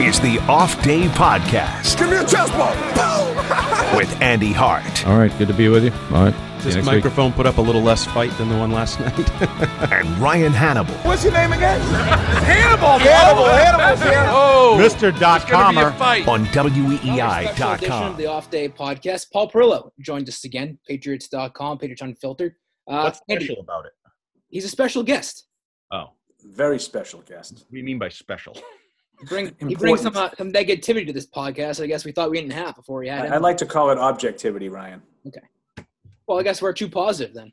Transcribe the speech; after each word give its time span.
is 0.00 0.18
the 0.20 0.38
Off 0.48 0.82
Day 0.82 1.02
Podcast 1.08 1.98
Give 1.98 2.08
me 2.10 2.16
a 2.16 2.24
chest 2.26 2.52
bump. 2.52 2.76
with 3.96 4.20
Andy 4.22 4.52
Hart 4.52 5.06
All 5.06 5.18
right, 5.18 5.36
good 5.38 5.48
to 5.48 5.54
be 5.54 5.68
with 5.68 5.84
you. 5.84 5.92
All 6.14 6.24
right. 6.24 6.34
This 6.62 6.74
next 6.74 6.86
week. 6.88 6.96
microphone 6.96 7.32
put 7.32 7.46
up 7.46 7.56
a 7.56 7.60
little 7.60 7.80
less 7.80 8.04
fight 8.06 8.30
than 8.36 8.50
the 8.50 8.56
one 8.58 8.70
last 8.70 9.00
night. 9.00 9.18
and 9.92 10.06
Ryan 10.18 10.52
Hannable. 10.52 10.94
What's 11.06 11.24
your 11.24 11.32
name 11.32 11.52
again? 11.52 11.80
Hannable. 12.44 12.98
Hannable. 12.98 13.48
Hannable. 13.48 13.96
Hannable. 13.96 14.26
Oh, 14.28 14.78
Mr. 14.78 15.18
Dot 15.18 15.46
Comer. 15.48 15.86
on 15.86 16.44
Special 16.46 16.66
edition 16.66 16.92
of 16.92 17.00
WEEI.com. 17.00 18.16
the 18.18 18.26
Off 18.26 18.50
Day 18.50 18.68
Podcast. 18.68 19.32
Paul 19.32 19.50
Perillo 19.50 19.90
joined 20.00 20.28
us 20.28 20.44
again. 20.44 20.78
Patriots.com, 20.86 21.78
Patriots 21.78 22.02
Unfiltered. 22.02 22.54
Uh, 22.86 23.04
What's 23.04 23.22
Andy, 23.28 23.46
special 23.46 23.62
about 23.62 23.86
it? 23.86 23.92
he's 24.48 24.64
a 24.66 24.68
special 24.68 25.02
guest. 25.02 25.46
Oh, 25.90 26.10
Very 26.44 26.78
special 26.78 27.22
guest. 27.22 27.54
what 27.54 27.70
do 27.70 27.78
you 27.78 27.84
mean 27.84 27.98
by 27.98 28.10
special? 28.10 28.54
He, 29.20 29.26
bring, 29.26 29.54
he 29.68 29.74
brings 29.74 30.00
some, 30.00 30.16
uh, 30.16 30.30
some 30.36 30.52
negativity 30.52 31.06
to 31.06 31.12
this 31.12 31.26
podcast. 31.26 31.82
I 31.82 31.86
guess 31.86 32.04
we 32.04 32.12
thought 32.12 32.30
we 32.30 32.40
didn't 32.40 32.52
have 32.54 32.74
before 32.76 33.00
we 33.00 33.08
had 33.08 33.20
it. 33.20 33.22
I, 33.24 33.26
him. 33.28 33.32
I 33.34 33.36
like 33.38 33.56
to 33.58 33.66
call 33.66 33.90
it 33.90 33.98
objectivity, 33.98 34.68
Ryan. 34.68 35.02
Okay. 35.26 35.40
Well, 36.26 36.38
I 36.38 36.42
guess 36.42 36.62
we're 36.62 36.72
too 36.72 36.88
positive 36.88 37.34
then. 37.34 37.52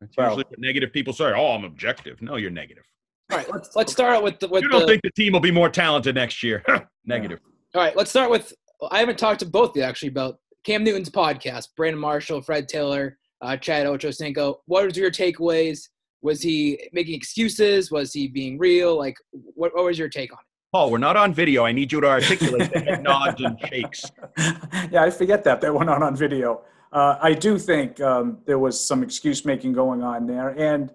That's 0.00 0.16
Well- 0.16 0.28
usually 0.28 0.44
what 0.48 0.58
negative 0.58 0.92
people 0.92 1.12
say. 1.12 1.32
Oh, 1.34 1.52
I'm 1.54 1.64
objective. 1.64 2.20
No, 2.22 2.36
you're 2.36 2.50
negative. 2.50 2.84
All 3.30 3.36
right, 3.36 3.50
let's 3.52 3.76
let's 3.76 3.92
start 3.92 4.16
out 4.16 4.22
with 4.22 4.38
the 4.40 4.48
with 4.48 4.62
You 4.62 4.70
don't 4.70 4.80
the. 4.80 4.86
think 4.86 5.02
the 5.02 5.10
team 5.10 5.34
will 5.34 5.40
be 5.40 5.50
more 5.50 5.68
talented 5.68 6.14
next 6.14 6.42
year? 6.42 6.64
negative. 7.04 7.40
all 7.74 7.82
right, 7.82 7.94
let's 7.94 8.08
start 8.08 8.30
with. 8.30 8.54
I 8.90 9.00
haven't 9.00 9.18
talked 9.18 9.40
to 9.40 9.46
both 9.46 9.70
of 9.70 9.76
you 9.76 9.82
actually 9.82 10.08
about 10.08 10.38
Cam 10.64 10.82
Newton's 10.82 11.10
podcast. 11.10 11.68
Brandon 11.76 12.00
Marshall, 12.00 12.40
Fred 12.40 12.68
Taylor, 12.68 13.18
uh, 13.42 13.54
Chad 13.58 13.86
Ochocinco. 13.86 14.60
What 14.64 14.86
was 14.86 14.96
your 14.96 15.10
takeaways? 15.10 15.88
Was 16.22 16.40
he 16.40 16.88
making 16.94 17.14
excuses? 17.14 17.90
Was 17.90 18.14
he 18.14 18.28
being 18.28 18.58
real? 18.58 18.96
Like, 18.96 19.16
what, 19.32 19.74
what 19.74 19.84
was 19.84 19.98
your 19.98 20.08
take 20.08 20.32
on 20.32 20.38
it? 20.38 20.47
Paul, 20.72 20.90
we're 20.90 20.98
not 20.98 21.16
on 21.16 21.32
video. 21.32 21.64
I 21.64 21.72
need 21.72 21.90
you 21.90 22.00
to 22.02 22.06
articulate 22.06 22.70
the 22.72 22.80
head 22.80 23.02
nods 23.02 23.40
and 23.40 23.58
shakes. 23.68 24.04
yeah, 24.90 25.02
I 25.02 25.10
forget 25.10 25.42
that. 25.44 25.62
That 25.62 25.72
went 25.74 25.88
on 25.88 26.02
on 26.02 26.14
video. 26.14 26.62
Uh, 26.92 27.16
I 27.22 27.32
do 27.32 27.58
think 27.58 27.98
um, 28.02 28.38
there 28.46 28.58
was 28.58 28.78
some 28.78 29.02
excuse 29.02 29.46
making 29.46 29.72
going 29.72 30.02
on 30.02 30.26
there. 30.26 30.50
And 30.50 30.90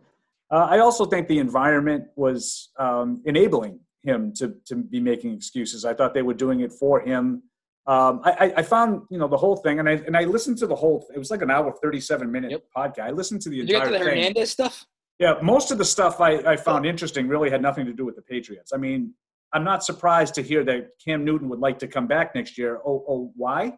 uh, 0.51 0.67
I 0.69 0.77
also 0.79 1.05
think 1.05 1.27
the 1.27 1.39
environment 1.39 2.05
was 2.15 2.69
um, 2.77 3.23
enabling 3.25 3.79
him 4.03 4.31
to, 4.35 4.55
to 4.65 4.75
be 4.75 4.99
making 4.99 5.33
excuses. 5.33 5.85
I 5.85 5.95
thought 5.95 6.13
they 6.13 6.21
were 6.21 6.33
doing 6.35 6.59
it 6.59 6.71
for 6.71 6.99
him. 7.01 7.41
Um, 7.87 8.21
I, 8.23 8.31
I- 8.31 8.53
I 8.57 8.61
found, 8.61 9.01
you 9.09 9.17
know, 9.17 9.27
the 9.27 9.37
whole 9.37 9.55
thing, 9.55 9.79
and 9.79 9.89
I, 9.89 9.93
and 9.93 10.15
I 10.15 10.25
listened 10.25 10.59
to 10.59 10.67
the 10.67 10.75
whole, 10.75 11.07
it 11.15 11.17
was 11.17 11.31
like 11.31 11.41
an 11.41 11.49
hour, 11.49 11.73
37 11.81 12.31
minute 12.31 12.51
Yep. 12.51 12.63
podcast. 12.77 12.99
I 12.99 13.09
listened 13.11 13.41
to 13.41 13.49
the 13.49 13.57
Did 13.61 13.69
you 13.69 13.75
get 13.77 13.85
to 13.85 13.89
the 13.91 13.97
thing. 13.97 14.07
Hernandez 14.07 14.51
stuff? 14.51 14.85
Yeah, 15.17 15.35
most 15.41 15.71
of 15.71 15.77
the 15.79 15.85
stuff 15.85 16.21
I, 16.21 16.33
I 16.39 16.57
found 16.57 16.85
interesting 16.85 17.27
really 17.27 17.49
had 17.49 17.61
nothing 17.61 17.85
to 17.87 17.93
do 17.93 18.05
with 18.05 18.15
the 18.15 18.21
Patriots. 18.21 18.71
I 18.73 18.77
mean, 18.77 19.13
I'm 19.53 19.63
not 19.63 19.83
surprised 19.83 20.33
to 20.35 20.41
hear 20.41 20.63
that 20.65 20.89
Cam 21.03 21.23
Newton 21.23 21.47
would 21.49 21.59
like 21.59 21.79
to 21.79 21.87
come 21.87 22.07
back 22.07 22.33
next 22.33 22.57
year. 22.57 22.79
Oh, 22.85 23.05
oh, 23.07 23.31
why? 23.35 23.77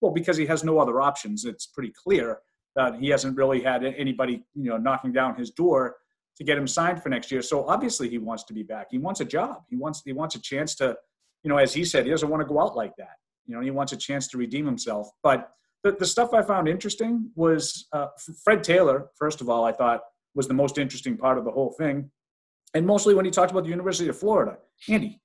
Well, 0.00 0.12
because 0.12 0.36
he 0.36 0.46
has 0.46 0.62
no 0.62 0.78
other 0.78 1.00
options. 1.00 1.44
It's 1.44 1.66
pretty 1.66 1.92
clear 1.92 2.38
that 2.76 2.96
he 2.96 3.08
hasn't 3.08 3.36
really 3.36 3.60
had 3.60 3.84
anybody, 3.84 4.44
you 4.54 4.70
know, 4.70 4.76
knocking 4.76 5.12
down 5.12 5.34
his 5.36 5.50
door 5.50 5.96
to 6.36 6.44
get 6.44 6.58
him 6.58 6.66
signed 6.66 7.02
for 7.02 7.08
next 7.08 7.32
year. 7.32 7.42
So 7.42 7.66
obviously 7.66 8.08
he 8.08 8.18
wants 8.18 8.44
to 8.44 8.52
be 8.52 8.62
back. 8.62 8.88
He 8.90 8.98
wants 8.98 9.20
a 9.20 9.24
job. 9.24 9.62
He 9.70 9.76
wants 9.76 10.02
he 10.04 10.12
wants 10.12 10.34
a 10.34 10.40
chance 10.40 10.74
to, 10.76 10.96
you 11.42 11.48
know, 11.48 11.56
as 11.56 11.72
he 11.72 11.84
said, 11.84 12.04
he 12.04 12.10
doesn't 12.10 12.28
want 12.28 12.42
to 12.42 12.46
go 12.46 12.60
out 12.60 12.76
like 12.76 12.94
that. 12.98 13.16
You 13.46 13.54
know, 13.54 13.62
he 13.62 13.70
wants 13.70 13.92
a 13.92 13.96
chance 13.96 14.28
to 14.28 14.38
redeem 14.38 14.66
himself. 14.66 15.08
But 15.22 15.50
the, 15.82 15.92
the 15.92 16.06
stuff 16.06 16.34
I 16.34 16.42
found 16.42 16.68
interesting 16.68 17.30
was 17.34 17.86
uh, 17.92 18.08
Fred 18.44 18.62
Taylor. 18.62 19.08
First 19.18 19.40
of 19.40 19.48
all, 19.48 19.64
I 19.64 19.72
thought 19.72 20.00
was 20.34 20.46
the 20.46 20.54
most 20.54 20.76
interesting 20.76 21.16
part 21.16 21.38
of 21.38 21.44
the 21.44 21.50
whole 21.50 21.72
thing, 21.72 22.10
and 22.76 22.86
mostly 22.86 23.14
when 23.14 23.24
he 23.24 23.30
talked 23.30 23.50
about 23.50 23.64
the 23.64 23.70
University 23.70 24.08
of 24.08 24.18
Florida. 24.18 24.58
Andy, 24.88 25.20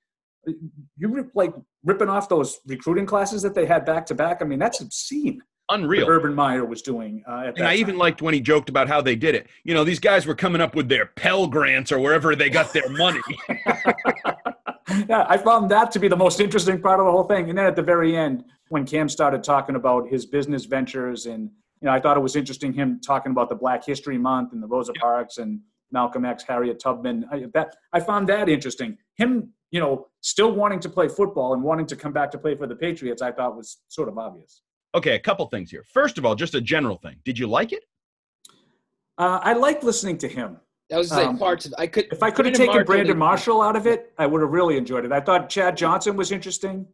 you 0.97 1.09
were 1.09 1.29
like 1.35 1.53
ripping 1.83 2.07
off 2.07 2.29
those 2.29 2.59
recruiting 2.65 3.05
classes 3.05 3.41
that 3.41 3.53
they 3.53 3.65
had 3.65 3.85
back 3.85 4.05
to 4.07 4.15
back. 4.15 4.41
I 4.41 4.45
mean, 4.45 4.57
that's 4.57 4.79
obscene. 4.79 5.41
Unreal. 5.69 6.07
Urban 6.09 6.33
Meyer 6.33 6.65
was 6.65 6.81
doing 6.81 7.23
uh, 7.27 7.43
at 7.47 7.57
And 7.57 7.67
I 7.67 7.75
even 7.75 7.97
liked 7.97 8.21
when 8.21 8.33
he 8.33 8.41
joked 8.41 8.69
about 8.69 8.87
how 8.87 9.01
they 9.01 9.15
did 9.15 9.35
it. 9.35 9.47
You 9.63 9.73
know, 9.73 9.83
these 9.83 9.99
guys 9.99 10.25
were 10.25 10.35
coming 10.35 10.61
up 10.61 10.75
with 10.75 10.89
their 10.89 11.07
Pell 11.07 11.47
grants 11.47 11.91
or 11.91 11.99
wherever 11.99 12.35
they 12.35 12.49
got 12.49 12.73
their 12.73 12.89
money. 12.89 13.21
yeah, 15.07 15.25
I 15.29 15.37
found 15.37 15.69
that 15.71 15.91
to 15.91 15.99
be 15.99 16.07
the 16.07 16.17
most 16.17 16.39
interesting 16.39 16.81
part 16.81 16.99
of 16.99 17.05
the 17.05 17.11
whole 17.11 17.23
thing. 17.23 17.49
And 17.49 17.57
then 17.57 17.65
at 17.65 17.75
the 17.75 17.83
very 17.83 18.17
end, 18.17 18.45
when 18.69 18.85
Cam 18.85 19.07
started 19.07 19.43
talking 19.43 19.75
about 19.75 20.09
his 20.09 20.25
business 20.25 20.65
ventures, 20.65 21.25
and 21.25 21.49
you 21.81 21.85
know, 21.85 21.91
I 21.91 21.99
thought 21.99 22.17
it 22.17 22.21
was 22.21 22.35
interesting 22.35 22.73
him 22.73 22.99
talking 23.05 23.31
about 23.31 23.49
the 23.49 23.55
Black 23.55 23.85
History 23.85 24.17
Month 24.17 24.53
and 24.53 24.61
the 24.61 24.67
Rosa 24.67 24.93
Parks 24.93 25.37
and 25.37 25.61
Malcolm 25.91 26.25
X, 26.25 26.43
Harriet 26.47 26.79
Tubman. 26.79 27.25
I, 27.31 27.45
that 27.53 27.75
I 27.93 27.99
found 27.99 28.27
that 28.29 28.49
interesting. 28.49 28.97
Him, 29.15 29.49
you 29.71 29.79
know, 29.79 30.07
still 30.21 30.51
wanting 30.53 30.79
to 30.81 30.89
play 30.89 31.07
football 31.07 31.53
and 31.53 31.63
wanting 31.63 31.85
to 31.87 31.95
come 31.95 32.13
back 32.13 32.31
to 32.31 32.37
play 32.37 32.55
for 32.55 32.67
the 32.67 32.75
Patriots, 32.75 33.21
I 33.21 33.31
thought 33.31 33.55
was 33.55 33.77
sort 33.87 34.09
of 34.09 34.17
obvious. 34.17 34.61
okay, 34.93 35.15
a 35.15 35.19
couple 35.19 35.45
things 35.47 35.71
here. 35.71 35.85
First 35.93 36.17
of 36.17 36.25
all, 36.25 36.35
just 36.35 36.53
a 36.55 36.61
general 36.61 36.97
thing. 36.97 37.15
Did 37.23 37.39
you 37.39 37.47
like 37.47 37.71
it? 37.71 37.83
Uh, 39.17 39.39
I 39.41 39.53
like 39.53 39.83
listening 39.83 40.17
to 40.19 40.27
him. 40.27 40.57
That 40.89 40.97
was 40.97 41.11
like 41.11 41.27
Um, 41.27 41.37
parts 41.37 41.65
of 41.65 41.73
I 41.77 41.87
could 41.87 42.07
If 42.11 42.21
I 42.21 42.31
could 42.31 42.45
have 42.45 42.55
taken 42.55 42.83
Brandon 42.83 43.17
Marshall 43.17 43.61
out 43.61 43.75
of 43.77 43.87
it, 43.87 44.11
I 44.17 44.25
would 44.25 44.41
have 44.41 44.51
really 44.51 44.77
enjoyed 44.77 45.05
it. 45.05 45.11
I 45.13 45.21
thought 45.21 45.47
Chad 45.47 45.77
Johnson 45.77 46.17
was 46.17 46.31
interesting. 46.31 46.85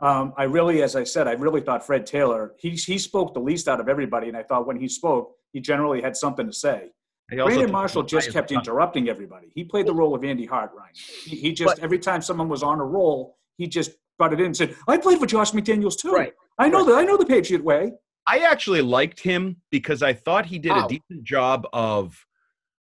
Um, 0.00 0.34
I 0.36 0.44
really, 0.44 0.82
as 0.82 0.96
I 0.96 1.04
said, 1.04 1.28
I 1.28 1.32
really 1.32 1.60
thought 1.60 1.86
Fred 1.86 2.04
Taylor, 2.06 2.54
he, 2.58 2.70
he 2.70 2.98
spoke 2.98 3.32
the 3.32 3.40
least 3.40 3.68
out 3.68 3.80
of 3.80 3.88
everybody. 3.88 4.28
And 4.28 4.36
I 4.36 4.42
thought 4.42 4.66
when 4.66 4.78
he 4.78 4.88
spoke, 4.88 5.36
he 5.52 5.60
generally 5.60 6.02
had 6.02 6.16
something 6.16 6.46
to 6.46 6.52
say. 6.52 6.90
Brandon 7.28 7.72
Marshall 7.72 8.02
just 8.04 8.32
kept 8.32 8.52
interrupting 8.52 9.08
everybody. 9.08 9.50
He 9.54 9.64
played 9.64 9.86
the 9.86 9.94
role 9.94 10.14
of 10.14 10.24
Andy 10.24 10.46
Hart, 10.46 10.70
Ryan. 10.76 10.92
He, 10.94 11.36
he 11.36 11.52
just, 11.52 11.76
But- 11.76 11.82
every 11.82 11.98
time 11.98 12.22
someone 12.22 12.48
was 12.48 12.62
on 12.62 12.78
a 12.80 12.84
roll, 12.84 13.36
he 13.56 13.66
just 13.66 13.92
it 14.20 14.40
in 14.40 14.46
and 14.46 14.56
said, 14.56 14.74
I 14.88 14.96
played 14.96 15.18
for 15.18 15.26
Josh 15.26 15.52
McDaniels 15.52 15.98
too. 15.98 16.10
Right. 16.10 16.32
I 16.58 16.68
know 16.68 16.84
that. 16.84 16.94
I 16.94 17.04
know 17.04 17.16
the 17.16 17.26
Patriot 17.26 17.62
way. 17.62 17.92
I 18.26 18.38
actually 18.38 18.82
liked 18.82 19.20
him 19.20 19.56
because 19.70 20.02
I 20.02 20.12
thought 20.12 20.46
he 20.46 20.58
did 20.58 20.72
How? 20.72 20.82
a 20.82 20.84
oh. 20.84 20.88
decent 20.88 21.24
job 21.24 21.66
of 21.72 22.16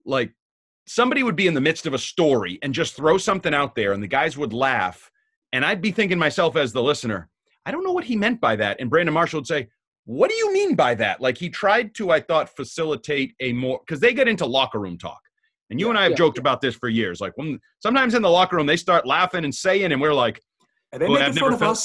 like 0.04 0.32
somebody 0.86 1.22
would 1.22 1.36
be 1.36 1.47
in 1.47 1.54
the 1.54 1.60
midst 1.60 1.86
of 1.86 1.94
a 1.94 1.98
story 1.98 2.58
and 2.62 2.74
just 2.74 2.97
throw 2.97 3.18
something 3.18 3.54
out 3.54 3.74
there 3.74 3.92
and 3.92 4.02
the 4.02 4.08
guys 4.08 4.36
would 4.36 4.52
laugh 4.52 5.10
and 5.52 5.64
I'd 5.64 5.82
be 5.82 5.92
thinking 5.92 6.18
myself 6.18 6.56
as 6.56 6.72
the 6.72 6.82
listener, 6.82 7.28
I 7.66 7.70
don't 7.70 7.84
know 7.84 7.92
what 7.92 8.04
he 8.04 8.16
meant 8.16 8.41
by 8.41 8.56
that 8.56 8.80
and 8.80 8.91
Brandon 8.91 9.12
Marshall 9.12 9.41
would 9.41 9.47
say, 9.47 9.68
"What 10.16 10.30
do 10.30 10.36
you 10.36 10.53
mean 10.53 10.74
by 10.74 10.95
that?" 10.97 11.21
Like 11.21 11.39
he 11.39 11.48
tried 11.48 11.95
to 11.97 12.10
I 12.10 12.21
thought 12.21 12.54
facilitate 12.57 13.34
a 13.41 13.53
more 13.53 13.80
cuz 13.89 14.01
they 14.01 14.12
get 14.12 14.28
into 14.28 14.47
locker 14.47 14.80
room 14.80 14.98
talk. 14.98 15.21
And 15.71 15.78
you 15.80 15.89
and 15.89 15.98
I 15.98 16.03
have 16.03 16.12
Yeah, 16.12 16.18
joked 16.18 16.39
about 16.39 16.60
this 16.60 16.74
for 16.74 16.89
years. 16.89 17.21
Like 17.21 17.36
when 17.36 17.60
sometimes 17.80 18.15
in 18.15 18.22
the 18.22 18.28
locker 18.28 18.57
room 18.57 18.66
they 18.66 18.77
start 18.77 19.07
laughing 19.07 19.45
and 19.45 19.54
saying 19.54 19.92
and 19.92 20.01
we're 20.01 20.12
like 20.15 20.41
Are 20.92 20.98
they 20.98 21.07
Boy, 21.07 21.15
making 21.15 21.27
I've 21.28 21.34
fun 21.39 21.53
never 21.53 21.65
of 21.65 21.71
us? 21.71 21.84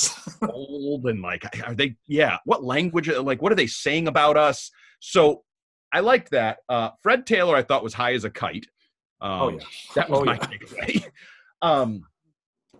old 0.49 1.05
and 1.05 1.21
like 1.21 1.43
are 1.67 1.75
they 1.75 1.95
yeah 2.07 2.37
what 2.45 2.63
language 2.63 3.07
like 3.09 3.41
what 3.41 3.51
are 3.51 3.55
they 3.55 3.67
saying 3.67 4.07
about 4.07 4.37
us 4.37 4.69
so 4.99 5.43
i 5.93 5.99
liked 5.99 6.29
that 6.31 6.57
uh 6.69 6.89
fred 7.01 7.25
taylor 7.25 7.55
i 7.55 7.61
thought 7.63 7.83
was 7.83 7.93
high 7.93 8.13
as 8.13 8.23
a 8.23 8.29
kite 8.29 8.67
um, 9.21 9.41
Oh, 9.41 9.49
yeah. 9.49 9.63
that 9.95 10.09
was 10.09 10.19
Oh, 10.19 10.25
my 10.25 10.35
yeah. 10.35 10.45
takeaway 10.47 11.03
um 11.61 12.05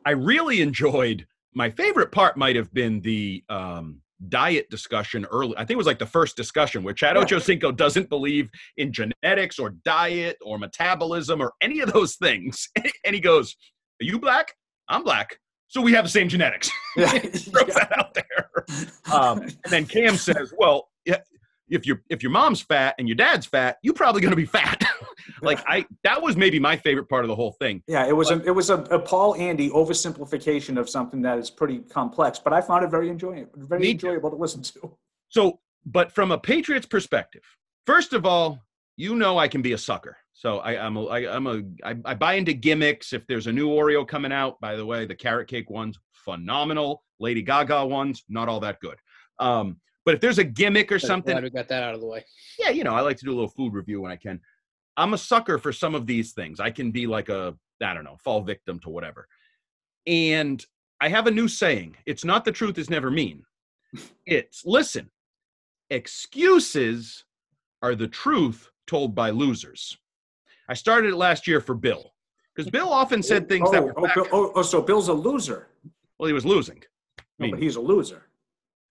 i 0.06 0.12
really 0.12 0.62
enjoyed 0.62 1.26
my 1.54 1.70
favorite 1.70 2.12
part 2.12 2.38
might 2.38 2.56
have 2.56 2.72
been 2.74 3.02
the 3.02 3.44
um 3.50 4.02
diet 4.30 4.70
discussion 4.70 5.26
early 5.32 5.54
i 5.58 5.60
think 5.60 5.72
it 5.72 5.78
was 5.78 5.88
like 5.88 6.00
the 6.00 6.06
first 6.06 6.36
discussion 6.38 6.84
where 6.84 6.94
chad 6.94 7.16
Yeah. 7.16 7.24
ochocinco 7.24 7.76
doesn't 7.76 8.10
believe 8.10 8.50
in 8.78 8.94
genetics 8.94 9.60
or 9.60 9.72
diet 9.84 10.38
or 10.42 10.58
metabolism 10.58 11.42
or 11.42 11.52
any 11.62 11.82
of 11.82 11.92
those 11.92 12.16
things 12.16 12.70
and 13.06 13.14
he 13.14 13.20
goes 13.20 13.56
are 14.02 14.06
you 14.06 14.18
black 14.20 14.54
i'm 14.88 15.04
black 15.04 15.38
So 15.68 15.82
we 15.82 15.92
have 15.94 16.06
the 16.06 16.10
same 16.12 16.30
genetics. 16.30 16.70
Yeah. 16.98 17.10
Throw 17.10 17.66
that 17.66 17.92
out 18.00 18.14
there. 18.14 18.66
Um, 19.14 19.42
and 19.42 19.70
then 19.70 19.86
Cam 19.86 20.16
says, 20.16 20.54
"Well, 20.58 20.88
yeah, 21.04 21.18
if 21.68 21.86
your 21.86 22.02
if 22.10 22.24
your 22.24 22.32
mom's 22.32 22.62
fat 22.62 22.96
and 22.98 23.06
your 23.10 23.16
dad's 23.18 23.46
fat, 23.46 23.78
you're 23.84 23.94
probably 23.94 24.22
going 24.22 24.32
to 24.32 24.38
be 24.38 24.46
fat." 24.46 24.82
like 25.42 25.64
I, 25.68 25.86
that 26.04 26.22
was 26.22 26.36
maybe 26.36 26.60
my 26.60 26.76
favorite 26.76 27.10
part 27.10 27.24
of 27.24 27.30
the 27.30 27.36
whole 27.36 27.52
thing. 27.54 27.84
Yeah, 27.88 28.08
it 28.08 28.16
was 28.16 28.32
a, 28.32 28.42
it 28.44 28.52
was 28.52 28.70
a, 28.70 28.78
a 28.84 29.00
Paul 29.00 29.36
Andy 29.36 29.70
oversimplification 29.70 30.78
of 30.78 30.90
something 30.90 31.22
that 31.24 31.38
is 31.38 31.50
pretty 31.50 31.80
complex, 31.80 32.40
but 32.40 32.54
I 32.54 32.62
found 32.62 32.84
it 32.84 32.90
very 32.90 33.10
enjoyable, 33.10 33.52
very 33.56 33.92
enjoyable 33.92 34.30
to 34.30 34.36
listen 34.36 34.62
to. 34.64 34.98
So, 35.30 35.60
but 35.86 36.12
from 36.12 36.32
a 36.32 36.38
Patriots 36.38 36.86
perspective, 36.86 37.44
first 37.86 38.14
of 38.14 38.26
all, 38.26 38.60
you 38.98 39.16
know 39.16 39.38
I 39.38 39.48
can 39.48 39.62
be 39.62 39.74
a 39.74 39.78
sucker. 39.78 40.18
So 40.34 40.60
I, 40.60 40.86
I'm 40.86 40.98
a, 40.98 41.06
I, 41.06 41.36
I'm 41.36 41.48
a 41.48 41.62
I, 41.84 41.96
I 42.06 42.14
buy 42.14 42.34
into 42.34 42.54
gimmicks. 42.54 43.14
If 43.14 43.26
there's 43.28 43.48
a 43.48 43.52
new 43.52 43.70
Oreo 43.70 44.08
coming 44.08 44.32
out, 44.32 44.60
by 44.60 44.76
the 44.76 44.86
way, 44.86 45.06
the 45.06 45.16
carrot 45.16 45.48
cake 45.48 45.70
ones 45.70 45.98
phenomenal. 46.12 47.04
Lady 47.20 47.42
Gaga 47.42 47.86
ones 47.86 48.24
not 48.28 48.50
all 48.50 48.60
that 48.60 48.80
good. 48.82 48.98
Um, 49.40 49.78
but 50.06 50.14
if 50.14 50.22
there's 50.22 50.38
a 50.38 50.44
gimmick 50.44 50.92
or 50.92 51.00
something, 51.00 51.34
Glad 51.34 51.44
we 51.44 51.50
got 51.50 51.68
that 51.70 51.84
out 51.84 51.96
of 51.96 52.02
the 52.02 52.06
way. 52.06 52.24
yeah, 52.60 52.70
you 52.70 52.84
know, 52.84 52.94
I 52.94 53.02
like 53.02 53.18
to 53.18 53.26
do 53.26 53.32
a 53.32 53.36
little 53.36 53.50
food 53.50 53.74
review 53.74 54.02
when 54.02 54.12
I 54.12 54.16
can. 54.18 54.40
I'm 54.98 55.14
a 55.14 55.18
sucker 55.18 55.58
for 55.58 55.74
some 55.74 55.96
of 55.96 56.06
these 56.06 56.34
things. 56.34 56.60
I 56.60 56.72
can 56.72 56.92
be 56.92 57.08
like 57.08 57.30
a, 57.30 57.56
I 57.84 57.94
don't 57.94 58.04
know, 58.04 58.18
fall 58.24 58.42
victim 58.42 58.80
to 58.80 58.90
whatever. 58.90 59.28
And 60.08 60.64
I 61.02 61.10
have 61.10 61.28
a 61.28 61.32
new 61.32 61.48
saying. 61.48 61.98
It's 62.06 62.24
not 62.24 62.46
the 62.46 62.52
truth 62.52 62.78
is 62.78 62.90
never 62.90 63.12
mean. 63.12 63.44
It's 64.26 64.66
listen, 64.66 65.10
excuses 65.90 67.24
are 67.82 67.96
the 67.96 68.08
truth 68.08 68.70
told 68.88 69.16
by 69.16 69.30
losers. 69.30 69.98
I 70.68 70.74
started 70.74 71.14
it 71.14 71.16
last 71.16 71.48
year 71.48 71.62
for 71.62 71.76
Bill 71.76 72.12
because 72.54 72.70
Bill 72.70 72.90
often 72.90 73.22
said 73.22 73.44
oh, 73.44 73.48
things 73.48 73.70
oh, 73.70 73.72
that 73.72 73.84
were 73.84 73.94
oh, 73.98 74.08
oh 74.08 74.14
Bill- 74.16 74.30
oh, 74.32 74.52
oh, 74.56 74.62
so 74.64 74.82
Bill's 74.82 75.10
a 75.10 75.14
loser. 75.14 75.68
well, 76.18 76.28
he 76.28 76.34
was 76.34 76.46
losing. 76.46 76.84
No, 77.40 77.46
mean- 77.46 77.52
but 77.52 77.62
he's 77.62 77.76
a 77.76 77.82
loser. 77.82 78.24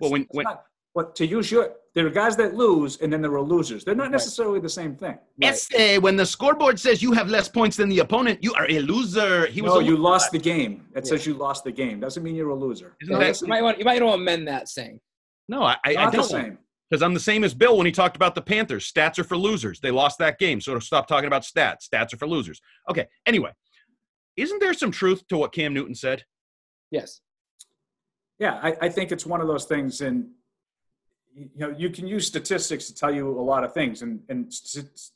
Well, 0.01 0.11
when, 0.11 0.27
when 0.31 0.45
not- 0.45 0.65
what 0.93 1.17
to 1.17 1.27
use 1.27 1.51
your 1.51 1.75
there 1.95 2.07
are 2.07 2.11
guys 2.11 2.37
that 2.37 2.55
lose 2.55 2.97
and 3.01 3.13
then 3.13 3.23
there 3.23 3.33
are 3.35 3.41
losers. 3.43 3.85
They're 3.85 3.95
not 3.95 4.11
necessarily 4.11 4.59
the 4.61 4.69
same 4.69 4.97
thing. 4.97 5.17
yes, 5.39 5.69
eh, 5.75 5.97
when 5.99 6.17
the 6.17 6.27
scoreboard 6.27 6.79
says 6.81 7.03
you 7.03 7.13
have 7.13 7.29
less 7.29 7.49
points 7.49 7.77
than 7.77 7.89
the 7.89 8.01
opponent, 8.01 8.43
you 8.43 8.53
are 8.55 8.69
a 8.71 8.81
loser. 8.81 9.47
He 9.47 9.63
was 9.63 9.75
No, 9.75 9.79
you 9.81 9.97
lost 9.97 10.33
the 10.33 10.39
game. 10.39 10.87
It 10.97 11.07
says 11.07 11.25
you 11.27 11.35
lost 11.35 11.63
the 11.65 11.73
game. 11.73 12.01
Doesn't 12.01 12.23
mean 12.23 12.35
you're 12.35 12.49
a 12.51 12.55
loser. 12.55 12.97
Isn't 13.01 13.19
that- 13.19 13.41
you 13.41 13.47
might 13.49 13.63
want 13.63 13.79
you 13.79 13.85
might 13.85 14.03
want 14.03 14.17
to 14.17 14.23
amend 14.23 14.49
that 14.49 14.69
saying. 14.69 15.01
No, 15.49 15.63
I, 15.63 15.77
I, 15.85 15.91
I 15.91 15.93
Not 15.95 16.11
the 16.13 16.19
don't. 16.19 16.29
same. 16.29 16.59
because 16.91 17.03
I'm 17.03 17.15
the 17.15 17.21
same 17.21 17.45
as 17.45 17.55
Bill 17.55 17.77
when 17.77 17.87
he 17.87 17.93
talked 17.93 18.17
about 18.17 18.35
the 18.35 18.43
Panthers. 18.43 18.91
Stats 18.91 19.19
are 19.19 19.25
for 19.25 19.37
losers. 19.37 19.79
They 19.79 19.91
lost 19.91 20.19
that 20.19 20.39
game, 20.39 20.61
so 20.61 20.79
stop 20.79 21.07
talking 21.07 21.27
about 21.27 21.43
stats. 21.43 21.89
Stats 21.89 22.13
are 22.15 22.17
for 22.17 22.27
losers. 22.27 22.61
Okay. 22.91 23.07
Anyway, 23.27 23.53
isn't 24.37 24.59
there 24.61 24.73
some 24.75 24.91
truth 24.91 25.27
to 25.29 25.37
what 25.37 25.53
Cam 25.53 25.75
Newton 25.75 25.95
said? 25.95 26.25
Yes. 26.91 27.21
Yeah, 28.39 28.59
I, 28.63 28.75
I 28.83 28.89
think 28.89 29.13
it's 29.13 29.25
one 29.27 29.41
of 29.41 29.47
those 29.47 29.65
things, 29.65 30.01
and 30.01 30.29
you 31.37 31.51
know, 31.57 31.75
you 31.77 31.91
can 31.91 32.07
use 32.07 32.27
statistics 32.27 32.87
to 32.87 32.95
tell 32.95 33.13
you 33.13 33.29
a 33.29 33.43
lot 33.43 33.65
of 33.65 33.73
things, 33.73 34.03
and 34.03 34.21
and 34.29 34.53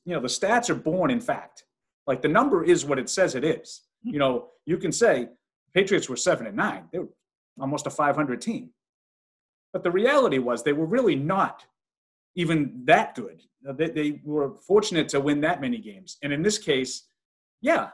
you 0.04 0.14
know, 0.14 0.20
the 0.20 0.28
stats 0.28 0.68
are 0.70 0.74
born 0.74 1.10
in 1.10 1.20
fact. 1.20 1.64
Like 2.06 2.22
the 2.22 2.28
number 2.28 2.64
is 2.64 2.84
what 2.84 2.98
it 2.98 3.08
says 3.08 3.34
it 3.34 3.44
is. 3.44 3.82
You 4.02 4.18
know, 4.18 4.48
you 4.66 4.78
can 4.78 4.92
say 4.92 5.28
Patriots 5.74 6.08
were 6.08 6.16
seven 6.16 6.46
and 6.46 6.56
nine; 6.56 6.84
they 6.92 6.98
were 6.98 7.08
almost 7.60 7.86
a 7.86 7.90
500 7.90 8.40
team, 8.40 8.70
but 9.72 9.82
the 9.82 9.90
reality 9.90 10.38
was 10.38 10.62
they 10.62 10.72
were 10.72 10.86
really 10.86 11.16
not 11.16 11.64
even 12.34 12.82
that 12.84 13.14
good. 13.14 13.42
Uh, 13.68 13.72
They, 13.72 13.90
they 13.90 14.20
were 14.24 14.54
fortunate 14.54 15.08
to 15.10 15.20
win 15.20 15.40
that 15.42 15.60
many 15.60 15.78
games, 15.78 16.18
and 16.22 16.32
in 16.32 16.42
this 16.42 16.58
case, 16.58 17.04
yeah, 17.60 17.90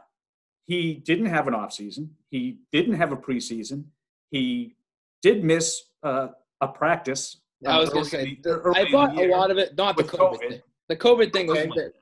he 0.66 0.94
didn't 0.94 1.26
have 1.26 1.46
an 1.48 1.54
offseason. 1.54 2.08
He 2.30 2.58
didn't 2.72 2.94
have 2.94 3.12
a 3.12 3.16
preseason. 3.16 3.84
He 4.30 4.76
did 5.22 5.44
miss 5.44 5.82
uh, 6.02 6.28
a 6.60 6.68
practice. 6.68 7.40
I 7.66 7.78
was 7.78 7.88
um, 7.90 7.94
gonna 7.94 8.04
say 8.06 8.18
early- 8.18 8.40
the- 8.42 8.72
I 8.76 8.90
bought 8.90 9.18
a 9.18 9.26
lot 9.28 9.50
of 9.50 9.58
it, 9.58 9.76
not 9.76 9.96
the 9.96 10.04
COVID, 10.04 10.18
COVID. 10.18 10.38
thing. 10.50 10.62
The 10.88 10.96
COVID 10.96 11.32
thing 11.32 11.46
was 11.46 11.58
Okay. 11.58 11.68
the- 11.74 11.92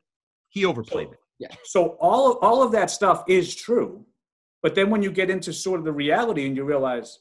He 0.48 0.64
overplayed 0.64 1.08
it. 1.12 1.18
Yeah. 1.38 1.48
So 1.64 1.96
all 2.00 2.34
all 2.38 2.62
of 2.62 2.72
that 2.72 2.90
stuff 2.90 3.24
is 3.28 3.54
true, 3.54 4.04
but 4.62 4.74
then 4.74 4.90
when 4.90 5.02
you 5.02 5.10
get 5.10 5.30
into 5.30 5.52
sort 5.52 5.78
of 5.80 5.84
the 5.84 5.92
reality 5.92 6.46
and 6.46 6.56
you 6.56 6.64
realize 6.64 7.20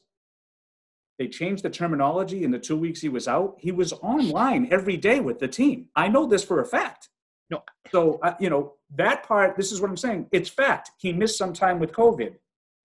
they 1.18 1.28
changed 1.28 1.62
the 1.62 1.70
terminology 1.70 2.42
in 2.44 2.50
the 2.50 2.58
two 2.58 2.76
weeks 2.76 3.00
he 3.00 3.08
was 3.08 3.28
out, 3.28 3.56
he 3.58 3.70
was 3.72 3.92
online 3.94 4.68
every 4.72 4.96
day 4.96 5.20
with 5.20 5.38
the 5.38 5.48
team. 5.48 5.88
I 5.94 6.08
know 6.08 6.26
this 6.26 6.42
for 6.44 6.60
a 6.60 6.64
fact. 6.66 7.08
No. 7.50 7.62
So 7.90 8.18
uh, 8.22 8.34
you 8.40 8.50
know 8.50 8.74
that 8.94 9.22
part. 9.24 9.56
This 9.56 9.72
is 9.72 9.80
what 9.80 9.90
I'm 9.90 9.96
saying. 9.96 10.28
It's 10.32 10.48
fact. 10.48 10.90
He 10.98 11.12
missed 11.12 11.36
some 11.38 11.52
time 11.52 11.78
with 11.78 11.92
COVID. 11.92 12.36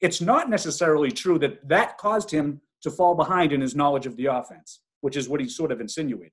It's 0.01 0.21
not 0.21 0.49
necessarily 0.49 1.11
true 1.11 1.39
that 1.39 1.67
that 1.67 1.97
caused 1.97 2.29
him 2.31 2.61
to 2.81 2.91
fall 2.91 3.15
behind 3.15 3.51
in 3.51 3.61
his 3.61 3.75
knowledge 3.75 4.05
of 4.05 4.15
the 4.15 4.27
offense, 4.27 4.79
which 5.01 5.15
is 5.17 5.29
what 5.29 5.39
he 5.41 5.47
sort 5.49 5.71
of 5.71 5.81
insinuated. 5.81 6.31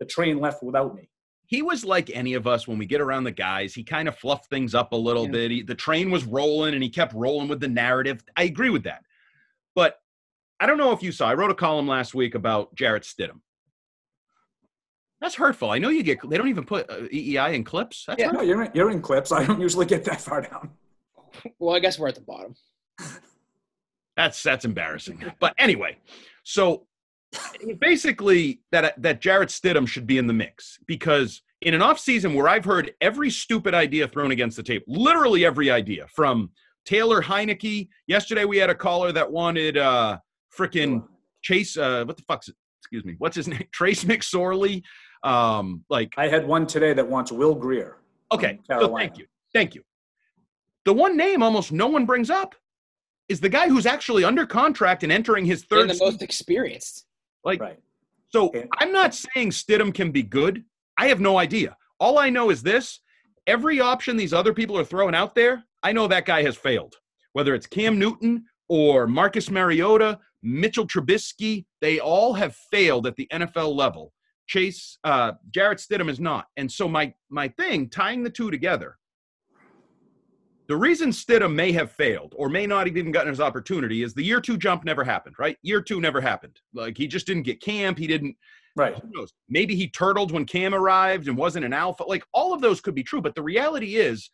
The 0.00 0.06
train 0.06 0.38
left 0.40 0.62
without 0.62 0.94
me. 0.94 1.08
He 1.46 1.60
was 1.62 1.84
like 1.84 2.10
any 2.14 2.34
of 2.34 2.46
us 2.46 2.66
when 2.66 2.78
we 2.78 2.86
get 2.86 3.00
around 3.00 3.24
the 3.24 3.30
guys. 3.30 3.74
He 3.74 3.84
kind 3.84 4.08
of 4.08 4.16
fluffed 4.16 4.46
things 4.48 4.74
up 4.74 4.92
a 4.92 4.96
little 4.96 5.26
Yeah. 5.26 5.30
bit. 5.32 5.50
He, 5.50 5.62
the 5.62 5.74
train 5.74 6.10
was 6.10 6.24
rolling 6.24 6.74
and 6.74 6.82
he 6.82 6.88
kept 6.88 7.12
rolling 7.14 7.48
with 7.48 7.60
the 7.60 7.68
narrative. 7.68 8.24
I 8.36 8.44
agree 8.44 8.70
with 8.70 8.84
that. 8.84 9.04
But 9.74 9.98
I 10.58 10.66
don't 10.66 10.78
know 10.78 10.92
if 10.92 11.02
you 11.02 11.12
saw, 11.12 11.28
I 11.28 11.34
wrote 11.34 11.50
a 11.50 11.54
column 11.54 11.86
last 11.86 12.14
week 12.14 12.34
about 12.34 12.74
Jarrett 12.74 13.02
Stidham. 13.02 13.40
That's 15.20 15.34
hurtful. 15.34 15.70
I 15.70 15.78
know 15.78 15.88
you 15.90 16.02
get, 16.02 16.18
they 16.28 16.36
don't 16.36 16.48
even 16.48 16.64
put 16.64 16.88
uh, 16.90 17.02
EEI 17.12 17.54
in 17.54 17.64
clips. 17.64 18.04
That's 18.06 18.18
Yeah. 18.20 18.26
hurtful. 18.26 18.42
No, 18.42 18.48
you're 18.48 18.62
in, 18.64 18.70
you're 18.74 18.90
in 18.90 19.00
clips. 19.02 19.30
I 19.32 19.44
don't 19.44 19.60
usually 19.60 19.86
get 19.86 20.04
that 20.04 20.20
far 20.20 20.42
down. 20.42 20.70
well, 21.58 21.74
I 21.74 21.78
guess 21.78 21.98
we're 21.98 22.08
at 22.08 22.14
the 22.14 22.20
bottom. 22.22 22.54
That's 24.16 24.42
that's 24.42 24.64
embarrassing. 24.64 25.24
But 25.40 25.54
anyway, 25.58 25.98
so 26.44 26.86
basically 27.78 28.60
that 28.72 29.00
that 29.02 29.20
Jarrett 29.20 29.48
Stidham 29.48 29.86
should 29.86 30.06
be 30.06 30.18
in 30.18 30.26
the 30.26 30.32
mix 30.32 30.78
because 30.86 31.42
in 31.60 31.74
an 31.74 31.80
offseason 31.80 32.34
where 32.34 32.48
I've 32.48 32.64
heard 32.64 32.92
every 33.00 33.30
stupid 33.30 33.74
idea 33.74 34.06
thrown 34.06 34.30
against 34.30 34.56
the 34.56 34.62
table, 34.62 34.84
literally 34.88 35.44
every 35.44 35.70
idea 35.70 36.06
from 36.14 36.50
Taylor 36.84 37.22
Heinicke. 37.22 37.88
Yesterday 38.06 38.44
we 38.44 38.58
had 38.58 38.70
a 38.70 38.74
caller 38.74 39.12
that 39.12 39.30
wanted 39.30 39.78
uh 39.78 40.18
freaking 40.56 41.04
Chase 41.42 41.76
uh 41.76 42.04
what 42.04 42.16
the 42.16 42.22
fuck's 42.24 42.48
it? 42.48 42.56
Excuse 42.80 43.04
me. 43.04 43.14
What's 43.18 43.36
his 43.36 43.48
name? 43.54 43.64
Trace 43.72 44.04
McSorley. 44.04 44.82
Um 45.22 45.84
like 45.88 46.12
I 46.16 46.28
had 46.28 46.46
one 46.46 46.66
today 46.66 46.92
that 46.92 47.08
wants 47.08 47.32
Will 47.32 47.54
Grier. 47.54 47.98
Okay, 48.32 48.58
so 48.68 48.94
thank 48.96 49.18
you. 49.18 49.26
Thank 49.52 49.74
you. 49.74 49.82
The 50.84 50.92
one 50.92 51.16
name 51.16 51.42
almost 51.42 51.72
no 51.72 51.86
one 51.86 52.04
brings 52.04 52.30
up 52.30 52.54
is 53.28 53.40
the 53.40 53.48
guy 53.48 53.68
who's 53.68 53.86
actually 53.86 54.24
under 54.24 54.46
contract 54.46 55.02
and 55.02 55.10
entering 55.10 55.44
his 55.44 55.64
third 55.64 55.90
And 55.90 55.98
the 55.98 56.04
most 56.04 56.22
experienced. 56.22 57.06
Like 57.44 57.60
Right. 57.60 57.78
so 58.28 58.48
Okay. 58.48 58.66
I'm 58.78 58.92
not 58.92 59.14
saying 59.14 59.50
Stidham 59.50 59.92
can 59.94 60.10
be 60.10 60.22
good. 60.22 60.64
I 60.96 61.08
have 61.08 61.20
no 61.20 61.38
idea. 61.38 61.76
All 62.00 62.18
I 62.18 62.30
know 62.30 62.50
is 62.50 62.62
this 62.62 63.00
every 63.46 63.80
option 63.80 64.16
these 64.16 64.32
other 64.32 64.54
people 64.54 64.78
are 64.78 64.84
throwing 64.84 65.14
out 65.14 65.34
there, 65.34 65.64
I 65.82 65.92
know 65.92 66.06
that 66.08 66.26
guy 66.26 66.42
has 66.42 66.56
failed. 66.56 66.96
Whether 67.32 67.54
it's 67.54 67.66
Cam 67.66 67.98
Newton 67.98 68.44
or 68.68 69.06
Marcus 69.06 69.50
Mariota, 69.50 70.18
Mitchell 70.42 70.86
Trubisky, 70.86 71.64
they 71.80 71.98
all 72.00 72.32
have 72.34 72.54
failed 72.70 73.06
at 73.06 73.16
the 73.16 73.28
NFL 73.32 73.74
level. 73.74 74.12
Chase 74.46 74.98
uh, 75.04 75.32
Jarrett 75.50 75.78
Stidham 75.78 76.10
is 76.10 76.20
not. 76.20 76.46
And 76.56 76.70
so 76.70 76.88
my 76.88 77.12
my 77.30 77.48
thing 77.48 77.88
tying 77.88 78.22
the 78.22 78.30
two 78.30 78.50
together. 78.50 78.98
The 80.66 80.76
reason 80.76 81.10
Stidham 81.10 81.54
may 81.54 81.72
have 81.72 81.92
failed 81.92 82.34
or 82.36 82.48
may 82.48 82.66
not 82.66 82.86
have 82.86 82.96
even 82.96 83.12
gotten 83.12 83.28
his 83.28 83.40
opportunity 83.40 84.02
is 84.02 84.14
the 84.14 84.22
year 84.24 84.40
two 84.40 84.56
jump 84.56 84.84
never 84.84 85.04
happened, 85.04 85.36
right? 85.38 85.56
Year 85.62 85.82
two 85.82 86.00
never 86.00 86.20
happened. 86.20 86.58
Like 86.72 86.96
he 86.96 87.06
just 87.06 87.26
didn't 87.26 87.42
get 87.42 87.60
camp. 87.62 87.98
He 87.98 88.06
didn't 88.06 88.36
Right. 88.76 88.94
who 88.96 89.08
knows? 89.12 89.32
Maybe 89.48 89.76
he 89.76 89.88
turtled 89.88 90.32
when 90.32 90.44
Cam 90.46 90.74
arrived 90.74 91.28
and 91.28 91.36
wasn't 91.36 91.64
an 91.64 91.72
alpha. 91.72 92.02
Like 92.08 92.24
all 92.32 92.52
of 92.52 92.60
those 92.60 92.80
could 92.80 92.94
be 92.94 93.04
true, 93.04 93.20
but 93.20 93.34
the 93.36 93.42
reality 93.42 93.94
is 93.96 94.28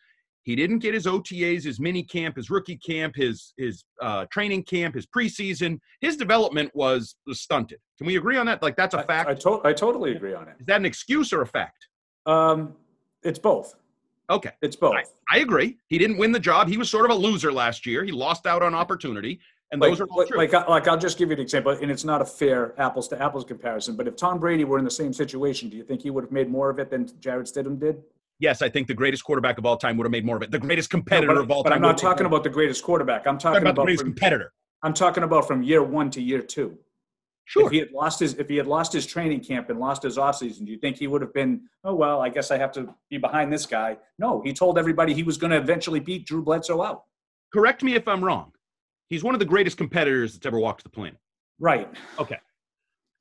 he 0.44 0.56
didn't 0.56 0.78
get 0.78 0.94
his 0.94 1.04
OTAs, 1.06 1.64
his 1.64 1.78
mini 1.78 2.02
camp, 2.02 2.36
his 2.36 2.48
rookie 2.48 2.78
camp, 2.78 3.14
his 3.16 3.52
his 3.58 3.84
uh, 4.00 4.24
training 4.32 4.62
camp, 4.64 4.94
his 4.94 5.06
preseason. 5.06 5.78
His 6.00 6.16
development 6.16 6.70
was, 6.74 7.16
was 7.26 7.42
stunted. 7.42 7.80
Can 7.98 8.06
we 8.06 8.16
agree 8.16 8.38
on 8.38 8.46
that? 8.46 8.62
Like 8.62 8.76
that's 8.76 8.94
a 8.94 9.02
fact. 9.02 9.28
I, 9.28 9.34
to- 9.34 9.60
I 9.64 9.72
totally 9.74 10.12
agree 10.16 10.32
on 10.32 10.48
it. 10.48 10.54
Is 10.58 10.66
that 10.66 10.76
an 10.76 10.86
excuse 10.86 11.32
or 11.34 11.42
a 11.42 11.46
fact? 11.46 11.86
Um, 12.24 12.74
it's 13.22 13.38
both. 13.38 13.74
Okay, 14.30 14.50
It's 14.62 14.76
both. 14.76 14.94
I, 14.94 15.04
I 15.30 15.38
agree. 15.40 15.76
He 15.88 15.98
didn't 15.98 16.16
win 16.16 16.30
the 16.30 16.40
job. 16.40 16.68
He 16.68 16.78
was 16.78 16.88
sort 16.88 17.04
of 17.04 17.10
a 17.10 17.14
loser 17.14 17.52
last 17.52 17.84
year. 17.84 18.04
He 18.04 18.12
lost 18.12 18.46
out 18.46 18.62
on 18.62 18.74
opportunity, 18.74 19.40
and 19.72 19.80
like, 19.80 19.90
those 19.90 20.00
are 20.00 20.06
all 20.06 20.18
like, 20.18 20.28
true. 20.28 20.38
like, 20.38 20.52
like, 20.68 20.88
I'll 20.88 20.98
just 20.98 21.18
give 21.18 21.30
you 21.30 21.34
an 21.34 21.40
example, 21.40 21.72
and 21.72 21.90
it's 21.90 22.04
not 22.04 22.22
a 22.22 22.24
fair 22.24 22.80
apples 22.80 23.08
to 23.08 23.20
apples 23.20 23.44
comparison. 23.44 23.96
But 23.96 24.08
if 24.08 24.16
Tom 24.16 24.38
Brady 24.38 24.64
were 24.64 24.78
in 24.78 24.84
the 24.84 24.90
same 24.90 25.12
situation, 25.12 25.68
do 25.68 25.76
you 25.76 25.82
think 25.82 26.02
he 26.02 26.10
would 26.10 26.24
have 26.24 26.32
made 26.32 26.48
more 26.48 26.70
of 26.70 26.78
it 26.78 26.90
than 26.90 27.10
Jarrett 27.20 27.46
Stidham 27.46 27.78
did? 27.78 28.02
yes, 28.40 28.62
I 28.62 28.68
think 28.68 28.88
the 28.88 28.94
greatest 28.94 29.22
quarterback 29.22 29.58
of 29.58 29.66
all 29.66 29.76
time 29.76 29.96
would 29.98 30.04
have 30.04 30.10
made 30.10 30.24
more 30.24 30.36
of 30.36 30.42
it. 30.42 30.50
The 30.50 30.58
greatest 30.58 30.90
competitor 30.90 31.28
No, 31.28 31.34
but, 31.34 31.42
of 31.42 31.50
all 31.50 31.62
but 31.62 31.70
time. 31.70 31.76
I'm 31.76 31.82
not 31.82 31.98
talking 31.98 32.26
about 32.26 32.42
the 32.42 32.50
greatest 32.50 32.82
quarterback. 32.82 33.26
I'm 33.26 33.34
I'm 33.34 33.38
talking 33.38 33.62
talking 33.62 33.66
about 33.66 33.76
the 33.76 33.84
greatest 33.84 34.02
from, 34.02 34.12
competitor. 34.12 34.52
I'm 34.82 34.94
talking 34.94 35.22
about 35.22 35.46
from 35.46 35.62
year 35.62 35.82
one 35.82 36.10
to 36.10 36.22
year 36.22 36.40
two. 36.40 36.76
Sure. 37.50 37.66
If 37.66 37.72
he 37.72 37.78
had 37.78 37.90
lost 37.90 38.20
his 38.20 38.34
if 38.34 38.48
he 38.48 38.56
had 38.56 38.68
lost 38.68 38.92
his 38.92 39.04
training 39.06 39.40
camp 39.40 39.70
and 39.70 39.80
lost 39.80 40.04
his 40.04 40.16
offseason, 40.18 40.64
do 40.66 40.70
you 40.70 40.78
think 40.78 40.96
he 40.96 41.08
would 41.08 41.20
have 41.20 41.34
been, 41.34 41.62
oh 41.82 41.96
well, 41.96 42.20
I 42.20 42.28
guess 42.28 42.52
I 42.52 42.58
have 42.58 42.70
to 42.72 42.94
be 43.10 43.18
behind 43.18 43.52
this 43.52 43.66
guy? 43.66 43.98
No, 44.20 44.40
he 44.44 44.52
told 44.52 44.78
everybody 44.78 45.14
he 45.14 45.24
was 45.24 45.36
going 45.36 45.50
to 45.50 45.56
eventually 45.56 45.98
beat 45.98 46.26
Drew 46.26 46.42
Bledsoe 46.42 46.80
out. 46.80 47.02
correct 47.52 47.82
me 47.82 47.94
if 47.96 48.06
I'm 48.06 48.22
wrong. 48.24 48.52
He's 49.08 49.24
one 49.24 49.34
of 49.34 49.40
the 49.40 49.46
greatest 49.46 49.76
competitors 49.76 50.34
that's 50.34 50.46
ever 50.46 50.60
walked 50.60 50.84
the 50.84 50.90
planet. 50.90 51.18
Right. 51.58 51.88
Okay. 52.20 52.38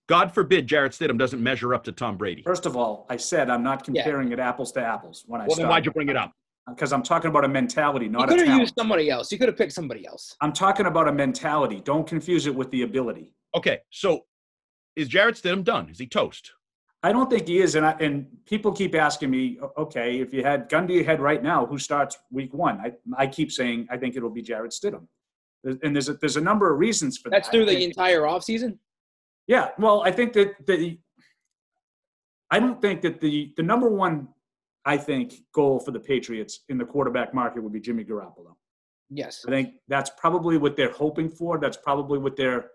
God 0.08 0.32
forbid 0.32 0.68
Jarrett 0.68 0.92
Stidham 0.92 1.18
doesn't 1.18 1.42
measure 1.42 1.74
up 1.74 1.84
to 1.86 1.92
Tom 1.92 2.16
Brady. 2.16 2.44
First 2.44 2.68
of 2.68 2.76
all, 2.78 3.08
I 3.10 3.18
said 3.18 3.50
I'm 3.50 3.64
not 3.64 3.80
Yeah. 3.88 4.04
comparing 4.04 4.32
it 4.32 4.38
apples 4.38 4.72
to 4.74 4.82
apples 4.86 5.24
when 5.26 5.42
I 5.42 5.46
said. 5.46 5.50
Well, 5.50 5.58
then 5.58 5.68
why'd 5.70 5.86
you 5.88 5.92
bring 5.92 6.10
it 6.10 6.16
up? 6.16 6.32
Because 6.70 6.94
I'm 6.94 7.04
talking 7.04 7.30
about 7.30 7.46
a 7.46 7.48
mentality, 7.48 8.08
not 8.08 8.26
a 8.30 8.36
could 8.36 8.48
have 8.48 8.60
used 8.60 8.74
somebody 8.78 9.10
else. 9.10 9.32
You 9.32 9.38
could 9.38 9.48
have 9.50 9.58
picked 9.58 9.74
somebody 9.74 10.06
else. 10.06 10.36
I'm 10.42 10.54
talking 10.54 10.86
about 10.86 11.08
a 11.08 11.12
mentality. 11.12 11.82
Don't 11.84 12.08
confuse 12.08 12.48
it 12.48 12.56
with 12.56 12.70
the 12.72 12.84
ability. 12.84 13.34
Okay, 13.56 13.80
so 13.90 14.26
is 14.96 15.08
Jarrett 15.08 15.36
Stidham 15.36 15.64
done? 15.64 15.90
Is 15.90 16.00
he 16.00 16.08
toast? 16.08 16.52
I 17.02 17.14
don't 17.14 17.30
think 17.30 17.48
he 17.48 17.60
is, 17.60 17.76
and 17.76 17.86
I, 17.86 17.92
and 18.02 18.28
people 18.46 18.74
keep 18.74 18.94
asking 18.94 19.30
me, 19.32 19.58
okay, 19.78 20.20
if 20.20 20.34
you 20.34 20.44
had 20.44 20.68
gun 20.68 20.86
to 20.90 20.94
your 20.94 21.06
head 21.06 21.22
right 21.22 21.42
now, 21.42 21.66
who 21.66 21.78
starts 21.78 22.18
week 22.30 22.54
one? 22.54 22.80
I 22.82 22.92
I 23.18 23.28
keep 23.28 23.52
saying 23.54 23.88
I 23.90 23.96
think 23.98 24.18
it'll 24.18 24.30
be 24.30 24.42
Jarrett 24.42 24.72
Stidham, 24.72 25.08
and 25.64 25.96
there's 25.96 26.10
a, 26.10 26.14
there's 26.16 26.36
a 26.36 26.42
number 26.42 26.72
of 26.72 26.78
reasons 26.78 27.18
for 27.18 27.30
That's 27.30 27.48
that. 27.48 27.52
That's 27.54 27.56
through 27.56 27.72
I 27.72 27.76
the 27.76 27.80
think- 27.80 27.98
entire 27.98 28.22
offseason? 28.24 28.78
Yeah, 29.48 29.70
well, 29.80 30.02
I 30.04 30.12
think 30.12 30.34
that 30.34 30.56
the 30.68 31.00
I 32.52 32.60
don't 32.60 32.82
think 32.82 33.02
that 33.04 33.22
the 33.22 33.54
the 33.56 33.64
number 33.64 33.90
one 33.90 34.28
I 34.86 34.98
think 34.98 35.36
goal 35.54 35.80
for 35.80 35.92
the 35.92 36.00
Patriots 36.00 36.62
in 36.70 36.78
the 36.78 36.86
quarterback 36.86 37.34
market 37.34 37.62
would 37.62 37.74
be 37.74 37.80
Jimmy 37.80 38.04
Garoppolo. 38.04 38.56
Yes. 39.10 39.44
I 39.48 39.52
think 39.52 39.74
that's 39.88 40.12
probably 40.18 40.58
what 40.58 40.76
they're 40.76 40.92
hoping 40.92 41.30
for. 41.30 41.58
That's 41.58 41.78
probably 41.78 42.20
what 42.20 42.36
they're 42.36 42.70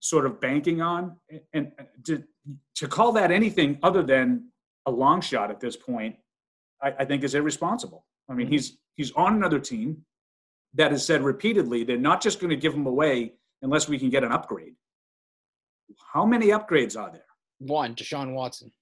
sort 0.00 0.26
of 0.26 0.40
banking 0.40 0.80
on. 0.80 1.16
And 1.52 1.72
to, 2.06 2.22
to 2.76 2.88
call 2.88 3.12
that 3.12 3.30
anything 3.30 3.78
other 3.82 4.02
than 4.02 4.48
a 4.86 4.90
long 4.90 5.20
shot 5.20 5.50
at 5.50 5.60
this 5.60 5.76
point, 5.76 6.16
I, 6.82 6.92
I 7.00 7.04
think 7.04 7.24
is 7.24 7.34
irresponsible. 7.34 8.04
I 8.28 8.34
mean, 8.34 8.46
mm-hmm. 8.46 8.52
he's 8.52 8.78
he's 8.96 9.12
on 9.12 9.34
another 9.34 9.58
team 9.58 10.04
that 10.74 10.90
has 10.90 11.04
said 11.04 11.22
repeatedly 11.22 11.84
they're 11.84 11.96
not 11.96 12.20
just 12.20 12.40
going 12.40 12.50
to 12.50 12.56
give 12.56 12.74
him 12.74 12.86
away 12.86 13.32
unless 13.62 13.88
we 13.88 13.98
can 13.98 14.10
get 14.10 14.24
an 14.24 14.32
upgrade. 14.32 14.74
How 16.12 16.24
many 16.24 16.48
upgrades 16.48 16.98
are 16.98 17.10
there? 17.10 17.24
One, 17.58 17.94
Deshaun 17.94 18.34
Watson. 18.34 18.72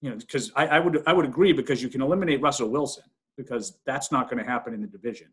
You 0.00 0.10
know, 0.10 0.16
because 0.16 0.50
I, 0.56 0.66
I 0.66 0.78
would 0.80 1.02
I 1.06 1.12
would 1.12 1.24
agree 1.24 1.52
because 1.52 1.82
you 1.82 1.88
can 1.88 2.02
eliminate 2.02 2.40
Russell 2.40 2.68
Wilson 2.68 3.04
because 3.36 3.78
that's 3.86 4.10
not 4.10 4.30
going 4.30 4.42
to 4.42 4.48
happen 4.48 4.74
in 4.74 4.80
the 4.80 4.86
division. 4.86 5.28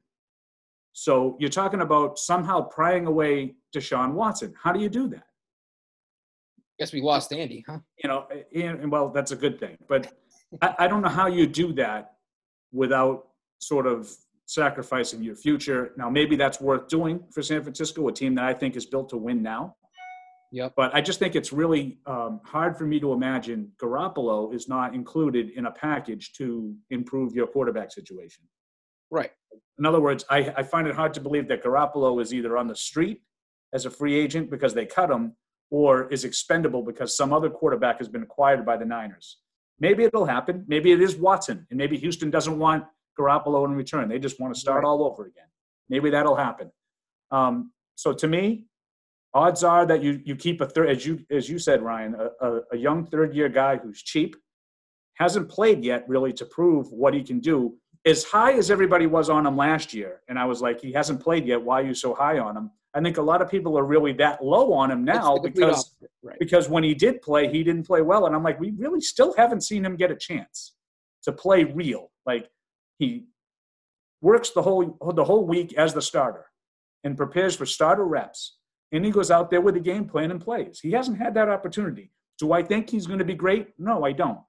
So 0.93 1.38
you're 1.39 1.50
talking 1.50 1.81
about 1.81 2.17
somehow 2.17 2.62
prying 2.62 3.05
away 3.05 3.55
Deshaun 3.75 4.13
Watson. 4.13 4.53
How 4.62 4.71
do 4.71 4.79
you 4.79 4.89
do 4.89 5.07
that? 5.09 5.24
Guess 6.79 6.93
we 6.93 7.01
lost 7.01 7.33
Andy, 7.33 7.63
huh? 7.67 7.79
You 8.03 8.09
know, 8.09 8.27
and, 8.53 8.79
and 8.81 8.91
well, 8.91 9.09
that's 9.09 9.31
a 9.31 9.36
good 9.36 9.59
thing, 9.59 9.77
but 9.88 10.13
I, 10.62 10.75
I 10.79 10.88
don't 10.88 11.01
know 11.01 11.09
how 11.09 11.27
you 11.27 11.47
do 11.47 11.74
that 11.74 12.13
without 12.71 13.27
sort 13.59 13.88
of 13.88 14.12
sacrificing 14.45 15.21
your 15.21 15.36
future. 15.36 15.91
Now, 15.97 16.09
maybe 16.09 16.36
that's 16.36 16.62
worth 16.62 16.88
doing 16.88 17.24
for 17.31 17.41
San 17.41 17.62
Francisco, 17.63 18.07
a 18.07 18.12
team 18.12 18.36
that 18.36 18.45
I 18.45 18.53
think 18.53 18.75
is 18.75 18.86
built 18.86 19.09
to 19.09 19.17
win 19.17 19.41
now. 19.41 19.75
Yep. 20.51 20.74
But 20.75 20.96
I 20.96 21.01
just 21.01 21.20
think 21.20 21.36
it's 21.36 21.51
really 21.51 22.00
um, 22.06 22.39
hard 22.44 22.77
for 22.77 22.86
me 22.86 23.00
to 23.00 23.12
imagine 23.13 23.72
Garoppolo 23.82 24.54
is 24.54 24.70
not 24.70 24.96
included 24.96 25.50
in 25.51 25.66
a 25.66 25.72
package 25.72 26.34
to 26.34 26.74
improve 26.89 27.34
your 27.34 27.48
quarterback 27.48 27.92
situation. 27.92 28.44
Right. 29.12 29.32
In 29.80 29.86
other 29.86 30.00
words, 30.01 30.25
I, 30.30 30.54
I 30.56 30.63
find 30.63 30.88
it 30.88 30.96
hard 30.96 31.13
to 31.16 31.22
believe 31.22 31.48
that 31.50 31.63
Garoppolo 31.63 32.22
is 32.22 32.34
either 32.34 32.58
on 32.58 32.68
the 32.68 32.75
street 32.75 33.22
as 33.74 33.86
a 33.86 33.89
free 33.89 34.16
agent 34.16 34.50
because 34.50 34.74
they 34.74 34.86
cut 34.86 35.10
him 35.12 35.36
or 35.70 36.08
is 36.12 36.24
expendable 36.24 36.82
because 36.82 37.16
some 37.16 37.34
other 37.34 37.50
quarterback 37.50 37.98
has 37.98 38.08
been 38.08 38.24
acquired 38.24 38.66
by 38.66 38.77
the 38.77 38.86
Niners. 38.86 39.39
Maybe 39.80 40.04
it'll 40.06 40.25
happen. 40.25 40.63
Maybe 40.68 40.92
it 40.92 41.01
is 41.01 41.16
Watson, 41.18 41.68
and 41.70 41.77
maybe 41.77 41.98
Houston 41.98 42.32
doesn't 42.32 42.58
want 42.58 42.86
Garoppolo 43.20 43.66
in 43.66 43.74
return. 43.75 44.08
They 44.08 44.18
just 44.20 44.39
want 44.39 44.54
to 44.54 44.60
start 44.60 44.84
Right. 44.84 44.88
all 44.89 45.04
over 45.04 45.25
again. 45.25 45.48
Maybe 45.89 46.10
that'll 46.10 46.36
happen. 46.38 46.72
Um, 47.32 47.72
so 47.96 48.13
to 48.13 48.27
me, 48.27 48.66
odds 49.38 49.63
are 49.63 49.86
that 49.86 50.01
you 50.01 50.22
you 50.29 50.36
keep 50.36 50.62
a 50.62 50.65
third, 50.65 50.89
as 50.89 51.06
you 51.06 51.13
as 51.29 51.50
you 51.50 51.60
said, 51.60 51.82
Ryan, 51.82 52.15
a, 52.15 52.48
a, 52.48 52.62
a 52.74 52.77
young 52.77 53.06
third 53.06 53.36
year 53.36 53.50
guy 53.50 53.77
who's 53.77 54.01
cheap, 54.01 54.36
hasn't 55.15 55.50
played 55.50 55.84
yet 55.84 56.01
really 56.08 56.34
to 56.34 56.46
prove 56.46 56.91
what 56.91 57.13
he 57.13 57.24
can 57.24 57.39
do. 57.39 57.75
As 58.06 58.24
high 58.24 58.53
as 58.53 58.72
everybody 58.72 59.06
was 59.06 59.29
on 59.29 59.46
him 59.46 59.58
last 59.58 59.94
year, 59.94 60.22
and 60.27 60.39
I 60.39 60.46
was 60.46 60.62
like, 60.62 60.79
he 60.82 60.91
hasn't 60.91 61.20
played 61.22 61.46
yet. 61.46 61.62
Why 61.62 61.82
are 61.82 61.86
you 61.86 61.94
so 61.94 62.13
high 62.13 62.39
on 62.39 62.56
him? 62.56 62.72
I 62.94 63.01
think 63.01 63.17
a 63.17 63.22
lot 63.22 63.41
of 63.41 63.51
people 63.51 63.77
are 63.77 63.84
really 63.84 64.13
that 64.13 64.44
low 64.44 64.74
on 64.74 64.89
him 64.89 65.03
now 65.03 65.36
It's 65.36 65.44
the 65.44 65.50
complete 65.50 65.65
because 65.65 65.96
right. 66.24 66.39
because 66.39 66.70
when 66.70 66.84
he 66.84 66.96
did 66.96 67.22
play, 67.22 67.48
he 67.48 67.63
didn't 67.63 67.86
play 67.86 68.01
well. 68.01 68.25
And 68.25 68.36
I'm 68.36 68.44
like, 68.44 68.60
we 68.60 68.72
really 68.72 69.01
still 69.01 69.34
haven't 69.36 69.62
seen 69.62 69.86
him 69.86 69.96
get 69.96 70.10
a 70.10 70.15
chance 70.15 70.74
to 71.24 71.32
play 71.32 71.63
real. 71.63 72.12
Like 72.25 72.50
he 72.98 73.25
works 74.22 74.50
the 74.51 74.63
whole 74.63 74.98
the 75.15 75.25
whole 75.25 75.46
week 75.46 75.74
as 75.77 75.94
the 75.94 76.01
starter 76.01 76.46
and 77.03 77.15
prepares 77.15 77.56
for 77.56 77.65
starter 77.65 78.06
reps. 78.06 78.57
And 78.91 79.03
he 79.03 79.12
goes 79.12 79.32
out 79.32 79.50
there 79.50 79.62
with 79.62 79.75
a 79.75 79.82
game 79.82 80.06
plan 80.06 80.32
and 80.32 80.41
plays. 80.41 80.79
He 80.82 80.91
hasn't 80.91 81.17
had 81.17 81.34
that 81.34 81.50
opportunity. 81.50 82.12
Do 82.39 82.53
I 82.53 82.63
think 82.63 82.89
he's 82.89 83.08
going 83.08 83.20
to 83.20 83.25
be 83.25 83.34
great? 83.34 83.70
No, 83.77 84.06
I 84.06 84.12
don't. 84.12 84.39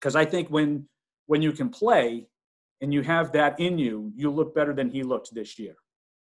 Because 0.00 0.16
I 0.16 0.24
think 0.24 0.48
when 0.48 0.88
when 1.26 1.42
you 1.42 1.52
can 1.52 1.68
play 1.68 2.26
and 2.80 2.92
you 2.92 3.02
have 3.02 3.32
that 3.32 3.60
in 3.60 3.78
you, 3.78 4.12
you 4.16 4.30
look 4.30 4.54
better 4.54 4.72
than 4.72 4.90
he 4.90 5.02
looked 5.02 5.32
this 5.32 5.58
year. 5.58 5.76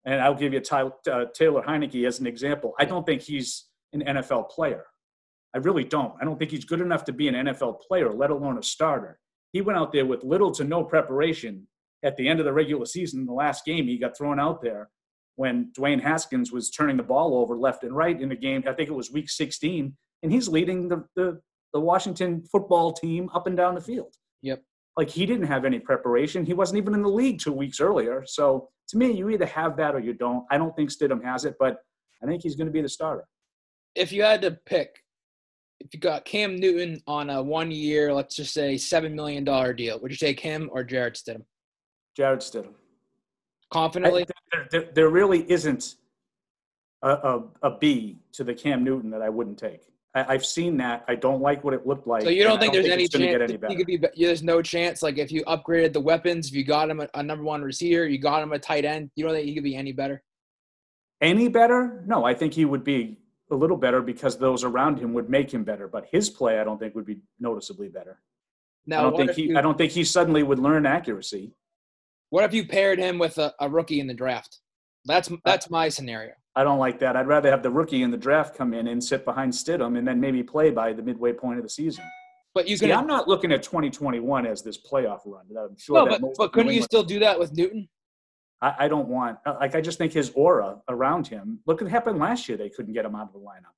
And 0.05 0.21
I'll 0.21 0.35
give 0.35 0.53
you 0.53 0.61
uh, 0.71 1.25
Taylor 1.33 1.61
Heinicke 1.61 2.07
as 2.07 2.19
an 2.19 2.27
example. 2.27 2.73
I 2.79 2.85
don't 2.85 3.05
think 3.05 3.21
he's 3.21 3.65
an 3.93 4.01
NFL 4.01 4.49
player. 4.49 4.85
I 5.53 5.59
really 5.59 5.83
don't. 5.83 6.13
I 6.21 6.25
don't 6.25 6.37
think 6.37 6.51
he's 6.51 6.65
good 6.65 6.81
enough 6.81 7.05
to 7.05 7.13
be 7.13 7.27
an 7.27 7.35
NFL 7.35 7.81
player, 7.81 8.11
let 8.11 8.29
alone 8.29 8.57
a 8.57 8.63
starter. 8.63 9.19
He 9.51 9.61
went 9.61 9.79
out 9.79 9.91
there 9.91 10.05
with 10.05 10.23
little 10.23 10.51
to 10.51 10.63
no 10.63 10.83
preparation 10.83 11.67
at 12.03 12.17
the 12.17 12.27
end 12.27 12.39
of 12.39 12.45
the 12.45 12.53
regular 12.53 12.85
season. 12.85 13.25
The 13.25 13.33
last 13.33 13.65
game, 13.65 13.85
he 13.85 13.97
got 13.97 14.17
thrown 14.17 14.39
out 14.39 14.61
there 14.61 14.89
when 15.39 15.71
Dwayne 15.71 16.01
Haskins 16.01 16.51
was 16.51 16.69
turning 16.69 16.97
the 16.97 17.03
ball 17.03 17.33
over 17.33 17.55
left 17.55 17.85
and 17.85 17.95
right 17.95 18.19
in 18.19 18.27
the 18.27 18.35
game. 18.35 18.61
I 18.67 18.73
think 18.73 18.89
it 18.89 18.93
was 18.93 19.09
week 19.09 19.29
16, 19.29 19.95
and 20.21 20.31
he's 20.33 20.49
leading 20.49 20.89
the, 20.89 21.05
the, 21.15 21.39
the 21.71 21.79
Washington 21.79 22.43
football 22.51 22.91
team 22.91 23.29
up 23.33 23.47
and 23.47 23.55
down 23.55 23.73
the 23.73 23.79
field. 23.79 24.13
Yep. 24.41 24.61
Like 24.97 25.09
he 25.09 25.25
didn't 25.25 25.47
have 25.47 25.63
any 25.63 25.79
preparation. 25.79 26.45
He 26.45 26.53
wasn't 26.53 26.79
even 26.79 26.93
in 26.93 27.01
the 27.01 27.07
league 27.07 27.39
two 27.39 27.53
weeks 27.53 27.79
earlier. 27.79 28.25
So 28.27 28.67
to 28.89 28.97
me, 28.97 29.13
you 29.13 29.29
either 29.29 29.45
have 29.45 29.77
that 29.77 29.95
or 29.95 30.01
you 30.01 30.13
don't. 30.13 30.43
I 30.51 30.57
don't 30.57 30.75
think 30.75 30.89
Stidham 30.89 31.23
has 31.23 31.45
it, 31.45 31.55
but 31.57 31.77
I 32.21 32.25
think 32.25 32.43
he's 32.43 32.57
going 32.57 32.67
to 32.67 32.73
be 32.73 32.81
the 32.81 32.89
starter. 32.89 33.23
If 33.95 34.11
you 34.11 34.23
had 34.23 34.41
to 34.41 34.51
pick, 34.65 34.99
if 35.79 35.93
you 35.93 36.01
got 36.01 36.25
Cam 36.25 36.57
Newton 36.57 37.01
on 37.07 37.29
a 37.29 37.41
one 37.41 37.71
year, 37.71 38.13
let's 38.13 38.35
just 38.35 38.53
say 38.53 38.75
$7 38.75 39.13
million 39.13 39.45
deal, 39.45 40.01
would 40.01 40.11
you 40.11 40.17
take 40.17 40.41
him 40.41 40.69
or 40.73 40.83
Jarrett 40.83 41.13
Stidham? 41.13 41.45
Jarrett 42.17 42.41
Stidham. 42.41 42.73
Confidently? 43.71 44.25
There, 44.51 44.67
there, 44.71 44.89
there 44.93 45.09
really 45.09 45.49
isn't 45.49 45.95
a, 47.03 47.09
a, 47.09 47.43
a 47.63 47.77
B 47.77 48.17
to 48.33 48.43
the 48.43 48.53
Cam 48.53 48.83
Newton 48.83 49.09
that 49.11 49.21
I 49.21 49.29
wouldn't 49.29 49.57
take. 49.57 49.83
I, 50.15 50.33
I've 50.33 50.45
seen 50.45 50.77
that. 50.77 51.05
I 51.07 51.15
don't 51.15 51.41
like 51.41 51.63
what 51.63 51.73
it 51.73 51.85
looked 51.85 52.07
like. 52.07 52.23
So 52.23 52.29
you 52.29 52.43
don't 52.43 52.59
think 52.59 52.73
there's 52.73 52.87
any 52.87 53.07
chance 53.07 53.41
any 53.41 53.75
could 53.75 53.87
be? 53.87 54.01
There's 54.17 54.43
no 54.43 54.61
chance. 54.61 55.03
Like 55.03 55.17
if 55.17 55.31
you 55.31 55.43
upgraded 55.45 55.93
the 55.93 55.99
weapons, 55.99 56.49
if 56.49 56.55
you 56.55 56.63
got 56.63 56.89
him 56.89 56.99
a, 56.99 57.07
a 57.13 57.21
number 57.21 57.43
one 57.43 57.61
receiver, 57.61 58.07
you 58.07 58.17
got 58.17 58.41
him 58.41 58.51
a 58.53 58.59
tight 58.59 58.85
end. 58.85 59.11
You 59.15 59.25
don't 59.25 59.33
think 59.33 59.45
he 59.45 59.53
could 59.53 59.63
be 59.63 59.75
any 59.75 59.91
better? 59.91 60.23
any 61.21 61.47
better? 61.49 62.03
No, 62.05 62.23
I 62.25 62.33
think 62.33 62.53
he 62.53 62.65
would 62.65 62.83
be 62.83 63.17
a 63.51 63.55
little 63.55 63.77
better 63.77 64.01
because 64.01 64.37
those 64.37 64.63
around 64.63 64.99
him 64.99 65.13
would 65.13 65.29
make 65.29 65.53
him 65.53 65.63
better. 65.63 65.87
But 65.87 66.07
his 66.11 66.29
play, 66.29 66.59
I 66.59 66.63
don't 66.63 66.79
think, 66.79 66.95
would 66.95 67.05
be 67.05 67.21
noticeably 67.39 67.89
better. 67.89 68.21
Now, 68.85 68.99
I 68.99 69.03
don't 69.03 69.17
think 69.17 69.31
he. 69.31 69.43
you, 69.49 69.57
I 69.57 69.61
don't 69.61 69.77
think 69.77 69.91
he 69.91 70.03
suddenly 70.03 70.43
would 70.43 70.59
learn 70.59 70.85
accuracy. 70.85 71.51
What 72.29 72.43
if 72.43 72.53
you 72.53 72.65
paired 72.65 72.99
him 72.99 73.17
with 73.17 73.37
a, 73.37 73.53
a 73.59 73.69
rookie 73.69 73.99
in 73.99 74.07
the 74.07 74.13
draft? 74.13 74.59
That's 75.05 75.29
that's 75.45 75.69
my 75.69 75.89
scenario. 75.89 76.33
I 76.55 76.63
don't 76.63 76.79
like 76.79 76.99
that. 76.99 77.15
I'd 77.15 77.27
rather 77.27 77.49
have 77.49 77.63
the 77.63 77.71
rookie 77.71 78.03
in 78.03 78.11
the 78.11 78.17
draft 78.17 78.55
come 78.55 78.73
in 78.73 78.87
and 78.87 79.03
sit 79.03 79.23
behind 79.23 79.53
Stidham 79.53 79.97
and 79.97 80.07
then 80.07 80.19
maybe 80.19 80.43
play 80.43 80.71
by 80.71 80.93
the 80.93 81.01
midway 81.01 81.31
point 81.31 81.57
of 81.57 81.63
the 81.63 81.69
season. 81.69 82.03
But 82.53 82.67
you 82.67 82.77
can. 82.77 82.91
I'm 82.91 83.07
not 83.07 83.27
looking 83.27 83.51
at 83.51 83.63
2021 83.63 84.45
as 84.45 84.61
this 84.61 84.77
playoff 84.77 85.21
run. 85.25 85.45
I'm 85.57 85.77
sure 85.77 86.03
no, 86.03 86.11
that 86.11 86.21
but 86.21 86.31
but 86.37 86.53
couldn't 86.53 86.73
you 86.73 86.81
still 86.81 87.03
do 87.03 87.19
that 87.19 87.39
with 87.39 87.55
Newton? 87.55 87.87
I, 88.61 88.75
I 88.79 88.87
don't 88.87 89.07
want 89.07 89.37
uh, 89.45 89.55
like 89.59 89.75
I 89.75 89.81
just 89.81 89.97
think 89.97 90.13
his 90.13 90.31
aura 90.31 90.81
around 90.89 91.27
him. 91.27 91.59
Look 91.65 91.81
what 91.81 91.89
happened 91.89 92.19
last 92.19 92.49
year. 92.49 92.57
They 92.57 92.69
couldn't 92.69 92.93
get 92.93 93.05
him 93.05 93.15
out 93.15 93.27
of 93.27 93.33
the 93.33 93.39
lineup. 93.39 93.75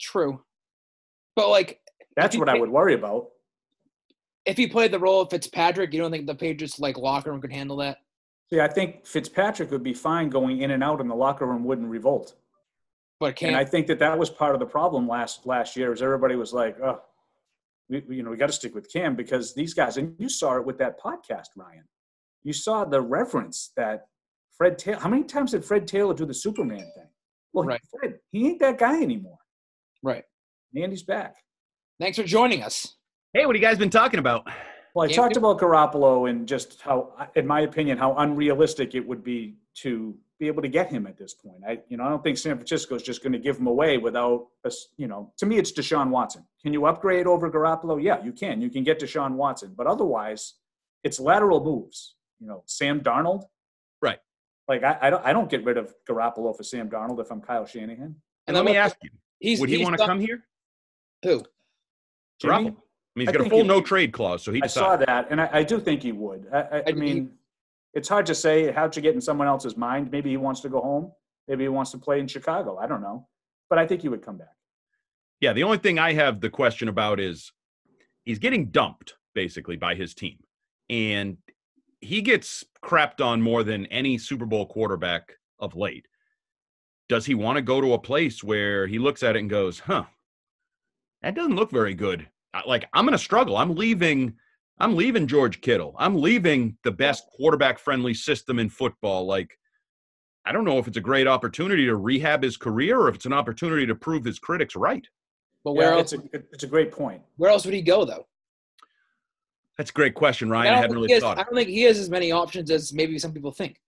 True, 0.00 0.42
but 1.36 1.48
like 1.48 1.80
That's 2.16 2.36
what 2.36 2.48
I 2.48 2.58
would 2.58 2.70
worry 2.70 2.94
about. 2.94 3.28
If 4.46 4.56
he 4.56 4.66
played 4.66 4.92
the 4.92 4.98
role 4.98 5.20
of 5.22 5.30
Fitzpatrick, 5.30 5.92
you 5.92 6.00
don't 6.00 6.10
think 6.10 6.26
the 6.26 6.34
Patriots 6.34 6.78
like 6.78 6.96
locker 6.96 7.30
room 7.30 7.40
could 7.40 7.52
handle 7.52 7.76
that? 7.78 7.98
See, 8.50 8.60
I 8.60 8.68
think 8.68 9.04
Fitzpatrick 9.06 9.70
would 9.72 9.82
be 9.82 9.92
fine 9.94 10.30
going 10.30 10.62
in 10.62 10.70
and 10.70 10.82
out, 10.84 11.00
and 11.00 11.10
the 11.10 11.14
locker 11.14 11.46
room 11.46 11.64
wouldn't 11.64 11.88
revolt. 11.88 12.34
But 13.18 13.42
And 13.42 13.56
I 13.56 13.64
think 13.64 13.86
that 13.88 13.98
that 13.98 14.18
was 14.18 14.30
part 14.30 14.54
of 14.54 14.60
the 14.60 14.66
problem 14.66 15.08
last 15.08 15.46
last 15.46 15.76
year. 15.76 15.92
Is 15.92 16.02
everybody 16.02 16.36
was 16.36 16.52
like, 16.52 16.78
oh, 16.80 17.00
we, 17.88 18.00
we- 18.08 18.16
you 18.16 18.22
know, 18.22 18.30
we 18.30 18.36
got 18.36 18.46
to 18.48 18.52
stick 18.52 18.74
with 18.74 18.92
Cam 18.92 19.16
because 19.16 19.54
these 19.54 19.74
guys. 19.74 19.96
And 19.96 20.14
you 20.18 20.28
saw 20.28 20.56
it 20.58 20.64
with 20.64 20.78
that 20.78 21.00
podcast, 21.00 21.48
Ryan. 21.56 21.84
You 22.44 22.52
saw 22.52 22.84
the 22.84 23.00
reference 23.00 23.72
that 23.76 24.06
Fred 24.56 24.78
Taylor. 24.78 24.98
How 25.00 25.08
many 25.08 25.24
times 25.24 25.50
did 25.52 25.64
Fred 25.64 25.88
Taylor 25.88 26.14
do 26.14 26.24
the 26.26 26.34
Superman 26.34 26.78
thing? 26.94 27.08
Well, 27.52 27.64
Right. 27.64 27.80
Fred, 27.98 28.18
he 28.32 28.46
ain't 28.48 28.60
that 28.60 28.78
guy 28.78 29.02
anymore. 29.02 29.38
Right. 30.02 30.24
Andy's 30.76 31.02
back. 31.02 31.36
Thanks 31.98 32.18
for 32.18 32.24
joining 32.24 32.62
us. 32.62 32.96
Hey, 33.32 33.44
what 33.46 33.54
have 33.54 33.62
you 33.62 33.68
guys 33.68 33.78
been 33.78 33.90
talking 33.90 34.18
about? 34.18 34.46
Well, 34.94 35.04
I 35.04 35.08
Cam 35.08 35.16
talked 35.16 35.34
Newton- 35.36 35.44
about 35.44 35.60
Garoppolo 35.92 36.30
and 36.30 36.48
just 36.48 36.80
how, 36.80 37.12
in 37.34 37.46
my 37.46 37.60
opinion, 37.62 37.98
how 37.98 38.14
unrealistic 38.16 38.94
it 38.94 39.06
would 39.06 39.22
be 39.22 39.56
to 39.82 40.16
be 40.38 40.46
able 40.46 40.62
to 40.62 40.68
get 40.68 40.90
him 40.90 41.06
at 41.06 41.16
this 41.18 41.34
point. 41.34 41.62
I, 41.66 41.80
you 41.88 41.96
know, 41.96 42.04
I 42.04 42.08
don't 42.08 42.22
think 42.22 42.38
San 42.38 42.56
Francisco 42.56 42.94
is 42.94 43.02
just 43.02 43.22
going 43.22 43.32
to 43.32 43.38
give 43.38 43.58
him 43.58 43.66
away 43.66 43.98
without, 43.98 44.46
us- 44.64 44.88
you 44.96 45.06
know, 45.06 45.32
to 45.38 45.46
me, 45.46 45.58
it's 45.58 45.72
Deshaun 45.72 46.08
Watson. 46.08 46.46
Can 46.62 46.72
you 46.72 46.86
upgrade 46.86 47.26
over 47.26 47.50
Garoppolo? 47.50 48.02
Yeah, 48.02 48.22
you 48.22 48.32
can. 48.32 48.60
You 48.60 48.70
can 48.70 48.84
get 48.84 49.00
Deshaun 49.00 49.32
Watson, 49.32 49.74
but 49.76 49.86
otherwise, 49.86 50.54
it's 51.04 51.20
lateral 51.20 51.62
moves. 51.62 52.14
You 52.40 52.46
know, 52.46 52.62
Sam 52.66 53.00
Darnold. 53.00 53.44
Right. 54.02 54.18
Like 54.68 54.82
I, 54.82 54.98
I 55.02 55.10
don't, 55.10 55.24
I 55.26 55.32
don't 55.32 55.48
get 55.50 55.64
rid 55.64 55.76
of 55.78 55.94
Garoppolo 56.08 56.54
for 56.56 56.62
Sam 56.62 56.88
Darnold 56.90 57.20
if 57.20 57.30
I'm 57.30 57.40
Kyle 57.40 57.64
Shanahan. 57.66 58.14
And 58.46 58.56
let 58.56 58.64
me 58.64 58.76
ask 58.76 58.96
you: 59.02 59.10
he's, 59.40 59.58
Would 59.60 59.70
he 59.70 59.82
want 59.82 59.96
to 59.98 60.04
come 60.06 60.20
here? 60.20 60.44
Who? 61.22 61.44
Jimmy? 62.40 62.70
Garoppolo. 62.70 62.76
I 63.16 63.18
mean, 63.18 63.28
he's 63.28 63.34
I 63.34 63.38
got 63.38 63.46
a 63.46 63.50
full 63.50 63.62
he- 63.62 63.66
no 63.68 63.80
trade 63.80 64.12
clause, 64.12 64.42
so 64.42 64.52
he 64.52 64.62
I 64.62 64.66
saw 64.66 64.96
that, 64.96 65.28
and 65.30 65.40
I, 65.40 65.48
I 65.52 65.62
do 65.62 65.80
think 65.80 66.02
he 66.02 66.12
would. 66.12 66.46
I, 66.52 66.58
I, 66.58 66.78
I 66.78 66.82
I- 66.88 66.92
mean, 66.92 67.30
it's 67.94 68.08
hard 68.10 68.26
to 68.26 68.34
say 68.34 68.70
how 68.70 68.88
to 68.88 69.00
get 69.00 69.14
in 69.14 69.22
someone 69.22 69.48
else's 69.48 69.74
mind. 69.76 70.10
Maybe 70.10 70.28
he 70.28 70.36
wants 70.36 70.60
to 70.60 70.68
go 70.68 70.80
home. 70.80 71.12
Maybe 71.48 71.64
he 71.64 71.68
wants 71.68 71.92
to 71.92 71.98
play 71.98 72.20
in 72.20 72.28
Chicago. 72.28 72.76
I 72.76 72.86
don't 72.86 73.00
know, 73.00 73.26
but 73.70 73.78
I 73.78 73.86
think 73.86 74.02
he 74.02 74.10
would 74.10 74.20
come 74.20 74.36
back. 74.36 74.52
Yeah, 75.40 75.54
the 75.54 75.62
only 75.62 75.78
thing 75.78 75.98
I 75.98 76.12
have 76.12 76.40
the 76.40 76.50
question 76.50 76.88
about 76.88 77.18
is 77.20 77.52
he's 78.24 78.38
getting 78.38 78.66
dumped 78.66 79.14
basically 79.34 79.76
by 79.76 79.94
his 79.94 80.12
team. 80.14 80.38
And 80.90 81.38
he 82.00 82.20
gets 82.20 82.64
crapped 82.84 83.24
on 83.24 83.40
more 83.40 83.62
than 83.64 83.86
any 83.86 84.18
Super 84.18 84.44
Bowl 84.46 84.66
quarterback 84.66 85.32
of 85.58 85.74
late. 85.74 86.06
Does 87.08 87.24
he 87.24 87.34
want 87.34 87.56
to 87.56 87.62
go 87.62 87.80
to 87.80 87.94
a 87.94 87.98
place 87.98 88.44
where 88.44 88.86
he 88.86 88.98
looks 88.98 89.22
at 89.22 89.36
it 89.36 89.40
and 89.40 89.48
goes, 89.50 89.78
huh, 89.78 90.04
that 91.22 91.34
doesn't 91.34 91.56
look 91.56 91.70
very 91.70 91.94
good? 91.94 92.28
I- 92.54 92.62
Like, 92.66 92.88
I'm 92.92 93.04
going 93.04 93.12
to 93.12 93.18
struggle. 93.18 93.56
I'm 93.56 93.74
leaving. 93.74 94.34
I'm 94.78 94.94
leaving 94.94 95.26
George 95.26 95.62
Kittle. 95.62 95.94
I'm 95.98 96.20
leaving 96.20 96.76
the 96.84 96.90
best 96.90 97.24
quarterback 97.34 97.78
friendly 97.78 98.12
system 98.12 98.58
in 98.58 98.68
football. 98.68 99.24
Like, 99.24 99.58
I 100.44 100.52
don't 100.52 100.64
know 100.64 100.76
if 100.78 100.86
it's 100.86 100.98
a 100.98 101.00
great 101.00 101.26
opportunity 101.26 101.86
to 101.86 101.96
rehab 101.96 102.42
his 102.42 102.58
career 102.58 103.00
or 103.00 103.08
if 103.08 103.14
it's 103.14 103.24
an 103.24 103.32
opportunity 103.32 103.86
to 103.86 103.94
prove 103.94 104.22
his 104.24 104.38
critics 104.38 104.76
right. 104.76 105.06
But 105.64 105.72
where 105.72 105.92
Yeah, 105.92 105.98
else? 105.98 106.12
It's 106.12 106.34
a, 106.34 106.42
it's 106.52 106.64
a 106.64 106.66
great 106.66 106.92
point. 106.92 107.22
Where 107.36 107.50
else 107.50 107.64
would 107.64 107.72
he 107.74 107.80
go 107.80 108.04
though? 108.04 108.26
That's 109.78 109.90
a 109.90 109.92
great 109.94 110.14
question, 110.14 110.48
Ryan. 110.50 110.66
I, 110.66 110.70
don't, 110.70 110.76
hadn't 110.76 110.90
think 110.90 110.94
really 110.96 111.08
he 111.08 111.14
has, 111.14 111.22
thought 111.22 111.38
I 111.38 111.42
don't 111.42 111.54
think 111.54 111.68
he 111.68 111.82
has 111.82 111.98
as 111.98 112.08
many 112.10 112.30
options 112.32 112.70
as 112.70 112.92
maybe 112.92 113.18
some 113.18 113.32
people 113.32 113.52
think. 113.52 113.80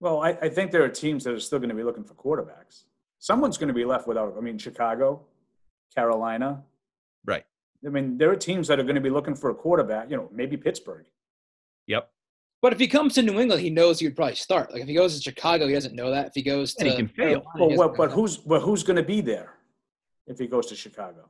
Well, 0.00 0.22
I, 0.22 0.30
I 0.40 0.48
think 0.48 0.70
there 0.70 0.84
are 0.84 0.88
teams 0.88 1.24
that 1.24 1.34
are 1.34 1.40
still 1.40 1.58
going 1.58 1.68
to 1.68 1.74
be 1.74 1.82
looking 1.82 2.04
for 2.04 2.14
quarterbacks. 2.14 2.84
Someone's 3.18 3.58
going 3.58 3.68
to 3.68 3.74
be 3.74 3.84
left 3.84 4.06
without. 4.06 4.34
I 4.38 4.40
mean, 4.40 4.56
Chicago, 4.56 5.20
Carolina. 5.94 6.62
Right. 7.26 7.44
I 7.86 7.90
mean, 7.90 8.18
there 8.18 8.30
are 8.30 8.36
teams 8.36 8.68
that 8.68 8.80
are 8.80 8.82
going 8.82 8.96
to 8.96 9.00
be 9.00 9.10
looking 9.10 9.34
for 9.34 9.50
a 9.50 9.54
quarterback. 9.54 10.10
You 10.10 10.16
know, 10.16 10.28
maybe 10.32 10.56
Pittsburgh. 10.56 11.06
Yep. 11.86 12.10
But 12.60 12.72
if 12.72 12.80
he 12.80 12.88
comes 12.88 13.14
to 13.14 13.22
New 13.22 13.38
England, 13.38 13.62
he 13.62 13.70
knows 13.70 14.00
he 14.00 14.06
would 14.06 14.16
probably 14.16 14.34
start. 14.34 14.72
Like 14.72 14.82
if 14.82 14.88
he 14.88 14.94
goes 14.94 15.16
to 15.16 15.22
Chicago, 15.22 15.68
he 15.68 15.74
doesn't 15.74 15.94
know 15.94 16.10
that. 16.10 16.26
If 16.26 16.34
he 16.34 16.42
goes 16.42 16.74
to 16.74 16.80
And 16.80 16.90
he 16.90 16.96
can 16.96 17.08
fail. 17.08 17.44
Well, 17.54 17.68
well 17.76 17.88
know 17.88 17.94
but 17.94 18.10
who's 18.10 18.36
but 18.36 18.60
who's 18.60 18.82
going 18.82 18.96
to 18.96 19.02
be 19.02 19.20
there 19.20 19.54
if 20.26 20.38
he 20.38 20.46
goes 20.46 20.66
to 20.66 20.76
Chicago? 20.76 21.28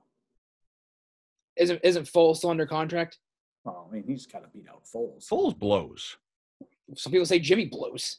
isn't 1.59 1.81
isn't 1.83 2.07
Foles 2.07 2.37
still 2.37 2.51
under 2.51 2.67
contract? 2.67 3.19
Well, 3.65 3.89
I 3.89 3.95
mean, 3.95 4.05
he's 4.07 4.27
got 4.27 4.43
to 4.43 4.49
beat 4.49 4.67
out 4.71 4.85
Foles. 4.85 5.29
Foles 5.29 5.59
blows. 5.59 6.17
Some 6.95 7.13
people 7.13 7.27
say 7.27 7.39
Jimmy 7.39 7.67
blows. 7.67 8.19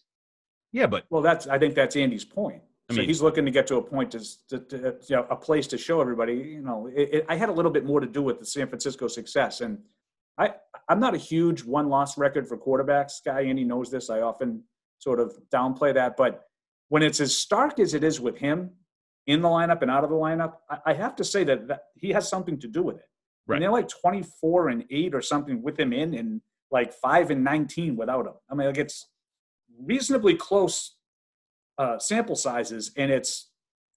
Yeah, 0.71 0.86
but 0.86 1.05
Well, 1.09 1.24
that's 1.24 1.48
I 1.48 1.57
think 1.57 1.74
that's 1.74 1.95
Andy's 1.95 2.25
point. 2.25 2.62
I 2.89 2.96
so 2.96 3.01
he's 3.01 3.22
looking 3.22 3.46
to 3.46 3.51
get 3.51 3.67
to 3.67 3.75
a 3.75 3.81
point 3.81 4.12
to, 4.12 4.19
to, 4.50 4.60
to 4.60 4.96
you 5.08 5.15
know, 5.15 5.27
a 5.29 5.36
place 5.36 5.67
to 5.67 5.77
show 5.77 6.01
everybody. 6.01 6.34
You 6.34 6.62
know, 6.62 6.88
it, 6.88 7.10
it, 7.13 7.25
I 7.29 7.36
had 7.36 7.50
a 7.50 7.51
little 7.51 7.72
bit 7.72 7.86
more 7.86 8.00
to 8.00 8.08
do 8.08 8.22
with 8.22 8.39
the 8.39 8.46
San 8.46 8.67
Francisco 8.67 9.08
success, 9.08 9.62
and 9.62 9.79
I 10.38 10.53
I'm 10.88 11.00
not 11.00 11.13
a 11.13 11.17
huge 11.17 11.63
one 11.63 11.89
loss 11.89 12.17
record 12.17 12.48
for 12.48 12.58
quarterbacks 12.58 13.24
guy. 13.24 13.41
and 13.41 13.60
he 13.60 13.65
knows 13.65 13.91
this. 13.91 14.10
I 14.10 14.22
often 14.22 14.63
sort 14.98 15.19
of 15.19 15.38
downplay 15.53 15.93
that, 15.93 16.17
but 16.17 16.46
when 16.89 17.03
it's 17.03 17.19
as 17.19 17.38
stark 17.38 17.79
as 17.79 17.93
it 17.93 18.03
is 18.03 18.19
with 18.19 18.38
him 18.38 18.72
in 19.27 19.41
the 19.41 19.48
lineup 19.48 19.84
and 19.84 19.91
out 19.91 20.03
of 20.03 20.10
the 20.10 20.15
lineup, 20.15 20.53
I, 20.69 20.79
I 20.88 20.93
have 20.93 21.15
to 21.17 21.24
say 21.24 21.43
that, 21.43 21.67
that 21.67 21.81
he 21.96 22.10
has 22.10 22.27
something 22.27 22.60
to 22.60 22.67
do 22.67 22.81
with 22.81 22.98
it. 22.98 23.05
Right. 23.46 23.57
And 23.57 23.63
they're 23.63 23.72
like 23.72 23.87
24 23.87 24.70
and 24.70 24.85
eight 24.90 25.13
or 25.13 25.22
something 25.22 25.61
with 25.61 25.79
him 25.79 25.94
in, 25.94 26.16
and 26.16 26.42
like 26.72 26.94
five 26.94 27.31
and 27.31 27.44
19 27.44 27.96
without 27.96 28.25
him. 28.25 28.33
I 28.50 28.55
mean, 28.55 28.68
like 28.68 28.77
it's 28.77 29.07
reasonably 29.79 30.35
close 30.35 30.96
uh, 31.79 31.98
sample 31.98 32.35
sizes, 32.35 32.92
and 32.98 33.11
it's 33.11 33.50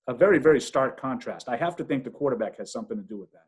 a 0.09 0.15
very, 0.15 0.39
very 0.39 0.61
stark 0.61 0.99
contrast. 0.99 1.49
I 1.49 1.57
have 1.57 1.77
to 1.77 1.85
think 1.85 2.05
the 2.05 2.11
quarterback 2.11 2.57
has 2.59 2.73
something 2.73 2.97
to 2.97 3.03
do 3.03 3.19
with 3.19 3.31
that. 3.33 3.45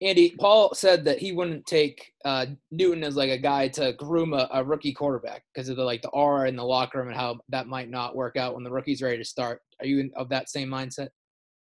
Andy 0.00 0.30
Paul 0.30 0.74
said 0.74 1.04
that 1.04 1.20
he 1.20 1.30
wouldn't 1.30 1.64
take 1.64 2.12
uh, 2.24 2.46
Newton 2.72 3.04
as 3.04 3.14
like 3.14 3.30
a 3.30 3.38
guy 3.38 3.68
to 3.68 3.92
groom 3.92 4.34
a, 4.34 4.48
a 4.52 4.64
rookie 4.64 4.92
quarterback 4.92 5.44
because 5.54 5.68
of 5.68 5.76
the 5.76 5.84
like 5.84 6.02
the 6.02 6.08
aura 6.08 6.48
in 6.48 6.56
the 6.56 6.64
locker 6.64 6.98
room 6.98 7.08
and 7.08 7.16
how 7.16 7.38
that 7.50 7.68
might 7.68 7.88
not 7.88 8.16
work 8.16 8.36
out 8.36 8.54
when 8.54 8.64
the 8.64 8.70
rookie's 8.70 9.00
ready 9.00 9.18
to 9.18 9.24
start. 9.24 9.62
Are 9.78 9.86
you 9.86 10.00
in, 10.00 10.10
of 10.16 10.28
that 10.30 10.50
same 10.50 10.68
mindset? 10.68 11.08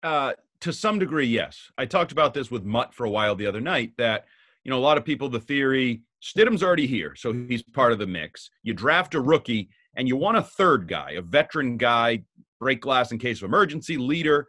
uh, 0.03 0.33
to 0.61 0.73
some 0.73 0.99
degree, 0.99 1.27
yes. 1.27 1.71
I 1.79 1.87
talked 1.87 2.13
about 2.13 2.35
this 2.35 2.51
with 2.51 2.65
Mutt 2.65 2.95
for 2.95 3.05
a 3.07 3.11
while 3.11 3.35
the 3.35 3.47
other 3.47 3.61
night. 3.61 3.93
That 3.99 4.27
you 4.65 4.71
know, 4.71 4.79
a 4.79 4.81
lot 4.81 4.99
of 4.99 5.05
people 5.05 5.29
the 5.29 5.41
theory 5.41 6.03
Stidham's 6.23 6.63
already 6.63 6.87
here, 6.87 7.15
so 7.17 7.33
he's 7.33 7.63
part 7.63 7.93
of 7.93 7.99
the 7.99 8.07
mix. 8.07 8.51
You 8.63 8.75
draft 8.75 9.15
a 9.15 9.21
rookie, 9.21 9.71
and 9.97 10.07
you 10.09 10.17
want 10.17 10.37
a 10.37 10.43
third 10.43 10.89
guy, 10.89 11.13
a 11.13 11.23
veteran 11.23 11.77
guy, 11.77 12.23
break 12.61 12.81
glass 12.81 13.13
in 13.13 13.19
case 13.19 13.39
of 13.39 13.45
emergency, 13.45 13.97
leader. 13.97 14.47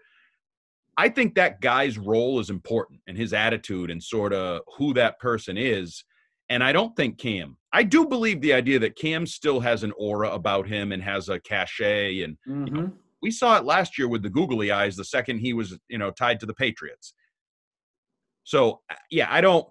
I 0.97 1.09
think 1.09 1.35
that 1.35 1.61
guy's 1.61 1.97
role 1.97 2.39
is 2.39 2.49
important 2.49 2.99
and 3.07 3.17
his 3.17 3.33
attitude 3.33 3.89
and 3.89 4.03
sort 4.03 4.33
of 4.33 4.61
who 4.77 4.93
that 4.95 5.19
person 5.19 5.57
is. 5.57 6.03
And 6.49 6.63
I 6.63 6.71
don't 6.71 6.95
think 6.95 7.17
Cam. 7.19 7.57
I 7.71 7.83
do 7.83 8.05
believe 8.05 8.41
the 8.41 8.53
idea 8.53 8.79
that 8.79 8.95
Cam 8.97 9.25
still 9.25 9.59
has 9.59 9.83
an 9.83 9.93
aura 9.97 10.31
about 10.31 10.67
him 10.67 10.91
and 10.91 11.01
has 11.03 11.29
a 11.29 11.39
cachet 11.39 12.21
and 12.23 12.37
Mm-hmm. 12.47 12.87
we 13.21 13.31
saw 13.31 13.57
it 13.57 13.65
last 13.65 13.97
year 13.97 14.07
with 14.07 14.23
the 14.23 14.29
googly 14.29 14.71
eyes 14.71 14.95
the 14.95 15.05
second 15.05 15.39
he 15.39 15.53
was 15.53 15.77
you 15.89 15.97
know 15.97 16.09
tied 16.11 16.39
to 16.39 16.45
the 16.45 16.53
patriots 16.53 17.13
so 18.43 18.81
uh, 18.89 18.95
yeah 19.11 19.27
i 19.29 19.41
don't 19.41 19.67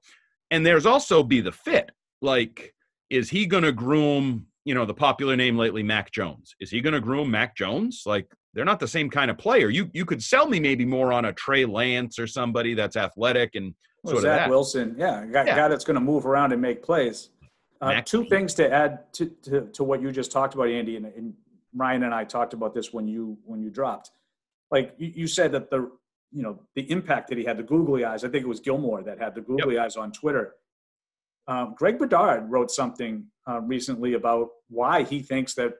and 0.51 0.65
there's 0.65 0.87
also 0.87 1.23
be 1.23 1.41
the 1.41 1.51
fit 1.53 1.91
like 2.23 2.75
is 3.11 3.31
he 3.31 3.47
going 3.47 3.65
to 3.65 3.73
groom 3.73 4.47
you 4.65 4.75
know 4.75 4.85
the 4.85 4.95
popular 4.95 5.37
name 5.37 5.57
lately 5.57 5.83
mac 5.83 6.11
jones 6.11 6.55
is 6.61 6.71
he 6.71 6.81
going 6.81 6.93
to 6.95 7.01
groom 7.01 7.31
mac 7.31 7.57
jones 7.57 8.03
like 8.07 8.27
they're 8.55 8.65
not 8.65 8.81
the 8.81 8.89
same 8.89 9.09
kind 9.09 9.31
of 9.31 9.39
player 9.39 9.69
you 9.71 9.91
you 9.93 10.05
could 10.05 10.23
sell 10.23 10.49
me 10.49 10.59
maybe 10.61 10.85
more 10.85 11.13
on 11.13 11.27
a 11.27 11.33
trey 11.33 11.65
lance 11.65 12.19
or 12.19 12.27
somebody 12.27 12.75
that's 12.75 12.97
athletic 12.97 13.55
and 13.55 13.75
Well, 14.03 14.13
sort 14.15 14.25
of 14.25 14.29
Zach 14.31 14.39
that. 14.41 14.51
Wilson, 14.51 14.95
yeah, 14.99 15.23
a 15.23 15.27
guy, 15.27 15.45
Yeah. 15.45 15.57
guy 15.57 15.69
that's 15.69 15.85
going 15.85 15.97
to 15.97 16.01
move 16.01 16.27
around 16.27 16.53
and 16.53 16.61
make 16.63 16.83
plays. 16.83 17.31
Uh, 17.81 18.01
two 18.03 18.25
things 18.25 18.55
to 18.55 18.73
add 18.73 19.13
to, 19.13 19.27
to, 19.43 19.61
to 19.73 19.85
what 19.85 20.03
you 20.03 20.11
just 20.11 20.33
talked 20.33 20.55
about, 20.55 20.69
Andy, 20.69 20.97
and, 20.97 21.07
and 21.07 21.33
Ryan 21.75 22.03
and 22.05 22.15
I 22.15 22.25
talked 22.25 22.53
about 22.53 22.75
this 22.75 22.93
when 22.93 23.07
you 23.07 23.39
when 23.45 23.63
you 23.63 23.71
dropped. 23.71 24.11
Like 24.71 24.95
you, 24.99 25.13
you 25.15 25.27
said 25.29 25.53
that 25.53 25.71
the 25.71 25.91
you 26.33 26.43
know 26.43 26.59
the 26.75 26.91
impact 26.91 27.29
that 27.29 27.39
he 27.39 27.45
had, 27.45 27.57
the 27.57 27.63
googly 27.63 28.05
eyes. 28.05 28.25
I 28.25 28.29
think 28.29 28.43
it 28.45 28.49
was 28.49 28.61
Gilmore 28.61 29.03
that 29.05 29.19
had 29.21 29.35
the 29.37 29.41
googly 29.43 29.79
eyes 29.79 29.97
on 29.97 30.11
Twitter. 30.11 30.55
Um, 31.47 31.75
Greg 31.79 31.99
Bedard 31.99 32.51
wrote 32.51 32.71
something 32.71 33.27
uh, 33.49 33.61
recently 33.61 34.15
about 34.15 34.49
why 34.69 35.03
he 35.03 35.21
thinks 35.21 35.55
that 35.55 35.75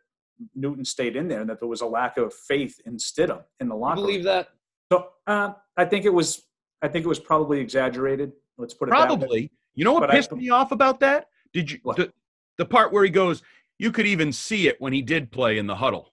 Newton 0.55 0.85
stayed 0.85 1.17
in 1.17 1.29
there 1.29 1.41
and 1.41 1.51
that 1.51 1.59
there 1.61 1.69
was 1.69 1.81
a 1.81 1.87
lack 1.87 2.17
of 2.17 2.33
faith 2.33 2.81
in 2.87 2.97
Stidham 2.97 3.43
in 3.61 3.69
the 3.69 3.75
You 3.75 3.81
locker 3.81 3.97
room. 4.01 4.07
believe 4.07 4.25
that? 4.25 4.49
So 4.93 5.09
uh, 5.27 5.53
I 5.77 5.85
think 5.85 6.05
it 6.05 6.13
was 6.13 6.45
I 6.81 6.89
think 6.89 7.05
it 7.05 7.09
was 7.09 7.19
probably 7.19 7.61
exaggerated. 7.61 8.33
Let's 8.57 8.73
put 8.75 8.89
it 8.89 8.93
that 8.93 9.01
way. 9.01 9.07
probably 9.17 9.51
you 9.75 9.85
know 9.85 9.93
what 9.93 10.01
But 10.01 10.11
I- 10.11 10.15
pissed 10.15 10.33
me 10.33 10.49
off 10.51 10.73
about 10.73 11.01
that 11.01 11.27
did 11.53 11.71
you 11.71 11.79
the, 11.97 12.13
the 12.57 12.65
part 12.65 12.93
where 12.93 13.05
he 13.05 13.11
goes 13.11 13.43
you 13.79 13.93
could 13.93 14.07
even 14.07 14.33
see 14.33 14.67
it 14.69 14.81
when 14.81 14.93
he 14.93 15.03
did 15.03 15.31
play 15.31 15.59
in 15.59 15.67
the 15.67 15.75
huddle 15.77 16.13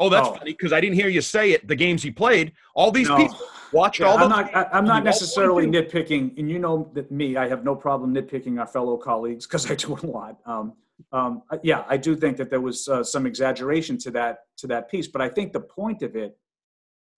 oh 0.00 0.08
that's 0.08 0.28
Oh. 0.28 0.34
funny 0.36 0.52
because 0.52 0.72
i 0.72 0.80
didn't 0.80 0.94
hear 0.96 1.08
you 1.08 1.20
say 1.20 1.52
it 1.52 1.68
the 1.68 1.74
games 1.76 2.02
he 2.02 2.10
played 2.10 2.52
all 2.74 2.90
these 2.90 3.08
No. 3.08 3.16
people 3.18 3.38
watched 3.72 4.00
Yeah, 4.00 4.06
all 4.06 4.18
I'm 4.18 4.28
not. 4.28 4.54
I, 4.54 4.64
I'm 4.72 4.84
not 4.84 5.04
necessarily 5.04 5.66
nitpicking, 5.66 6.38
and 6.38 6.50
you 6.50 6.58
know 6.58 6.90
that 6.94 7.10
me. 7.10 7.36
I 7.36 7.48
have 7.48 7.64
no 7.64 7.74
problem 7.74 8.14
nitpicking 8.14 8.58
our 8.58 8.66
fellow 8.66 8.96
colleagues 8.96 9.46
because 9.46 9.70
I 9.70 9.74
do 9.74 9.96
it 9.96 10.02
a 10.02 10.06
lot. 10.06 10.38
Um, 10.46 10.74
um, 11.12 11.42
yeah, 11.62 11.84
I 11.88 11.96
do 11.96 12.16
think 12.16 12.36
that 12.38 12.50
there 12.50 12.60
was 12.60 12.88
uh, 12.88 13.04
some 13.04 13.26
exaggeration 13.26 13.98
to 13.98 14.10
that 14.12 14.38
to 14.58 14.66
that 14.68 14.90
piece, 14.90 15.08
but 15.08 15.20
I 15.20 15.28
think 15.28 15.52
the 15.52 15.60
point 15.60 16.02
of 16.02 16.16
it, 16.16 16.36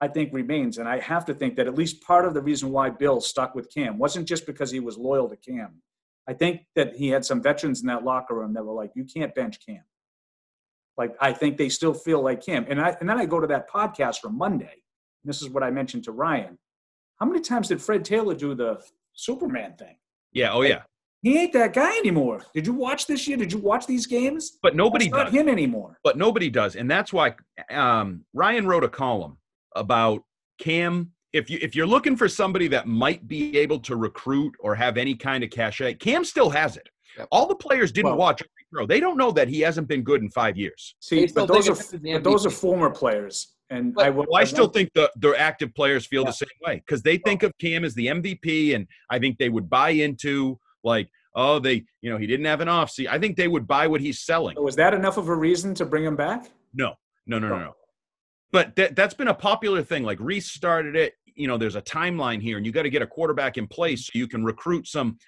I 0.00 0.08
think, 0.08 0.32
remains, 0.32 0.78
and 0.78 0.88
I 0.88 0.98
have 1.00 1.24
to 1.26 1.34
think 1.34 1.56
that 1.56 1.66
at 1.66 1.74
least 1.74 2.02
part 2.02 2.24
of 2.24 2.34
the 2.34 2.42
reason 2.42 2.70
why 2.70 2.90
Bill 2.90 3.20
stuck 3.20 3.54
with 3.54 3.72
Cam 3.72 3.98
wasn't 3.98 4.26
just 4.26 4.46
because 4.46 4.70
he 4.70 4.80
was 4.80 4.98
loyal 4.98 5.28
to 5.28 5.36
Cam. 5.36 5.82
I 6.26 6.34
think 6.34 6.66
that 6.74 6.96
he 6.96 7.08
had 7.08 7.24
some 7.24 7.42
veterans 7.42 7.80
in 7.80 7.86
that 7.86 8.04
locker 8.04 8.34
room 8.34 8.52
that 8.54 8.64
were 8.64 8.74
like, 8.74 8.92
"You 8.94 9.04
can't 9.04 9.34
bench 9.34 9.64
Cam." 9.64 9.82
Like 10.96 11.14
I 11.20 11.32
think 11.32 11.56
they 11.56 11.68
still 11.68 11.94
feel 11.94 12.20
like 12.20 12.44
Cam, 12.44 12.66
and 12.68 12.80
I 12.80 12.96
and 13.00 13.08
then 13.08 13.18
I 13.18 13.26
go 13.26 13.38
to 13.38 13.46
that 13.46 13.70
podcast 13.70 14.18
from 14.18 14.36
Monday. 14.36 14.82
This 15.28 15.42
is 15.42 15.50
what 15.50 15.62
I 15.62 15.70
mentioned 15.70 16.04
to 16.04 16.12
Ryan. 16.12 16.58
How 17.20 17.26
many 17.26 17.40
times 17.40 17.68
did 17.68 17.82
Fred 17.82 18.04
Taylor 18.04 18.34
do 18.34 18.54
the 18.54 18.80
Superman 19.12 19.74
thing? 19.78 19.96
yeah 20.32 20.52
oh 20.52 20.62
yeah 20.62 20.82
He 21.22 21.38
ain't 21.38 21.52
that 21.54 21.72
guy 21.72 21.96
anymore. 21.98 22.42
Did 22.54 22.66
you 22.66 22.72
watch 22.74 23.06
this 23.06 23.26
year? 23.26 23.36
Did 23.38 23.50
you 23.52 23.58
watch 23.58 23.86
these 23.86 24.06
games? 24.06 24.58
but 24.62 24.74
nobody 24.76 25.06
It's 25.06 25.12
not 25.14 25.30
him 25.32 25.48
anymore. 25.48 25.98
but 26.04 26.16
nobody 26.16 26.48
does 26.50 26.76
and 26.76 26.90
that's 26.90 27.12
why 27.12 27.34
um, 27.70 28.24
ryan 28.34 28.66
wrote 28.66 28.84
a 28.84 28.88
column 28.88 29.36
about 29.76 30.22
cam 30.58 31.12
if 31.32 31.50
you 31.50 31.58
if 31.60 31.74
you're 31.76 31.86
looking 31.86 32.16
for 32.16 32.28
somebody 32.28 32.68
that 32.68 32.86
might 32.86 33.26
be 33.28 33.58
able 33.58 33.78
to 33.80 33.96
recruit 33.96 34.54
or 34.60 34.74
have 34.74 34.96
any 34.96 35.14
kind 35.14 35.44
of 35.44 35.50
cachet, 35.50 35.94
Cam 35.94 36.24
still 36.24 36.48
has 36.48 36.76
it. 36.78 36.88
Yep. 37.18 37.28
All 37.30 37.46
the 37.46 37.54
players 37.54 37.92
didn't 37.92 38.12
Well- 38.12 38.18
watch 38.18 38.40
every 38.42 38.64
throw. 38.72 38.86
They 38.86 38.98
don't 39.00 39.18
know 39.18 39.30
that 39.32 39.46
he 39.48 39.60
hasn't 39.60 39.88
been 39.88 40.02
good 40.02 40.22
in 40.22 40.30
five 40.30 40.56
years. 40.56 40.94
See, 41.00 41.26
but 41.26 41.46
those 41.46 41.68
are 41.68 41.72
of 41.72 41.78
him 41.78 41.84
as 41.84 42.00
the 42.00 42.12
but 42.14 42.24
those 42.24 42.46
are 42.46 42.50
former 42.50 42.90
players, 42.90 43.54
and 43.70 43.94
But- 43.94 44.06
I. 44.06 44.10
Well, 44.10 44.26
I 44.34 44.44
still 44.44 44.68
think 44.68 44.90
the 44.94 45.10
the 45.16 45.34
active 45.38 45.74
players 45.74 46.06
feel 46.06 46.22
Yeah. 46.22 46.28
the 46.30 46.32
same 46.32 46.48
way 46.66 46.76
because 46.86 47.02
they 47.02 47.18
think 47.18 47.42
of 47.42 47.52
Cam 47.60 47.84
as 47.84 47.94
the 47.94 48.06
MVP, 48.08 48.74
and 48.74 48.86
I 49.10 49.18
think 49.18 49.38
they 49.38 49.48
would 49.48 49.68
buy 49.68 49.90
into 49.90 50.58
like, 50.84 51.08
oh, 51.34 51.58
they, 51.58 51.84
you 52.00 52.10
know, 52.10 52.16
he 52.16 52.26
didn't 52.26 52.46
have 52.46 52.60
an 52.60 52.68
off 52.68 52.90
season. 52.90 53.12
I 53.12 53.18
think 53.18 53.36
they 53.36 53.48
would 53.48 53.66
buy 53.66 53.86
what 53.86 54.00
he's 54.00 54.20
selling. 54.20 54.56
So 54.56 54.62
was 54.62 54.76
that 54.76 54.94
enough 54.94 55.16
of 55.18 55.28
a 55.28 55.34
reason 55.34 55.74
to 55.74 55.84
bring 55.84 56.04
him 56.04 56.16
back? 56.16 56.50
No, 56.74 56.94
no, 57.26 57.38
no, 57.38 57.48
no, 57.48 57.54
Oh. 57.54 57.58
no. 57.58 57.74
But 58.50 58.76
that 58.76 58.96
that's 58.96 59.14
been 59.14 59.28
a 59.28 59.34
popular 59.34 59.82
thing. 59.82 60.02
Like 60.04 60.18
Reiss 60.20 60.50
started 60.50 60.96
it. 60.96 61.14
You 61.34 61.46
know, 61.46 61.56
there's 61.58 61.76
a 61.76 61.82
timeline 61.82 62.40
here, 62.42 62.56
and 62.56 62.64
you 62.66 62.72
got 62.72 62.82
to 62.82 62.90
get 62.90 63.02
a 63.02 63.06
quarterback 63.06 63.58
in 63.58 63.66
place 63.68 64.06
so 64.06 64.12
you 64.14 64.26
can 64.26 64.42
recruit 64.44 64.88
some. 64.88 65.18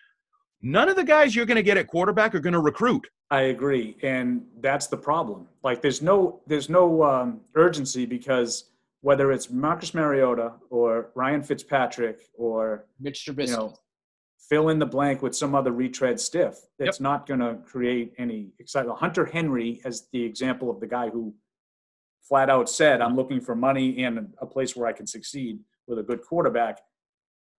None 0.63 0.89
of 0.89 0.97
the 0.97 1.05
guys 1.05 1.35
you're 1.37 1.47
going 1.47 1.57
to 1.57 1.63
get 1.63 1.77
at 1.77 1.87
quarterback 1.87 2.35
are 2.35 2.41
going 2.41 2.53
to 2.53 2.59
recruit. 2.61 3.07
I 3.31 3.43
agree, 3.43 3.97
and 4.03 4.45
that's 4.61 4.89
the 4.89 4.97
problem. 4.97 5.47
Like, 5.63 5.83
there's 5.83 6.03
no 6.03 6.41
there's 6.47 6.69
no 6.69 7.05
um, 7.05 7.41
urgency 7.55 8.05
because 8.05 8.65
whether 9.03 9.31
it's 9.31 9.51
Marcus 9.51 9.95
Mariota 9.95 10.55
or 10.69 11.11
Ryan 11.15 11.43
Fitzpatrick 11.43 12.29
or 12.35 12.87
Mitch 12.99 13.27
you 13.27 13.35
know 13.47 13.75
fill 14.49 14.71
in 14.71 14.81
the 14.81 14.87
blank 14.87 15.23
with 15.23 15.37
some 15.37 15.55
other 15.55 15.71
retread 15.71 16.19
stiff, 16.19 16.59
it's 16.81 16.99
not 16.99 17.27
going 17.27 17.39
to 17.39 17.59
create 17.65 18.13
any 18.19 18.49
excitement. 18.59 18.99
Hunter 18.99 19.25
Henry 19.25 19.81
as 19.85 20.09
the 20.13 20.23
example 20.25 20.69
of 20.69 20.81
the 20.81 20.89
guy 20.89 21.09
who 21.09 21.33
flat 22.21 22.51
out 22.51 22.69
said, 22.69 23.01
"I'm 23.01 23.15
looking 23.15 23.41
for 23.41 23.55
money 23.55 24.03
and 24.03 24.35
a 24.39 24.47
place 24.47 24.75
where 24.75 24.89
I 24.89 24.93
can 24.93 25.07
succeed 25.07 25.61
with 25.87 26.01
a 26.01 26.03
good 26.03 26.23
quarterback." 26.23 26.81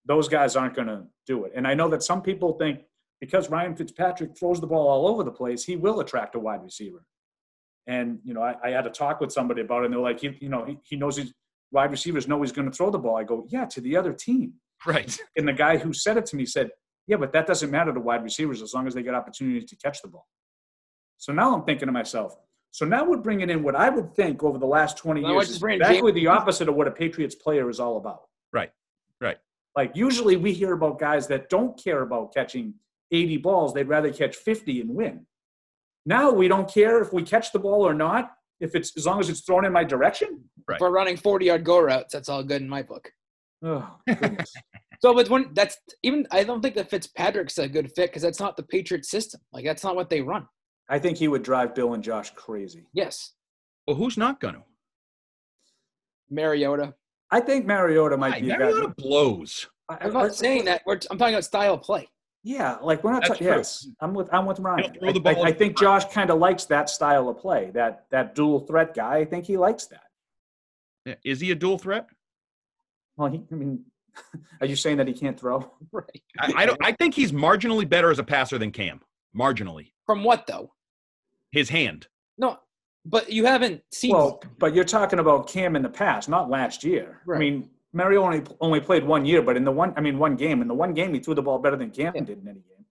Those 0.04 0.28
guys 0.28 0.58
aren't 0.58 0.76
going 0.76 0.90
to 0.90 1.04
do 1.26 1.46
it, 1.46 1.54
and 1.56 1.66
I 1.66 1.76
know 1.76 1.88
that 1.90 2.04
some 2.04 2.22
people 2.22 2.58
think 2.58 2.82
because 3.22 3.50
Ryan 3.50 3.76
Fitzpatrick 3.76 4.38
throws 4.38 4.60
the 4.60 4.68
ball 4.68 4.88
all 4.88 5.08
over 5.08 5.24
the 5.24 5.32
place, 5.32 5.64
he 5.64 5.78
will 5.78 6.02
attract 6.02 6.36
a 6.36 6.40
wide 6.40 6.64
receiver. 6.64 7.06
And 7.88 8.20
you 8.26 8.34
know, 8.34 8.42
I, 8.42 8.56
I 8.64 8.70
had 8.72 8.86
a 8.86 8.90
talk 8.90 9.22
with 9.22 9.32
somebody 9.32 9.62
about 9.62 9.84
it, 9.84 9.86
and 9.86 9.94
they're 9.94 10.02
like, 10.02 10.20
he, 10.20 10.38
you 10.42 10.50
know, 10.50 10.66
he, 10.66 10.78
he 10.84 10.96
knows 10.98 11.18
his 11.18 11.34
wide 11.72 11.92
receivers 11.92 12.28
know 12.28 12.42
he's 12.42 12.52
going 12.52 12.70
to 12.70 12.76
throw 12.76 12.90
the 12.90 13.00
ball. 13.00 13.16
I 13.16 13.24
go, 13.24 13.46
yeah, 13.50 13.66
to 13.66 13.80
the 13.80 13.96
other 13.96 14.12
team. 14.12 14.56
Right. 14.86 15.18
And 15.38 15.48
the 15.48 15.54
guy 15.54 15.78
who 15.78 15.94
said 15.94 16.18
it 16.18 16.26
to 16.28 16.36
me 16.36 16.46
said, 16.46 16.70
yeah, 17.08 17.18
but 17.18 17.32
that 17.34 17.48
doesn't 17.48 17.72
matter 17.72 17.94
to 17.94 18.00
wide 18.00 18.24
receivers 18.24 18.62
as 18.62 18.74
long 18.74 18.88
as 18.88 18.94
they 18.94 19.04
get 19.04 19.14
opportunities 19.14 19.70
to 19.70 19.76
catch 19.76 20.02
the 20.02 20.08
ball. 20.08 20.28
So 21.18 21.32
now 21.32 21.56
I'm 21.56 21.64
thinking 21.64 21.86
to 21.86 21.92
myself, 21.92 22.36
so 22.72 22.86
now 22.86 23.04
we're 23.04 23.18
bringing 23.18 23.50
in 23.50 23.64
what 23.64 23.76
I 23.76 23.90
would 23.90 24.16
think 24.16 24.44
over 24.44 24.58
the 24.58 24.66
last 24.66 24.98
20 24.98 25.22
Now 25.22 25.28
we're 25.30 25.34
years 25.36 25.50
is 25.50 25.64
exactly 25.64 26.12
the 26.14 26.28
opposite 26.28 26.70
of 26.70 26.76
what 26.76 26.88
a 26.88 26.92
Patriots 26.92 27.36
player 27.36 27.70
is 27.70 27.80
all 27.80 27.98
about. 27.98 28.24
Right. 28.54 28.72
Right. 29.20 29.38
Like 29.76 29.92
usually 29.96 30.38
we 30.38 30.54
hear 30.54 30.74
about 30.74 31.00
guys 31.00 31.28
that 31.28 31.50
don't 31.50 31.82
care 31.82 32.02
about 32.02 32.34
catching 32.34 32.74
80 33.12 33.38
balls. 33.38 33.74
They'd 33.74 33.88
rather 33.88 34.12
catch 34.12 34.36
50 34.36 34.82
and 34.82 34.89
win. 34.95 35.26
Now 36.06 36.32
we 36.32 36.47
don't 36.47 36.71
care 36.71 37.02
if 37.02 37.13
we 37.13 37.24
catch 37.24 37.52
the 37.52 37.60
ball 37.60 37.88
or 37.88 37.93
not, 37.93 38.32
if 38.60 38.76
it's 38.76 38.95
as 38.97 39.06
long 39.06 39.19
as 39.19 39.30
it's 39.30 39.41
thrown 39.41 39.65
in 39.65 39.74
my 39.74 39.84
direction. 39.84 40.43
Right. 40.67 40.76
If 40.76 40.82
we're 40.82 40.91
running 40.91 41.17
40 41.17 41.45
yard 41.45 41.63
go 41.63 41.80
routes, 41.80 42.13
that's 42.13 42.30
all 42.30 42.43
good 42.43 42.62
in 42.62 42.69
my 42.69 42.84
book. 42.84 43.12
Oh. 43.63 43.97
So, 45.02 45.15
but 45.15 45.30
when 45.30 45.50
that's 45.54 45.78
even, 46.04 46.28
I 46.30 46.43
don't 46.43 46.62
think 46.62 46.76
that 46.76 46.91
Fitzpatrick's 46.91 47.58
a 47.58 47.67
good 47.67 47.91
fit 47.95 48.12
because 48.12 48.21
that's 48.21 48.39
not 48.39 48.56
the 48.56 48.62
Patriot 48.62 49.04
system. 49.04 49.41
Like, 49.52 49.65
that's 49.65 49.84
not 49.84 49.95
what 49.95 50.12
they 50.12 50.21
run. 50.21 50.47
I 50.89 51.00
think 51.00 51.17
he 51.17 51.28
would 51.28 51.41
drive 51.41 51.74
Bill 51.74 51.95
and 51.95 52.04
Josh 52.04 52.30
crazy. 52.36 52.86
Yes. 52.93 53.34
Well, 53.88 53.95
who's 53.95 54.15
not 54.15 54.39
going 54.39 54.54
to? 54.56 54.62
Mariota. 56.30 56.93
I 57.32 57.39
think 57.39 57.65
Mariota 57.65 58.15
might 58.15 58.34
Why? 58.34 58.41
be 58.41 58.50
a 58.52 58.54
guy. 58.54 58.58
Mariota 58.60 58.93
blows. 58.95 59.67
I- 59.89 59.97
I'm 60.02 60.13
not 60.13 60.36
saying 60.36 60.65
that. 60.65 60.84
We're, 60.86 61.00
I'm 61.10 61.17
talking 61.17 61.34
about 61.34 61.45
style 61.45 61.74
of 61.74 61.82
play. 61.82 62.08
Yeah, 62.43 62.77
like 62.82 63.04
we're 63.04 63.12
not. 63.12 63.21
That's 63.21 63.38
Ta- 63.39 63.45
true. 63.45 63.47
yes, 63.58 63.88
I'm 63.99 64.13
with 64.13 64.27
I'm 64.34 64.45
with 64.45 64.60
Ryan. 64.60 64.93
throw 64.99 65.12
the 65.12 65.21
I, 65.25 65.32
I- 65.32 65.34
ball 65.36 65.45
I 65.45 65.51
think 65.51 65.77
Josh 65.77 66.06
kind 66.12 66.30
of 66.32 66.39
likes 66.39 66.65
that 66.65 66.89
style 66.89 67.30
of 67.30 67.38
play. 67.38 67.71
That 67.73 68.06
that 68.10 68.34
dual 68.36 68.62
threat 68.62 68.95
guy. 68.95 69.17
I 69.17 69.25
think 69.25 69.45
he 69.45 69.58
likes 69.58 69.86
that. 69.88 70.04
Yeah. 71.06 71.15
Is 71.23 71.39
he 71.39 71.51
a 71.51 71.56
dual 71.56 71.77
threat? 71.77 72.08
Well, 73.17 73.30
he, 73.32 73.43
I 73.51 73.56
mean, 73.56 73.84
are 74.62 74.65
you 74.65 74.75
saying 74.75 74.97
that 74.97 75.08
he 75.08 75.13
can't 75.13 75.39
throw? 75.39 75.71
Right. 75.91 76.21
I, 76.39 76.54
I 76.58 76.65
don't. 76.65 76.84
I 76.84 76.93
think 76.93 77.13
he's 77.13 77.32
marginally 77.32 77.88
better 77.88 78.10
as 78.12 78.17
a 78.19 78.23
passer 78.23 78.58
than 78.58 78.71
Cam. 78.71 79.01
Marginally. 79.38 79.91
From 80.06 80.23
what, 80.23 80.47
though? 80.47 80.71
His 81.51 81.69
hand. 81.69 82.08
No, 82.38 82.58
but 83.06 83.32
you 83.32 83.45
haven't 83.45 83.84
seen. 83.91 84.13
Well, 84.13 84.41
but 84.58 84.73
you're 84.73 84.84
talking 84.86 85.19
about 85.19 85.47
Cam 85.47 85.75
in 85.75 85.82
the 85.84 85.89
past, 85.89 86.27
not 86.30 86.49
last 86.49 86.84
year. 86.84 87.19
I 87.34 87.38
mean, 87.38 87.69
Mario 87.93 88.23
only 88.23 88.43
only 88.62 88.80
played 88.80 89.04
one 89.04 89.25
year, 89.25 89.41
but 89.41 89.58
in 89.58 89.65
the 89.65 89.71
one, 89.71 89.93
I 89.97 90.01
mean, 90.01 90.17
one 90.17 90.36
game. 90.36 90.62
In 90.62 90.67
the 90.67 90.73
one 90.73 90.93
game, 90.93 91.13
he 91.13 91.19
threw 91.19 91.36
the 91.36 91.41
ball 91.41 91.60
better 91.60 91.75
than 91.75 91.91
Cam 91.91 92.13
Yeah. 92.15 92.21
did 92.23 92.38
in 92.41 92.47
any 92.47 92.60
game. 92.62 92.86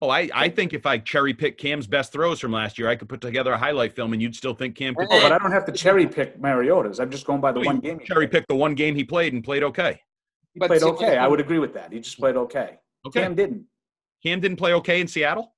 Oh, 0.00 0.10
I, 0.10 0.28
I 0.32 0.48
think 0.48 0.72
if 0.74 0.86
I 0.86 0.98
cherry 0.98 1.34
pick 1.34 1.58
Cam's 1.58 1.86
best 1.86 2.12
throws 2.12 2.38
from 2.38 2.52
last 2.52 2.78
year, 2.78 2.88
I 2.88 2.94
could 2.94 3.08
put 3.08 3.20
together 3.20 3.52
a 3.52 3.58
highlight 3.58 3.94
film 3.96 4.12
and 4.12 4.22
you'd 4.22 4.34
still 4.36 4.54
think 4.54 4.76
Cam 4.76 4.94
could. 4.94 5.08
Oh, 5.10 5.20
But 5.22 5.32
I 5.32 5.38
don't 5.38 5.50
have 5.50 5.64
to 5.66 5.72
cherry 5.72 6.06
pick 6.06 6.40
Mariota's. 6.40 7.00
I'm 7.00 7.10
just 7.10 7.26
going 7.26 7.40
by 7.40 7.50
the 7.50 7.60
one 7.60 7.80
game. 7.80 7.98
Cherry 8.04 8.28
played. 8.28 8.42
pick 8.42 8.46
the 8.48 8.54
one 8.54 8.74
game 8.76 8.94
he 8.94 9.02
played 9.02 9.32
and 9.32 9.42
played 9.42 9.64
okay. 9.64 10.00
He 10.54 10.60
But 10.60 10.68
played 10.68 10.82
okay. 10.84 11.16
I 11.16 11.26
would 11.26 11.40
agree 11.40 11.58
with 11.58 11.74
that. 11.74 11.92
He 11.92 11.98
just 11.98 12.16
played 12.18 12.36
okay. 12.36 12.78
Okay. 13.06 13.20
Cam 13.22 13.34
didn't. 13.34 13.64
Cam 14.24 14.40
didn't 14.40 14.56
play 14.56 14.72
okay 14.74 15.00
in 15.00 15.08
Seattle. 15.08 15.52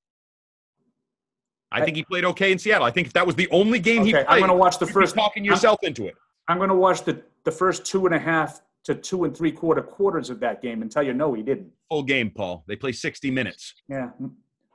I 1.73 1.81
I- 1.81 1.85
think 1.85 1.97
he 1.99 2.03
played 2.05 2.25
okay 2.25 2.51
in 2.53 2.59
Seattle. 2.59 2.87
I 2.87 2.91
think 2.91 3.07
if 3.09 3.13
that 3.15 3.27
was 3.27 3.35
the 3.37 3.49
only 3.51 3.79
game 3.79 4.05
he 4.05 4.13
played, 4.13 4.27
I'm 4.27 4.39
going 4.41 4.49
to 4.51 4.57
watch 4.57 4.79
the 4.79 4.87
first. 4.87 5.15
talking 5.15 5.43
I'm- 5.45 5.51
yourself 5.53 5.81
into 5.83 6.07
it. 6.07 6.15
I'm 6.49 6.57
going 6.57 6.71
to 6.71 6.75
watch 6.75 7.03
the, 7.05 7.23
the 7.45 7.53
first 7.53 7.85
two 7.85 8.07
and 8.07 8.15
a 8.15 8.19
half 8.19 8.61
to 8.85 8.95
two 8.95 9.25
and 9.25 9.37
three 9.37 9.53
quarter 9.53 9.83
quarters 9.83 10.31
of 10.31 10.41
that 10.41 10.63
game 10.63 10.83
and 10.83 10.91
tell 10.91 11.03
you 11.03 11.13
no, 11.13 11.35
he 11.35 11.43
didn't. 11.43 11.71
Full 11.91 12.03
game, 12.03 12.31
Paul. 12.31 12.65
They 12.67 12.77
play 12.77 12.93
60 12.93 13.31
minutes. 13.31 13.75
Yeah, 13.89 14.11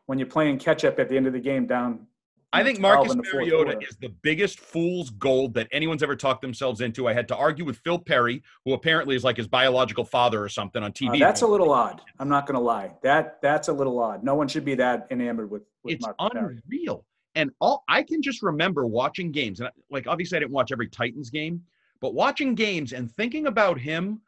when 0.05 0.19
you're 0.19 0.27
playing 0.27 0.59
catch 0.59 0.85
up 0.85 0.99
at 0.99 1.09
the 1.09 1.17
end 1.17 1.27
of 1.27 1.33
the 1.33 1.39
game 1.39 1.65
down. 1.65 2.05
I 2.53 2.63
think 2.63 2.79
Marcus 2.79 3.11
in 3.11 3.17
the 3.17 3.23
fourth 3.25 3.47
Mariota 3.47 3.77
is 3.81 3.97
the 3.99 4.07
biggest 4.21 4.61
fool's 4.61 5.09
gold 5.09 5.53
that 5.55 5.67
anyone's 5.73 6.01
ever 6.01 6.15
talked 6.15 6.41
themselves 6.41 6.79
into. 6.79 7.05
I 7.05 7.13
had 7.13 7.27
to 7.27 7.35
argue 7.35 7.65
with 7.65 7.77
Phil 7.79 7.99
Perry, 7.99 8.41
who 8.63 8.71
apparently 8.71 9.15
is 9.17 9.25
like 9.25 9.35
his 9.35 9.47
biological 9.47 10.05
father 10.05 10.41
or 10.41 10.47
something 10.47 10.81
on 10.81 10.91
Uh, 10.91 10.93
TV. 10.93 11.19
that's 11.19 11.41
a 11.41 11.47
little 11.47 11.71
odd. 11.73 11.99
I'm 12.17 12.29
not 12.29 12.45
going 12.47 12.55
to 12.55 12.61
lie. 12.63 12.93
That 13.03 13.41
that's 13.41 13.67
a 13.67 13.73
little 13.73 13.99
odd. 13.99 14.23
No 14.23 14.35
one 14.35 14.47
should 14.47 14.63
be 14.63 14.75
that 14.75 15.07
enamored 15.11 15.51
with 15.51 15.63
with 15.83 15.95
it's 15.95 16.05
Marcus 16.05 16.39
unreal. 16.69 17.03
And 17.33 17.51
all 17.59 17.83
I 17.89 18.03
can 18.03 18.21
just 18.21 18.41
remember 18.41 18.85
watching 18.85 19.33
games, 19.33 19.59
and 19.59 19.69
like 19.89 20.07
obviously 20.07 20.37
I 20.37 20.39
didn't 20.39 20.53
watch 20.53 20.71
every 20.71 20.87
Titans 20.87 21.29
game, 21.29 21.61
but 22.01 22.13
watching 22.13 22.55
games 22.55 22.93
and 22.93 23.11
thinking 23.11 23.47
about 23.47 23.79
him 23.79 24.21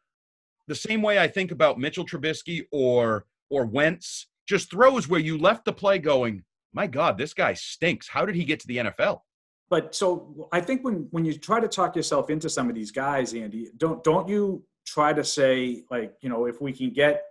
the 0.67 0.75
same 0.75 1.01
way 1.01 1.17
I 1.17 1.27
think 1.27 1.51
about 1.51 1.80
Mitchell 1.80 2.06
Trubisky 2.06 2.65
or 2.71 3.25
or 3.49 3.65
Wentz, 3.65 4.27
just 4.47 4.69
throws 4.69 5.08
where 5.08 5.19
you 5.19 5.38
left 5.38 5.63
the 5.65 5.73
play 5.73 5.99
going, 5.99 6.43
my 6.73 6.86
God, 6.86 7.17
this 7.17 7.34
guy 7.34 7.53
stinks. 7.53 8.08
How 8.10 8.25
did 8.25 8.36
he 8.36 8.43
get 8.43 8.60
to 8.62 8.67
the 8.67 8.77
NFL? 8.77 9.21
But 9.69 9.95
so 9.95 10.49
I 10.51 10.62
think 10.62 10.84
when 10.84 11.08
when 11.12 11.25
you 11.25 11.34
try 11.34 11.60
to 11.60 11.67
talk 11.67 11.95
yourself 11.95 12.30
into 12.30 12.49
some 12.49 12.69
of 12.69 12.75
these 12.75 12.91
guys, 12.91 13.34
Andy, 13.34 13.69
don't 13.77 14.03
don't 14.03 14.27
you 14.27 14.63
try 14.86 15.13
to 15.13 15.23
say 15.23 15.84
like 15.91 16.13
you 16.21 16.30
know 16.30 16.45
if 16.45 16.62
we 16.62 16.71
can 16.71 16.91
get 16.91 17.23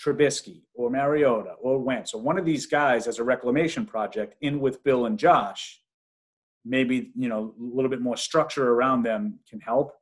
Trubisky 0.00 0.62
or 0.74 0.90
Mariota 0.90 1.54
or 1.60 1.78
Wentz 1.78 2.14
or 2.14 2.20
one 2.20 2.38
of 2.38 2.44
these 2.44 2.66
guys 2.66 3.06
as 3.06 3.18
a 3.18 3.24
reclamation 3.24 3.84
project 3.84 4.34
in 4.40 4.60
with 4.60 4.82
Bill 4.82 5.06
and 5.06 5.18
Josh, 5.18 5.79
maybe 6.64 7.10
you 7.16 7.28
know 7.28 7.54
a 7.58 7.62
little 7.62 7.90
bit 7.90 8.00
more 8.00 8.16
structure 8.16 8.72
around 8.72 9.02
them 9.02 9.38
can 9.48 9.60
help. 9.60 9.92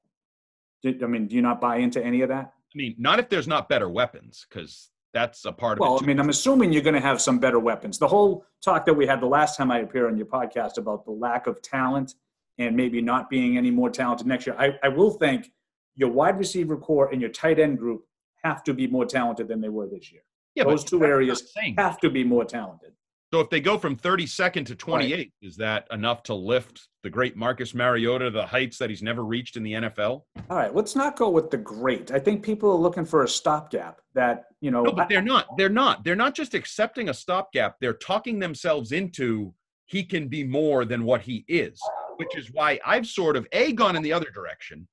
I 0.85 0.93
mean, 1.07 1.27
do 1.27 1.35
you 1.35 1.43
not 1.43 1.61
buy 1.61 1.77
into 1.77 2.05
any 2.05 2.23
of 2.23 2.29
that? 2.29 2.53
I 2.75 2.77
mean, 2.77 2.95
not 2.99 3.19
if 3.19 3.29
there's 3.29 3.49
not 3.49 3.69
better 3.69 3.89
weapons, 3.89 4.47
because 4.49 4.91
that's 5.13 5.45
a 5.45 5.53
part 5.53 5.79
of 5.79 5.83
it. 5.83 5.89
Well. 5.89 5.99
I 6.01 6.07
mean, 6.07 6.21
I'm 6.21 6.29
assuming 6.29 6.73
you're 6.73 6.83
going 6.83 6.95
to 6.95 7.01
have 7.01 7.21
some 7.21 7.39
better 7.39 7.59
weapons. 7.59 7.99
The 7.99 8.09
whole 8.09 8.45
talk 8.63 8.87
that 8.87 8.95
we 8.95 9.07
had 9.07 9.21
the 9.21 9.27
last 9.27 9.57
time 9.57 9.71
I 9.71 9.81
appeared 9.81 10.11
on 10.11 10.17
your 10.17 10.27
podcast 10.27 10.79
about 10.79 11.05
the 11.05 11.11
lack 11.11 11.47
of 11.47 11.61
talent 11.63 12.15
and 12.59 12.77
maybe 12.77 13.01
not 13.01 13.31
being 13.31 13.57
any 13.57 13.71
more 13.71 13.91
talented 13.91 14.27
next 14.27 14.47
year, 14.47 14.57
I, 14.59 14.79
I 14.83 14.89
will 14.89 15.11
think 15.11 15.51
your 15.95 16.11
wide 16.11 16.39
receiver 16.39 16.77
core 16.77 17.11
and 17.11 17.21
your 17.21 17.31
tight 17.31 17.59
end 17.59 17.79
group 17.79 18.05
have 18.45 18.63
to 18.65 18.75
be 18.75 18.87
more 18.87 19.05
talented 19.05 19.49
than 19.49 19.61
they 19.61 19.69
were 19.69 19.87
this 19.87 20.13
year. 20.13 20.23
Yeah, 20.55 20.65
Those 20.65 20.85
two 20.85 21.05
areas 21.05 21.53
have 21.77 21.99
to 22.01 22.11
be 22.11 22.25
more 22.25 22.45
talented. 22.45 22.93
So 23.33 23.41
if 23.41 23.51
they 23.51 23.61
go 23.61 23.77
from 23.77 23.95
32nd 23.95 24.65
to 24.67 24.75
28, 24.75 25.33
is 25.43 25.57
that 25.57 25.87
enough 25.91 26.23
to 26.25 26.35
lift 26.35 26.89
the 27.03 27.11
great 27.11 27.37
Marcus 27.37 27.75
Mariota 27.75 28.27
to 28.27 28.31
the 28.31 28.47
heights 28.47 28.79
that 28.79 28.89
he's 28.89 29.03
never 29.03 29.23
reached 29.23 29.57
in 29.57 29.63
the 29.63 29.75
NFL? 29.75 30.23
All 30.49 30.57
right, 30.57 30.75
let's 30.75 30.97
not 30.97 31.17
go 31.17 31.29
with 31.29 31.51
the 31.51 31.59
great. 31.59 32.11
I 32.11 32.21
think 32.21 32.43
people 32.43 32.71
are 32.71 32.79
looking 32.79 33.05
for 33.05 33.25
a 33.25 33.29
stopgap 33.29 34.01
that, 34.15 34.45
you 34.63 34.71
know, 34.71 34.83
No, 34.83 34.93
but 34.93 35.11
they're 35.11 35.21
not. 35.21 35.47
They're 35.59 35.69
not. 35.69 36.05
They're 36.05 36.17
not 36.17 36.35
just 36.35 36.55
accepting 36.55 37.11
a 37.11 37.15
stopgap. 37.15 37.77
They're 37.81 37.93
talking 37.93 38.39
themselves 38.39 38.93
into 38.93 39.53
he 39.85 40.05
can 40.05 40.29
be 40.29 40.43
more 40.43 40.87
than 40.87 41.05
what 41.05 41.21
he 41.21 41.45
is, 41.49 41.79
which 42.17 42.35
is 42.35 42.51
why 42.51 42.81
I've 42.85 43.07
sort 43.07 43.37
of 43.37 43.47
a 43.53 43.73
gone 43.73 43.95
in 43.95 44.03
the 44.03 44.13
other 44.13 44.31
direction. 44.31 44.89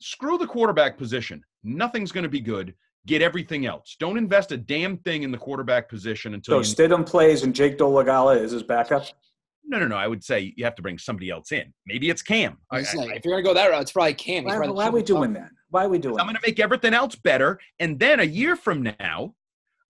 Screw 0.00 0.38
the 0.38 0.46
quarterback 0.46 0.98
position. 0.98 1.44
Nothing's 1.62 2.10
going 2.12 2.24
to 2.24 2.28
be 2.28 2.40
good. 2.40 2.74
Get 3.06 3.22
everything 3.22 3.64
else. 3.64 3.96
Don't 3.98 4.18
invest 4.18 4.52
a 4.52 4.56
damn 4.56 4.98
thing 4.98 5.22
in 5.22 5.30
the 5.30 5.38
quarterback 5.38 5.88
position 5.88 6.34
until 6.34 6.62
so 6.62 6.68
you 6.82 6.88
Stidham 6.88 7.06
plays 7.06 7.42
and 7.42 7.54
Jake 7.54 7.78
Dolegala 7.78 8.38
is 8.40 8.52
his 8.52 8.62
backup. 8.62 9.06
No, 9.64 9.78
no, 9.78 9.86
no. 9.86 9.96
I 9.96 10.06
would 10.06 10.24
say 10.24 10.52
you 10.56 10.64
have 10.64 10.74
to 10.76 10.82
bring 10.82 10.98
somebody 10.98 11.30
else 11.30 11.52
in. 11.52 11.72
Maybe 11.86 12.10
it's 12.10 12.22
Cam. 12.22 12.58
I, 12.70 12.76
I 12.76 12.78
was 12.80 12.94
I- 12.94 12.98
like, 12.98 13.16
if 13.16 13.24
you're 13.24 13.34
gonna 13.34 13.42
go 13.42 13.54
that 13.54 13.70
route, 13.70 13.82
it's 13.82 13.92
probably 13.92 14.14
Cam. 14.14 14.44
He's 14.44 14.52
Why, 14.52 14.56
probably 14.56 14.74
why 14.74 14.88
are 14.88 14.92
we 14.92 15.02
doing 15.02 15.32
that? 15.34 15.50
Why 15.70 15.84
are 15.84 15.88
we 15.88 15.98
doing 15.98 16.18
I'm 16.18 16.26
going 16.26 16.36
to 16.36 16.42
make 16.46 16.60
everything 16.60 16.94
else 16.94 17.14
better. 17.14 17.60
And 17.78 17.98
then 17.98 18.20
a 18.20 18.24
year 18.24 18.56
from 18.56 18.82
now, 18.98 19.34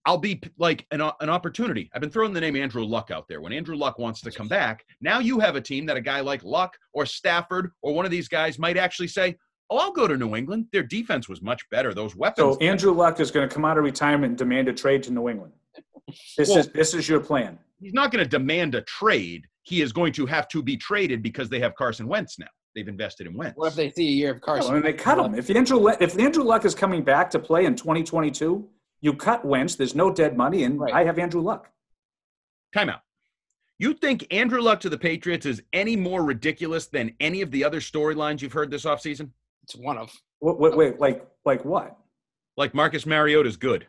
I'll 0.05 0.17
be 0.17 0.41
like 0.57 0.85
an, 0.91 1.01
an 1.01 1.29
opportunity. 1.29 1.89
I've 1.93 2.01
been 2.01 2.09
throwing 2.09 2.33
the 2.33 2.41
name 2.41 2.55
Andrew 2.55 2.83
Luck 2.83 3.11
out 3.11 3.27
there. 3.27 3.41
When 3.41 3.53
Andrew 3.53 3.75
Luck 3.75 3.99
wants 3.99 4.21
to 4.21 4.31
come 4.31 4.47
back, 4.47 4.83
now 5.01 5.19
you 5.19 5.39
have 5.39 5.55
a 5.55 5.61
team 5.61 5.85
that 5.85 5.97
a 5.97 6.01
guy 6.01 6.19
like 6.21 6.43
Luck 6.43 6.77
or 6.93 7.05
Stafford 7.05 7.71
or 7.81 7.93
one 7.93 8.05
of 8.05 8.11
these 8.11 8.27
guys 8.27 8.59
might 8.59 8.77
actually 8.77 9.07
say, 9.07 9.35
Oh, 9.69 9.77
I'll 9.77 9.91
go 9.91 10.07
to 10.07 10.17
New 10.17 10.35
England. 10.35 10.65
Their 10.71 10.83
defense 10.83 11.29
was 11.29 11.41
much 11.41 11.67
better. 11.69 11.93
Those 11.93 12.15
weapons. 12.15 12.55
So 12.55 12.59
Andrew 12.59 12.91
Luck 12.91 13.19
is 13.19 13.29
going 13.31 13.47
to 13.47 13.53
come 13.53 13.65
out 13.65 13.77
of 13.77 13.83
retirement 13.83 14.31
and 14.31 14.37
demand 14.37 14.67
a 14.67 14.73
trade 14.73 15.03
to 15.03 15.11
New 15.11 15.29
England. 15.29 15.53
This 16.37 16.49
Well- 16.49 16.57
is 16.59 16.67
this 16.69 16.93
is 16.93 17.07
your 17.07 17.19
plan. 17.19 17.59
he's 17.79 17.93
not 17.93 18.11
going 18.11 18.23
to 18.23 18.29
demand 18.29 18.73
a 18.75 18.81
trade. 18.81 19.45
He 19.63 19.81
is 19.81 19.93
going 19.93 20.11
to 20.13 20.25
have 20.25 20.47
to 20.49 20.63
be 20.63 20.75
traded 20.75 21.21
because 21.21 21.49
they 21.49 21.59
have 21.59 21.75
Carson 21.75 22.07
Wentz 22.07 22.39
now. 22.39 22.47
They've 22.75 22.87
invested 22.87 23.27
in 23.27 23.35
Wentz. 23.35 23.57
What 23.57 23.67
if 23.67 23.75
they 23.75 23.91
see 23.91 24.07
a 24.07 24.11
year 24.11 24.31
of 24.31 24.41
Carson? 24.41 24.69
Well, 24.69 24.77
and 24.77 24.85
they 24.85 24.93
cut 24.93 25.19
him. 25.19 25.35
If 25.35 25.49
Andrew 25.51 25.77
Le- 25.77 25.97
if 25.99 26.17
Andrew 26.17 26.43
Luck 26.43 26.65
is 26.65 26.73
coming 26.73 27.03
back 27.03 27.29
to 27.31 27.39
play 27.39 27.65
in 27.65 27.75
2022, 27.75 28.67
you 29.01 29.13
cut 29.13 29.45
Wentz. 29.45 29.75
There's 29.75 29.95
no 29.95 30.11
dead 30.11 30.35
money, 30.35 30.63
and 30.63 30.79
Right. 30.79 30.93
I 30.93 31.03
have 31.03 31.19
Andrew 31.19 31.41
Luck. 31.41 31.69
Timeout. 32.75 33.01
You 33.77 33.93
think 33.93 34.25
Andrew 34.31 34.61
Luck 34.61 34.79
to 34.81 34.89
the 34.89 34.97
Patriots 34.97 35.45
is 35.45 35.61
any 35.73 35.95
more 35.95 36.23
ridiculous 36.23 36.87
than 36.87 37.15
any 37.19 37.41
of 37.41 37.49
the 37.51 37.63
other 37.63 37.79
storylines 37.79 38.41
you've 38.41 38.51
heard 38.53 38.71
this 38.71 38.83
offseason? 38.85 39.29
It's 39.69 39.75
one 39.75 39.97
of. 39.99 40.11
Wait, 40.41 40.57
wait, 40.57 40.75
wait 40.75 40.99
like 40.99 41.27
like 41.45 41.63
what? 41.63 41.95
Like 42.57 42.73
Marcus 42.73 43.05
Mariota's 43.05 43.55
good. 43.55 43.85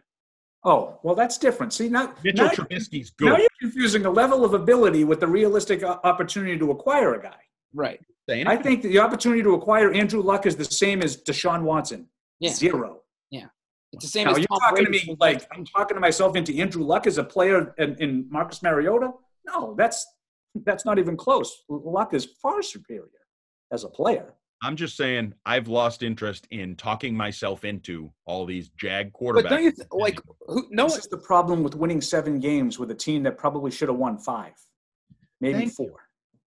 Oh, 0.63 0.99
well, 1.03 1.15
that's 1.15 1.39
different. 1.39 1.73
See 1.73 1.89
now, 1.89 2.13
Mitchell 2.23 2.47
now, 2.47 2.51
Trubisky's 2.51 3.13
now 3.19 3.31
good. 3.31 3.39
you're 3.39 3.49
confusing 3.61 4.05
a 4.05 4.11
level 4.11 4.45
of 4.45 4.53
ability 4.53 5.05
with 5.05 5.21
the 5.21 5.27
realistic 5.27 5.83
uh, 5.83 5.99
opportunity 6.05 6.59
to 6.59 6.71
acquire 6.71 7.15
a 7.15 7.23
guy. 7.23 7.39
Right. 7.73 7.99
Saying 8.29 8.47
I 8.47 8.57
think 8.57 8.83
the 8.83 8.99
opportunity 8.99 9.43
to 9.43 9.55
acquire 9.55 9.91
Andrew 9.91 10.21
Luck 10.21 10.45
is 10.45 10.57
the 10.57 10.67
same 10.67 11.03
as 11.03 11.17
Deshaun 11.17 11.63
Watson. 11.63 12.07
Yeah. 12.41 12.51
Zero. 12.51 13.01
Yeah. 13.31 13.47
It's 13.95 14.05
the 14.05 14.11
same 14.11 14.27
Now, 14.27 14.33
as 14.33 14.39
you're 14.39 14.47
Tom 14.49 14.59
talking 14.61 14.85
to 14.85 14.91
me 14.91 15.17
like 15.19 15.47
I'm 15.51 15.65
talking 15.65 15.95
to 15.95 16.01
myself 16.01 16.37
into 16.37 16.55
Andrew 16.59 16.85
Luck 16.85 17.07
as 17.07 17.17
a 17.17 17.25
player 17.25 17.75
in, 17.79 17.97
in 17.97 18.27
Marcus 18.31 18.63
Mariota. 18.63 19.13
No, 19.47 19.75
that's 19.79 20.07
that's 20.67 20.85
not 20.85 20.99
even 20.99 21.17
close. 21.17 21.63
Luck 21.71 22.13
is 22.13 22.27
far 22.43 22.61
superior 22.61 23.09
as 23.73 23.85
a 23.85 23.89
player. 23.89 24.35
I'm 24.63 24.77
just 24.77 24.97
saying 24.97 25.33
I've 25.47 25.69
lost 25.69 26.03
interest 26.03 26.47
in 26.51 26.77
talking 26.77 27.17
myself 27.17 27.65
into 27.65 28.13
all 28.27 28.45
these 28.45 28.69
Jag 28.79 29.11
But 29.13 29.35
don't 29.35 29.45
quarterbacks. 29.45 29.63
you 29.63 29.73
th- 29.73 29.89
like 29.93 30.21
who? 30.47 30.67
No 30.71 30.85
this 30.85 30.99
is 30.99 31.07
the 31.07 31.19
problem 31.19 31.63
with 31.63 31.75
winning 31.75 32.01
seven 32.01 32.39
games 32.41 32.79
with 32.79 32.91
a 32.91 32.95
team 32.95 33.23
that 33.23 33.39
probably 33.39 33.71
should 33.71 33.89
have 33.89 33.99
won 33.99 34.19
five, 34.19 34.53
maybe 35.41 35.55
Thank 35.59 35.69
you. 35.69 35.75
four. 35.75 36.01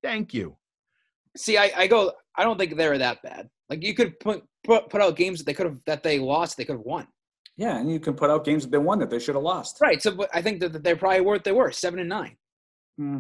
Thank 0.04 0.34
you. 0.34 0.56
See, 1.36 1.58
I, 1.58 1.72
I 1.76 1.88
go. 1.88 2.12
I 2.36 2.44
don't 2.44 2.58
think 2.60 2.76
they're 2.78 2.98
that 3.00 3.22
bad. 3.24 3.50
Like 3.70 3.84
you 3.84 3.94
could 3.96 4.20
put 4.20 4.44
put, 4.64 4.90
put 4.90 5.02
out 5.02 5.16
games 5.16 5.40
that 5.40 5.46
they 5.46 5.54
could 5.54 5.66
have 5.66 5.80
that 5.88 6.04
they 6.04 6.20
lost. 6.20 6.58
They 6.58 6.66
could 6.66 6.76
have 6.78 6.86
won. 6.86 7.08
Yeah, 7.58 7.78
and 7.80 7.92
you 7.92 8.00
can 8.00 8.14
put 8.16 8.30
out 8.30 8.46
games 8.46 8.64
that 8.64 8.72
they 8.72 8.78
won 8.80 9.00
that 9.00 9.10
they 9.10 9.20
should 9.20 9.36
have 9.36 9.44
lost. 9.44 9.78
Right. 9.82 10.02
So, 10.02 10.12
but 10.16 10.30
I 10.34 10.42
think 10.42 10.60
that, 10.60 10.74
that 10.74 10.84
they're 10.84 10.96
probably 10.96 11.22
worth 11.22 11.44
they 11.44 11.52
were 11.52 11.72
seven 11.72 12.00
and 12.00 12.10
nine. 12.10 12.36
Hmm. 12.98 13.20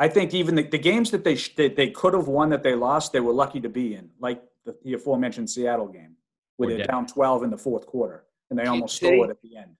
I 0.00 0.08
think 0.08 0.32
even 0.32 0.54
the, 0.54 0.62
the 0.62 0.78
games 0.78 1.10
that 1.10 1.24
they 1.24 1.34
sh- 1.34 1.54
that 1.56 1.74
they 1.74 1.90
could 1.90 2.14
have 2.14 2.28
won 2.28 2.50
that 2.50 2.62
they 2.62 2.74
lost, 2.76 3.12
they 3.12 3.20
were 3.20 3.32
lucky 3.32 3.60
to 3.60 3.68
be 3.68 3.94
in, 3.94 4.10
like 4.20 4.40
the, 4.64 4.76
the 4.84 4.94
aforementioned 4.94 5.50
Seattle 5.50 5.88
game, 5.88 6.14
where 6.56 6.70
Or 6.70 6.76
they're 6.76 6.86
down 6.86 7.06
12 7.06 7.42
in 7.42 7.50
the 7.50 7.58
fourth 7.58 7.84
quarter, 7.86 8.24
and 8.48 8.58
they 8.58 8.62
Kansas 8.62 8.72
almost 8.74 8.96
City. 8.98 9.16
stole 9.16 9.24
it 9.24 9.30
at 9.30 9.42
the 9.42 9.56
end. 9.56 9.72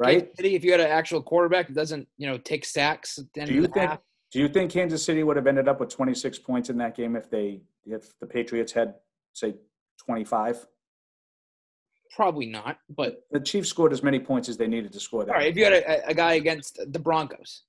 Right? 0.00 0.18
Kansas 0.18 0.36
City, 0.36 0.54
if 0.56 0.64
you 0.64 0.72
had 0.72 0.80
an 0.80 0.88
actual 0.88 1.22
quarterback 1.22 1.68
that 1.68 1.74
doesn't, 1.74 2.08
you 2.18 2.26
know, 2.26 2.36
take 2.36 2.64
sacks 2.64 3.16
at 3.18 3.26
the 3.32 3.40
end 3.42 3.48
Do 3.48 3.54
you 3.54 3.60
of 3.64 3.68
the 3.68 3.72
think? 3.74 3.90
half, 3.90 4.00
Do 4.32 4.40
you 4.40 4.48
think 4.48 4.72
Kansas 4.72 5.04
City 5.04 5.22
would 5.22 5.36
have 5.36 5.46
ended 5.46 5.68
up 5.68 5.78
with 5.78 5.88
26 5.88 6.40
points 6.40 6.68
in 6.68 6.76
that 6.78 6.96
game 6.96 7.14
if 7.14 7.30
they 7.30 7.60
if 7.86 8.18
the 8.18 8.26
Patriots 8.26 8.72
had 8.72 8.94
say 9.34 9.54
25? 10.04 10.66
probably 12.10 12.46
not. 12.46 12.78
But 12.88 13.22
The 13.30 13.40
Chiefs 13.40 13.68
scored 13.68 13.92
as 13.92 14.02
many 14.02 14.18
points 14.18 14.48
as 14.48 14.56
they 14.56 14.66
needed 14.66 14.92
to 14.94 15.00
score 15.00 15.24
that. 15.24 15.32
all 15.32 15.38
right, 15.38 15.48
if 15.50 15.56
you 15.56 15.64
had 15.64 15.74
a, 15.74 16.08
a 16.08 16.14
guy 16.14 16.34
against 16.34 16.80
the 16.92 16.98
Broncos, 16.98 17.62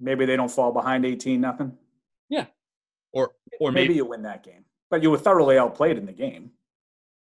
Maybe 0.00 0.26
they 0.26 0.36
don't 0.36 0.50
fall 0.50 0.72
behind 0.72 1.04
18 1.06 1.40
nothing. 1.40 1.76
Yeah. 2.28 2.46
Or 3.12 3.32
or 3.60 3.70
Maybe, 3.72 3.88
maybe, 3.88 3.94
you 3.96 4.04
win 4.06 4.22
that 4.22 4.42
game, 4.42 4.64
but 4.90 5.02
you 5.02 5.10
were 5.10 5.18
thoroughly 5.18 5.56
outplayed 5.58 5.96
in 5.98 6.06
the 6.06 6.12
game. 6.12 6.50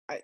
I 0.09 0.21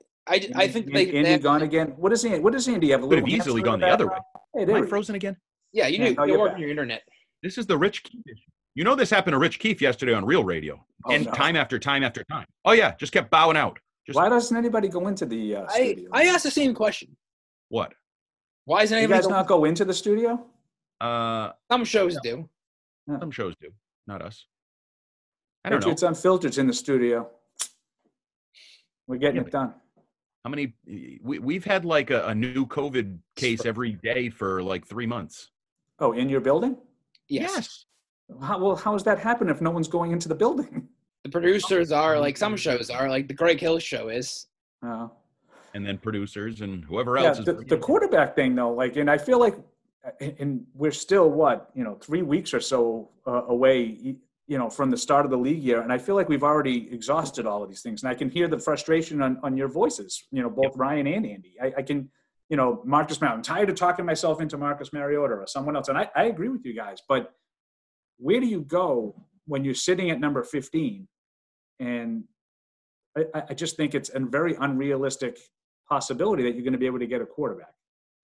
I 0.54 0.68
think 0.68 0.92
they, 0.92 1.06
Andy 1.06 1.22
they 1.22 1.32
have- 1.32 1.42
gone 1.42 1.62
again. 1.62 1.88
What 1.96 2.10
does 2.10 2.24
Andy? 2.24 2.38
What 2.38 2.52
does 2.52 2.68
Andy 2.68 2.90
have? 2.90 3.02
A 3.02 3.08
could 3.08 3.18
have 3.18 3.24
little 3.24 3.36
easily 3.40 3.60
gone 3.62 3.80
the 3.80 3.88
other 3.88 4.06
way. 4.06 4.14
background? 4.54 4.68
Hey, 4.70 4.76
Am 4.76 4.84
I 4.84 4.86
frozen 4.86 5.14
again? 5.16 5.36
yeah, 5.72 5.88
you 5.88 5.98
Yeah, 5.98 6.04
need 6.10 6.16
now 6.16 6.24
to 6.24 6.30
you're 6.30 6.38
work 6.38 6.52
on 6.52 6.60
your 6.60 6.70
internet. 6.70 7.02
This 7.42 7.58
is 7.58 7.66
the 7.66 7.76
Rich 7.76 8.04
Keefe 8.04 8.22
issue. 8.26 8.40
You 8.76 8.84
know 8.84 8.94
this 8.94 9.10
happened 9.10 9.34
to 9.34 9.38
Rich 9.38 9.58
Keefe 9.58 9.82
yesterday 9.82 10.12
on 10.14 10.24
Real 10.24 10.44
Radio, 10.44 10.84
Oh, 11.06 11.10
and 11.12 11.26
no. 11.26 11.32
time 11.32 11.56
after 11.56 11.78
time 11.80 12.04
after 12.04 12.22
time. 12.30 12.46
Oh 12.64 12.70
yeah, 12.72 12.94
just 13.00 13.12
kept 13.12 13.30
bowing 13.32 13.56
out. 13.56 13.78
Just 14.06 14.16
Why 14.16 14.28
doesn't 14.28 14.56
anybody 14.56 14.86
go 14.88 15.08
into 15.08 15.26
the 15.26 15.56
uh, 15.56 15.66
I 15.68 15.92
studio? 15.92 16.10
I 16.12 16.24
asked 16.26 16.44
the 16.44 16.50
same 16.52 16.72
question. 16.74 17.16
what? 17.68 17.92
Why 18.64 18.82
isn't 18.84 18.96
you 18.96 19.02
anybody? 19.04 19.22
guys 19.22 19.28
not 19.28 19.48
go 19.48 19.64
into 19.64 19.84
the 19.84 19.94
studio? 19.94 20.46
Uh, 21.02 21.52
Some 21.70 21.84
shows 21.84 22.16
do. 22.22 22.48
some 23.18 23.30
shows 23.30 23.54
do, 23.60 23.70
not 24.06 24.22
us. 24.22 24.46
I 25.64 25.70
don't 25.70 25.80
know 25.80 25.86
Patriots 25.92 26.02
Unfiltered's 26.02 26.58
in 26.58 26.66
the 26.66 26.72
studio. 26.72 27.28
We're 29.08 29.16
getting 29.16 29.36
Yeah, 29.42 29.48
it 29.48 29.52
done. 29.52 29.74
how 30.44 30.50
many. 30.50 30.74
We 31.22 31.38
we've 31.40 31.64
had 31.64 31.84
like 31.84 32.10
a, 32.10 32.26
a 32.28 32.34
new 32.34 32.66
COVID 32.66 33.18
case 33.36 33.66
every 33.66 33.92
day 33.94 34.30
for 34.30 34.62
like 34.62 34.86
three 34.86 35.06
months. 35.06 35.50
Oh, 35.98 36.12
in 36.12 36.28
your 36.28 36.40
building? 36.40 36.76
Yes. 37.28 37.84
How, 38.40 38.58
well, 38.58 38.76
how 38.76 38.92
does 38.92 39.04
that 39.04 39.18
happen 39.18 39.48
if 39.48 39.60
no 39.60 39.70
one's 39.70 39.88
going 39.88 40.12
into 40.12 40.28
the 40.28 40.34
building? 40.34 40.88
The 41.24 41.30
producers 41.30 41.92
are 41.92 42.18
like 42.18 42.36
some 42.36 42.56
shows 42.56 42.90
are 42.90 43.08
like 43.08 43.28
the 43.28 43.34
Greg 43.34 43.60
Hill 43.60 43.78
show 43.78 44.08
is. 44.08 44.46
Uh, 44.84 45.08
and 45.74 45.86
then 45.86 45.98
producers 45.98 46.60
and 46.60 46.84
whoever 46.84 47.16
yeah, 47.16 47.28
else 47.28 47.38
is 47.38 47.44
the, 47.44 47.52
the 47.54 47.76
quarterback 47.76 48.34
thing 48.34 48.54
though, 48.54 48.72
like, 48.72 48.96
and 48.96 49.08
I 49.10 49.18
feel 49.18 49.38
like, 49.38 49.56
and- 50.20 50.66
we're 50.74 50.90
still 50.92 51.28
what 51.30 51.70
you 51.74 51.84
know, 51.84 51.94
three 51.96 52.22
weeks 52.22 52.52
or 52.54 52.60
so 52.60 53.10
uh, 53.26 53.44
away, 53.46 54.16
you 54.48 54.58
know, 54.58 54.68
from 54.68 54.90
the 54.90 54.96
start 54.96 55.24
of 55.24 55.30
the 55.30 55.36
league 55.36 55.62
year, 55.62 55.80
and 55.80 55.92
I 55.92 55.98
feel 55.98 56.14
like 56.14 56.28
we've 56.28 56.42
already 56.42 56.92
exhausted 56.92 57.46
all 57.46 57.62
of 57.62 57.68
these 57.68 57.82
things, 57.82 58.02
and 58.02 58.10
I 58.10 58.14
can 58.14 58.28
hear 58.28 58.48
the 58.48 58.58
frustration 58.58 59.22
on 59.22 59.38
on 59.42 59.56
your 59.56 59.68
voices, 59.68 60.24
you 60.32 60.42
know, 60.42 60.50
both 60.50 60.76
Ryan 60.76 61.06
and 61.06 61.24
Andy. 61.26 61.54
I, 61.62 61.72
I 61.78 61.82
can, 61.82 62.10
you 62.48 62.56
know, 62.56 62.82
Marcus 62.84 63.20
Mariota. 63.20 63.36
I'm 63.36 63.42
tired 63.42 63.70
of 63.70 63.76
talking 63.76 64.04
myself 64.04 64.40
into 64.40 64.58
Marcus 64.58 64.92
Mariota 64.92 65.34
or 65.34 65.46
someone 65.46 65.76
else, 65.76 65.88
and 65.88 65.96
I, 65.96 66.10
I 66.16 66.24
agree 66.24 66.48
with 66.48 66.64
you 66.66 66.74
guys, 66.74 66.98
but 67.08 67.32
where 68.18 68.40
do 68.40 68.46
you 68.46 68.62
go 68.62 69.14
when 69.46 69.64
you're 69.64 69.74
sitting 69.74 70.10
at 70.10 70.20
number 70.20 70.42
15 70.42 71.08
and 71.80 72.24
I- 73.16 73.42
I 73.50 73.54
just 73.54 73.76
think 73.76 73.94
it's 73.94 74.10
a 74.14 74.20
very 74.20 74.54
unrealistic 74.54 75.38
possibility 75.88 76.42
that 76.44 76.54
you're 76.54 76.62
going 76.62 76.72
to 76.72 76.78
be 76.78 76.86
able 76.86 77.00
to 77.00 77.06
get 77.06 77.20
a 77.20 77.26
quarterback 77.26 77.74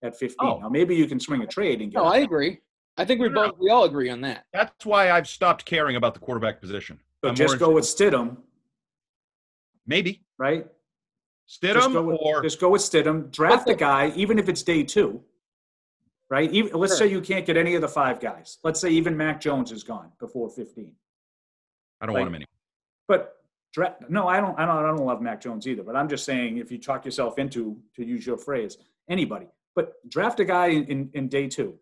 at 0.03 0.17
15. 0.19 0.37
Oh. 0.41 0.59
Now, 0.59 0.69
maybe 0.69 0.95
you 0.95 1.07
can 1.07 1.19
swing 1.21 1.43
a 1.43 1.47
trade 1.47 1.81
and 1.81 1.91
get. 1.93 1.99
No, 1.99 2.05
a- 2.05 2.13
I 2.15 2.19
agree. 2.19 2.61
I 2.97 3.05
think 3.05 3.21
we 3.21 3.29
No, 3.29 3.35
no. 3.43 3.51
both 3.51 3.59
we 3.61 3.71
all 3.71 3.85
agree 3.85 4.11
on 4.11 4.21
that. 4.23 4.47
That's 4.53 4.85
why 4.85 5.11
I've 5.11 5.29
stopped 5.29 5.65
caring 5.65 5.97
about 5.97 6.15
the 6.15 6.21
quarterback 6.21 6.61
position. 6.61 6.99
so 7.23 7.29
I'm 7.31 7.35
just 7.35 7.59
go 7.59 7.71
with 7.73 7.85
Stidham, 7.85 8.39
Maybe 9.87 10.23
right? 10.39 10.67
Just 11.49 11.63
Stidham 11.63 11.93
go 11.93 12.03
with, 12.03 12.19
or 12.21 12.43
just 12.43 12.61
go 12.61 12.69
with 12.71 12.83
Stidham. 12.83 13.31
Draft 13.31 13.67
the- 13.67 13.73
a 13.73 13.77
guy, 13.77 14.13
even 14.17 14.39
if 14.39 14.49
it's 14.49 14.63
day 14.63 14.83
two. 14.83 15.23
Right? 16.31 16.53
Even 16.53 16.79
let's 16.79 16.93
Sure. 16.99 17.07
say 17.07 17.13
you 17.13 17.23
can't 17.23 17.47
get 17.47 17.57
any 17.57 17.75
of 17.75 17.81
the 17.81 17.89
five 17.89 18.21
guys. 18.21 18.59
Let's 18.63 18.79
say 18.81 18.91
even 18.91 19.17
Mac 19.17 19.41
Jones 19.41 19.73
is 19.73 19.83
gone 19.83 20.13
before 20.19 20.51
15. 20.51 20.95
I 22.03 22.07
don't 22.07 22.13
like- 22.15 22.21
want 22.21 22.29
him 22.29 22.35
anymore. 22.35 22.47
But 23.07 23.43
dra- 23.73 23.97
no, 24.11 24.29
I 24.29 24.39
don't. 24.41 24.59
I 24.59 24.67
don't. 24.67 24.77
I 24.77 24.83
don't 24.89 25.07
love 25.07 25.23
Mac 25.23 25.41
Jones 25.41 25.67
either. 25.67 25.83
But 25.83 25.97
I'm 25.97 26.07
just 26.09 26.27
saying, 26.27 26.59
if 26.59 26.71
you 26.71 26.77
talk 26.79 27.07
yourself 27.07 27.39
into, 27.39 27.81
to 27.97 28.05
use 28.05 28.27
your 28.27 28.37
phrase, 28.37 28.77
anybody. 29.09 29.49
But 29.79 29.93
draft 30.11 30.41
a 30.41 30.45
guy 30.45 30.67
in, 30.79 30.85
in, 30.87 31.11
in 31.15 31.29
day 31.29 31.47
two, 31.47 31.79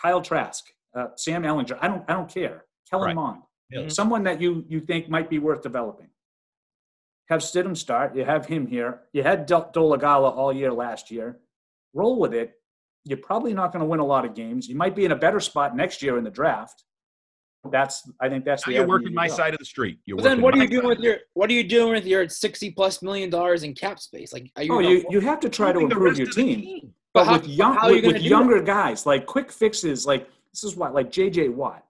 Kyle 0.00 0.22
Trask, 0.22 0.64
uh, 0.96 1.08
Sam 1.16 1.42
Ehlinger. 1.42 1.76
I 1.82 1.88
don't. 1.88 2.04
I 2.08 2.12
don't 2.12 2.32
care. 2.32 2.64
Kellen 2.88 3.06
Right. 3.06 3.16
Mond, 3.16 3.42
Yeah. 3.72 3.88
someone 3.88 4.22
that 4.22 4.40
you 4.40 4.64
you 4.68 4.78
think 4.78 5.08
might 5.08 5.28
be 5.28 5.40
worth 5.40 5.60
developing. 5.62 6.10
Have 7.28 7.40
Stidham 7.40 7.76
start. 7.76 8.14
You 8.14 8.24
have 8.24 8.46
him 8.46 8.68
here. 8.68 9.00
You 9.12 9.24
had 9.24 9.46
Del- 9.46 9.70
Dolegala 9.72 10.30
all 10.40 10.52
year 10.52 10.72
last 10.72 11.10
year. 11.10 11.40
Roll 11.92 12.20
with 12.20 12.32
it. 12.34 12.52
You're 13.04 13.18
probably 13.30 13.52
not 13.52 13.72
going 13.72 13.80
to 13.84 13.86
win 13.92 13.98
a 13.98 14.06
lot 14.14 14.24
of 14.24 14.34
games. 14.34 14.68
You 14.68 14.76
might 14.76 14.94
be 14.94 15.04
in 15.04 15.10
a 15.10 15.16
better 15.16 15.40
spot 15.40 15.74
next 15.74 16.02
year 16.02 16.18
in 16.18 16.22
the 16.22 16.30
draft. 16.30 16.84
That's. 17.68 18.08
I 18.20 18.28
think 18.28 18.44
that's 18.44 18.64
Now 18.64 18.70
the. 18.70 18.76
you're 18.78 18.86
working 18.86 19.12
my 19.12 19.26
go. 19.26 19.34
side 19.34 19.54
of 19.54 19.58
the 19.58 19.64
street. 19.74 19.98
You're 20.06 20.18
But 20.18 20.22
then 20.24 20.40
what 20.40 20.54
are 20.54 20.58
you 20.58 20.68
doing 20.68 20.86
with 20.86 21.00
your 21.00 21.16
what 21.34 21.50
are 21.50 21.54
you 21.60 21.64
doing 21.64 21.92
with 21.94 22.06
your 22.06 22.28
sixty 22.28 22.70
plus 22.70 23.02
million 23.02 23.28
dollars 23.28 23.64
in 23.64 23.74
cap 23.74 23.98
space? 23.98 24.32
Like 24.32 24.46
are 24.56 24.62
you 24.62 24.72
Oh, 24.74 24.78
you, 24.78 25.04
you 25.10 25.18
have 25.30 25.40
to 25.40 25.48
try 25.48 25.72
to 25.72 25.80
improve 25.80 26.16
your 26.16 26.28
of 26.28 26.34
the 26.36 26.42
team. 26.42 26.94
But 27.12 27.20
But, 27.20 27.26
how- 27.26 27.32
with 27.38 27.48
young, 27.48 27.74
how 27.74 27.86
are 27.88 27.90
you 27.92 27.96
with, 28.02 28.12
with 28.14 28.22
do 28.22 28.28
younger 28.28 28.60
guys, 28.62 29.04
like 29.06 29.26
quick 29.26 29.50
fixes, 29.50 30.06
like 30.06 30.28
this 30.52 30.64
is 30.64 30.76
what, 30.76 30.94
like 30.94 31.10
JJ 31.10 31.52
Watt. 31.54 31.84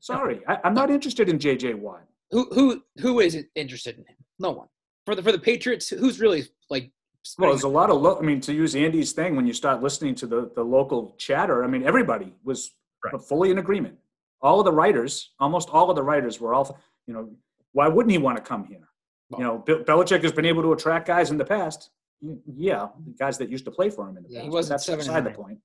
Sorry, 0.00 0.40
I, 0.46 0.58
I'm 0.64 0.74
not 0.74 0.90
interested 0.90 1.28
in 1.28 1.38
JJ 1.38 1.74
Watt. 1.78 2.04
who 2.30 2.48
who 2.52 2.82
who 2.98 3.20
is 3.20 3.44
interested 3.54 3.96
in 3.98 4.04
him? 4.04 4.16
No 4.38 4.50
one. 4.50 4.68
For 5.06 5.14
the 5.14 5.22
for 5.22 5.32
the 5.32 5.38
Patriots, 5.38 5.88
who's 5.88 6.20
really 6.20 6.44
like 6.70 6.90
Well, 7.38 7.50
there's 7.50 7.62
a 7.64 7.68
lot 7.68 7.90
of 7.90 8.00
lo- 8.00 8.18
I 8.18 8.22
mean, 8.22 8.40
to 8.42 8.52
use 8.52 8.74
Andy's 8.76 9.12
thing, 9.12 9.36
when 9.36 9.46
you 9.46 9.52
start 9.52 9.82
listening 9.82 10.14
to 10.16 10.26
the 10.26 10.50
the 10.54 10.62
local 10.64 11.14
chatter, 11.18 11.64
I 11.64 11.66
mean, 11.66 11.82
everybody 11.84 12.34
was 12.44 12.70
Right. 13.04 13.20
fully 13.22 13.50
in 13.50 13.58
agreement. 13.58 13.98
All 14.40 14.60
of 14.60 14.64
the 14.64 14.72
writers, 14.72 15.32
almost 15.38 15.68
all 15.70 15.90
of 15.90 15.96
the 15.96 16.02
writers, 16.02 16.40
were 16.40 16.54
all, 16.54 16.78
you 17.06 17.12
know, 17.12 17.30
why 17.72 17.86
wouldn't 17.86 18.10
he 18.12 18.16
want 18.18 18.36
to 18.38 18.42
come 18.42 18.64
here? 18.64 18.88
You 19.36 19.44
know, 19.44 19.58
Bill 19.58 19.80
Belichick 19.84 20.22
has 20.22 20.32
been 20.32 20.46
able 20.46 20.62
to 20.62 20.72
attract 20.72 21.06
guys 21.06 21.30
in 21.30 21.36
the 21.36 21.44
past. 21.44 21.90
Y- 22.24 22.36
Yeah, 22.56 22.88
guys 23.18 23.36
that 23.38 23.50
used 23.50 23.64
to 23.66 23.70
play 23.70 23.90
for 23.90 24.08
him 24.08 24.16
in 24.16 24.22
the 24.24 24.30
Yeah, 24.30 24.40
past. 24.40 24.50
but 24.50 24.54
wasn't 24.54 24.70
That's 24.86 24.96
beside 25.06 25.24
the 25.24 25.30
point. 25.30 25.58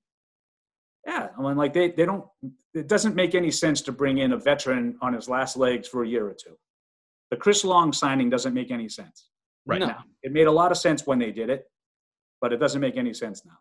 Yeah, 1.06 1.28
I 1.36 1.42
mean, 1.42 1.56
like 1.56 1.72
they 1.72 1.90
they 1.90 2.04
don't. 2.04 2.26
It 2.74 2.86
doesn't 2.86 3.14
make 3.14 3.34
any 3.34 3.50
sense 3.50 3.80
to 3.82 3.92
bring 3.92 4.18
in 4.18 4.32
a 4.32 4.36
veteran 4.36 4.98
on 5.00 5.14
his 5.14 5.28
last 5.28 5.56
legs 5.56 5.88
for 5.88 6.04
a 6.04 6.08
year 6.08 6.26
or 6.28 6.34
two. 6.34 6.56
The 7.30 7.36
Chris 7.36 7.64
Long 7.64 7.92
signing 7.92 8.28
doesn't 8.28 8.52
make 8.54 8.70
any 8.70 8.88
sense. 8.88 9.30
Right. 9.66 9.80
No. 9.80 9.86
now. 9.86 10.04
It 10.22 10.32
made 10.32 10.46
a 10.46 10.52
lot 10.52 10.70
of 10.70 10.76
sense 10.78 11.06
when 11.06 11.18
they 11.18 11.30
did 11.32 11.48
it, 11.48 11.64
but 12.40 12.52
it 12.52 12.58
doesn't 12.58 12.80
make 12.80 12.96
any 12.96 13.14
sense 13.14 13.44
now. 13.46 13.58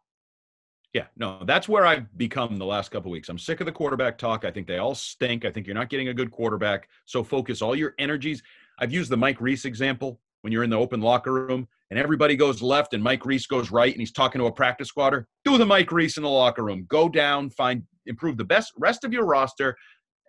Yeah, 0.94 1.06
no, 1.16 1.44
that's 1.46 1.70
where 1.70 1.86
I've 1.86 2.18
become 2.18 2.58
the 2.58 2.66
last 2.66 2.90
couple 2.90 3.12
weeks. 3.12 3.30
I'm 3.30 3.38
sick 3.38 3.60
of 3.60 3.68
the 3.68 3.72
quarterback 3.72 4.18
talk. 4.18 4.44
I 4.44 4.50
think 4.50 4.66
they 4.66 4.80
all 4.80 4.96
stink. 4.96 5.46
I 5.46 5.52
think 5.52 5.68
you're 5.68 5.76
not 5.76 5.90
getting 5.90 6.08
a 6.08 6.14
good 6.16 6.32
quarterback. 6.32 6.90
So 7.06 7.24
focus 7.24 7.62
all 7.62 7.76
your 7.76 7.94
energies. 8.00 8.42
I've 8.80 8.92
used 8.92 9.12
the 9.12 9.18
Mike 9.18 9.40
Reese 9.40 9.66
example 9.66 10.20
when 10.42 10.52
you're 10.52 10.64
in 10.64 10.72
the 10.72 10.78
open 10.80 11.00
locker 11.00 11.32
room 11.32 11.68
and 11.90 12.00
everybody 12.00 12.36
goes 12.36 12.62
left 12.62 12.94
and 12.94 13.04
Mike 13.04 13.26
Reiss 13.26 13.48
goes 13.48 13.72
right 13.72 13.92
and 13.92 14.00
he's 14.00 14.12
talking 14.12 14.40
to 14.40 14.46
a 14.46 14.52
practice 14.52 14.90
squatter. 14.90 15.28
Do 15.46 15.58
the 15.58 15.66
Mike 15.66 15.92
Reiss 15.92 16.18
in 16.18 16.24
the 16.24 16.30
locker 16.30 16.64
room. 16.64 16.86
Go 16.88 17.10
down, 17.10 17.50
find 17.50 17.84
improve 18.06 18.38
the 18.38 18.46
best 18.46 18.74
rest 18.78 19.04
of 19.04 19.14
your 19.14 19.26
roster 19.26 19.76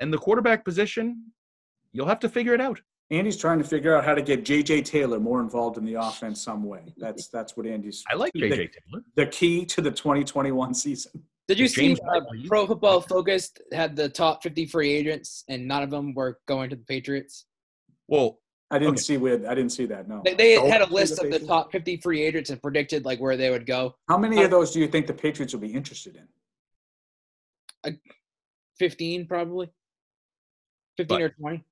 and 0.00 0.12
the 0.12 0.18
quarterback 0.18 0.64
position, 0.64 1.32
you'll 1.92 2.06
have 2.06 2.20
to 2.20 2.28
figure 2.28 2.54
it 2.54 2.60
out. 2.60 2.80
Andy's 3.10 3.36
trying 3.36 3.58
to 3.58 3.64
figure 3.64 3.94
out 3.94 4.04
how 4.04 4.14
to 4.14 4.22
get 4.22 4.44
JJ 4.44 4.84
Taylor 4.84 5.18
more 5.18 5.40
involved 5.40 5.76
in 5.78 5.84
the 5.84 5.94
offense 5.94 6.40
some 6.42 6.62
way. 6.62 6.94
That's 6.96 7.28
that's 7.28 7.56
what 7.56 7.66
Andy's 7.66 8.04
I 8.08 8.14
like 8.14 8.32
the, 8.32 8.42
JJ 8.42 8.56
Taylor. 8.56 9.02
the 9.16 9.26
key 9.26 9.66
to 9.66 9.80
the 9.80 9.90
2021 9.90 10.74
season. 10.74 11.24
Did 11.48 11.58
you 11.58 11.66
see 11.66 11.96
uh, 12.08 12.20
Pro 12.46 12.68
Football 12.68 13.00
Focus 13.00 13.50
had 13.72 13.96
the 13.96 14.08
top 14.08 14.40
50 14.44 14.66
free 14.66 14.92
agents, 14.92 15.42
and 15.48 15.66
none 15.66 15.82
of 15.82 15.90
them 15.90 16.14
were 16.14 16.38
going 16.46 16.70
to 16.70 16.76
the 16.76 16.84
Patriots? 16.84 17.46
Well, 18.06 18.38
I 18.70 18.78
didn't 18.78 18.92
Okay. 18.94 19.00
see 19.02 19.16
with 19.16 19.44
I 19.46 19.54
didn't 19.54 19.72
see 19.72 19.86
that. 19.86 20.08
No, 20.08 20.22
They, 20.24 20.34
they 20.34 20.68
had 20.68 20.80
a 20.82 20.86
see 20.86 20.94
list 20.94 21.18
of 21.22 21.30
the 21.30 21.40
top 21.40 21.72
50 21.72 21.96
free 21.98 22.22
agents 22.22 22.50
and 22.50 22.62
predicted 22.62 23.04
like 23.04 23.18
where 23.20 23.36
they 23.36 23.50
would 23.50 23.66
go. 23.66 23.96
How 24.08 24.16
many 24.18 24.38
of 24.38 24.44
uh, 24.44 24.48
those 24.48 24.70
do 24.72 24.78
you 24.80 24.86
think 24.86 25.06
the 25.06 25.12
Patriots 25.14 25.52
will 25.52 25.60
be 25.60 25.72
interested 25.72 26.16
in? 26.16 27.98
15 28.78 29.26
probably. 29.26 29.70
15 30.96 31.16
But- 31.18 31.22
or 31.22 31.28
20. 31.30 31.64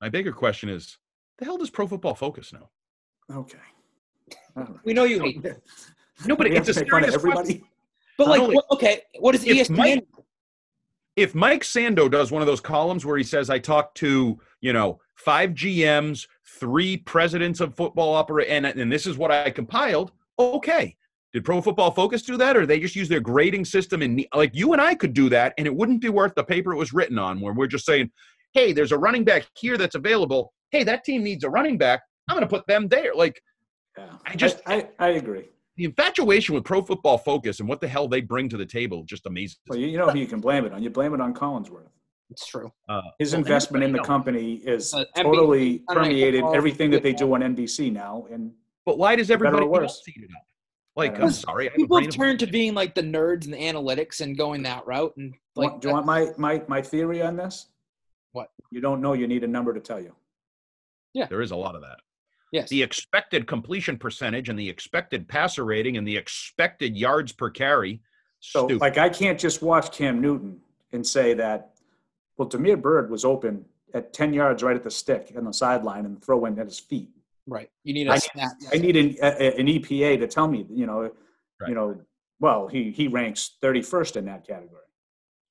my 0.00 0.08
bigger 0.08 0.32
question 0.32 0.68
is, 0.68 0.98
the 1.38 1.44
hell 1.44 1.56
does 1.58 1.70
Pro 1.70 1.86
Football 1.86 2.14
Focus 2.14 2.52
know? 2.52 2.68
Okay. 3.32 3.58
All 4.56 4.62
right. 4.64 4.72
We 4.84 4.92
know 4.92 5.04
you 5.04 5.20
hate 5.20 5.42
them. 5.42 5.56
No, 6.26 6.36
but 6.36 6.48
We 6.48 6.54
have 6.54 6.68
it's 6.68 6.76
a 6.76 6.80
to 6.80 6.80
make 6.84 6.90
fun 6.92 7.02
of 7.04 7.10
serious 7.10 7.22
question. 7.22 7.38
everybody. 7.40 7.64
But 8.18 8.28
like, 8.28 8.40
only- 8.42 8.54
what, 8.54 8.66
okay, 8.70 9.02
what 9.18 9.34
is 9.34 9.44
If 9.44 9.68
ESPN? 9.68 9.76
Mike- 9.76 10.06
if 11.16 11.34
Mike 11.34 11.62
Sando 11.62 12.10
does 12.10 12.30
one 12.32 12.42
of 12.42 12.46
those 12.46 12.60
columns 12.60 13.04
where 13.06 13.16
he 13.16 13.22
says, 13.24 13.48
I 13.50 13.58
talked 13.60 13.96
to, 13.98 14.40
you 14.60 14.72
know, 14.72 15.00
five 15.14 15.50
GMs, 15.50 16.26
three 16.60 16.96
presidents 16.98 17.60
of 17.60 17.74
football 17.74 18.14
opera, 18.14 18.44
and, 18.44 18.66
and 18.66 18.90
this 18.92 19.06
is 19.06 19.16
what 19.16 19.30
I 19.30 19.50
compiled, 19.50 20.12
okay. 20.38 20.96
Did 21.32 21.44
Pro 21.44 21.60
Football 21.60 21.90
Focus 21.90 22.22
do 22.22 22.36
that, 22.36 22.56
or 22.56 22.64
they 22.64 22.78
just 22.78 22.94
use 22.94 23.08
their 23.08 23.20
grading 23.20 23.64
system? 23.64 24.02
And 24.02 24.24
like 24.34 24.54
you 24.54 24.72
and 24.72 24.80
I 24.80 24.94
could 24.94 25.12
do 25.14 25.28
that, 25.30 25.52
and 25.58 25.66
it 25.66 25.74
wouldn't 25.74 26.00
be 26.00 26.08
worth 26.08 26.34
the 26.36 26.44
paper 26.44 26.72
it 26.72 26.76
was 26.76 26.92
written 26.92 27.18
on, 27.18 27.40
where 27.40 27.52
we're 27.52 27.66
just 27.66 27.86
saying, 27.86 28.10
hey, 28.52 28.72
there's 28.72 28.92
a 28.92 28.98
running 28.98 29.24
back 29.24 29.46
here 29.58 29.76
that's 29.76 29.96
available. 29.96 30.52
Hey, 30.70 30.84
that 30.84 31.02
team 31.04 31.24
needs 31.24 31.42
a 31.42 31.50
running 31.50 31.76
back. 31.76 32.02
I'm 32.28 32.36
going 32.36 32.46
to 32.48 32.54
put 32.56 32.66
them 32.68 32.86
there. 32.88 33.14
Like 33.14 33.40
Yeah. 33.98 34.06
I 34.24 34.36
just- 34.36 34.60
I, 34.66 34.74
I, 34.74 35.06
I 35.06 35.08
agree. 35.08 35.46
the 35.76 35.84
infatuation 35.86 36.54
with 36.54 36.62
Pro 36.64 36.82
Football 36.82 37.18
Focus 37.18 37.58
and 37.58 37.68
what 37.68 37.80
the 37.80 37.88
hell 37.88 38.06
they 38.06 38.20
bring 38.20 38.48
to 38.50 38.56
the 38.56 38.64
table 38.66 39.02
just 39.04 39.26
amazes. 39.26 39.58
Well, 39.68 39.78
you, 39.78 39.88
you 39.88 39.98
know 39.98 40.08
who 40.08 40.18
you 40.20 40.28
can 40.28 40.40
blame 40.40 40.64
it 40.64 40.72
on. 40.72 40.82
You 40.84 40.90
blame 40.90 41.14
it 41.14 41.20
on 41.20 41.34
Collinsworth. 41.34 41.88
It's 42.30 42.46
true. 42.46 42.72
Uh, 42.88 43.02
His 43.18 43.32
well, 43.32 43.40
investment 43.40 43.84
in 43.84 43.92
the 43.92 43.98
knows. 43.98 44.06
company 44.06 44.54
is 44.56 44.94
Uh, 44.94 45.04
totally 45.16 45.82
Sunday 45.88 45.94
Night 45.94 46.04
permeated 46.08 46.40
Football, 46.40 46.56
everything 46.56 46.90
that 46.90 47.02
they 47.02 47.12
do 47.12 47.32
on 47.34 47.42
NBC 47.42 47.92
now. 47.92 48.26
And 48.30 48.52
But 48.86 48.98
why 48.98 49.16
does 49.16 49.30
everybody 49.30 49.66
worse? 49.66 49.82
else 49.82 50.08
eat 50.08 50.16
it 50.18 50.30
up? 50.36 50.42
Like, 50.96 51.18
I 51.18 51.24
I'm 51.24 51.30
sorry. 51.30 51.68
I 51.68 51.72
have 51.72 51.74
a 51.74 51.76
People 51.82 51.96
brain 51.98 52.04
have 52.06 52.14
turned 52.14 52.38
to 52.40 52.46
being 52.46 52.74
like 52.74 52.94
the 52.94 53.02
nerds 53.02 53.44
and 53.44 53.52
the 53.52 53.58
analytics 53.58 54.20
and 54.20 54.36
going 54.38 54.62
that 54.62 54.86
route. 54.86 55.12
And 55.16 55.34
like, 55.56 55.72
like, 55.72 55.80
do 55.80 55.88
you 55.88 55.94
want 55.94 56.06
my, 56.06 56.28
my, 56.38 56.62
my 56.68 56.80
theory 56.82 57.20
on 57.20 57.36
this? 57.36 57.66
What? 58.32 58.48
You 58.70 58.80
don't 58.80 59.00
know. 59.00 59.12
You 59.12 59.26
need 59.26 59.44
a 59.44 59.48
number 59.48 59.74
to 59.74 59.80
tell 59.80 60.00
you. 60.00 60.14
Yeah, 61.12 61.26
there 61.26 61.42
is 61.42 61.50
a 61.52 61.56
lot 61.56 61.74
of 61.76 61.80
that. 61.82 61.98
yes. 62.52 62.68
The 62.70 62.82
expected 62.82 63.46
completion 63.46 63.96
percentage 63.98 64.48
and 64.48 64.58
the 64.58 64.68
expected 64.68 65.28
passer 65.28 65.64
rating 65.64 65.96
and 65.96 66.06
the 66.06 66.16
expected 66.16 66.96
yards 66.96 67.32
per 67.32 67.50
carry. 67.50 68.00
So, 68.40 68.66
Stupid. 68.66 68.80
like, 68.80 68.98
I 68.98 69.08
can't 69.08 69.38
just 69.38 69.62
watch 69.62 69.92
Cam 69.96 70.20
Newton 70.20 70.60
and 70.92 71.06
say 71.06 71.32
that, 71.34 71.73
well, 72.36 72.48
Damiere 72.48 72.76
Byrd 72.76 73.10
was 73.10 73.24
open 73.24 73.64
at 73.94 74.12
10 74.12 74.32
yards 74.32 74.62
right 74.62 74.76
at 74.76 74.82
the 74.82 74.90
stick 74.90 75.32
and 75.36 75.46
the 75.46 75.52
sideline 75.52 76.04
and 76.04 76.22
throw 76.22 76.44
in 76.46 76.58
at 76.58 76.66
his 76.66 76.80
feet. 76.80 77.08
right. 77.46 77.70
You 77.84 77.94
need 77.94 78.08
a 78.08 78.12
I 78.12 78.18
snap. 78.18 78.52
I 78.72 78.78
need 78.78 78.96
an, 78.96 79.16
a, 79.22 79.56
an 79.58 79.66
EPA 79.66 80.18
to 80.20 80.26
tell 80.26 80.48
me, 80.48 80.66
you 80.70 80.86
know, 80.86 81.10
Right. 81.60 81.68
you 81.68 81.74
know, 81.76 82.00
well, 82.40 82.66
he, 82.66 82.90
he 82.90 83.06
ranks 83.06 83.56
31st 83.62 84.16
in 84.16 84.24
that 84.24 84.44
category. 84.44 84.82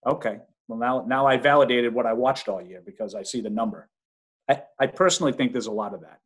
Okay. 0.06 0.40
Well, 0.68 0.78
now, 0.78 1.06
now 1.08 1.26
I 1.26 1.38
validated 1.38 1.94
what 1.94 2.06
I 2.06 2.12
watched 2.12 2.50
all 2.50 2.62
year 2.62 2.82
because 2.86 3.16
I 3.16 3.24
see 3.24 3.40
the 3.40 3.50
number. 3.50 3.90
I, 4.50 4.64
I 4.78 4.88
personally 4.88 5.32
think 5.32 5.54
there's 5.54 5.68
a 5.68 5.72
lot 5.72 5.94
of 5.94 6.02
that. 6.02 6.20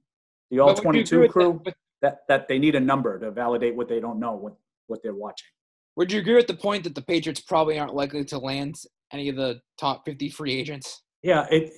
The 0.50 0.60
all 0.60 0.74
But 0.74 0.84
would 0.84 0.96
you 0.96 1.02
agree 1.02 1.28
22 1.28 1.32
crew, 1.32 1.62
that- 1.66 1.76
that, 2.02 2.20
that 2.28 2.48
they 2.48 2.58
need 2.60 2.74
a 2.76 2.80
number 2.80 3.20
to 3.20 3.30
validate 3.32 3.76
what 3.76 3.88
they 3.88 4.00
don't 4.00 4.20
know, 4.20 4.34
what, 4.34 4.56
what 4.88 5.02
they're 5.04 5.14
watching. 5.16 5.48
Would 5.96 6.12
you 6.12 6.20
agree 6.20 6.36
with 6.36 6.46
the 6.48 6.54
point 6.56 6.84
that 6.84 6.94
the 6.96 7.02
Patriots 7.02 7.40
probably 7.42 7.78
aren't 7.80 7.96
likely 7.96 8.24
to 8.26 8.38
land 8.38 8.76
any 9.12 9.30
of 9.30 9.36
the 9.36 9.62
top 9.80 10.06
50 10.06 10.30
free 10.30 10.54
agents? 10.58 11.04
Yeah, 11.24 11.46
it. 11.52 11.74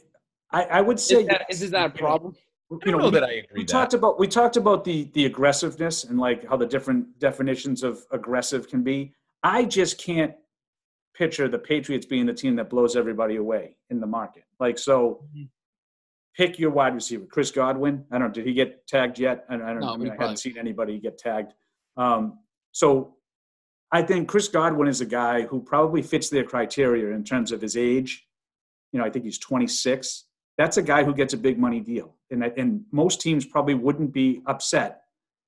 I, 0.52 0.64
I 0.64 0.82
would 0.82 1.00
say 1.00 1.22
Is 1.22 1.28
that, 1.28 1.46
yes. 1.50 1.62
is 1.62 1.72
that 1.72 1.86
a 1.86 1.90
problem? 1.98 2.34
I 2.72 2.76
You 2.86 2.92
don't 2.92 3.02
know 3.02 3.06
we- 3.10 3.12
that 3.12 3.24
I 3.24 3.32
agree 3.34 3.46
we 3.58 3.62
that. 3.64 3.68
talked 3.72 3.94
about 3.94 4.20
we 4.20 4.28
talked 4.28 4.58
about 4.58 4.84
the 4.84 5.10
the 5.14 5.26
aggressiveness 5.26 6.04
and 6.06 6.20
like 6.20 6.48
how 6.48 6.58
the 6.58 6.66
different 6.66 7.18
definitions 7.20 7.84
of 7.84 8.04
aggressive 8.12 8.68
can 8.68 8.84
be. 8.84 9.14
I 9.44 9.64
just 9.66 9.98
can't 10.00 10.34
picture 11.16 11.48
the 11.48 11.60
Patriots 11.60 12.06
being 12.06 12.26
the 12.26 12.34
team 12.34 12.56
that 12.58 12.70
blows 12.70 12.96
everybody 12.96 13.36
away 13.38 13.76
in 13.90 14.00
the 14.00 14.08
market. 14.08 14.44
Like 14.60 14.78
so, 14.78 15.24
Mm-hmm. 15.36 15.44
pick 16.36 16.58
your 16.60 16.72
wide 16.72 16.94
receiver, 16.96 17.26
Chris 17.26 17.52
Godwin. 17.52 18.06
I 18.12 18.18
don't. 18.18 18.28
know, 18.30 18.34
Did 18.34 18.46
he 18.48 18.54
get 18.54 18.86
tagged 18.88 19.20
yet? 19.20 19.46
I, 19.50 19.56
I 19.56 19.58
don't. 19.58 19.80
No, 19.82 19.94
I, 19.94 19.98
mean, 19.98 20.12
I 20.12 20.16
haven't 20.22 20.38
seen 20.38 20.58
anybody 20.58 21.00
get 21.00 21.18
tagged. 21.18 21.54
Um, 21.98 22.40
so, 22.72 23.16
I 23.92 24.02
think 24.04 24.28
Chris 24.28 24.48
Godwin 24.48 24.88
is 24.88 25.02
a 25.02 25.06
guy 25.06 25.44
who 25.44 25.62
probably 25.62 26.02
fits 26.02 26.30
their 26.30 26.44
criteria 26.44 27.14
in 27.16 27.24
terms 27.24 27.52
of 27.52 27.62
his 27.62 27.76
age. 27.76 28.26
You 28.92 29.00
know, 29.00 29.06
I 29.06 29.10
think 29.10 29.26
he's 29.26 29.40
26 29.40 30.26
that's 30.60 30.76
a 30.76 30.82
guy 30.82 31.06
who 31.06 31.14
gets 31.16 31.34
a 31.34 31.38
big 31.38 31.58
money 31.58 31.80
deal. 31.80 32.16
And, 32.32 32.44
and 32.44 32.84
most 32.92 33.22
teams 33.22 33.46
probably 33.46 33.76
wouldn't 33.76 34.12
be 34.12 34.42
upset 34.46 35.04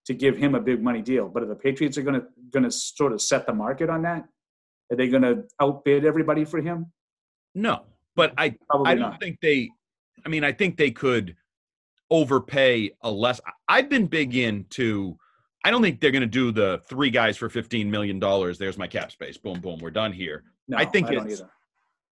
to 0.06 0.14
give 0.14 0.38
him 0.38 0.56
a 0.56 0.60
big 0.62 0.82
money 0.82 1.02
deal. 1.02 1.28
But 1.28 1.44
if 1.44 1.50
the 1.50 1.56
Patriots 1.56 1.98
are 1.98 2.02
going 2.02 2.22
to 2.22 2.28
going 2.50 2.64
to 2.64 2.72
sort 2.72 3.12
of 3.12 3.22
set 3.22 3.46
the 3.46 3.54
market 3.54 3.90
on 3.90 4.04
that, 4.04 4.24
are 4.90 4.96
they 4.96 5.10
going 5.10 5.22
to 5.24 5.44
outbid 5.62 6.06
everybody 6.06 6.46
for 6.46 6.62
him? 6.62 6.94
No, 7.54 7.82
but 8.16 8.34
I 8.38 8.56
Probably 8.70 8.92
I 8.92 8.96
don't 8.96 9.12
not. 9.12 9.20
think 9.20 9.38
they. 9.42 9.70
I 10.26 10.30
mean, 10.30 10.46
I 10.46 10.54
think 10.54 10.78
they 10.78 10.92
could 10.92 11.36
overpay 12.10 12.92
a 13.02 13.12
less. 13.12 13.42
I've 13.68 13.90
been 13.90 14.08
big 14.08 14.34
into. 14.36 15.18
I 15.64 15.72
don't 15.72 15.82
think 15.82 16.00
they're 16.00 16.12
going 16.12 16.22
to 16.22 16.28
do 16.28 16.52
the 16.52 16.82
three 16.88 17.10
guys 17.10 17.38
for 17.38 17.50
fifteen 17.50 17.90
million 17.92 18.20
dollars. 18.20 18.58
There's 18.58 18.78
my 18.78 18.88
cap 18.88 19.12
space. 19.12 19.38
Boom, 19.38 19.60
boom. 19.62 19.80
We're 19.80 19.92
done 19.92 20.12
here. 20.12 20.44
No, 20.68 20.78
I 20.78 20.86
think 20.86 21.08
don't 21.08 21.26
it's- 21.26 21.40
either. 21.42 21.50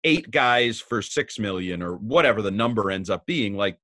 Eight 0.06 0.32
guys 0.32 0.80
for 0.80 1.02
six 1.02 1.38
million 1.38 1.84
or 1.84 1.96
whatever 1.98 2.42
the 2.42 2.52
number 2.52 2.90
ends 2.90 3.10
up 3.10 3.26
being. 3.26 3.58
Like 3.58 3.78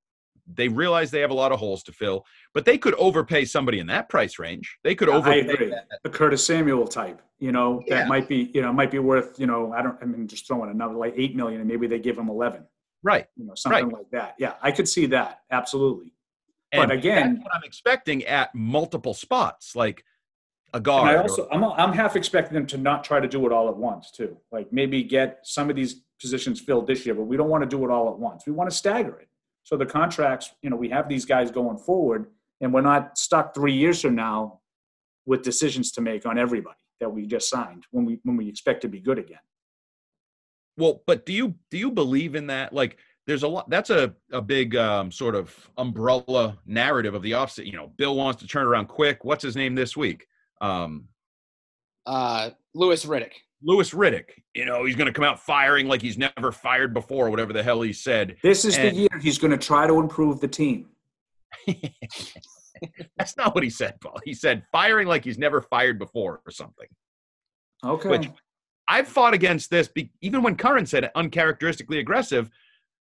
they 0.48 0.70
realize 0.70 1.12
they 1.12 1.20
have 1.20 1.30
a 1.32 1.34
lot 1.34 1.52
of 1.52 1.60
holes 1.60 1.84
to 1.84 1.92
fill, 1.92 2.26
but 2.54 2.64
they 2.64 2.78
could 2.78 2.94
overpay 2.94 3.44
somebody 3.44 3.80
in 3.80 3.88
that 3.88 4.08
price 4.08 4.40
range. 4.40 4.78
They 4.86 4.96
could 4.96 5.10
I 5.10 5.14
overpay. 5.16 5.74
The 6.04 6.10
Curtis 6.10 6.46
Samuel 6.46 6.88
type, 6.88 7.22
you 7.40 7.52
know, 7.52 7.84
Yeah. 7.86 7.96
that 7.96 8.08
might 8.08 8.30
be, 8.30 8.50
you 8.54 8.62
know, 8.62 8.72
might 8.72 8.92
be 8.92 9.00
worth, 9.00 9.38
you 9.42 9.46
know, 9.46 9.74
I 9.74 9.82
don't, 9.82 9.98
I 10.02 10.06
mean, 10.06 10.26
just 10.26 10.48
throwing 10.48 10.70
another 10.70 10.94
like 10.94 11.16
eight 11.18 11.36
million, 11.36 11.60
and 11.60 11.70
maybe 11.70 11.86
they 11.86 12.00
give 12.00 12.18
him 12.18 12.30
eleven, 12.30 12.64
Right. 13.04 13.26
you 13.36 13.46
know, 13.46 13.56
something 13.56 13.90
like 13.90 14.10
that. 14.12 14.36
Yeah, 14.40 14.54
I 14.62 14.72
could 14.72 14.88
see 14.88 15.08
that 15.08 15.42
absolutely. 15.52 16.14
But 16.76 16.84
And 16.84 16.92
again- 16.92 17.34
that's 17.36 17.44
what 17.46 17.56
I'm 17.56 17.64
expecting 17.64 18.24
at 18.26 18.54
multiple 18.54 19.14
spots, 19.14 19.76
like 19.76 20.04
a 20.74 20.78
And 20.78 20.86
guard. 20.86 21.10
I 21.10 21.14
or- 21.16 21.22
also, 21.22 21.48
I'm, 21.52 21.64
I'm 21.64 21.94
half 21.94 22.16
expecting 22.16 22.54
them 22.54 22.66
to 22.68 22.78
not 22.78 23.04
try 23.04 23.20
to 23.20 23.28
do 23.28 23.46
it 23.46 23.52
all 23.52 23.70
at 23.70 23.78
once 23.78 24.12
too. 24.12 24.38
Like 24.52 24.72
maybe 24.74 25.04
get 25.04 25.40
some 25.44 25.70
of 25.70 25.76
these 25.76 26.02
positions 26.22 26.60
filled 26.60 26.88
this 26.88 27.06
year, 27.06 27.16
but 27.16 27.24
we 27.24 27.38
don't 27.38 27.50
want 27.50 27.64
to 27.64 27.70
do 27.70 27.84
it 27.86 27.92
all 27.92 28.10
at 28.10 28.18
once. 28.18 28.46
We 28.46 28.52
want 28.54 28.70
to 28.70 28.76
stagger 28.76 29.18
it. 29.20 29.30
So 29.64 29.78
the 29.78 29.86
contracts, 29.86 30.54
you 30.62 30.70
know, 30.70 30.76
we 30.76 30.90
have 30.90 31.10
these 31.10 31.26
guys 31.26 31.50
going 31.52 31.78
forward, 31.78 32.28
and 32.62 32.74
we're 32.74 32.82
not 32.82 33.18
stuck 33.18 33.54
three 33.56 33.74
years 33.74 34.02
from 34.02 34.16
now 34.16 34.60
with 35.26 35.42
decisions 35.42 35.92
to 35.94 36.02
make 36.02 36.26
on 36.26 36.38
everybody 36.38 36.78
that 37.00 37.10
we 37.10 37.26
just 37.26 37.50
signed 37.50 37.86
when 37.92 38.06
we 38.06 38.20
when 38.24 38.38
we 38.38 38.48
expect 38.48 38.82
to 38.82 38.88
be 38.88 39.00
good 39.00 39.18
again. 39.18 39.40
Well, 40.78 41.02
but 41.08 41.26
do 41.26 41.34
you 41.34 41.56
do 41.72 41.78
you 41.78 41.90
believe 41.92 42.36
in 42.36 42.48
that? 42.48 42.74
Like, 42.74 42.98
there's 43.28 43.44
a 43.44 43.48
lot. 43.48 43.70
That's 43.70 43.90
a 43.90 44.14
a 44.32 44.42
big 44.42 44.76
um, 44.76 45.12
sort 45.12 45.36
of 45.36 45.54
umbrella 45.78 46.58
narrative 46.66 47.14
of 47.16 47.22
the 47.22 47.34
offset. 47.34 47.66
You 47.66 47.74
know, 47.74 47.92
Bill 47.98 48.16
wants 48.16 48.42
to 48.42 48.48
turn 48.48 48.66
around 48.66 48.88
quick. 48.88 49.24
What's 49.26 49.44
his 49.44 49.56
name 49.56 49.76
this 49.76 49.96
week? 49.98 50.28
Um, 50.62 51.08
Uh, 52.06 52.52
Louis 52.74 53.04
Riddick. 53.06 53.32
Louis 53.64 53.90
Riddick, 53.92 54.26
you 54.54 54.66
know, 54.66 54.86
he's 54.86 54.96
going 54.96 55.08
to 55.08 55.14
come 55.14 55.24
out 55.24 55.40
firing 55.40 55.88
like 55.88 56.02
he's 56.02 56.20
never 56.20 56.52
fired 56.52 56.94
before, 56.94 57.32
whatever 57.32 57.52
the 57.52 57.64
hell 57.64 57.82
he 57.82 57.94
said. 57.94 58.36
This 58.44 58.64
is 58.64 58.78
And- 58.78 58.90
the 58.96 59.00
year 59.02 59.20
he's 59.22 59.40
going 59.40 59.50
to 59.52 59.58
try 59.58 59.88
to 59.88 60.00
improve 60.00 60.40
the 60.40 60.48
team. 60.48 60.90
That's 63.18 63.38
not 63.38 63.56
what 63.56 63.64
he 63.64 63.70
said, 63.70 64.00
Paul. 64.02 64.20
He 64.24 64.34
said 64.34 64.64
firing 64.72 65.08
like 65.08 65.24
he's 65.24 65.38
never 65.40 65.62
fired 65.62 65.98
before 65.98 66.42
or 66.46 66.52
something. 66.52 66.88
Okay. 67.84 68.10
Which 68.10 68.30
I've 68.88 69.08
fought 69.08 69.34
against 69.34 69.70
this, 69.72 69.88
be, 69.88 70.12
even 70.22 70.44
when 70.44 70.56
Curran 70.56 70.86
said 70.86 71.10
uncharacteristically 71.16 72.00
aggressive. 72.00 72.50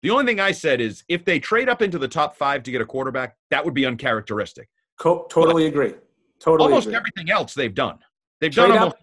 The 0.04 0.10
only 0.12 0.26
thing 0.26 0.40
I 0.40 0.52
said 0.52 0.80
is 0.80 1.04
if 1.08 1.26
they 1.26 1.40
trade 1.40 1.70
up 1.70 1.82
into 1.82 1.98
the 1.98 2.08
top 2.08 2.36
five 2.36 2.64
to 2.64 2.72
get 2.72 2.82
a 2.82 2.86
quarterback, 2.86 3.36
that 3.50 3.64
would 3.66 3.74
be 3.74 3.86
uncharacteristic. 3.86 4.70
Co- 5.00 5.26
totally 5.30 5.66
agree. 5.68 5.96
Totally 6.40 6.70
almost 6.70 6.88
agree. 6.88 6.98
everything 6.98 7.32
else 7.32 7.54
they've 7.54 7.74
done. 7.74 7.98
They've 8.40 8.52
Trade 8.52 8.68
done 8.68 8.78
up, 8.78 8.82
almost 8.82 8.98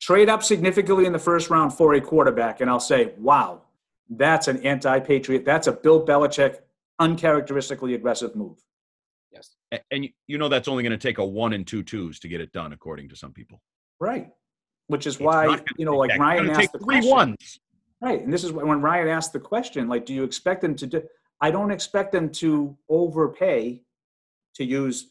trade 0.00 0.30
up 0.30 0.42
significantly 0.42 1.04
in 1.04 1.12
the 1.12 1.18
first 1.18 1.50
round 1.50 1.74
for 1.74 1.92
a 1.94 2.00
quarterback, 2.00 2.62
and 2.62 2.70
I'll 2.70 2.80
say, 2.80 3.12
wow, 3.18 3.62
that's 4.08 4.48
an 4.48 4.64
anti-patriot. 4.64 5.44
That's 5.44 5.66
a 5.66 5.72
Bill 5.72 6.04
Belichick 6.04 6.56
uncharacteristically 6.98 7.94
aggressive 7.94 8.34
move. 8.34 8.58
Yes. 9.30 9.56
A- 9.72 9.80
And 9.90 10.04
you- 10.04 10.10
you 10.26 10.38
know 10.38 10.48
that's 10.48 10.68
only 10.68 10.82
going 10.82 10.92
to 10.92 10.98
take 10.98 11.18
a 11.18 11.24
one 11.24 11.52
and 11.52 11.66
two 11.66 11.82
twos 11.82 12.18
to 12.20 12.28
get 12.28 12.40
it 12.40 12.50
done, 12.52 12.72
according 12.72 13.10
to 13.10 13.16
some 13.16 13.32
people. 13.32 13.60
Right. 14.00 14.30
Which 14.86 15.06
is 15.06 15.14
It's 15.16 15.22
why, 15.22 15.60
you 15.76 15.84
know, 15.84 15.96
like 15.96 16.18
Ryan 16.18 16.48
asked 16.50 16.60
take 16.60 16.72
the 16.72 16.78
three 16.78 16.96
question. 16.96 17.10
ones. 17.10 17.60
Right. 18.00 18.22
And 18.22 18.32
this 18.32 18.44
is 18.44 18.52
when 18.52 18.80
Ryan 18.80 19.08
asked 19.08 19.32
the 19.32 19.40
question, 19.40 19.88
like, 19.88 20.06
do 20.06 20.14
you 20.14 20.24
expect 20.24 20.62
them 20.62 20.74
to 20.76 20.86
do? 20.86 21.02
I 21.40 21.50
don't 21.50 21.70
expect 21.70 22.12
them 22.12 22.30
to 22.32 22.76
overpay, 22.88 23.82
to 24.54 24.64
use 24.64 25.10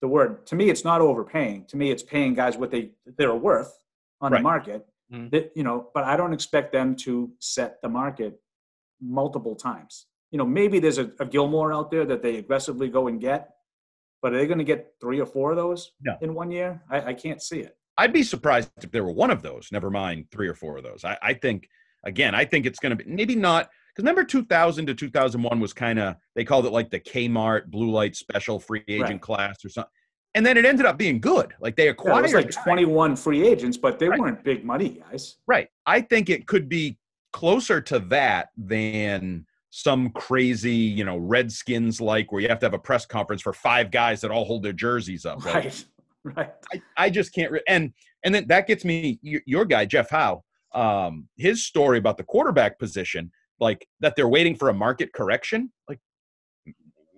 the 0.00 0.08
word. 0.08 0.46
To 0.46 0.54
me, 0.56 0.70
it's 0.70 0.84
not 0.84 1.00
overpaying. 1.02 1.66
To 1.66 1.76
me, 1.76 1.90
it's 1.90 2.02
paying 2.02 2.34
guys 2.34 2.56
what 2.56 2.70
they 2.70 2.92
they're 3.18 3.34
worth 3.34 3.78
on 4.20 4.32
Right. 4.32 4.38
the 4.38 4.42
market. 4.42 4.86
Mhm. 5.12 5.30
That 5.32 5.52
you 5.54 5.62
know, 5.64 5.90
but 5.92 6.04
I 6.04 6.16
don't 6.16 6.32
expect 6.32 6.72
them 6.72 6.96
to 6.96 7.30
set 7.40 7.82
the 7.82 7.88
market 7.88 8.40
multiple 9.02 9.54
times. 9.56 10.06
You 10.30 10.38
know, 10.38 10.46
maybe 10.46 10.78
there's 10.78 10.98
a, 10.98 11.10
a 11.18 11.26
Gilmore 11.26 11.72
out 11.72 11.90
there 11.90 12.06
that 12.06 12.22
they 12.22 12.36
aggressively 12.36 12.88
go 12.88 13.08
and 13.08 13.20
get, 13.20 13.56
but 14.22 14.32
are 14.32 14.38
they 14.38 14.46
going 14.46 14.58
to 14.58 14.64
get 14.64 14.94
three 15.00 15.20
or 15.20 15.26
four 15.26 15.50
of 15.50 15.56
those 15.56 15.92
No. 16.00 16.16
in 16.22 16.34
one 16.34 16.50
year? 16.50 16.82
I, 16.88 17.00
I 17.10 17.14
can't 17.14 17.42
see 17.42 17.60
it. 17.60 17.76
I'd 17.98 18.12
be 18.12 18.22
surprised 18.22 18.70
if 18.82 18.90
there 18.92 19.04
were 19.04 19.12
one 19.12 19.30
of 19.30 19.42
those. 19.42 19.72
Never 19.72 19.90
mind 19.90 20.30
three 20.30 20.48
or 20.48 20.54
four 20.54 20.76
of 20.78 20.84
those. 20.84 21.04
I, 21.04 21.18
I 21.20 21.34
think 21.34 21.68
again, 22.04 22.34
I 22.34 22.44
think 22.44 22.66
it's 22.66 22.78
going 22.78 22.96
to 22.96 23.02
be 23.04 23.10
maybe 23.10 23.34
not 23.36 23.68
because 23.94 24.02
remember 24.04 24.24
2000 24.24 24.86
to 24.86 24.94
2001 24.94 25.60
was 25.60 25.72
kind 25.72 25.98
of 25.98 26.16
they 26.34 26.44
called 26.44 26.66
it 26.66 26.72
like 26.72 26.90
the 26.90 27.00
Kmart 27.00 27.66
blue 27.66 27.90
light 27.90 28.16
special 28.16 28.58
free 28.60 28.84
agent 28.88 29.10
Right. 29.10 29.20
class 29.20 29.64
or 29.64 29.68
something, 29.68 29.90
and 30.34 30.44
then 30.46 30.56
it 30.56 30.64
ended 30.64 30.86
up 30.86 30.96
being 30.98 31.20
good. 31.20 31.52
Like 31.60 31.76
they 31.76 31.86
Yeah, 31.86 31.90
acquired 31.92 32.18
it 32.26 32.34
was 32.34 32.34
like 32.34 32.50
21 32.64 33.16
free 33.16 33.46
agents, 33.46 33.76
but 33.76 33.98
they 33.98 34.08
Right. 34.08 34.18
weren't 34.20 34.44
big 34.44 34.64
money 34.64 35.00
guys. 35.10 35.36
Right. 35.46 35.68
I 35.86 36.00
think 36.00 36.30
it 36.30 36.46
could 36.46 36.68
be 36.68 36.98
closer 37.32 37.80
to 37.80 37.98
that 38.00 38.48
than 38.56 39.46
some 39.72 40.10
crazy, 40.10 40.74
you 40.74 41.04
know, 41.04 41.16
Redskins 41.16 42.00
like 42.00 42.32
where 42.32 42.40
you 42.42 42.48
have 42.48 42.58
to 42.58 42.66
have 42.66 42.74
a 42.74 42.78
press 42.78 43.06
conference 43.06 43.40
for 43.40 43.52
five 43.52 43.90
guys 43.92 44.20
that 44.20 44.30
all 44.32 44.44
hold 44.44 44.64
their 44.64 44.72
jerseys 44.72 45.24
up. 45.24 45.44
Like, 45.44 45.54
Right. 45.54 45.84
Right. 46.22 46.52
I, 46.70 46.82
I 46.98 47.08
just 47.10 47.32
can't. 47.34 47.50
Re- 47.50 47.62
and 47.66 47.94
and 48.24 48.34
then 48.34 48.46
that 48.48 48.66
gets 48.66 48.84
me 48.84 49.18
your, 49.22 49.40
your 49.46 49.64
guy 49.64 49.86
Jeff 49.86 50.10
Howe. 50.10 50.44
Um, 50.72 51.28
his 51.36 51.64
story 51.66 51.98
about 51.98 52.16
the 52.16 52.24
quarterback 52.24 52.78
position, 52.78 53.30
like 53.58 53.86
that 54.00 54.14
they're 54.16 54.28
waiting 54.28 54.54
for 54.54 54.68
a 54.68 54.74
market 54.74 55.12
correction. 55.12 55.72
Like, 55.88 55.98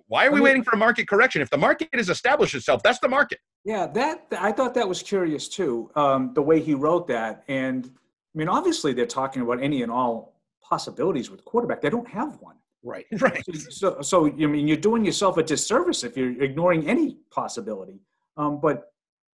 why 0.08 0.26
are 0.26 0.30
we 0.30 0.34
I 0.34 0.36
mean- 0.36 0.44
waiting 0.44 0.64
for 0.64 0.72
a 0.74 0.78
market 0.78 1.08
correction? 1.08 1.42
If 1.42 1.50
the 1.50 1.58
market 1.58 1.88
has 1.92 2.08
established 2.08 2.54
itself, 2.54 2.82
that's 2.82 2.98
the 2.98 3.08
market. 3.08 3.38
Yeah, 3.64 3.86
that 3.88 4.26
I 4.38 4.52
thought 4.52 4.74
that 4.74 4.88
was 4.88 5.02
curious 5.02 5.48
too. 5.48 5.90
Um, 5.94 6.32
the 6.34 6.42
way 6.42 6.60
he 6.60 6.74
wrote 6.74 7.06
that, 7.08 7.44
and 7.48 7.86
I 7.86 8.38
mean, 8.38 8.48
obviously 8.48 8.92
they're 8.92 9.06
talking 9.06 9.42
about 9.42 9.62
any 9.62 9.82
and 9.82 9.92
all 9.92 10.34
possibilities 10.62 11.30
with 11.30 11.44
quarterback. 11.44 11.80
They 11.80 11.90
don't 11.90 12.08
have 12.08 12.38
one. 12.40 12.56
Right. 12.82 13.06
Right. 13.20 13.44
So, 13.70 14.00
so 14.00 14.26
I 14.26 14.30
mean, 14.30 14.66
you're 14.66 14.76
doing 14.76 15.04
yourself 15.04 15.36
a 15.36 15.42
disservice 15.42 16.02
if 16.02 16.16
you're 16.16 16.42
ignoring 16.42 16.88
any 16.88 17.18
possibility. 17.30 18.00
Um, 18.36 18.60
but 18.60 18.91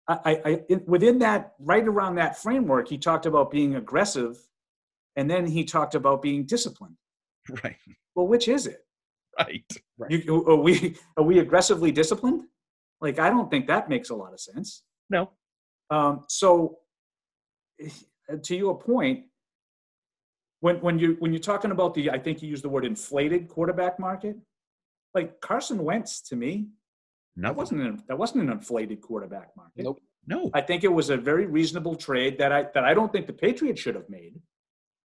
I, 0.08 0.40
I, 0.44 0.62
in- 0.68 0.84
within 0.86 1.18
that, 1.18 1.52
right 1.58 1.86
around 1.86 2.14
that 2.14 2.38
framework, 2.38 2.88
he 2.88 2.96
talked 2.96 3.26
about 3.26 3.50
being 3.50 3.76
aggressive, 3.76 4.38
and 5.16 5.30
then 5.30 5.46
he 5.46 5.64
talked 5.64 5.94
about 5.94 6.22
being 6.22 6.44
disciplined. 6.44 6.96
Right. 7.64 7.76
Well, 8.14 8.26
which 8.26 8.46
is 8.46 8.66
it? 8.66 8.84
Right. 9.38 9.64
You, 10.10 10.44
are 10.46 10.56
we 10.56 10.96
are 11.16 11.24
we 11.24 11.38
aggressively 11.38 11.90
disciplined? 11.90 12.44
Like, 13.00 13.18
I 13.18 13.30
don't 13.30 13.50
think 13.50 13.68
that 13.68 13.88
makes 13.88 14.10
a 14.10 14.14
lot 14.14 14.32
of 14.34 14.40
sense. 14.40 14.82
No. 15.08 15.30
Um, 15.88 16.24
so, 16.28 16.78
eh, 17.80 17.88
to 18.42 18.56
your 18.56 18.78
point, 18.78 19.24
when 20.60 20.76
when 20.80 20.98
you 20.98 21.16
when 21.20 21.32
you're 21.32 21.40
talking 21.40 21.70
about 21.70 21.94
the, 21.94 22.10
I 22.10 22.18
think 22.18 22.42
you 22.42 22.48
used 22.48 22.64
the 22.64 22.68
word 22.68 22.84
inflated 22.84 23.48
quarterback 23.48 23.98
market. 23.98 24.36
Like 25.14 25.40
Carson 25.40 25.82
Wentz, 25.84 26.20
to 26.28 26.36
me, 26.36 26.68
that 27.44 27.54
wasn't 27.56 27.80
an, 27.82 28.02
that 28.08 28.18
wasn't 28.18 28.42
an 28.44 28.50
inflated 28.50 29.00
quarterback 29.00 29.56
market. 29.56 29.82
Nope. 29.84 30.00
No. 30.26 30.50
I 30.52 30.60
think 30.60 30.84
it 30.84 30.92
was 30.92 31.10
a 31.10 31.16
very 31.16 31.46
reasonable 31.46 31.94
trade 31.96 32.38
that 32.38 32.52
I 32.52 32.66
that 32.74 32.84
I 32.84 32.94
don't 32.94 33.10
think 33.12 33.26
the 33.26 33.32
Patriots 33.32 33.80
should 33.80 33.94
have 33.94 34.08
made 34.10 34.40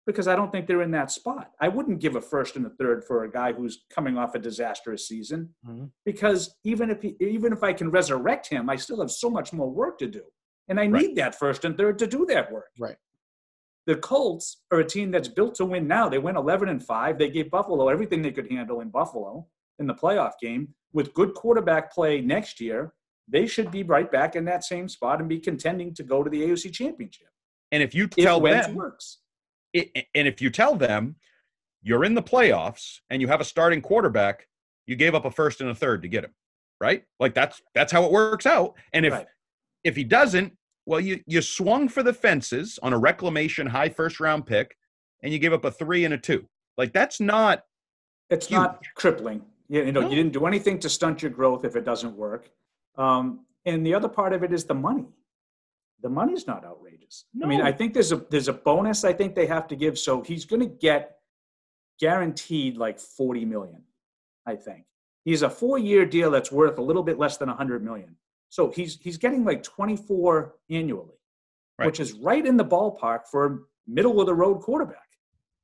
because 0.08 0.28
I 0.28 0.36
don't 0.36 0.52
think 0.52 0.66
they're 0.66 0.82
in 0.82 0.92
that 0.92 1.12
spot. 1.12 1.52
I 1.60 1.68
wouldn't 1.68 2.00
give 2.00 2.16
a 2.16 2.22
first 2.22 2.56
and 2.56 2.66
a 2.66 2.70
third 2.72 3.04
for 3.04 3.24
a 3.26 3.32
guy 3.32 3.54
who's 3.54 3.84
coming 3.90 4.18
off 4.18 4.34
a 4.34 4.40
disastrous 4.40 5.08
season 5.08 5.54
Mhm. 5.68 5.92
because 6.06 6.56
even 6.64 6.90
if 6.90 7.02
he, 7.02 7.16
even 7.20 7.54
if 7.54 7.64
I 7.64 7.74
can 7.74 7.92
resurrect 7.92 8.48
him, 8.48 8.70
I 8.70 8.76
still 8.78 9.02
have 9.02 9.12
so 9.12 9.30
much 9.30 9.52
more 9.54 9.70
work 9.70 9.98
to 10.00 10.08
do, 10.08 10.24
and 10.68 10.80
I 10.80 10.88
Right. 10.88 11.08
need 11.08 11.16
that 11.18 11.36
first 11.36 11.64
and 11.66 11.78
third 11.78 12.00
to 12.00 12.08
do 12.08 12.26
that 12.28 12.52
work. 12.52 12.72
Right. 12.80 12.98
The 13.86 13.98
Colts 13.98 14.62
are 14.72 14.80
a 14.80 14.86
team 14.86 15.12
that's 15.12 15.28
built 15.28 15.56
to 15.56 15.66
win 15.66 15.88
now. 15.88 16.10
They 16.10 16.20
went 16.20 16.38
11 16.38 16.70
and 16.70 16.82
5. 16.84 17.18
They 17.18 17.30
gave 17.30 17.50
Buffalo 17.52 17.90
everything 17.90 18.22
they 18.22 18.32
could 18.32 18.50
handle 18.52 18.82
in 18.82 18.90
Buffalo 18.90 19.48
in 19.80 19.88
the 19.88 19.96
playoff 19.96 20.34
game. 20.40 20.76
With 20.94 21.14
good 21.14 21.34
quarterback 21.34 21.94
play 21.94 22.22
next 22.22 22.60
year, 22.60 22.94
they 23.28 23.46
should 23.46 23.70
be 23.72 23.84
right 23.84 24.12
back 24.12 24.36
in 24.36 24.46
that 24.46 24.64
same 24.64 24.90
spot 24.90 25.20
and 25.20 25.30
be 25.30 25.40
contending 25.40 25.94
to 25.96 26.04
go 26.04 26.24
to 26.24 26.30
the 26.30 26.42
AFC 26.42 26.74
championship. 26.74 27.28
And 27.72 27.84
if 27.84 27.94
you 27.94 28.08
tell 28.08 28.42
Wentz 28.42 28.68
them, 28.68 28.76
works. 28.76 29.20
it, 29.74 29.92
and 30.16 30.28
if 30.28 30.42
you 30.42 30.50
tell 30.50 30.76
them 30.76 31.16
you're 31.84 32.04
in 32.04 32.16
the 32.16 32.24
playoffs 32.24 32.98
and 33.12 33.22
you 33.22 33.28
have 33.28 33.40
a 33.42 33.46
starting 33.46 33.82
quarterback, 33.82 34.48
you 34.88 34.96
gave 34.96 35.14
up 35.14 35.26
a 35.26 35.32
first 35.32 35.62
and 35.62 35.70
a 35.70 35.76
third 35.76 36.02
to 36.02 36.08
get 36.08 36.24
him, 36.24 36.34
right? 36.82 37.04
Like 37.20 37.36
that's 37.36 37.62
that's 37.76 37.92
how 37.92 38.04
it 38.06 38.12
works 38.12 38.48
out. 38.48 38.74
And 38.94 39.06
if 39.06 39.14
Right. 39.14 39.28
if 39.84 39.96
he 39.96 40.04
doesn't, 40.04 40.54
well, 40.88 41.00
you 41.00 41.22
you 41.28 41.44
swung 41.44 41.88
for 41.88 42.02
the 42.02 42.14
fences 42.14 42.80
on 42.82 42.94
a 42.94 42.98
reclamation 42.98 43.68
high 43.68 43.90
first 43.90 44.20
round 44.20 44.48
pick, 44.48 44.76
and 45.22 45.32
you 45.32 45.38
gave 45.38 45.54
up 45.54 45.64
a 45.66 45.70
three 45.72 46.04
and 46.06 46.16
a 46.16 46.18
two. 46.18 46.48
Like 46.78 46.92
that's 46.94 47.20
not 47.22 47.62
It's 48.32 48.48
Huge. 48.48 48.58
not 48.58 48.84
crippling. 48.96 49.44
You, 49.70 49.86
you 49.86 49.92
know, 49.92 50.02
No. 50.02 50.10
you 50.10 50.16
didn't 50.16 50.34
do 50.34 50.46
anything 50.46 50.80
to 50.80 50.90
stunt 50.90 51.22
your 51.22 51.32
growth 51.32 51.64
if 51.64 51.76
it 51.76 51.86
doesn't 51.86 52.16
work. 52.16 52.52
Um, 52.98 53.46
and 53.66 53.86
the 53.86 53.94
other 53.94 54.10
part 54.10 54.34
of 54.34 54.44
it 54.44 54.52
is 54.52 54.66
the 54.66 54.74
money. 54.74 55.08
The 56.02 56.10
money's 56.10 56.48
not 56.48 56.66
outrageous. 56.66 57.26
I 57.44 57.46
mean, 57.46 57.62
I 57.62 57.72
think 57.72 57.94
there's 57.94 58.12
a 58.12 58.18
there's 58.30 58.48
a 58.48 58.54
bonus 58.54 59.04
I 59.04 59.12
think 59.14 59.36
they 59.36 59.46
have 59.48 59.68
to 59.68 59.76
give. 59.76 60.00
So 60.00 60.22
he's 60.22 60.46
going 60.46 60.62
to 60.62 60.66
get 60.66 61.18
guaranteed 62.00 62.78
like 62.78 63.00
40 63.00 63.46
million. 63.46 63.84
I 64.46 64.56
think 64.56 64.86
he's 65.26 65.42
a 65.42 65.50
four 65.50 65.78
year 65.78 66.06
deal 66.06 66.32
that's 66.32 66.52
worth 66.52 66.78
a 66.80 66.82
little 66.82 67.04
bit 67.04 67.20
less 67.20 67.36
than 67.38 67.50
100 67.50 67.84
million. 67.84 68.16
So 68.48 68.72
he's 68.72 68.98
he's 69.02 69.18
getting 69.18 69.44
like 69.44 69.62
24 69.62 70.56
annually, 70.70 71.20
Right. 71.78 71.86
which 71.86 72.00
is 72.00 72.14
right 72.14 72.46
in 72.46 72.56
the 72.58 72.66
ballpark 72.66 73.28
for 73.28 73.68
middle 73.86 74.20
of 74.22 74.26
the 74.26 74.34
road 74.34 74.62
quarterback. 74.62 75.09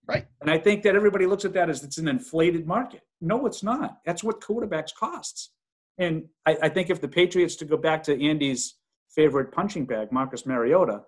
Right. 0.07 0.27
And 0.41 0.49
I 0.49 0.57
think 0.57 0.83
that 0.83 0.95
everybody 0.95 1.25
looks 1.25 1.45
at 1.45 1.53
that 1.53 1.69
as 1.69 1.83
it's 1.83 1.97
an 1.97 2.07
inflated 2.07 2.67
market. 2.67 3.01
No, 3.21 3.45
it's 3.45 3.63
not. 3.63 3.99
That's 4.05 4.23
what 4.23 4.41
quarterbacks 4.41 4.93
costs. 4.93 5.51
And 5.97 6.25
I, 6.45 6.57
I 6.63 6.69
think 6.69 6.89
if 6.89 7.01
the 7.01 7.07
Patriots, 7.07 7.55
to 7.57 7.65
go 7.65 7.77
back 7.77 8.03
to 8.03 8.23
Andy's 8.23 8.75
favorite 9.09 9.51
punching 9.51 9.85
bag, 9.85 10.11
Marcus 10.11 10.45
Mariota, 10.45 11.01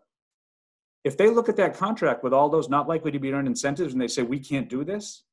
if 1.03 1.17
they 1.17 1.29
look 1.29 1.49
at 1.49 1.57
that 1.57 1.75
contract 1.75 2.23
with 2.23 2.33
all 2.33 2.49
those 2.49 2.69
not 2.69 2.87
likely 2.87 3.11
to 3.11 3.19
be 3.19 3.31
earned 3.31 3.47
incentives 3.47 3.93
and 3.93 4.01
they 4.01 4.07
say 4.07 4.23
we 4.23 4.39
can't 4.39 4.69
do 4.69 4.83
this, 4.83 5.23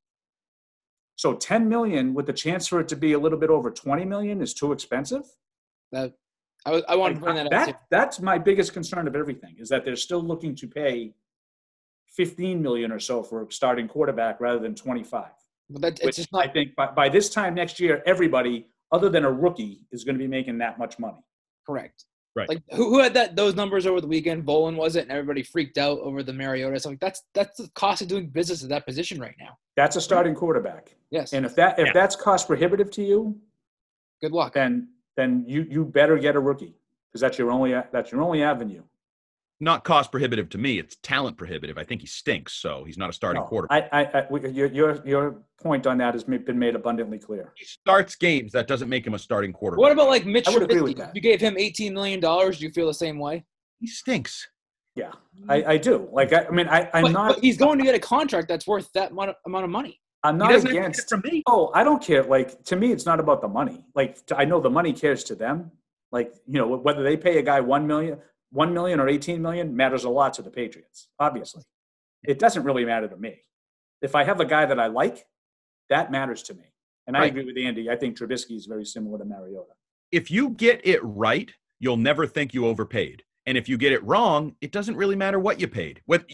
so 1.17 1.35
10 1.35 1.69
million 1.69 2.15
with 2.15 2.27
the 2.27 2.33
chance 2.33 2.67
for 2.67 2.81
it 2.81 2.89
to 2.89 2.97
be 2.97 3.13
a 3.13 3.19
little 3.19 3.39
bit 3.39 3.51
over 3.51 3.71
20 3.71 4.05
million 4.05 4.41
is 4.41 4.53
too 4.53 4.73
expensive. 4.73 5.23
That 5.93 6.15
I, 6.67 6.83
I 6.89 6.97
wanted 6.97 7.15
to 7.15 7.21
bring 7.21 7.37
that, 7.37 7.47
up. 7.47 7.53
That, 7.53 7.81
that's 7.91 8.21
my 8.21 8.39
biggest 8.39 8.73
concern 8.73 9.07
of 9.07 9.15
everything 9.15 9.57
is 9.59 9.69
that 9.69 9.85
they're 9.85 9.97
still 9.97 10.23
looking 10.23 10.55
to 10.57 10.67
pay 10.67 11.15
15 12.17 12.63
million 12.63 12.93
or 12.93 13.01
so 13.01 13.23
for 13.23 13.47
starting 13.51 13.89
quarterback 13.89 14.41
rather 14.41 14.59
than 14.59 14.75
25. 14.75 15.27
But 15.71 15.83
that, 15.83 15.93
Which 16.03 16.09
it's 16.11 16.17
just 16.19 16.29
I 16.35 16.47
think 16.49 16.75
by, 16.77 16.87
by 16.87 17.09
this 17.09 17.29
time 17.31 17.55
next 17.55 17.81
year, 17.81 18.03
everybody 18.07 18.67
other 18.93 19.09
than 19.09 19.25
a 19.25 19.31
rookie 19.33 19.87
is 19.93 20.05
going 20.05 20.15
to 20.15 20.19
be 20.19 20.29
making 20.29 20.59
that 20.59 20.79
much 20.79 20.99
money. 20.99 21.25
correct. 21.67 22.05
Right. 22.37 22.49
Like 22.49 22.63
who, 22.73 22.91
who 22.91 22.99
had 22.99 23.15
that 23.15 23.37
those 23.37 23.55
numbers 23.55 23.87
over 23.87 24.01
the 24.01 24.09
weekend? 24.09 24.45
Volin 24.45 24.75
was 24.75 24.97
it, 24.97 25.03
and 25.03 25.13
everybody 25.13 25.45
freaked 25.45 25.79
out 25.79 26.01
over 26.01 26.21
the 26.25 26.33
Mariota. 26.33 26.81
So 26.81 26.89
like 26.91 26.99
that's 26.99 27.23
that's 27.33 27.59
the 27.59 27.69
cost 27.77 28.03
of 28.03 28.09
doing 28.09 28.27
business 28.27 28.65
at 28.65 28.69
that 28.71 28.85
position 28.87 29.21
right 29.21 29.37
now. 29.39 29.57
That's 29.77 29.95
a 29.95 30.01
starting 30.01 30.35
quarterback, 30.35 30.97
Yes. 31.11 31.33
and 31.33 31.47
if 31.47 31.55
that 31.55 31.79
if 31.79 31.87
Yeah. 31.87 31.93
that's 31.93 32.17
cost 32.17 32.49
prohibitive 32.49 32.91
to 32.91 33.05
you, 33.05 33.39
Good 34.21 34.33
luck. 34.33 34.53
then 34.53 34.89
then 35.17 35.45
you 35.47 35.65
you 35.71 35.85
better 35.85 36.19
get 36.19 36.35
a 36.35 36.41
rookie 36.41 36.75
because 37.09 37.21
that's 37.21 37.39
your 37.39 37.53
only 37.53 37.71
that's 37.93 38.11
your 38.11 38.21
only 38.21 38.43
avenue. 38.43 38.83
Not 39.65 39.83
cost 39.83 40.11
prohibitive 40.11 40.51
to 40.51 40.59
me. 40.59 40.79
It's 40.79 40.97
talent 41.03 41.39
prohibitive. 41.39 41.79
I 41.79 41.85
think 41.85 42.03
he 42.03 42.07
stinks, 42.07 42.53
so 42.53 42.85
he's 42.85 42.99
not 42.99 43.09
a 43.09 43.15
starting 43.15 43.41
No, 43.41 43.49
quarterback. 43.49 43.89
I, 43.93 44.03
I, 44.05 44.21
I 44.21 44.47
your, 44.49 44.67
your 44.67 45.03
your 45.07 45.43
point 45.59 45.87
on 45.87 45.97
that 45.99 46.13
has 46.13 46.23
been 46.23 46.59
made 46.59 46.75
abundantly 46.75 47.19
clear. 47.19 47.55
he 47.57 47.65
starts 47.65 48.15
games. 48.15 48.53
That 48.53 48.69
doesn't 48.69 48.91
make 48.91 49.07
him 49.07 49.15
a 49.15 49.19
starting 49.19 49.55
quarterback. 49.55 49.81
What 49.81 49.91
about 49.93 50.09
like 50.09 50.27
Mitch 50.27 50.47
I 50.47 50.51
would 50.53 50.63
agree 50.65 50.83
with 50.83 50.99
that. 50.99 51.17
You 51.17 51.23
gave 51.23 51.41
him 51.41 51.57
eighteen 51.59 51.95
million 51.95 52.21
dollars. 52.21 52.59
Do 52.59 52.67
you 52.67 52.73
feel 52.73 52.87
the 52.87 52.93
same 52.95 53.19
way? 53.19 53.45
he 53.81 53.87
stinks. 53.87 54.47
Yeah, 54.97 55.13
I, 55.49 55.65
I 55.65 55.77
do. 55.79 56.09
Like 56.13 56.33
I, 56.35 56.45
I 56.45 56.51
mean, 56.51 56.69
I, 56.69 56.91
I'm 56.93 57.03
But, 57.05 57.13
not. 57.13 57.35
but 57.37 57.43
he's 57.43 57.57
going 57.57 57.79
to 57.79 57.85
get 57.85 57.95
a 57.95 57.99
contract 57.99 58.47
that's 58.49 58.67
worth 58.67 58.93
that 58.93 59.13
amount 59.13 59.35
amount 59.47 59.65
of 59.65 59.71
money. 59.71 59.99
I'm 60.23 60.37
not 60.37 60.51
doesn't 60.51 60.71
to 60.71 60.79
against. 60.79 61.09
from 61.09 61.23
me. 61.25 61.43
Oh, 61.47 61.71
I 61.75 61.85
don't 61.85 62.03
care. 62.03 62.23
Like 62.23 62.63
to 62.65 62.77
me, 62.77 62.93
it's 62.93 63.07
not 63.07 63.19
about 63.19 63.41
the 63.41 63.49
money. 63.49 63.83
Like 63.95 64.19
I 64.37 64.45
know 64.45 64.61
the 64.61 64.71
money 64.71 64.93
cares 64.93 65.25
to 65.25 65.35
them. 65.35 65.71
Like 66.13 66.35
you 66.47 66.59
know 66.59 66.69
whether 66.77 67.03
they 67.03 67.17
pay 67.17 67.39
a 67.39 67.43
guy 67.43 67.61
one 67.61 67.87
million, 67.87 68.19
one 68.55 68.73
million 68.73 69.01
or 69.01 69.09
eighteen 69.09 69.43
million 69.43 69.77
matters 69.77 70.05
a 70.05 70.09
lot 70.09 70.33
to 70.35 70.43
the 70.43 70.51
Patriots. 70.51 71.09
Obviously, 71.19 71.63
it 72.23 72.39
doesn't 72.39 72.63
really 72.63 72.85
matter 72.85 73.09
to 73.09 73.17
me. 73.17 73.43
If 74.01 74.15
I 74.15 74.23
have 74.23 74.39
a 74.39 74.45
guy 74.45 74.65
that 74.65 74.79
I 74.79 74.87
like, 74.87 75.27
that 75.91 76.13
matters 76.13 76.43
to 76.45 76.55
me. 76.55 76.73
And 77.07 77.17
I 77.17 77.27
agree 77.27 77.45
with 77.45 77.57
Andy. 77.59 77.91
I 77.91 77.97
think 77.97 78.17
Trubisky 78.17 78.57
is 78.57 78.67
very 78.67 78.85
similar 78.85 79.19
to 79.19 79.25
Mariota. 79.25 79.73
If 80.13 80.31
you 80.31 80.51
get 80.51 80.81
it 80.85 81.01
right, 81.03 81.53
you'll 81.81 81.97
never 81.97 82.27
think 82.27 82.55
you 82.55 82.67
overpaid. 82.67 83.25
And 83.47 83.59
if 83.59 83.69
you 83.69 83.77
get 83.77 83.93
it 83.93 84.03
wrong, 84.05 84.55
it 84.61 84.73
doesn't 84.73 84.97
really 84.97 85.17
matter 85.17 85.39
what 85.39 85.61
you 85.61 85.69
paid. 85.69 86.01
What 86.07 86.25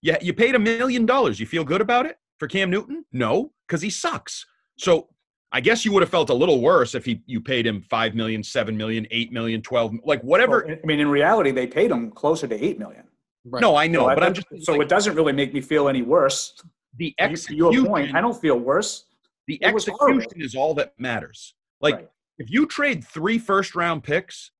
yeah, 0.00 0.16
you 0.22 0.32
paid 0.32 0.54
a 0.54 0.58
million 0.58 1.06
dollars. 1.06 1.38
You 1.38 1.46
feel 1.46 1.64
good 1.64 1.82
about 1.82 2.06
it 2.06 2.16
for 2.38 2.48
Cam 2.48 2.70
Newton? 2.70 3.04
No, 3.12 3.52
because 3.66 3.82
he 3.82 3.90
sucks. 3.90 4.46
So 4.78 5.08
I 5.52 5.60
guess 5.60 5.84
you 5.84 5.92
would 5.92 6.02
have 6.02 6.10
felt 6.10 6.28
a 6.30 6.34
little 6.34 6.60
worse 6.60 6.94
if 6.94 7.04
he 7.04 7.22
you 7.26 7.40
paid 7.40 7.66
him 7.66 7.80
five 7.80 8.14
million, 8.14 8.42
seven 8.42 8.76
million, 8.76 9.06
eight 9.10 9.32
million, 9.32 9.62
twelve, 9.62 9.94
like 10.04 10.22
whatever. 10.22 10.64
Well, 10.66 10.76
I 10.82 10.86
mean, 10.86 11.00
in 11.00 11.08
reality, 11.08 11.50
they 11.52 11.66
paid 11.66 11.90
him 11.90 12.10
closer 12.10 12.46
to 12.46 12.64
eight 12.64 12.78
million. 12.78 13.04
Right. 13.46 13.60
No, 13.62 13.74
I 13.76 13.86
know, 13.86 14.08
So 14.08 14.14
but 14.14 14.22
I'm 14.22 14.34
just 14.34 14.46
so 14.60 14.72
like, 14.72 14.82
it 14.82 14.88
doesn't 14.88 15.14
really 15.14 15.32
make 15.32 15.54
me 15.54 15.60
feel 15.62 15.88
any 15.88 16.02
worse. 16.02 16.54
the 16.96 17.06
You- 17.06 17.12
To 17.12 17.14
your 17.22 17.30
execution. 17.30 17.86
point, 17.86 18.14
I 18.14 18.20
don't 18.20 18.38
feel 18.38 18.58
worse. 18.58 19.06
the 19.46 19.54
it 19.62 19.64
execution 19.64 20.42
is 20.42 20.54
all 20.54 20.74
that 20.74 20.92
matters. 20.98 21.54
Like 21.80 21.94
Right. 21.94 22.08
if 22.38 22.50
you 22.50 22.66
trade 22.66 23.02
three 23.04 23.38
first 23.38 23.74
round 23.74 24.02
picks 24.04 24.50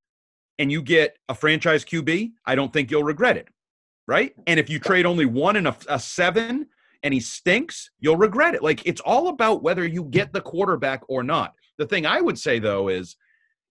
and 0.58 0.72
you 0.72 0.80
get 0.80 1.18
a 1.28 1.34
franchise 1.34 1.84
QB, 1.84 2.32
I 2.46 2.54
don't 2.54 2.72
think 2.72 2.90
you'll 2.90 3.04
regret 3.04 3.36
it. 3.36 3.48
Right. 4.06 4.34
And 4.46 4.58
if 4.58 4.70
you 4.70 4.78
trade 4.78 5.04
only 5.04 5.26
one 5.26 5.56
and 5.56 5.68
a, 5.68 5.76
a 5.90 6.00
seven 6.00 6.68
and 7.02 7.14
he 7.14 7.20
stinks, 7.20 7.90
you'll 8.00 8.16
regret 8.16 8.54
it. 8.54 8.62
Like 8.62 8.86
it's 8.86 9.00
all 9.00 9.28
about 9.28 9.62
whether 9.62 9.86
you 9.86 10.04
get 10.04 10.32
the 10.32 10.40
quarterback 10.40 11.02
or 11.08 11.22
not. 11.22 11.52
The 11.78 11.86
thing 11.86 12.06
I 12.06 12.20
would 12.20 12.38
say 12.38 12.58
though 12.58 12.88
is, 12.88 13.16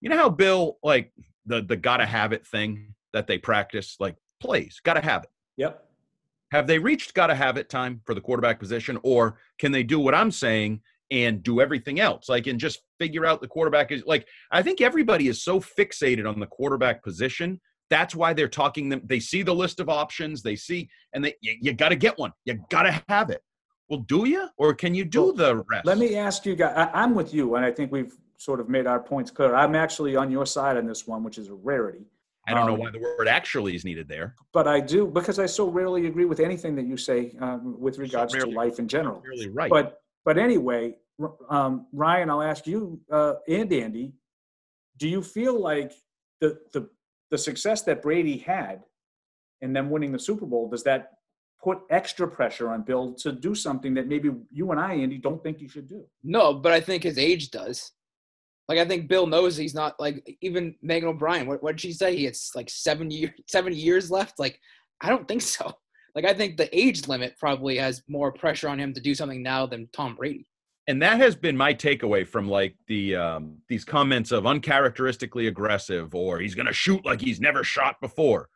you 0.01 0.09
know 0.09 0.17
how 0.17 0.30
Bill, 0.30 0.78
like 0.84 1.11
the, 1.45 1.61
the 1.61 1.75
gotta 1.75 2.05
have 2.05 2.34
it 2.34 2.45
thing 2.45 2.93
that 3.13 3.28
they 3.28 3.38
practice, 3.38 3.95
like 3.99 4.15
plays, 4.39 4.80
gotta 4.84 5.01
have 5.01 5.23
it. 5.23 5.30
Yep. 5.57 5.84
Have 6.51 6.67
they 6.67 6.80
reached 6.80 7.13
gotta 7.13 7.36
have 7.36 7.57
it 7.57 7.69
time 7.69 8.01
for 8.05 8.13
the 8.13 8.21
quarterback 8.21 8.59
position, 8.59 8.99
or 9.03 9.39
can 9.59 9.71
they 9.71 9.84
do 9.84 9.99
what 9.99 10.15
I'm 10.15 10.32
saying 10.32 10.82
and 11.11 11.43
do 11.43 11.59
everything 11.59 11.99
else? 11.99 12.30
Like, 12.30 12.47
and 12.47 12.59
just 12.59 12.82
figure 12.99 13.25
out 13.25 13.41
the 13.41 13.47
quarterback 13.47 13.91
is 13.91 14.03
like, 14.05 14.28
I 14.51 14.61
think 14.61 14.82
everybody 14.82 15.28
is 15.28 15.43
so 15.43 15.59
fixated 15.59 16.30
on 16.30 16.39
the 16.39 16.47
quarterback 16.47 17.03
position. 17.03 17.59
That's 17.89 18.15
why 18.15 18.33
they're 18.33 18.47
talking 18.47 18.89
them. 18.89 19.01
They 19.05 19.19
see 19.19 19.43
the 19.43 19.55
list 19.55 19.79
of 19.79 19.89
options, 19.89 20.41
they 20.41 20.55
see, 20.55 20.89
and 21.13 21.23
they, 21.23 21.35
you, 21.41 21.55
you 21.61 21.73
got 21.73 21.89
to 21.89 21.95
get 21.95 22.17
one. 22.17 22.33
You 22.45 22.59
got 22.69 22.83
to 22.83 23.03
have 23.07 23.29
it. 23.29 23.41
Well, 23.89 24.01
do 24.01 24.27
you, 24.27 24.49
or 24.57 24.73
can 24.73 24.93
you 24.93 25.05
do 25.05 25.23
Well, 25.23 25.33
the 25.33 25.55
rest? 25.69 25.85
Let 25.85 25.97
me 25.97 26.15
ask 26.15 26.45
you 26.45 26.55
guys. 26.55 26.73
I, 26.75 26.89
I'm 27.01 27.15
with 27.15 27.33
you, 27.33 27.55
and 27.55 27.65
I 27.65 27.71
think 27.71 27.91
we've 27.91 28.13
sort 28.38 28.59
of 28.59 28.69
made 28.69 28.85
our 28.85 28.99
points 28.99 29.31
clear. 29.31 29.55
I'm 29.55 29.75
actually 29.75 30.15
on 30.15 30.29
your 30.29 30.45
side 30.45 30.77
on 30.77 30.85
this 30.85 31.07
one, 31.07 31.23
which 31.23 31.38
is 31.38 31.47
a 31.47 31.53
rarity. 31.53 32.05
I 32.47 32.53
don't 32.53 32.65
know 32.65 32.73
um, 32.73 32.79
why 32.79 32.91
the 32.91 32.99
word 32.99 33.27
actually 33.27 33.75
is 33.75 33.83
needed 33.83 34.07
there. 34.07 34.35
But 34.53 34.67
I 34.67 34.79
do 34.79 35.07
because 35.07 35.38
I 35.38 35.45
so 35.45 35.67
rarely 35.67 36.07
agree 36.07 36.25
with 36.25 36.39
anything 36.39 36.75
that 36.75 36.85
you 36.85 36.95
say 36.95 37.35
um, 37.41 37.79
with 37.79 37.97
regards 37.97 38.33
to 38.33 38.39
rarely- 38.39 38.53
life 38.53 38.79
in 38.79 38.88
general. 38.88 39.21
Really 39.25 39.49
right. 39.49 39.69
But 39.69 40.01
but 40.23 40.38
anyway, 40.38 40.95
um, 41.49 41.88
Ryan, 41.91 42.29
I'll 42.29 42.41
ask 42.41 42.65
you 42.65 43.01
uh, 43.11 43.33
and 43.49 43.71
Andy, 43.71 44.13
do 44.97 45.09
you 45.09 45.21
feel 45.21 45.59
like 45.59 45.91
the 46.39 46.57
the 46.71 46.89
the 47.32 47.38
success 47.38 47.82
that 47.84 48.01
Brady 48.01 48.38
had 48.38 48.84
and 49.61 49.75
them 49.75 49.89
winning 49.89 50.11
the 50.11 50.19
Super 50.19 50.45
Bowl 50.45 50.69
does 50.69 50.84
that 50.84 51.11
put 51.61 51.80
extra 51.89 52.28
pressure 52.28 52.69
on 52.69 52.84
Bill 52.84 53.13
to 53.15 53.32
do 53.32 53.55
something 53.55 53.93
that 53.95 54.07
maybe 54.07 54.30
you 54.51 54.71
and 54.71 54.80
I, 54.80 54.93
Andy, 54.93 55.17
don't 55.17 55.41
think 55.41 55.59
he 55.59 55.67
should 55.67 55.88
do? 55.88 56.05
No, 56.23 56.53
but 56.53 56.71
I 56.71 56.80
think 56.80 57.03
his 57.03 57.17
age 57.17 57.49
does. 57.49 57.91
Like 58.67 58.80
I 58.80 58.86
think 58.86 59.07
Bill 59.07 59.25
knows 59.25 59.55
he's 59.55 59.73
not 59.73 59.99
like 59.99 60.38
even 60.41 60.75
Megan 60.82 61.09
O'Brien. 61.09 61.47
What 61.47 61.63
what 61.63 61.73
did 61.73 61.82
she 61.82 61.93
say? 61.93 62.15
He 62.15 62.25
has 62.25 62.51
like 62.53 62.69
seven 62.69 63.09
seven 63.47 63.73
years 63.73 64.11
left. 64.11 64.39
Like 64.39 64.59
I 65.01 65.09
don't 65.09 65.28
think 65.28 65.41
so. 65.41 65.71
Like 66.15 66.25
I 66.25 66.34
think 66.34 66.57
the 66.57 66.75
age 66.78 67.07
limit 67.07 67.38
probably 67.39 67.78
has 67.78 68.03
more 68.07 68.32
pressure 68.32 68.67
on 68.67 68.80
him 68.80 68.93
to 68.93 68.99
do 68.99 69.15
something 69.15 69.41
now 69.41 69.65
than 69.65 69.88
Tom 69.93 70.15
Brady. 70.15 70.47
And 70.88 71.01
that 71.01 71.17
has 71.17 71.35
been 71.35 71.57
my 71.57 71.73
takeaway 71.73 72.25
from 72.25 72.47
like 72.47 72.75
the 72.88 73.15
um, 73.15 73.57
these 73.67 73.83
comments 73.83 74.31
of 74.31 74.45
uncharacteristically 74.45 75.47
aggressive 75.47 76.15
or 76.15 76.39
he's 76.39 76.55
going 76.55 76.65
to 76.65 76.73
shoot 76.73 77.05
like 77.05 77.21
he's 77.21 77.39
never 77.39 77.63
shot 77.63 77.99
before. 78.01 78.49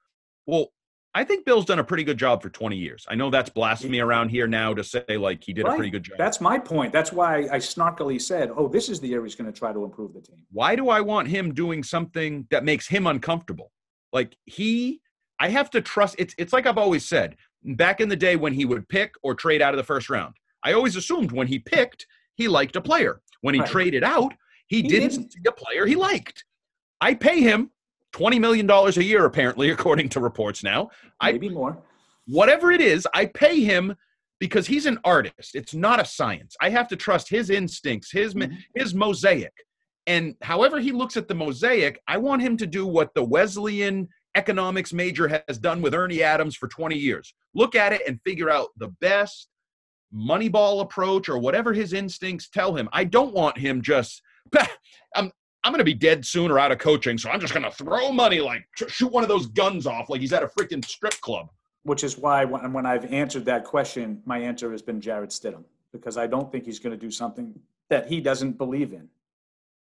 Well, 0.46 0.68
I 1.14 1.26
think 1.26 1.46
Bill's 1.46 1.66
done 1.66 1.80
a 1.80 1.84
pretty 1.84 2.06
good 2.06 2.18
job 2.18 2.42
for 2.42 2.50
20 2.50 2.78
years. 2.78 3.06
I 3.10 3.16
know 3.16 3.30
that's 3.30 3.50
blasphemy 3.50 4.00
around 4.00 4.30
here 4.30 4.48
now 4.48 4.74
to 4.74 4.84
say 4.84 5.04
like 5.10 5.44
he 5.44 5.52
did 5.52 5.68
a 5.68 5.76
pretty 5.76 5.90
good 5.90 6.04
job. 6.04 6.18
That's 6.18 6.40
my 6.40 6.58
point. 6.58 6.94
That's 6.94 7.12
why 7.12 7.50
I 7.52 7.58
snarkily 7.58 8.22
said, 8.22 8.50
"Oh, 8.56 8.70
this 8.70 8.88
is 8.88 9.02
the 9.02 9.10
year 9.10 9.24
he's 9.24 9.36
going 9.36 9.52
to 9.52 9.58
try 9.58 9.74
to 9.74 9.84
improve 9.84 10.14
the 10.14 10.22
team." 10.22 10.38
Why 10.52 10.76
do 10.76 10.90
I 10.90 11.02
want 11.02 11.28
him 11.28 11.54
doing 11.54 11.84
something 11.84 12.48
that 12.50 12.64
makes 12.64 12.88
him 12.88 13.08
uncomfortable? 13.08 13.72
Like 14.14 14.38
he 14.46 15.02
I 15.40 15.50
have 15.50 15.70
to 15.72 15.82
trust 15.82 16.16
it's 16.18 16.34
it's 16.38 16.54
like 16.54 16.66
I've 16.66 16.78
always 16.78 17.06
said, 17.06 17.36
back 17.64 18.00
in 18.00 18.08
the 18.08 18.16
day 18.16 18.38
when 18.38 18.54
he 18.54 18.64
would 18.64 18.88
pick 18.88 19.16
or 19.22 19.36
trade 19.36 19.62
out 19.62 19.74
of 19.74 19.78
the 19.78 19.84
first 19.84 20.10
round. 20.10 20.36
I 20.64 20.74
always 20.74 20.96
assumed 20.96 21.32
when 21.32 21.48
he 21.48 21.60
picked, 21.60 22.06
he 22.36 22.48
liked 22.48 22.76
a 22.76 22.82
player. 22.82 23.22
When 23.42 23.54
he 23.56 23.62
Right. 23.62 23.70
traded 23.70 24.04
out, 24.04 24.34
he, 24.68 24.78
He 24.78 24.88
didn't, 24.88 25.10
didn't. 25.10 25.32
see 25.34 25.40
a 25.48 25.52
player 25.52 25.86
he 25.86 25.96
liked. 25.96 26.46
I 27.02 27.14
pay 27.16 27.42
him 27.42 27.72
$20 28.14 28.40
million 28.40 28.70
a 28.70 28.92
year, 29.02 29.26
apparently, 29.26 29.70
according 29.72 30.10
to 30.10 30.20
reports 30.20 30.64
now. 30.64 30.90
I 31.20 31.32
Maybe 31.34 31.50
more. 31.50 31.82
whatever 32.28 32.72
it 32.72 32.82
is, 32.82 33.08
I 33.14 33.26
pay 33.26 33.62
him 33.62 33.96
because 34.40 34.68
he's 34.68 34.86
an 34.86 35.00
artist. 35.04 35.56
It's 35.56 35.74
not 35.74 36.00
a 36.00 36.06
science. 36.06 36.56
I 36.62 36.70
have 36.70 36.88
to 36.90 36.96
trust 36.96 37.30
his 37.30 37.50
instincts, 37.50 38.12
his 38.12 38.34
Mhm. 38.34 38.58
his 38.76 38.94
mosaic. 38.94 39.54
And 40.08 40.36
however 40.42 40.80
he 40.80 40.92
looks 40.92 41.16
at 41.16 41.28
the 41.28 41.36
mosaic, 41.36 42.02
I 42.08 42.18
want 42.18 42.42
him 42.42 42.58
to 42.58 42.66
do 42.68 42.88
what 42.88 43.14
the 43.14 43.24
Wesleyan 43.24 44.10
economics 44.36 44.94
major 44.94 45.28
has 45.48 45.60
done 45.60 45.82
with 45.82 45.94
Ernie 45.94 46.24
Adams 46.24 46.56
for 46.56 46.68
20 46.68 46.98
years. 46.98 47.34
Look 47.54 47.76
at 47.76 47.94
it 47.94 48.02
and 48.08 48.20
figure 48.24 48.50
out 48.50 48.70
the 48.78 48.88
best 49.00 49.50
moneyball 50.14 50.82
approach 50.82 51.30
or 51.30 51.38
whatever 51.38 51.74
his 51.74 51.94
instincts 51.94 52.50
tell 52.50 52.76
him. 52.76 52.90
I 52.92 53.04
don't 53.04 53.34
want 53.34 53.58
him 53.58 53.82
just 53.82 54.22
I'm 55.16 55.32
I'm 55.64 55.72
going 55.72 55.80
to 55.80 55.84
be 55.84 55.94
dead 55.94 56.26
soon 56.26 56.50
or 56.50 56.58
out 56.58 56.72
of 56.72 56.80
coaching, 56.80 57.18
so 57.18 57.30
I'm 57.30 57.40
just 57.40 57.54
going 57.54 57.64
to 57.64 57.72
throw 57.72 58.12
money 58.12 58.40
like 58.40 58.66
sh- 58.76 58.92
shoot 58.92 59.12
one 59.12 59.24
of 59.24 59.30
those 59.30 59.46
guns 59.48 59.86
off 59.86 60.10
like 60.10 60.22
he's 60.22 60.34
at 60.34 60.44
a 60.44 60.48
freaking 60.48 60.84
strip 60.84 61.14
club. 61.22 61.50
Which 61.84 62.04
is 62.04 62.18
why 62.18 62.46
when, 62.46 62.74
when 62.74 62.86
I've 62.86 63.12
answered 63.12 63.46
that 63.46 63.64
question, 63.64 64.22
my 64.26 64.40
answer 64.40 64.72
has 64.72 64.82
been 64.82 65.00
Jarrett 65.00 65.30
Stidham 65.30 65.64
because 65.92 66.18
I 66.18 66.28
don't 66.28 66.52
think 66.52 66.66
he's 66.66 66.80
going 66.80 66.98
to 66.98 66.98
do 66.98 67.12
something 67.12 67.54
that 67.90 68.08
he 68.08 68.22
doesn't 68.22 68.58
believe 68.58 68.94
in, 68.94 69.08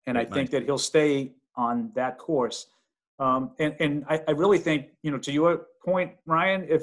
and 0.06 0.16
I 0.16 0.24
think 0.24 0.50
that 0.50 0.64
he'll 0.64 0.78
stay 0.78 1.32
on 1.56 1.90
that 1.94 2.18
course. 2.18 2.66
Um, 3.18 3.52
and 3.58 3.74
and 3.80 4.04
I, 4.08 4.20
I 4.28 4.32
really 4.32 4.58
think 4.58 4.88
you 5.02 5.10
know 5.10 5.18
to 5.18 5.32
your 5.32 5.66
point, 5.84 6.12
Ryan, 6.26 6.66
if 6.68 6.82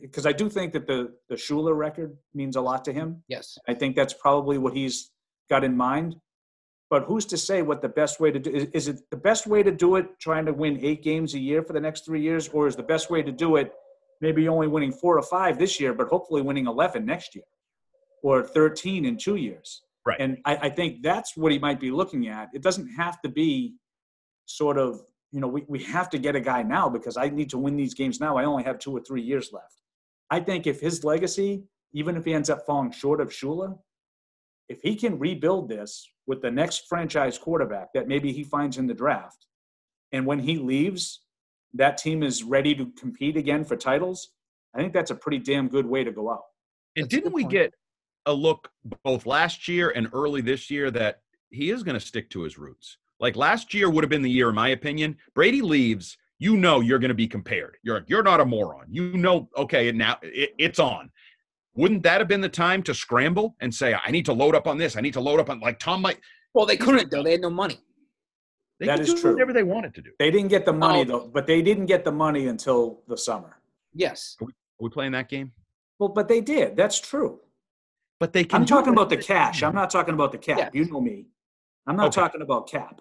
because 0.00 0.26
I 0.26 0.32
do 0.32 0.48
think 0.48 0.72
that 0.74 0.86
the 0.86 1.12
the 1.28 1.36
Shula 1.36 1.76
record 1.76 2.16
means 2.34 2.56
a 2.56 2.60
lot 2.60 2.84
to 2.84 2.92
him. 2.92 3.22
Yes. 3.28 3.58
I 3.68 3.74
think 3.74 3.96
that's 3.96 4.14
probably 4.14 4.58
what 4.58 4.74
he's 4.74 5.10
got 5.48 5.64
in 5.64 5.76
mind. 5.76 6.16
But 6.90 7.04
who's 7.04 7.24
to 7.26 7.38
say 7.38 7.62
what 7.62 7.80
the 7.80 7.88
best 7.88 8.20
way 8.20 8.30
to 8.30 8.38
do 8.38 8.50
is, 8.50 8.64
is 8.74 8.88
it 8.88 8.96
the 9.10 9.16
best 9.16 9.46
way 9.46 9.62
to 9.62 9.72
do 9.72 9.96
it 9.96 10.06
trying 10.20 10.44
to 10.46 10.52
win 10.52 10.78
eight 10.82 11.02
games 11.02 11.34
a 11.34 11.38
year 11.38 11.62
for 11.62 11.72
the 11.72 11.80
next 11.80 12.04
three 12.04 12.20
years, 12.20 12.48
or 12.48 12.66
is 12.66 12.76
the 12.76 12.82
best 12.82 13.10
way 13.10 13.22
to 13.22 13.32
do 13.32 13.56
it 13.56 13.72
maybe 14.20 14.46
only 14.46 14.68
winning 14.68 14.92
four 14.92 15.16
or 15.16 15.22
five 15.22 15.58
this 15.58 15.80
year, 15.80 15.94
but 15.94 16.06
hopefully 16.08 16.42
winning 16.42 16.66
eleven 16.66 17.06
next 17.06 17.34
year, 17.34 17.44
or 18.22 18.42
thirteen 18.42 19.04
in 19.06 19.16
two 19.16 19.36
years? 19.36 19.82
Right. 20.04 20.20
And 20.20 20.38
I, 20.44 20.56
I 20.66 20.68
think 20.68 21.02
that's 21.02 21.36
what 21.36 21.50
he 21.52 21.58
might 21.58 21.80
be 21.80 21.90
looking 21.90 22.28
at. 22.28 22.48
It 22.52 22.62
doesn't 22.62 22.88
have 22.88 23.22
to 23.22 23.28
be 23.28 23.74
sort 24.46 24.76
of, 24.76 25.00
you 25.32 25.40
know, 25.40 25.48
we, 25.48 25.64
we 25.66 25.82
have 25.84 26.10
to 26.10 26.18
get 26.18 26.36
a 26.36 26.40
guy 26.40 26.62
now 26.62 26.88
because 26.88 27.16
I 27.16 27.30
need 27.30 27.50
to 27.50 27.58
win 27.58 27.76
these 27.76 27.94
games 27.94 28.20
now. 28.20 28.36
I 28.36 28.44
only 28.44 28.62
have 28.64 28.78
two 28.78 28.94
or 28.94 29.00
three 29.00 29.22
years 29.22 29.50
left. 29.52 29.80
I 30.30 30.40
think 30.40 30.66
if 30.66 30.80
his 30.80 31.04
legacy, 31.04 31.64
even 31.92 32.16
if 32.16 32.24
he 32.24 32.34
ends 32.34 32.50
up 32.50 32.64
falling 32.66 32.92
short 32.92 33.20
of 33.20 33.28
Shula, 33.28 33.78
if 34.68 34.80
he 34.82 34.94
can 34.94 35.18
rebuild 35.18 35.68
this 35.68 36.06
with 36.26 36.42
the 36.42 36.50
next 36.50 36.84
franchise 36.88 37.38
quarterback 37.38 37.92
that 37.94 38.08
maybe 38.08 38.32
he 38.32 38.44
finds 38.44 38.78
in 38.78 38.86
the 38.86 38.94
draft, 38.94 39.46
and 40.12 40.26
when 40.26 40.38
he 40.38 40.56
leaves, 40.56 41.22
that 41.74 41.96
team 41.96 42.22
is 42.22 42.42
ready 42.42 42.74
to 42.74 42.92
compete 42.98 43.36
again 43.36 43.64
for 43.64 43.76
titles, 43.76 44.28
I 44.74 44.78
think 44.78 44.92
that's 44.92 45.10
a 45.10 45.14
pretty 45.14 45.38
damn 45.38 45.68
good 45.68 45.86
way 45.86 46.04
to 46.04 46.12
go 46.12 46.30
out. 46.30 46.42
And 46.96 47.04
That's 47.04 47.14
didn't 47.14 47.32
we 47.32 47.42
point. 47.42 47.52
get 47.52 47.74
a 48.26 48.32
look 48.32 48.70
both 49.02 49.26
last 49.26 49.66
year 49.66 49.90
and 49.90 50.08
early 50.12 50.42
this 50.42 50.70
year 50.70 50.90
that 50.90 51.20
he 51.50 51.70
is 51.70 51.82
going 51.82 51.94
to 51.94 52.00
stick 52.00 52.28
to 52.30 52.42
his 52.42 52.58
roots? 52.58 52.98
Like 53.22 53.36
last 53.36 53.72
year 53.72 53.88
would 53.88 54.02
have 54.02 54.10
been 54.10 54.20
the 54.22 54.30
year, 54.30 54.48
in 54.48 54.54
my 54.56 54.70
opinion. 54.70 55.16
Brady 55.34 55.62
leaves, 55.62 56.18
you 56.40 56.56
know 56.56 56.80
you're 56.80 56.98
going 56.98 57.08
to 57.10 57.14
be 57.14 57.28
compared. 57.28 57.76
You're 57.84 58.04
you're 58.08 58.24
not 58.24 58.40
a 58.40 58.44
moron. 58.44 58.86
You 58.90 59.16
know, 59.16 59.48
okay, 59.56 59.92
now 59.92 60.18
it, 60.22 60.50
it's 60.58 60.80
on. 60.80 61.08
Wouldn't 61.74 62.02
that 62.02 62.20
have 62.20 62.28
been 62.28 62.40
the 62.42 62.48
time 62.48 62.82
to 62.82 62.92
scramble 62.92 63.54
and 63.60 63.72
say, 63.72 63.94
I 64.04 64.10
need 64.10 64.26
to 64.26 64.32
load 64.32 64.54
up 64.56 64.66
on 64.66 64.76
this. 64.76 64.96
I 64.96 65.00
need 65.00 65.14
to 65.14 65.20
load 65.20 65.38
up 65.40 65.48
on 65.48 65.60
like 65.60 65.78
Tom 65.78 66.02
might. 66.02 66.18
Well, 66.52 66.66
they 66.66 66.76
couldn't 66.76 67.10
though. 67.12 67.22
They 67.22 67.30
had 67.30 67.40
no 67.40 67.48
money. 67.48 67.78
They 68.80 68.86
That 68.86 68.98
could 68.98 69.06
is 69.08 69.14
do 69.14 69.20
true. 69.20 69.32
whatever 69.34 69.52
they 69.52 69.62
wanted 69.62 69.94
to 69.94 70.02
do. 70.02 70.10
They 70.18 70.32
didn't 70.32 70.48
get 70.48 70.66
the 70.66 70.72
money 70.72 71.02
Oh. 71.02 71.04
though, 71.04 71.30
but 71.32 71.46
they 71.46 71.62
didn't 71.62 71.86
get 71.86 72.04
the 72.04 72.10
money 72.12 72.48
until 72.48 73.02
the 73.06 73.16
summer. 73.16 73.60
Yes. 73.94 74.36
Are 74.42 74.48
we 74.80 74.90
playing 74.90 75.12
that 75.12 75.28
game? 75.28 75.52
Well, 76.00 76.08
but 76.08 76.26
they 76.26 76.40
did. 76.40 76.76
That's 76.76 77.00
true. 77.00 77.38
But 78.18 78.32
they 78.32 78.42
can. 78.42 78.60
I'm 78.62 78.66
talking 78.66 78.92
about 78.92 79.10
the 79.10 79.16
cash. 79.16 79.62
I'm 79.62 79.74
not 79.76 79.90
talking 79.90 80.14
about 80.14 80.32
the 80.32 80.38
cap. 80.38 80.58
Yeah. 80.58 80.70
You 80.72 80.90
know 80.90 81.00
me. 81.00 81.26
I'm 81.86 81.94
not 81.96 82.06
Okay. 82.08 82.20
talking 82.20 82.42
about 82.42 82.68
cap. 82.68 83.00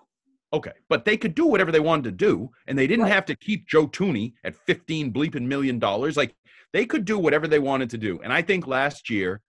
Okay, 0.53 0.73
but 0.89 1.05
they 1.05 1.15
could 1.15 1.33
do 1.33 1.45
whatever 1.45 1.71
they 1.71 1.79
wanted 1.79 2.03
to 2.05 2.11
do, 2.11 2.49
and 2.67 2.77
they 2.77 2.85
didn't 2.87 3.03
Right. 3.05 3.13
have 3.13 3.25
to 3.27 3.35
keep 3.35 3.67
Joe 3.67 3.87
Thuney 3.87 4.33
at 4.43 4.55
15 4.55 5.13
bleeping 5.13 5.45
million 5.47 5.79
dollars. 5.79 6.17
Like 6.17 6.35
they 6.73 6.85
could 6.85 7.05
do 7.05 7.17
whatever 7.17 7.47
they 7.47 7.59
wanted 7.59 7.89
to 7.91 7.97
do. 7.97 8.19
And 8.21 8.33
I 8.33 8.41
think 8.41 8.67
last 8.67 9.09
year 9.09 9.41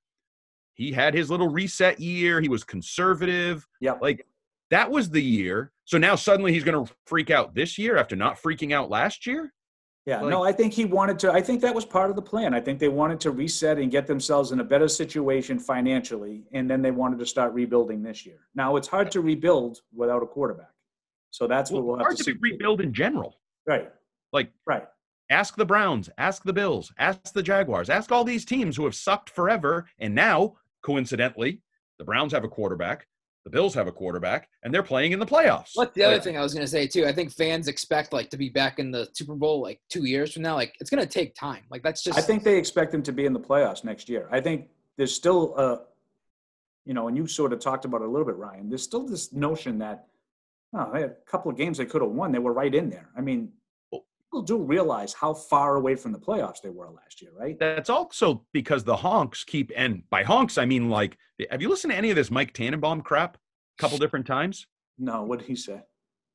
he 0.74 0.92
had 0.92 1.12
his 1.14 1.30
little 1.30 1.48
reset 1.48 1.98
year. 2.00 2.40
He 2.40 2.48
was 2.48 2.64
conservative. 2.64 3.66
Yeah, 3.80 3.92
Like 4.00 4.26
that 4.70 4.90
was 4.90 5.11
the 5.11 5.22
year. 5.22 5.72
So 5.84 5.98
now 5.98 6.14
suddenly 6.14 6.53
he's 6.53 6.64
going 6.64 6.86
to 6.86 6.92
freak 7.07 7.30
out 7.30 7.55
this 7.55 7.76
year 7.78 7.96
after 7.96 8.16
not 8.16 8.40
freaking 8.40 8.72
out 8.72 8.88
last 8.88 9.26
year. 9.26 9.53
Yeah, 10.07 10.20
Like- 10.22 10.30
no, 10.30 10.42
I 10.42 10.50
think 10.53 10.72
he 10.72 10.84
wanted 10.84 11.18
to. 11.20 11.32
I 11.32 11.40
think 11.40 11.61
that 11.61 11.74
was 11.74 11.84
part 11.84 12.11
of 12.11 12.16
the 12.16 12.22
plan. 12.22 12.55
I 12.55 12.61
think 12.61 12.78
they 12.80 12.88
wanted 12.88 13.20
to 13.20 13.30
reset 13.32 13.78
and 13.78 13.90
get 13.90 14.07
themselves 14.07 14.50
in 14.50 14.59
a 14.61 14.64
better 14.64 14.88
situation 14.88 15.59
financially, 15.61 16.44
and 16.53 16.68
then 16.70 16.80
they 16.82 16.90
wanted 16.90 17.18
to 17.20 17.26
start 17.26 17.53
rebuilding 17.55 18.03
this 18.03 18.24
year. 18.26 18.38
Now 18.55 18.74
it's 18.76 18.88
hard 18.88 19.11
to 19.12 19.20
rebuild 19.20 19.82
without 19.94 20.22
a 20.22 20.26
quarterback, 20.26 20.71
so 21.33 21.47
that's 21.49 21.70
what 21.72 21.78
Well, 21.83 21.89
we'll 21.89 21.97
have 21.99 22.05
hard 22.07 22.16
to 22.18 22.24
to 22.24 22.33
see. 22.33 22.39
rebuild 22.41 22.80
in 22.80 22.93
general. 22.95 23.41
Right, 23.66 23.91
Like 24.33 24.53
right. 24.66 24.85
ask 25.30 25.57
the 25.57 25.64
Browns, 25.64 26.09
ask 26.18 26.45
the 26.45 26.53
Bills, 26.53 26.93
ask 26.99 27.33
the 27.33 27.43
Jaguars, 27.43 27.91
ask 27.91 28.12
all 28.12 28.22
these 28.24 28.45
teams 28.45 28.76
who 28.76 28.85
have 28.85 28.95
sucked 28.95 29.30
forever. 29.30 29.89
And 29.99 30.14
now, 30.14 30.57
coincidentally, 30.85 31.62
the 31.99 32.05
Browns 32.05 32.33
have 32.33 32.45
a 32.45 32.49
quarterback, 32.49 33.07
the 33.45 33.51
Bills 33.51 33.74
have 33.74 33.87
a 33.87 33.93
quarterback, 33.93 34.49
and 34.62 34.72
they're 34.74 34.83
playing 34.83 35.12
in 35.12 35.18
the 35.20 35.26
playoffs. 35.26 35.70
What's 35.74 35.95
the 35.95 36.05
other 36.05 36.16
Yeah. 36.16 36.20
thing 36.20 36.37
I 36.37 36.43
was 36.43 36.53
gonna 36.55 36.66
say 36.66 36.87
too? 36.87 37.07
I 37.07 37.12
think 37.12 37.33
fans 37.33 37.66
expect 37.66 38.12
like 38.12 38.28
to 38.30 38.37
be 38.37 38.51
back 38.51 38.78
in 38.78 38.91
the 38.91 39.09
Super 39.14 39.35
Bowl 39.35 39.62
like 39.62 39.80
two 39.89 40.05
years 40.05 40.33
from 40.35 40.43
now. 40.43 40.55
Like 40.55 40.76
it's 40.80 40.91
gonna 40.91 41.07
take 41.07 41.35
time. 41.35 41.64
Like 41.70 41.83
that's 41.83 42.03
just. 42.05 42.18
I 42.18 42.22
think 42.22 42.45
they 42.45 42.59
expect 42.59 42.93
them 42.93 43.03
to 43.05 43.12
be 43.12 43.24
in 43.24 43.33
the 43.33 43.41
playoffs 43.41 43.85
next 43.85 44.09
year. 44.09 44.28
I 44.30 44.41
think 44.41 44.68
there's 44.99 45.14
still 45.14 45.57
a, 45.57 45.87
you 46.85 46.95
know, 46.95 47.09
and 47.09 47.16
you 47.16 47.26
sort 47.26 47.53
of 47.53 47.61
talked 47.61 47.85
about 47.85 48.03
it 48.03 48.09
a 48.09 48.11
little 48.11 48.26
bit, 48.26 48.37
Ryan. 48.37 48.68
There's 48.68 48.83
still 48.83 49.07
this 49.07 49.33
notion 49.33 49.78
that, 49.78 50.09
oh, 50.74 50.90
they 50.92 51.00
had 51.02 51.10
a 51.10 51.30
couple 51.30 51.50
of 51.50 51.56
games 51.56 51.78
they 51.78 51.86
could 51.86 52.02
have 52.02 52.10
won. 52.10 52.32
They 52.32 52.38
were 52.38 52.52
right 52.52 52.74
in 52.74 52.90
there. 52.90 53.10
I 53.16 53.20
mean, 53.20 53.52
people 53.90 54.42
do 54.42 54.58
realize 54.58 55.12
how 55.12 55.34
far 55.34 55.76
away 55.76 55.94
from 55.94 56.12
the 56.12 56.18
playoffs 56.18 56.62
they 56.62 56.70
were 56.70 56.90
last 56.90 57.20
year, 57.20 57.30
right? 57.38 57.58
That's 57.58 57.90
also 57.90 58.44
because 58.52 58.84
the 58.84 58.96
honks 58.96 59.44
keep, 59.44 59.70
and 59.76 60.02
by 60.10 60.22
honks, 60.22 60.58
I 60.58 60.64
mean 60.64 60.88
like, 60.88 61.18
have 61.50 61.60
you 61.60 61.68
listened 61.68 61.92
to 61.92 61.96
any 61.96 62.10
of 62.10 62.16
this 62.16 62.30
Mike 62.30 62.52
Tannenbaum 62.54 63.02
crap 63.02 63.36
a 63.36 63.82
couple 63.82 63.98
different 63.98 64.26
times? 64.26 64.66
No, 64.98 65.22
what 65.22 65.40
did 65.40 65.48
he 65.48 65.56
say? 65.56 65.82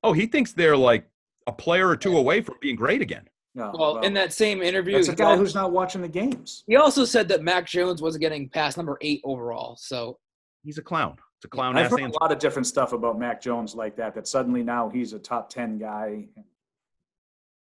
Oh, 0.04 0.14
he 0.14 0.28
thinks 0.28 0.52
they're 0.52 0.78
like 0.78 1.08
a 1.48 1.52
player 1.52 1.88
or 1.88 1.98
two 1.98 2.18
away 2.18 2.42
from 2.42 2.56
being 2.62 2.76
great 2.76 3.02
again. 3.02 3.28
No. 3.56 3.74
well, 3.76 4.00
in 4.02 4.14
that 4.14 4.34
same 4.34 4.62
interview, 4.62 4.94
that's 4.94 5.08
a 5.08 5.16
guy 5.16 5.36
who's 5.36 5.56
not 5.56 5.72
watching 5.72 6.04
the 6.04 6.08
games. 6.08 6.64
he 6.68 6.76
also 6.76 7.06
said 7.06 7.28
that 7.30 7.42
Mac 7.42 7.66
Jones 7.66 8.04
wasn't 8.04 8.22
getting 8.22 8.50
past 8.50 8.78
number 8.78 9.00
eight 9.02 9.20
overall. 9.24 9.76
So 9.80 10.20
He's 10.64 10.78
a 10.78 10.82
clown. 10.82 11.18
It's 11.38 11.46
a 11.46 11.48
clown 11.50 11.78
I've 11.78 11.92
heard 11.92 12.02
answer. 12.02 12.18
a 12.20 12.24
lot 12.24 12.32
of 12.32 12.40
different 12.40 12.66
stuff 12.66 12.94
about 12.94 13.20
Mac 13.20 13.40
Jones 13.42 13.76
like 13.76 13.96
that. 13.98 14.16
That 14.16 14.28
suddenly 14.28 14.64
now 14.64 14.90
he's 14.90 15.14
a 15.14 15.20
top 15.20 15.50
ten 15.50 15.78
guy. 15.78 16.26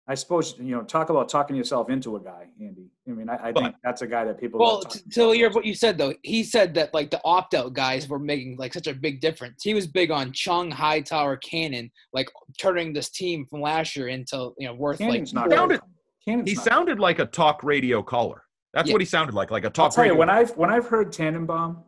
I 0.06 0.14
suppose 0.14 0.54
you 0.58 0.76
know, 0.76 0.82
talk 0.82 1.08
about 1.08 1.30
talking 1.30 1.56
yourself 1.56 1.88
into 1.88 2.16
a 2.16 2.20
guy, 2.20 2.48
Andy. 2.60 2.90
I 3.08 3.12
mean, 3.12 3.30
I, 3.30 3.48
I 3.48 3.52
think 3.54 3.74
that's 3.82 4.02
a 4.02 4.06
guy 4.06 4.22
that 4.26 4.38
people. 4.38 4.60
well, 4.60 4.74
love 4.84 4.92
t- 4.92 5.00
to 5.14 5.30
hear 5.30 5.50
what 5.50 5.64
you 5.64 5.74
said 5.74 5.96
though, 5.96 6.12
he 6.22 6.44
said 6.44 6.74
that 6.74 6.92
like 6.92 7.10
the 7.10 7.22
opt-out 7.24 7.72
guys 7.72 8.06
were 8.06 8.18
making 8.18 8.58
like 8.58 8.74
such 8.74 8.86
a 8.86 8.92
big 8.92 9.22
difference. 9.22 9.62
He 9.62 9.72
was 9.72 9.86
big 9.86 10.10
on 10.10 10.30
Chung 10.32 10.70
Hightower 10.70 11.38
Cannon, 11.38 11.90
like 12.12 12.28
turning 12.58 12.92
this 12.92 13.08
team 13.08 13.46
from 13.46 13.62
last 13.62 13.96
year 13.96 14.08
into 14.08 14.52
you 14.58 14.66
know 14.68 14.74
worth 14.74 14.98
Cannon's 14.98 15.32
like 15.32 15.48
not. 15.48 15.56
Sounded- 15.56 15.80
He 16.26 16.36
not. 16.36 16.64
sounded 16.64 17.00
like 17.00 17.18
a 17.18 17.24
talk 17.24 17.64
radio 17.64 18.02
caller. 18.02 18.42
That's 18.74 18.88
Yeah. 18.88 18.92
what 18.92 19.00
he 19.00 19.06
sounded 19.06 19.34
like, 19.34 19.50
like 19.50 19.62
a 19.64 19.68
I'll 19.68 19.72
talk 19.72 19.94
tell 19.94 20.04
you 20.04 20.10
radio. 20.10 20.18
when 20.20 20.28
I've 20.28 20.54
when 20.58 20.68
I've 20.68 20.86
heard 20.86 21.12
Tannenbaum 21.12 21.82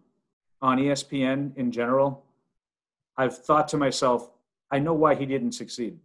on 0.63 0.79
ESPN 0.79 1.57
in 1.57 1.71
general, 1.71 2.25
I've 3.17 3.37
thought 3.37 3.69
to 3.69 3.77
myself, 3.77 4.31
I 4.71 4.79
know 4.79 4.95
why 4.95 5.15
he 5.15 5.27
didn't 5.27 5.53
succeed, 5.53 5.99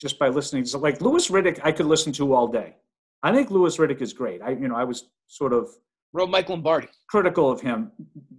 just 0.00 0.18
by 0.18 0.28
listening. 0.28 0.64
So 0.64 0.78
like 0.78 1.00
Louis 1.00 1.28
Riddick, 1.28 1.60
I 1.62 1.72
could 1.72 1.86
listen 1.86 2.12
to 2.14 2.34
all 2.34 2.48
day. 2.48 2.76
I 3.22 3.32
think 3.32 3.50
Louis 3.50 3.76
Riddick 3.76 4.00
is 4.00 4.12
great. 4.12 4.42
I 4.42 4.50
you 4.50 4.68
know 4.68 4.76
I 4.76 4.84
was 4.84 5.08
sort 5.26 5.52
of 5.52 5.70
Rob 6.12 6.30
Mike 6.30 6.48
Lombardi. 6.48 6.88
critical 7.08 7.50
of 7.50 7.60
him. 7.60 7.90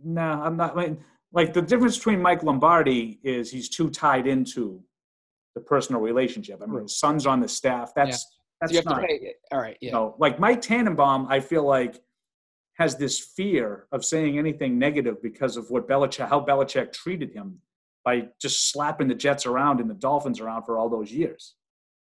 No, 0.03 0.21
I'm 0.21 0.57
not. 0.57 0.77
I 0.77 0.87
mean, 0.87 1.03
like 1.33 1.53
the 1.53 1.61
difference 1.61 1.97
between 1.97 2.21
Mike 2.21 2.43
Lombardi 2.43 3.19
is 3.23 3.51
he's 3.51 3.69
too 3.69 3.89
tied 3.89 4.27
into 4.27 4.81
the 5.55 5.61
personal 5.61 6.01
relationship. 6.01 6.61
I 6.61 6.65
mean, 6.65 6.83
his 6.83 6.97
son's 6.97 7.25
on 7.25 7.39
the 7.39 7.47
staff. 7.47 7.91
That's 7.95 8.25
you 8.69 8.75
that's 8.75 8.85
not. 8.85 9.01
pay. 9.01 9.33
All 9.51 9.59
right, 9.59 9.77
yeah. 9.81 9.87
You 9.87 9.91
know, 9.91 10.15
like 10.17 10.39
Mike 10.39 10.61
Tannenbaum, 10.61 11.27
I 11.29 11.39
feel 11.39 11.63
like 11.63 12.01
has 12.77 12.95
this 12.95 13.19
fear 13.19 13.87
of 13.91 14.05
saying 14.05 14.37
anything 14.37 14.77
negative 14.77 15.21
because 15.21 15.57
of 15.57 15.69
what 15.69 15.87
Belichick, 15.87 16.29
how 16.29 16.39
Belichick 16.39 16.93
treated 16.93 17.31
him 17.31 17.59
by 18.05 18.27
just 18.39 18.71
slapping 18.71 19.07
the 19.07 19.15
Jets 19.15 19.45
around 19.45 19.79
and 19.79 19.89
the 19.89 19.95
Dolphins 19.95 20.39
around 20.39 20.63
for 20.63 20.77
all 20.77 20.87
those 20.87 21.11
years. 21.11 21.55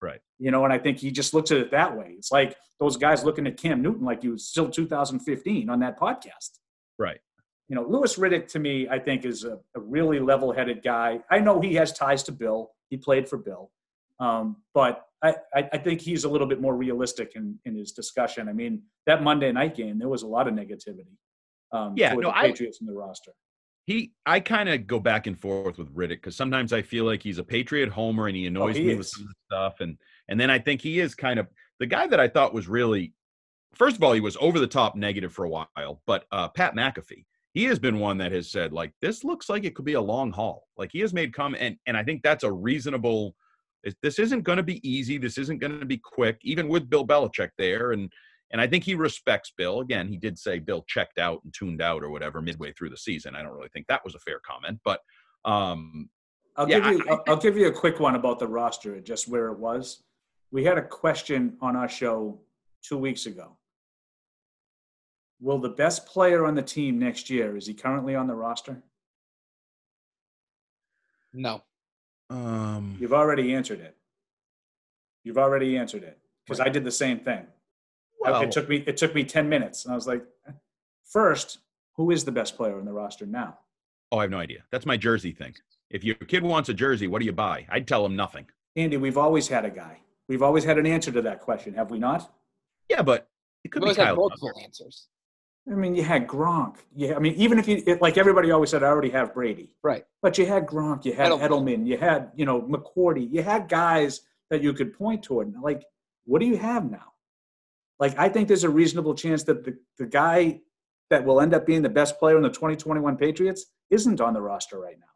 Right. 0.00 0.20
You 0.38 0.50
know, 0.50 0.64
and 0.64 0.72
I 0.72 0.78
think 0.78 0.98
he 0.98 1.10
just 1.10 1.34
looks 1.34 1.50
at 1.50 1.58
it 1.58 1.70
that 1.70 1.96
way. 1.96 2.14
It's 2.16 2.32
like 2.32 2.56
those 2.80 2.96
guys 2.96 3.22
looking 3.22 3.46
at 3.46 3.56
Cam 3.56 3.82
Newton 3.82 4.04
like 4.04 4.22
he 4.22 4.28
was 4.28 4.46
still 4.46 4.68
2015 4.68 5.68
on 5.68 5.78
that 5.80 6.00
podcast. 6.00 6.58
Right. 6.98 7.20
You 7.68 7.76
know, 7.76 7.82
Louis 7.82 8.16
Riddick 8.16 8.48
to 8.48 8.58
me, 8.58 8.88
I 8.88 8.98
think, 8.98 9.24
is 9.24 9.44
a, 9.44 9.58
a 9.76 9.80
really 9.80 10.18
level-headed 10.18 10.82
guy. 10.82 11.20
I 11.30 11.38
know 11.38 11.60
he 11.60 11.74
has 11.74 11.92
ties 11.92 12.22
to 12.24 12.32
Bill. 12.32 12.72
He 12.90 12.96
played 12.96 13.28
for 13.28 13.38
Bill, 13.38 13.70
um, 14.18 14.56
but 14.74 15.06
I, 15.22 15.36
I, 15.54 15.68
I 15.72 15.78
think 15.78 16.00
he's 16.00 16.24
a 16.24 16.28
little 16.28 16.46
bit 16.48 16.60
more 16.60 16.76
realistic 16.76 17.32
in, 17.36 17.58
in 17.64 17.76
his 17.76 17.92
discussion. 17.92 18.48
I 18.48 18.52
mean, 18.52 18.82
that 19.06 19.22
Monday 19.22 19.52
night 19.52 19.76
game, 19.76 19.98
there 19.98 20.08
was 20.08 20.22
a 20.22 20.26
lot 20.26 20.48
of 20.48 20.54
negativity. 20.54 21.06
Um, 21.72 21.94
Yeah, 21.96 22.12
no, 22.14 22.30
the 22.30 22.36
I- 22.36 22.48
Patriots 22.48 22.80
in 22.80 22.86
the 22.86 22.92
roster. 22.92 23.32
He, 23.84 24.12
I 24.26 24.38
kind 24.38 24.68
of 24.68 24.86
go 24.86 25.00
back 25.00 25.26
and 25.26 25.36
forth 25.36 25.76
with 25.76 25.92
Riddick 25.92 26.10
because 26.10 26.36
sometimes 26.36 26.72
I 26.72 26.82
feel 26.82 27.04
like 27.04 27.20
he's 27.20 27.38
a 27.38 27.42
Patriot 27.44 27.88
homer 27.88 28.28
and 28.28 28.36
he 28.36 28.46
annoys 28.46 28.76
Oh, 28.76 28.78
he 28.78 28.86
me 28.86 28.94
with 28.94 29.08
some 29.08 29.26
stuff, 29.46 29.80
and 29.80 29.98
and 30.28 30.38
then 30.38 30.50
I 30.50 30.60
think 30.60 30.80
he 30.80 31.00
is 31.00 31.16
kind 31.16 31.40
of 31.40 31.48
the 31.80 31.86
guy 31.86 32.06
that 32.06 32.20
I 32.20 32.28
thought 32.28 32.54
was 32.54 32.68
really, 32.68 33.12
first 33.74 33.96
of 33.96 34.04
all, 34.04 34.12
he 34.12 34.20
was 34.20 34.36
over 34.40 34.60
the 34.60 34.68
top 34.68 34.94
negative 34.94 35.32
for 35.32 35.44
a 35.46 35.48
while, 35.48 36.00
but 36.06 36.26
uh, 36.30 36.48
Pat 36.50 36.76
McAfee, 36.76 37.24
he 37.54 37.64
has 37.64 37.80
been 37.80 37.98
one 37.98 38.18
that 38.18 38.30
has 38.30 38.52
said 38.52 38.72
like 38.72 38.92
this 39.02 39.24
looks 39.24 39.48
like 39.48 39.64
it 39.64 39.74
could 39.74 39.84
be 39.84 39.94
a 39.94 40.00
long 40.00 40.30
haul. 40.30 40.68
Like 40.76 40.90
he 40.92 41.00
has 41.00 41.12
made 41.12 41.34
comment, 41.34 41.60
and 41.60 41.76
and 41.86 41.96
I 41.96 42.04
think 42.04 42.22
that's 42.22 42.44
a 42.44 42.52
reasonable. 42.52 43.34
It- 43.85 43.97
This 44.03 44.18
isn't 44.18 44.43
going 44.43 44.59
to 44.59 44.62
be 44.62 44.87
easy. 44.89 45.18
This 45.18 45.39
isn't 45.39 45.59
going 45.59 45.78
to 45.80 45.87
be 45.87 45.99
quick, 45.99 46.39
even 46.43 46.68
with 46.68 46.89
Bill 46.91 47.07
Belichick 47.07 47.51
there, 47.59 47.93
and 47.93 48.12
and 48.51 48.61
I 48.61 48.66
think 48.66 48.85
he 48.85 48.95
respects 48.95 49.51
Bill. 49.57 49.80
Again, 49.80 50.09
he 50.09 50.18
did 50.18 50.39
say 50.39 50.59
Bill 50.59 50.85
checked 50.87 51.18
out 51.18 51.41
and 51.43 51.55
tuned 51.55 51.80
out 51.80 52.03
or 52.03 52.11
whatever 52.11 52.43
midway 52.43 52.70
through 52.72 52.91
the 52.91 52.99
season. 52.99 53.35
I 53.35 53.43
don't 53.43 53.53
really 53.53 53.70
think 53.72 53.87
that 53.87 54.05
was 54.05 54.14
a 54.14 54.18
fair 54.18 54.41
comment, 54.41 54.78
but 54.85 55.01
um, 55.47 56.11
I'll 56.57 56.68
Yeah, 56.68 56.80
give 56.80 56.99
you. 56.99 57.05
I- 57.09 57.12
I'll, 57.12 57.24
I'll 57.28 57.37
give 57.39 57.57
you 57.57 57.68
a 57.68 57.72
quick 57.72 57.99
one 57.99 58.14
about 58.14 58.39
the 58.39 58.47
roster, 58.47 59.01
just 59.01 59.26
where 59.26 59.49
it 59.49 59.59
was. 59.59 60.03
We 60.51 60.64
had 60.64 60.76
a 60.76 60.83
question 60.83 61.57
on 61.62 61.76
our 61.76 61.89
show 61.89 62.43
two 62.83 62.99
weeks 62.99 63.24
ago. 63.24 63.57
Will 65.41 65.59
the 65.59 65.70
best 65.70 66.05
player 66.07 66.45
on 66.45 66.55
the 66.55 66.62
team 66.62 66.99
next 66.99 67.30
year 67.30 67.57
is 67.57 67.66
he 67.66 67.72
currently 67.72 68.14
on 68.14 68.26
the 68.26 68.35
roster? 68.35 68.83
No. 71.33 71.62
Um, 72.33 72.97
You've 73.01 73.12
already 73.12 73.55
answered 73.55 73.80
it. 73.80 73.97
You've 75.24 75.39
already 75.39 75.76
answered 75.76 76.03
it 76.03 76.18
because 76.45 76.61
I 76.61 76.68
did 76.68 76.85
the 76.85 76.91
same 76.91 77.18
thing. 77.20 77.47
well, 78.20 78.43
it 78.43 78.51
took 78.51 78.68
me. 78.68 78.83
It 78.87 78.97
took 78.97 79.14
me 79.14 79.24
ten 79.24 79.49
minutes, 79.49 79.85
and 79.85 79.93
I 79.93 79.95
was 79.95 80.07
like, 80.07 80.24
first, 81.05 81.59
who 81.97 82.11
is 82.11 82.24
the 82.24 82.33
best 82.33 82.57
player 82.57 82.78
in 82.78 82.85
the 82.85 82.93
roster 82.93 83.26
now? 83.26 83.59
oh, 84.11 84.18
I 84.18 84.22
have 84.22 84.30
no 84.30 84.39
idea. 84.39 84.62
That's 84.70 84.85
my 84.85 84.97
jersey 84.99 85.33
thing. 85.33 85.55
If 85.89 86.05
your 86.05 86.14
kid 86.16 86.43
wants 86.43 86.68
a 86.68 86.74
jersey, 86.74 87.07
what 87.07 87.20
do 87.20 87.24
you 87.24 87.33
buy? 87.33 87.66
I'd 87.70 87.89
tell 87.89 88.05
him 88.05 88.14
nothing. 88.14 88.47
Andy, 88.76 88.97
we've 88.99 89.16
always 89.16 89.49
had 89.49 89.64
a 89.64 89.70
guy. 89.70 90.01
We've 90.28 90.43
always 90.43 90.64
had 90.64 90.76
an 90.78 90.87
answer 90.87 91.11
to 91.12 91.22
that 91.22 91.41
question, 91.41 91.72
have 91.74 91.91
we 91.91 91.99
not? 91.99 92.30
Yeah, 92.91 93.01
but 93.03 93.28
it 93.64 93.72
could 93.72 93.80
We 93.83 93.87
be 93.87 93.89
always 93.89 93.97
have 93.99 94.07
Kyle. 94.09 94.16
multiple 94.16 94.51
answers. 94.62 95.09
I 95.70 95.74
mean, 95.74 95.94
you 95.94 96.02
had 96.02 96.26
Gronk. 96.26 96.76
Yeah, 96.94 97.14
I 97.14 97.18
mean, 97.20 97.34
even 97.34 97.58
if 97.58 97.68
you 97.68 97.82
it, 97.86 98.02
like 98.02 98.18
everybody 98.18 98.50
always 98.50 98.70
said, 98.70 98.82
I 98.82 98.88
already 98.88 99.10
have 99.10 99.32
Brady. 99.32 99.70
Right. 99.82 100.04
But 100.20 100.36
you 100.36 100.46
had 100.46 100.66
Gronk, 100.66 101.04
you 101.04 101.12
had 101.12 101.30
Edelman. 101.30 101.48
Edelman, 101.48 101.86
you 101.86 101.96
had 101.98 102.30
you 102.34 102.44
know 102.44 102.60
McCourty, 102.62 103.30
you 103.30 103.42
had 103.42 103.68
guys 103.68 104.22
that 104.50 104.62
you 104.62 104.72
could 104.72 104.92
point 104.92 105.22
toward. 105.22 105.54
Like, 105.62 105.84
what 106.24 106.40
do 106.40 106.46
you 106.46 106.56
have 106.56 106.90
now? 106.90 107.12
Like, 108.00 108.18
I 108.18 108.28
think 108.28 108.48
there's 108.48 108.64
a 108.64 108.70
reasonable 108.70 109.14
chance 109.14 109.44
that 109.44 109.64
the, 109.64 109.78
the 109.98 110.06
guy 110.06 110.60
that 111.10 111.24
will 111.24 111.40
end 111.40 111.54
up 111.54 111.66
being 111.66 111.82
the 111.82 111.88
best 111.88 112.18
player 112.18 112.36
in 112.36 112.42
the 112.42 112.48
2021 112.48 113.16
Patriots 113.16 113.66
isn't 113.90 114.20
on 114.20 114.34
the 114.34 114.40
roster 114.40 114.80
right 114.80 114.98
now. 114.98 115.06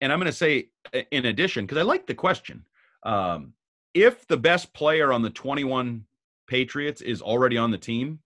and 0.00 0.12
I'm 0.12 0.18
going 0.18 0.30
to 0.30 0.36
say 0.36 0.68
in 1.10 1.26
addition, 1.26 1.64
because 1.64 1.78
I 1.78 1.82
like 1.82 2.06
the 2.06 2.14
question, 2.14 2.66
um, 3.04 3.54
if 3.94 4.26
the 4.26 4.36
best 4.36 4.72
player 4.74 5.12
on 5.12 5.22
the 5.22 5.30
21 5.30 6.04
Patriots 6.46 7.00
is 7.00 7.22
already 7.22 7.56
on 7.56 7.70
the 7.70 7.78
team, 7.78 8.18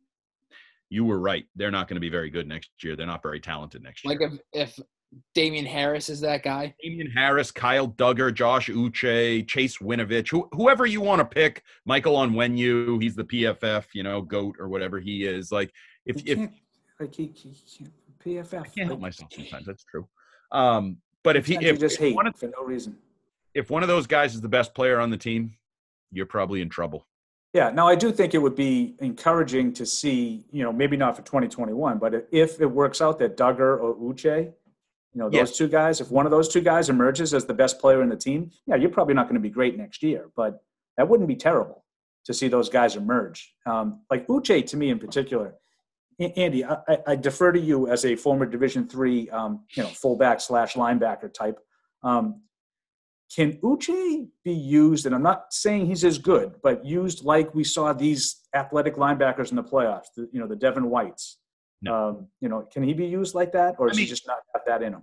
you 0.90 1.04
were 1.04 1.18
right. 1.18 1.44
They're 1.56 1.70
not 1.70 1.88
going 1.88 1.96
to 1.96 2.00
be 2.00 2.08
very 2.10 2.30
good 2.30 2.46
next 2.46 2.70
year. 2.82 2.96
They're 2.96 3.06
not 3.06 3.22
very 3.22 3.40
talented 3.40 3.82
next 3.82 4.04
year. 4.04 4.18
Like 4.18 4.32
if 4.32 4.40
if 4.52 4.78
Damien 5.34 5.64
Harris 5.64 6.08
is 6.08 6.20
that 6.20 6.42
guy. 6.42 6.74
Damien 6.82 7.10
Harris, 7.10 7.50
Kyle 7.50 7.88
Dugger, 7.88 8.32
Josh 8.32 8.68
Uche, 8.68 9.46
Chase 9.48 9.78
Winovich, 9.78 10.30
who, 10.30 10.48
whoever 10.52 10.84
you 10.84 11.00
want 11.00 11.20
to 11.20 11.24
pick, 11.24 11.62
Michael 11.86 12.14
Onwenu, 12.14 13.00
he's 13.02 13.14
the 13.14 13.24
PFF, 13.24 13.86
you 13.94 14.02
know, 14.02 14.20
goat 14.20 14.56
or 14.58 14.68
whatever 14.68 15.00
he 15.00 15.24
is. 15.24 15.50
Like 15.50 15.72
if 16.04 16.16
if 16.26 16.36
can't- 16.38 16.52
like 17.00 17.14
he, 17.14 17.26
he 17.34 17.54
can't- 17.78 17.92
PFF. 18.24 18.62
I 18.62 18.68
can't 18.68 18.88
help 18.88 19.00
myself 19.00 19.32
sometimes, 19.32 19.64
that's 19.66 19.84
true. 19.84 20.06
Um, 20.52 20.98
but 21.22 21.36
if 21.36 21.46
he 21.46 21.54
if, 21.56 21.78
just 21.78 21.94
if 21.96 22.00
hate 22.00 22.16
one 22.16 22.26
of, 22.26 22.36
for 22.36 22.46
no 22.48 22.64
reason. 22.64 22.96
if 23.54 23.70
one 23.70 23.82
of 23.82 23.88
those 23.88 24.06
guys 24.06 24.34
is 24.34 24.40
the 24.40 24.48
best 24.48 24.74
player 24.74 24.98
on 25.00 25.10
the 25.10 25.16
team, 25.16 25.54
you're 26.10 26.26
probably 26.26 26.60
in 26.60 26.68
trouble. 26.68 27.06
Yeah, 27.54 27.70
now 27.70 27.88
I 27.88 27.94
do 27.94 28.12
think 28.12 28.34
it 28.34 28.38
would 28.38 28.54
be 28.54 28.94
encouraging 29.00 29.72
to 29.74 29.86
see, 29.86 30.44
you 30.50 30.62
know, 30.62 30.72
maybe 30.72 30.96
not 30.96 31.16
for 31.16 31.22
2021, 31.22 31.98
but 31.98 32.28
if 32.30 32.60
it 32.60 32.66
works 32.66 33.00
out 33.00 33.18
that 33.20 33.36
Dugger 33.36 33.80
or 33.80 33.94
Uche, 33.96 34.44
you 35.14 35.18
know, 35.18 35.30
those 35.30 35.34
Yes. 35.50 35.56
two 35.56 35.68
guys, 35.68 36.00
if 36.02 36.10
one 36.10 36.26
of 36.26 36.30
those 36.30 36.48
two 36.48 36.60
guys 36.60 36.90
emerges 36.90 37.32
as 37.32 37.46
the 37.46 37.54
best 37.54 37.80
player 37.80 38.02
in 38.02 38.10
the 38.10 38.16
team, 38.16 38.50
yeah, 38.66 38.76
you're 38.76 38.90
probably 38.90 39.14
not 39.14 39.24
going 39.24 39.34
to 39.36 39.40
be 39.40 39.48
great 39.48 39.78
next 39.78 40.02
year, 40.02 40.28
but 40.36 40.62
that 40.98 41.08
wouldn't 41.08 41.28
be 41.28 41.36
terrible 41.36 41.84
to 42.26 42.34
see 42.34 42.48
those 42.48 42.68
guys 42.68 42.96
emerge. 42.96 43.54
Um, 43.64 44.02
like 44.10 44.26
Uche, 44.26 44.66
to 44.66 44.76
me 44.76 44.90
in 44.90 44.98
particular, 44.98 45.54
Andy, 46.20 46.64
I, 46.64 46.78
I- 47.06 47.16
defer 47.16 47.52
to 47.52 47.60
you 47.60 47.88
as 47.88 48.04
a 48.04 48.14
former 48.16 48.44
Division 48.44 48.86
three, 48.88 49.30
um, 49.30 49.64
you 49.74 49.84
know, 49.84 49.88
fullback 49.88 50.40
slash 50.40 50.74
linebacker 50.74 51.32
type. 51.32 51.58
Um, 52.02 52.42
can 53.34 53.54
Uche 53.58 54.28
be 54.44 54.52
used, 54.52 55.06
and 55.06 55.14
I'm 55.14 55.22
not 55.22 55.52
saying 55.52 55.86
he's 55.86 56.04
as 56.04 56.18
good, 56.18 56.54
but 56.62 56.84
used 56.84 57.24
like 57.24 57.54
we 57.54 57.64
saw 57.64 57.92
these 57.92 58.40
athletic 58.54 58.96
linebackers 58.96 59.50
in 59.50 59.56
the 59.56 59.62
playoffs, 59.62 60.06
the, 60.16 60.28
you 60.32 60.40
know, 60.40 60.46
the 60.46 60.56
Devin 60.56 60.88
Whites. 60.88 61.38
No. 61.82 61.94
Um, 62.08 62.26
you 62.40 62.48
know, 62.48 62.66
can 62.72 62.82
he 62.82 62.94
be 62.94 63.06
used 63.06 63.34
like 63.34 63.52
that, 63.52 63.76
or 63.78 63.88
I 63.88 63.90
is 63.90 63.96
mean- 63.96 64.06
he 64.06 64.10
just 64.10 64.26
not 64.26 64.38
got 64.54 64.66
that 64.66 64.82
in 64.82 64.94
him? 64.94 65.02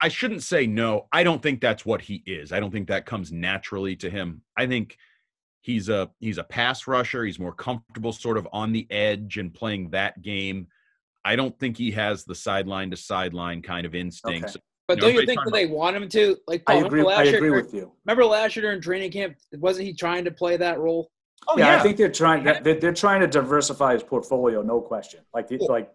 I 0.00 0.08
shouldn't 0.08 0.42
say 0.42 0.66
no. 0.66 1.06
I 1.12 1.22
don't 1.24 1.42
think 1.42 1.60
that's 1.60 1.86
what 1.86 2.02
he 2.02 2.22
is. 2.26 2.52
I 2.52 2.60
don't 2.60 2.70
think 2.70 2.88
that 2.88 3.06
comes 3.06 3.32
naturally 3.32 3.96
to 3.96 4.10
him. 4.10 4.42
I 4.56 4.66
think 4.66 4.98
he's 5.62 5.88
a 5.88 6.10
he's 6.20 6.36
a 6.36 6.44
pass 6.44 6.86
rusher. 6.86 7.24
He's 7.24 7.38
more 7.38 7.54
comfortable 7.54 8.12
sort 8.12 8.36
of 8.36 8.46
on 8.52 8.72
the 8.72 8.86
edge 8.90 9.38
and 9.38 9.54
playing 9.54 9.90
that 9.90 10.20
game. 10.20 10.66
I 11.24 11.36
don't 11.36 11.58
think 11.58 11.78
he 11.78 11.90
has 11.92 12.24
the 12.24 12.34
sideline 12.34 12.90
to 12.90 12.98
sideline 12.98 13.62
kind 13.62 13.86
of 13.86 13.94
instincts. 13.94 14.56
Okay. 14.56 14.64
But 14.86 14.98
You 14.98 15.00
don't 15.02 15.14
you 15.14 15.26
think 15.26 15.40
that 15.44 15.52
they 15.52 15.66
want 15.66 15.96
him 15.96 16.08
to? 16.10 16.36
Like, 16.46 16.62
I 16.66 16.74
agree. 16.74 17.00
remember 17.00 17.10
I 17.12 17.24
last 17.24 17.30
year 17.30 17.54
with 17.54 17.72
you. 17.72 17.92
Remember 18.04 18.24
last 18.26 18.54
year 18.56 18.64
during 18.66 18.80
training 18.82 19.10
camp, 19.12 19.36
wasn't 19.54 19.86
he 19.86 19.94
trying 19.94 20.24
to 20.26 20.30
play 20.30 20.56
that 20.58 20.78
role? 20.78 21.10
Oh 21.48 21.58
yeah, 21.58 21.76
I 21.78 21.82
think 21.82 21.96
they're 21.96 22.10
trying. 22.10 22.44
They're, 22.44 22.74
they're 22.80 22.92
trying 22.92 23.20
to 23.20 23.26
diversify 23.26 23.94
his 23.94 24.02
portfolio, 24.02 24.62
no 24.62 24.80
question. 24.80 25.20
Like, 25.32 25.48
he- 25.48 25.56
Well, 25.58 25.68
like 25.68 25.94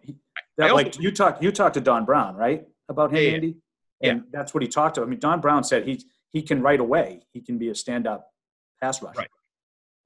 that. 0.58 0.70
also- 0.70 0.74
Like 0.74 0.98
you 1.00 1.10
talked, 1.12 1.42
you 1.42 1.50
talked 1.52 1.74
to 1.74 1.80
Don 1.80 2.04
Brown, 2.04 2.36
right, 2.36 2.66
about 2.88 3.10
him, 3.10 3.16
Yeah, 3.16 3.22
yeah. 3.22 3.34
Andy, 3.34 3.56
and 4.02 4.24
that's 4.32 4.54
what 4.54 4.62
he 4.62 4.68
talked 4.68 4.96
to. 4.96 5.02
I 5.02 5.06
mean, 5.06 5.18
Don 5.20 5.40
Brown 5.40 5.62
said 5.64 5.86
he 5.86 6.04
he 6.30 6.42
can 6.42 6.60
right 6.62 6.78
away. 6.80 7.22
He 7.32 7.40
can 7.40 7.58
be 7.58 7.68
a 7.68 7.74
stand-up 7.74 8.30
pass 8.80 9.02
rusher, 9.02 9.18
Right. 9.20 9.28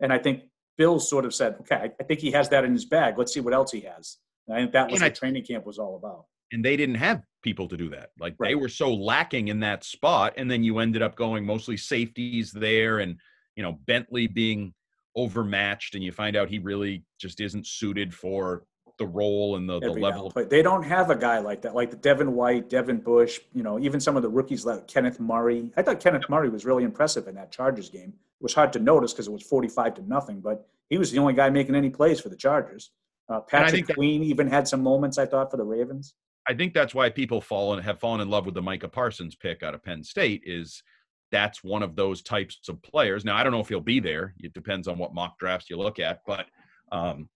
and 0.01 0.13
I 0.13 0.19
think 0.19 0.45
Bill 0.79 0.99
sort 0.99 1.25
of 1.25 1.35
said, 1.35 1.57
okay, 1.61 1.77
I, 1.77 1.93
I 2.01 2.05
think 2.05 2.21
he 2.21 2.31
has 2.33 2.49
that 2.51 2.65
in 2.65 2.73
his 2.73 2.85
bag. 2.87 3.17
Let's 3.19 3.33
see 3.33 3.41
what 3.41 3.55
else 3.55 3.71
he 3.71 3.81
has. 3.83 4.17
And 4.49 4.57
I 4.57 4.61
think 4.61 4.73
that 4.73 4.91
was 4.91 4.95
And 5.01 5.05
I- 5.05 5.09
what 5.09 5.15
training 5.15 5.45
camp 5.45 5.65
was 5.67 5.79
all 5.79 5.97
about. 5.97 6.25
And 6.55 6.65
they 6.65 6.77
didn't 6.77 6.95
have 6.95 7.23
people 7.43 7.69
to 7.69 7.77
do 7.77 7.91
that. 7.91 8.11
Like 8.19 8.37
they 8.39 8.55
were 8.55 8.69
so 8.69 8.95
lacking 8.95 9.49
in 9.49 9.61
that 9.61 9.85
spot, 9.85 10.35
and 10.37 10.51
then 10.51 10.63
you 10.63 10.79
ended 10.79 11.03
up 11.03 11.17
going 11.17 11.45
mostly 11.45 11.77
safeties 11.77 12.53
there, 12.53 13.01
and 13.01 13.19
you 13.57 13.63
know 13.63 13.73
Bentley 13.87 14.29
being 14.29 14.73
overmatched, 15.17 15.95
and 15.95 16.03
you 16.03 16.13
find 16.13 16.37
out 16.37 16.49
he 16.49 16.61
really 16.61 17.03
just 17.19 17.41
isn't 17.41 17.67
suited 17.67 18.15
for 18.15 18.63
the 18.97 19.07
role 19.07 19.57
and 19.57 19.69
the, 19.69 19.81
the 19.81 19.91
level. 19.91 20.31
play. 20.31 20.45
They 20.45 20.63
don't 20.63 20.85
have 20.85 21.11
a 21.11 21.17
guy 21.17 21.41
like 21.41 21.61
that, 21.63 21.75
like 21.75 21.91
the 21.91 21.97
Devin 21.97 22.33
White, 22.33 22.71
Devin 22.71 22.99
Bush. 22.99 23.41
You 23.53 23.65
know, 23.65 23.81
even 23.81 24.01
some 24.01 24.17
of 24.17 24.23
the 24.23 24.29
rookies 24.29 24.65
like 24.65 24.87
Kenneth 24.87 25.19
Murray. 25.19 25.73
I 25.77 25.83
thought 25.83 25.99
Kenneth 25.99 26.29
Murray 26.31 26.49
was 26.49 26.65
really 26.65 26.85
impressive 26.85 27.27
in 27.27 27.35
that 27.35 27.51
Chargers 27.51 27.91
game. 27.91 28.11
It 28.11 28.43
was 28.43 28.55
hard 28.55 28.73
to 28.75 28.79
notice 28.79 29.13
because 29.13 29.27
it 29.27 29.33
was 29.33 29.43
forty-five 29.43 29.95
to 29.95 30.03
nothing, 30.09 30.41
but 30.41 30.67
he 30.89 30.99
was 30.99 31.11
the 31.11 31.19
only 31.19 31.35
guy 31.35 31.51
making 31.51 31.75
any 31.75 31.91
plays 31.91 32.21
for 32.21 32.29
the 32.29 32.37
Chargers. 32.37 32.93
Uh, 33.29 33.41
Patrick 33.41 33.93
Queen 33.95 34.23
even 34.23 34.47
had 34.47 34.69
some 34.69 34.83
moments 34.83 35.19
I 35.19 35.27
thought 35.27 35.51
for 35.51 35.57
the 35.57 35.65
Ravens. 35.65 36.15
I 36.49 36.55
think 36.55 36.75
that's 36.75 36.95
why 36.95 37.09
people 37.11 37.41
fall 37.41 37.75
and 37.75 37.83
have 37.85 37.99
fallen 38.01 38.21
in 38.21 38.29
love 38.29 38.45
with 38.47 38.55
the 38.55 38.63
Micah 38.63 38.89
Parsons 38.89 39.35
pick 39.35 39.63
out 39.63 39.75
of 39.75 39.83
Penn 39.83 40.05
State. 40.05 40.43
Is 40.45 40.83
that's 41.33 41.65
one 41.65 41.83
of 41.83 41.97
those 41.97 42.23
types 42.23 42.69
of 42.69 42.81
players. 42.83 43.25
Now 43.25 43.37
I 43.37 43.43
don't 43.43 43.53
know 43.53 43.61
if 43.61 43.69
he'll 43.69 43.81
be 43.81 44.01
there. 44.01 44.35
It 44.39 44.53
depends 44.53 44.87
on 44.89 44.99
what 44.99 45.15
mock 45.15 45.39
drafts 45.39 45.71
you 45.71 45.77
look 45.79 45.99
at, 45.99 46.21
but 46.27 46.47
um, 46.93 47.29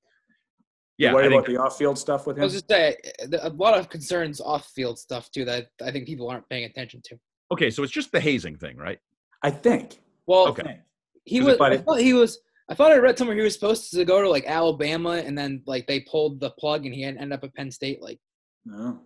yeah, 0.99 1.13
What 1.13 1.25
about 1.27 1.47
the 1.47 1.57
off-field 1.57 1.97
stuff 1.99 2.27
with 2.27 2.37
him? 2.37 2.43
I 2.43 2.45
was 2.45 2.55
just 2.55 2.69
say 2.69 2.97
a 3.41 3.51
lot 3.51 3.79
of 3.79 3.89
concerns 3.89 4.41
off-field 4.41 4.99
stuff 4.99 5.31
too 5.31 5.45
that 5.47 5.69
I 5.85 5.91
think 5.91 6.07
people 6.07 6.29
aren't 6.29 6.49
paying 6.49 6.65
attention 6.65 7.01
to. 7.07 7.19
okay. 7.53 7.71
So 7.71 7.83
it's 7.83 7.93
just 7.93 8.13
the 8.13 8.21
hazing 8.21 8.57
thing, 8.57 8.77
right? 8.77 8.99
I 9.43 9.51
think. 9.51 10.01
Well, 10.27 10.49
Okay. 10.49 10.81
he 11.25 11.39
Is 11.39 11.45
was. 11.47 11.61
I 11.61 11.77
thought 11.79 12.01
he 12.01 12.13
was. 12.15 12.39
I 12.71 12.75
thought 12.75 12.93
I 12.93 12.97
read 12.99 13.17
somewhere 13.17 13.37
he 13.37 13.43
was 13.43 13.55
supposed 13.55 13.91
to 13.93 14.05
go 14.05 14.21
to 14.21 14.29
like 14.29 14.45
Alabama, 14.47 15.13
and 15.25 15.39
then 15.39 15.63
like 15.67 15.87
they 15.87 16.01
pulled 16.01 16.39
the 16.41 16.51
plug, 16.51 16.85
and 16.85 16.95
he 16.95 17.05
ended 17.05 17.33
up 17.33 17.43
at 17.45 17.55
Penn 17.55 17.71
State. 17.71 18.03
Like, 18.03 18.19
No. 18.65 19.01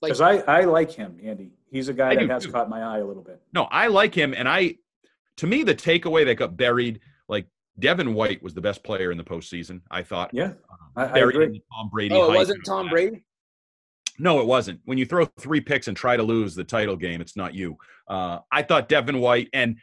like 0.00 0.10
Because 0.10 0.20
I, 0.20 0.38
I 0.38 0.64
like 0.64 0.90
him, 0.90 1.18
Andy. 1.22 1.52
He's 1.70 1.88
a 1.88 1.92
guy 1.92 2.10
I 2.10 2.14
that 2.16 2.28
has 2.30 2.44
too. 2.44 2.52
caught 2.52 2.68
my 2.68 2.82
eye 2.82 2.98
a 2.98 3.04
little 3.04 3.22
bit. 3.22 3.40
No, 3.52 3.64
I 3.64 3.88
like 3.88 4.14
him, 4.14 4.32
and 4.34 4.48
I, 4.48 4.76
to 5.36 5.46
me, 5.46 5.62
the 5.62 5.74
takeaway 5.74 6.24
that 6.24 6.36
got 6.36 6.56
buried, 6.56 7.00
like 7.28 7.46
Devin 7.78 8.14
White 8.14 8.42
was 8.42 8.54
the 8.54 8.60
best 8.60 8.82
player 8.82 9.10
in 9.12 9.18
the 9.18 9.24
postseason. 9.24 9.82
I 9.90 10.02
thought. 10.02 10.30
Yeah, 10.32 10.52
I, 10.96 11.04
I 11.04 11.12
Buried 11.12 11.36
agree. 11.36 11.62
Tom 11.76 11.90
Brady. 11.90 12.14
oh, 12.14 12.32
it 12.32 12.36
wasn't 12.36 12.64
Tom 12.64 12.86
that. 12.86 12.92
Brady. 12.92 13.24
No, 14.18 14.40
it 14.40 14.46
wasn't. 14.46 14.80
When 14.84 14.98
you 14.98 15.06
throw 15.06 15.26
three 15.38 15.60
picks 15.60 15.86
and 15.86 15.96
try 15.96 16.16
to 16.16 16.22
lose 16.24 16.54
the 16.54 16.64
title 16.64 16.96
game, 16.96 17.20
it's 17.20 17.36
not 17.36 17.54
you. 17.54 17.76
Uh, 18.08 18.38
I 18.50 18.62
thought 18.62 18.88
Devin 18.88 19.20
White, 19.20 19.48
and 19.52 19.76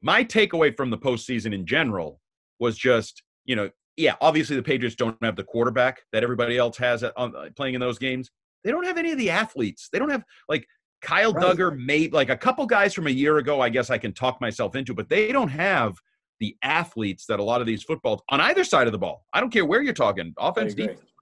my 0.00 0.24
takeaway 0.24 0.74
from 0.74 0.90
the 0.90 0.96
postseason 0.96 1.52
in 1.52 1.66
general 1.66 2.20
was 2.58 2.78
just, 2.78 3.22
you 3.44 3.56
know, 3.56 3.68
yeah, 3.96 4.14
obviously 4.20 4.56
the 4.56 4.62
Patriots 4.62 4.96
don't 4.96 5.16
have 5.22 5.36
the 5.36 5.44
quarterback 5.44 6.00
that 6.12 6.22
everybody 6.22 6.56
else 6.56 6.76
has 6.78 7.02
at, 7.02 7.12
on, 7.16 7.34
uh, 7.36 7.48
playing 7.56 7.74
in 7.74 7.80
those 7.80 7.98
games. 7.98 8.30
They 8.64 8.70
don't 8.70 8.84
have 8.84 8.98
any 8.98 9.12
of 9.12 9.18
the 9.18 9.30
athletes. 9.30 9.88
They 9.92 9.98
don't 9.98 10.10
have 10.10 10.24
like 10.48 10.66
Kyle 11.02 11.32
Right. 11.32 11.56
Dugger 11.56 11.76
made 11.76 12.12
like 12.12 12.30
a 12.30 12.36
couple 12.36 12.64
guys 12.66 12.94
from 12.94 13.06
a 13.06 13.10
year 13.10 13.38
ago. 13.38 13.60
I 13.60 13.68
guess 13.68 13.90
I 13.90 13.98
can 13.98 14.12
talk 14.12 14.40
myself 14.40 14.76
into, 14.76 14.94
but 14.94 15.08
they 15.08 15.32
don't 15.32 15.48
have 15.48 15.96
the 16.40 16.56
athletes 16.62 17.26
that 17.26 17.40
a 17.40 17.42
lot 17.42 17.60
of 17.60 17.66
these 17.66 17.82
footballs 17.82 18.22
on 18.28 18.40
either 18.40 18.64
side 18.64 18.86
of 18.86 18.92
the 18.92 18.98
ball. 18.98 19.24
I 19.32 19.40
don't 19.40 19.50
care 19.50 19.64
where 19.64 19.82
you're 19.82 19.92
talking, 19.92 20.32
offense, 20.38 20.72
agree. 20.72 20.88
defense. 20.88 21.12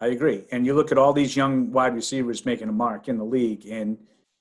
I 0.00 0.08
agree. 0.08 0.44
And 0.52 0.66
you 0.66 0.74
look 0.74 0.92
at 0.92 0.98
all 0.98 1.12
these 1.12 1.36
young 1.36 1.72
wide 1.72 1.94
receivers 1.94 2.44
making 2.44 2.68
a 2.68 2.72
mark 2.72 3.08
in 3.08 3.16
the 3.16 3.24
league, 3.24 3.66
and 3.66 3.96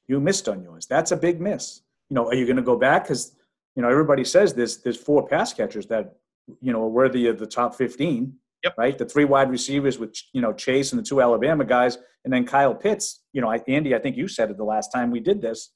you 0.08 0.20
missed 0.20 0.50
on 0.50 0.62
yours. 0.62 0.86
That's 0.86 1.12
a 1.12 1.18
big 1.18 1.40
miss. 1.40 1.82
You 2.10 2.16
know, 2.16 2.28
are 2.28 2.36
you 2.36 2.46
going 2.46 2.58
to 2.58 2.64
go 2.64 2.78
back? 2.78 3.06
Because 3.06 3.36
you 3.76 3.82
know 3.82 3.90
everybody 3.90 4.24
says 4.24 4.54
there's 4.54 4.78
there's 4.78 4.98
four 4.98 5.28
pass 5.28 5.54
catchers 5.54 5.88
that 5.88 6.18
you 6.62 6.74
know 6.74 6.88
worthy 6.88 7.28
of 7.28 7.40
the 7.40 7.48
top 7.48 7.76
fifteen. 7.76 8.36
Yep. 8.64 8.78
Right. 8.78 8.98
The 8.98 9.06
three 9.06 9.26
wide 9.26 9.50
receivers 9.50 10.00
with 10.00 10.16
you 10.32 10.42
know 10.42 10.54
Chase 10.54 10.94
and 10.94 11.00
the 11.00 11.06
two 11.06 11.22
Alabama 11.22 11.66
guys, 11.66 11.98
and 12.24 12.34
then 12.34 12.46
Kyle 12.46 12.74
Pitts. 12.74 13.22
You 13.34 13.42
know, 13.42 13.52
I, 13.52 13.62
Andy, 13.68 13.94
I 13.94 14.00
think 14.00 14.16
you 14.16 14.28
said 14.28 14.50
it 14.50 14.58
the 14.58 14.64
last 14.64 14.92
time 14.92 15.12
we 15.12 15.20
did 15.20 15.42
this. 15.42 15.72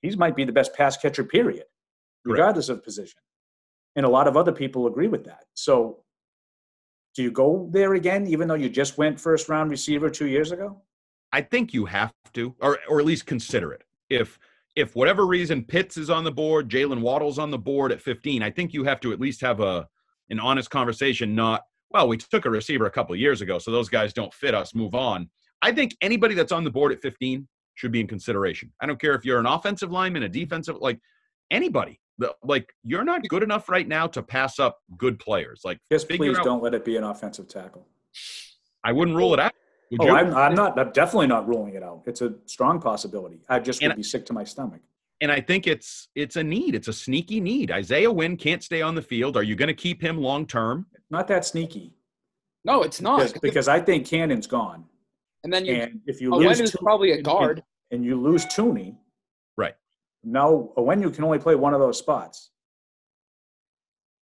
He 0.00 0.14
might 0.16 0.36
be 0.36 0.44
the 0.44 0.52
best 0.52 0.74
pass 0.74 0.96
catcher, 0.96 1.24
period, 1.24 1.64
Correct. 2.24 2.38
regardless 2.38 2.68
of 2.68 2.82
position. 2.82 3.20
And 3.96 4.04
a 4.04 4.08
lot 4.08 4.26
of 4.26 4.36
other 4.36 4.52
people 4.52 4.86
agree 4.86 5.08
with 5.08 5.24
that. 5.24 5.44
So 5.54 6.04
do 7.14 7.22
you 7.22 7.30
go 7.30 7.68
there 7.72 7.94
again, 7.94 8.26
even 8.26 8.48
though 8.48 8.54
you 8.54 8.68
just 8.68 8.98
went 8.98 9.20
first 9.20 9.48
round 9.48 9.70
receiver 9.70 10.10
two 10.10 10.26
years 10.26 10.50
ago? 10.50 10.82
I 11.32 11.42
think 11.42 11.72
you 11.72 11.84
have 11.86 12.12
to, 12.34 12.54
or 12.60 12.78
or 12.88 13.00
at 13.00 13.06
least 13.06 13.26
consider 13.26 13.72
it. 13.72 13.82
If 14.10 14.38
if 14.76 14.96
whatever 14.96 15.26
reason 15.26 15.62
Pitts 15.64 15.96
is 15.96 16.10
on 16.10 16.24
the 16.24 16.32
board, 16.32 16.68
Jaylen 16.68 17.00
Waddle's 17.00 17.38
on 17.38 17.50
the 17.50 17.58
board 17.58 17.92
at 17.92 18.00
15, 18.00 18.42
I 18.42 18.50
think 18.50 18.72
you 18.72 18.84
have 18.84 19.00
to 19.00 19.12
at 19.12 19.20
least 19.20 19.40
have 19.40 19.60
a 19.60 19.88
an 20.30 20.40
honest 20.40 20.70
conversation. 20.70 21.34
Not 21.34 21.62
well, 21.90 22.08
we 22.08 22.16
took 22.16 22.44
a 22.44 22.50
receiver 22.50 22.86
a 22.86 22.90
couple 22.90 23.12
of 23.14 23.20
years 23.20 23.40
ago, 23.40 23.58
so 23.58 23.70
those 23.70 23.88
guys 23.88 24.12
don't 24.12 24.32
fit 24.34 24.54
us. 24.54 24.74
Move 24.74 24.94
on. 24.94 25.30
I 25.62 25.72
think 25.72 25.96
anybody 26.00 26.34
that's 26.34 26.52
on 26.52 26.64
the 26.64 26.70
board 26.70 26.92
at 26.92 27.00
15 27.00 27.46
should 27.74 27.92
be 27.92 28.00
in 28.00 28.06
consideration. 28.06 28.72
I 28.80 28.86
don't 28.86 29.00
care 29.00 29.14
if 29.14 29.24
you're 29.24 29.38
an 29.38 29.46
offensive 29.46 29.90
lineman, 29.92 30.24
a 30.24 30.28
defensive, 30.28 30.76
like 30.80 30.98
anybody. 31.50 32.00
Like 32.42 32.72
you're 32.84 33.04
not 33.04 33.26
good 33.28 33.42
enough 33.42 33.68
right 33.68 33.86
now 33.86 34.06
to 34.08 34.22
pass 34.22 34.58
up 34.58 34.78
good 34.96 35.18
players. 35.18 35.62
Like 35.64 35.78
Just 35.90 36.08
please 36.08 36.38
out- 36.38 36.44
don't 36.44 36.62
let 36.62 36.74
it 36.74 36.84
be 36.84 36.96
an 36.96 37.04
offensive 37.04 37.48
tackle. 37.48 37.86
I 38.84 38.92
wouldn't 38.92 39.16
rule 39.16 39.34
it 39.34 39.40
out. 39.40 39.52
Would 39.90 40.00
Oh? 40.00 40.14
I'm, 40.14 40.34
I'm 40.34 40.54
not. 40.54 40.78
I'm 40.78 40.90
definitely 40.92 41.26
not 41.28 41.48
ruling 41.48 41.74
it 41.74 41.82
out. 41.82 42.02
It's 42.06 42.20
a 42.22 42.34
strong 42.46 42.80
possibility. 42.80 43.40
I 43.48 43.58
just 43.58 43.82
would 43.82 43.90
And- 43.92 43.96
be 43.96 44.02
sick 44.02 44.26
to 44.26 44.32
my 44.32 44.44
stomach. 44.44 44.80
And 45.24 45.32
I 45.32 45.40
think 45.40 45.66
it's 45.66 46.08
it's 46.14 46.36
a 46.36 46.44
need. 46.44 46.74
It's 46.74 46.88
a 46.88 46.92
sneaky 46.92 47.40
need. 47.40 47.70
Isaiah 47.70 48.12
Wynn 48.12 48.36
can't 48.36 48.62
stay 48.62 48.82
on 48.82 48.94
the 48.94 49.00
field. 49.00 49.38
Are 49.38 49.42
you 49.42 49.56
going 49.56 49.68
to 49.68 49.74
keep 49.74 50.02
him 50.02 50.18
long 50.18 50.46
term? 50.46 50.86
Not 51.10 51.26
that 51.28 51.46
sneaky 51.46 51.94
No, 52.62 52.82
it's 52.82 53.00
not. 53.00 53.20
because, 53.20 53.40
because 53.40 53.68
I 53.68 53.80
think 53.80 54.06
Cannon's 54.06 54.46
gone. 54.46 54.84
and 55.42 55.50
then 55.52 55.64
you, 55.64 55.74
And 55.76 56.00
if 56.06 56.20
you 56.20 56.30
lose 56.30 56.46
Wendy's 56.46 56.72
two, 56.72 56.78
probably 56.82 57.12
a 57.12 57.22
guard. 57.22 57.62
and 57.90 58.04
you 58.04 58.20
lose 58.20 58.44
Thuney, 58.46 58.96
Right. 59.56 59.74
now 60.22 60.70
Onwenu 60.76 61.14
can 61.14 61.24
only 61.24 61.38
play 61.38 61.54
one 61.54 61.72
of 61.72 61.80
those 61.80 61.98
spots. 61.98 62.50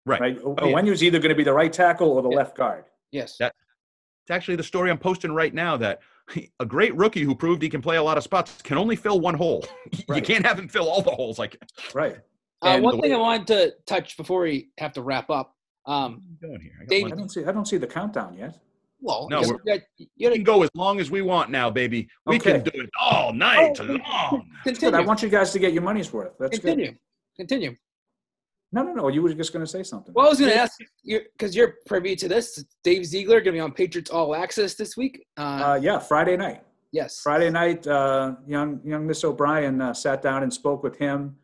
Right. 0.06 0.20
Right. 0.20 0.38
Oh, 0.44 0.54
yeah. 0.58 0.66
Onwenu's 0.72 1.02
either 1.02 1.18
going 1.18 1.30
to 1.30 1.34
be 1.36 1.44
the 1.44 1.52
right 1.52 1.72
tackle 1.72 2.10
or 2.12 2.22
the 2.22 2.30
Yeah. 2.30 2.36
left 2.36 2.56
guard. 2.56 2.84
Yes. 3.10 3.36
That- 3.38 3.54
It's 4.24 4.30
actually 4.30 4.54
the 4.56 4.62
story 4.62 4.88
I'm 4.90 4.98
posting 4.98 5.32
right 5.32 5.52
now 5.52 5.76
that 5.78 6.00
a 6.60 6.66
great 6.66 6.94
rookie 6.96 7.22
who 7.22 7.34
proved 7.34 7.62
he 7.62 7.68
can 7.68 7.82
play 7.82 7.96
a 7.96 8.02
lot 8.02 8.16
of 8.16 8.24
spots 8.24 8.60
can 8.62 8.78
only 8.78 8.96
fill 8.96 9.20
one 9.20 9.34
hole. 9.34 9.64
You 10.14 10.22
can't 10.22 10.44
have 10.46 10.58
him 10.58 10.68
fill 10.68 10.88
all 10.88 11.02
the 11.02 11.10
holes. 11.10 11.38
Like, 11.38 11.56
Right. 11.94 12.16
Uh, 12.62 12.78
one 12.80 13.00
thing 13.00 13.10
way- 13.10 13.16
I 13.16 13.18
wanted 13.20 13.46
to 13.48 13.72
touch 13.86 14.16
before 14.16 14.42
we 14.42 14.70
have 14.78 14.92
to 14.94 15.02
wrap 15.02 15.30
up. 15.30 15.56
Um, 15.86 16.22
what 16.40 16.48
are 16.48 16.52
you 16.52 16.58
doing 16.58 16.60
here? 16.60 16.72
I 16.80 16.84
Dave- 16.86 17.06
I 17.06 17.10
don't 17.16 17.28
see. 17.28 17.44
I 17.44 17.50
don't 17.52 17.66
see 17.66 17.76
the 17.76 17.86
countdown 17.88 18.34
yet. 18.38 18.58
well, 19.00 19.26
No, 19.30 19.40
you 19.42 19.48
we're- 19.48 19.58
gotta, 19.66 19.82
you 19.98 20.28
gotta 20.28 20.36
can 20.36 20.44
go 20.44 20.62
as 20.62 20.70
long 20.74 21.00
as 21.00 21.10
we 21.10 21.22
want 21.22 21.50
now, 21.50 21.70
baby. 21.70 22.08
We 22.26 22.38
can 22.38 22.62
do 22.62 22.70
it 22.74 22.88
all 23.00 23.32
night 23.32 23.78
Oh, 23.80 23.84
long. 23.84 24.48
Continue. 24.64 24.96
I 24.96 25.00
want 25.02 25.22
you 25.22 25.28
guys 25.28 25.50
to 25.52 25.58
get 25.58 25.72
your 25.72 25.82
money's 25.82 26.12
worth. 26.12 26.34
That's 26.38 26.58
continue. 26.58 26.86
good. 26.92 26.98
Continue. 27.36 27.74
No, 28.72 28.82
no, 28.82 28.92
no. 28.92 29.08
You 29.08 29.22
were 29.22 29.34
just 29.34 29.52
going 29.52 29.64
to 29.64 29.70
say 29.70 29.82
something. 29.82 30.14
Well, 30.14 30.26
I 30.26 30.30
was 30.30 30.38
going 30.40 30.50
to 30.50 30.56
ask 30.56 30.78
you 31.02 31.20
because 31.36 31.54
you're 31.54 31.74
privy 31.86 32.16
to 32.16 32.26
this. 32.28 32.64
Dave 32.82 33.04
Ziegler 33.04 33.36
going 33.40 33.44
to 33.44 33.52
be 33.52 33.60
on 33.60 33.72
Patriots 33.72 34.10
All 34.10 34.34
Access 34.34 34.74
this 34.74 34.96
week. 34.96 35.24
Uh, 35.36 35.42
Uh, 35.42 35.80
yeah, 35.82 35.98
Friday 35.98 36.36
night. 36.36 36.62
yes. 36.92 37.20
Friday 37.22 37.50
night, 37.50 37.86
uh, 37.86 38.34
young 38.46 38.80
young 38.84 39.06
Miss 39.06 39.22
O'Brien 39.24 39.80
uh, 39.80 39.92
sat 39.92 40.22
down 40.22 40.42
and 40.42 40.52
spoke 40.52 40.82
with 40.82 40.96
him. 40.96 41.36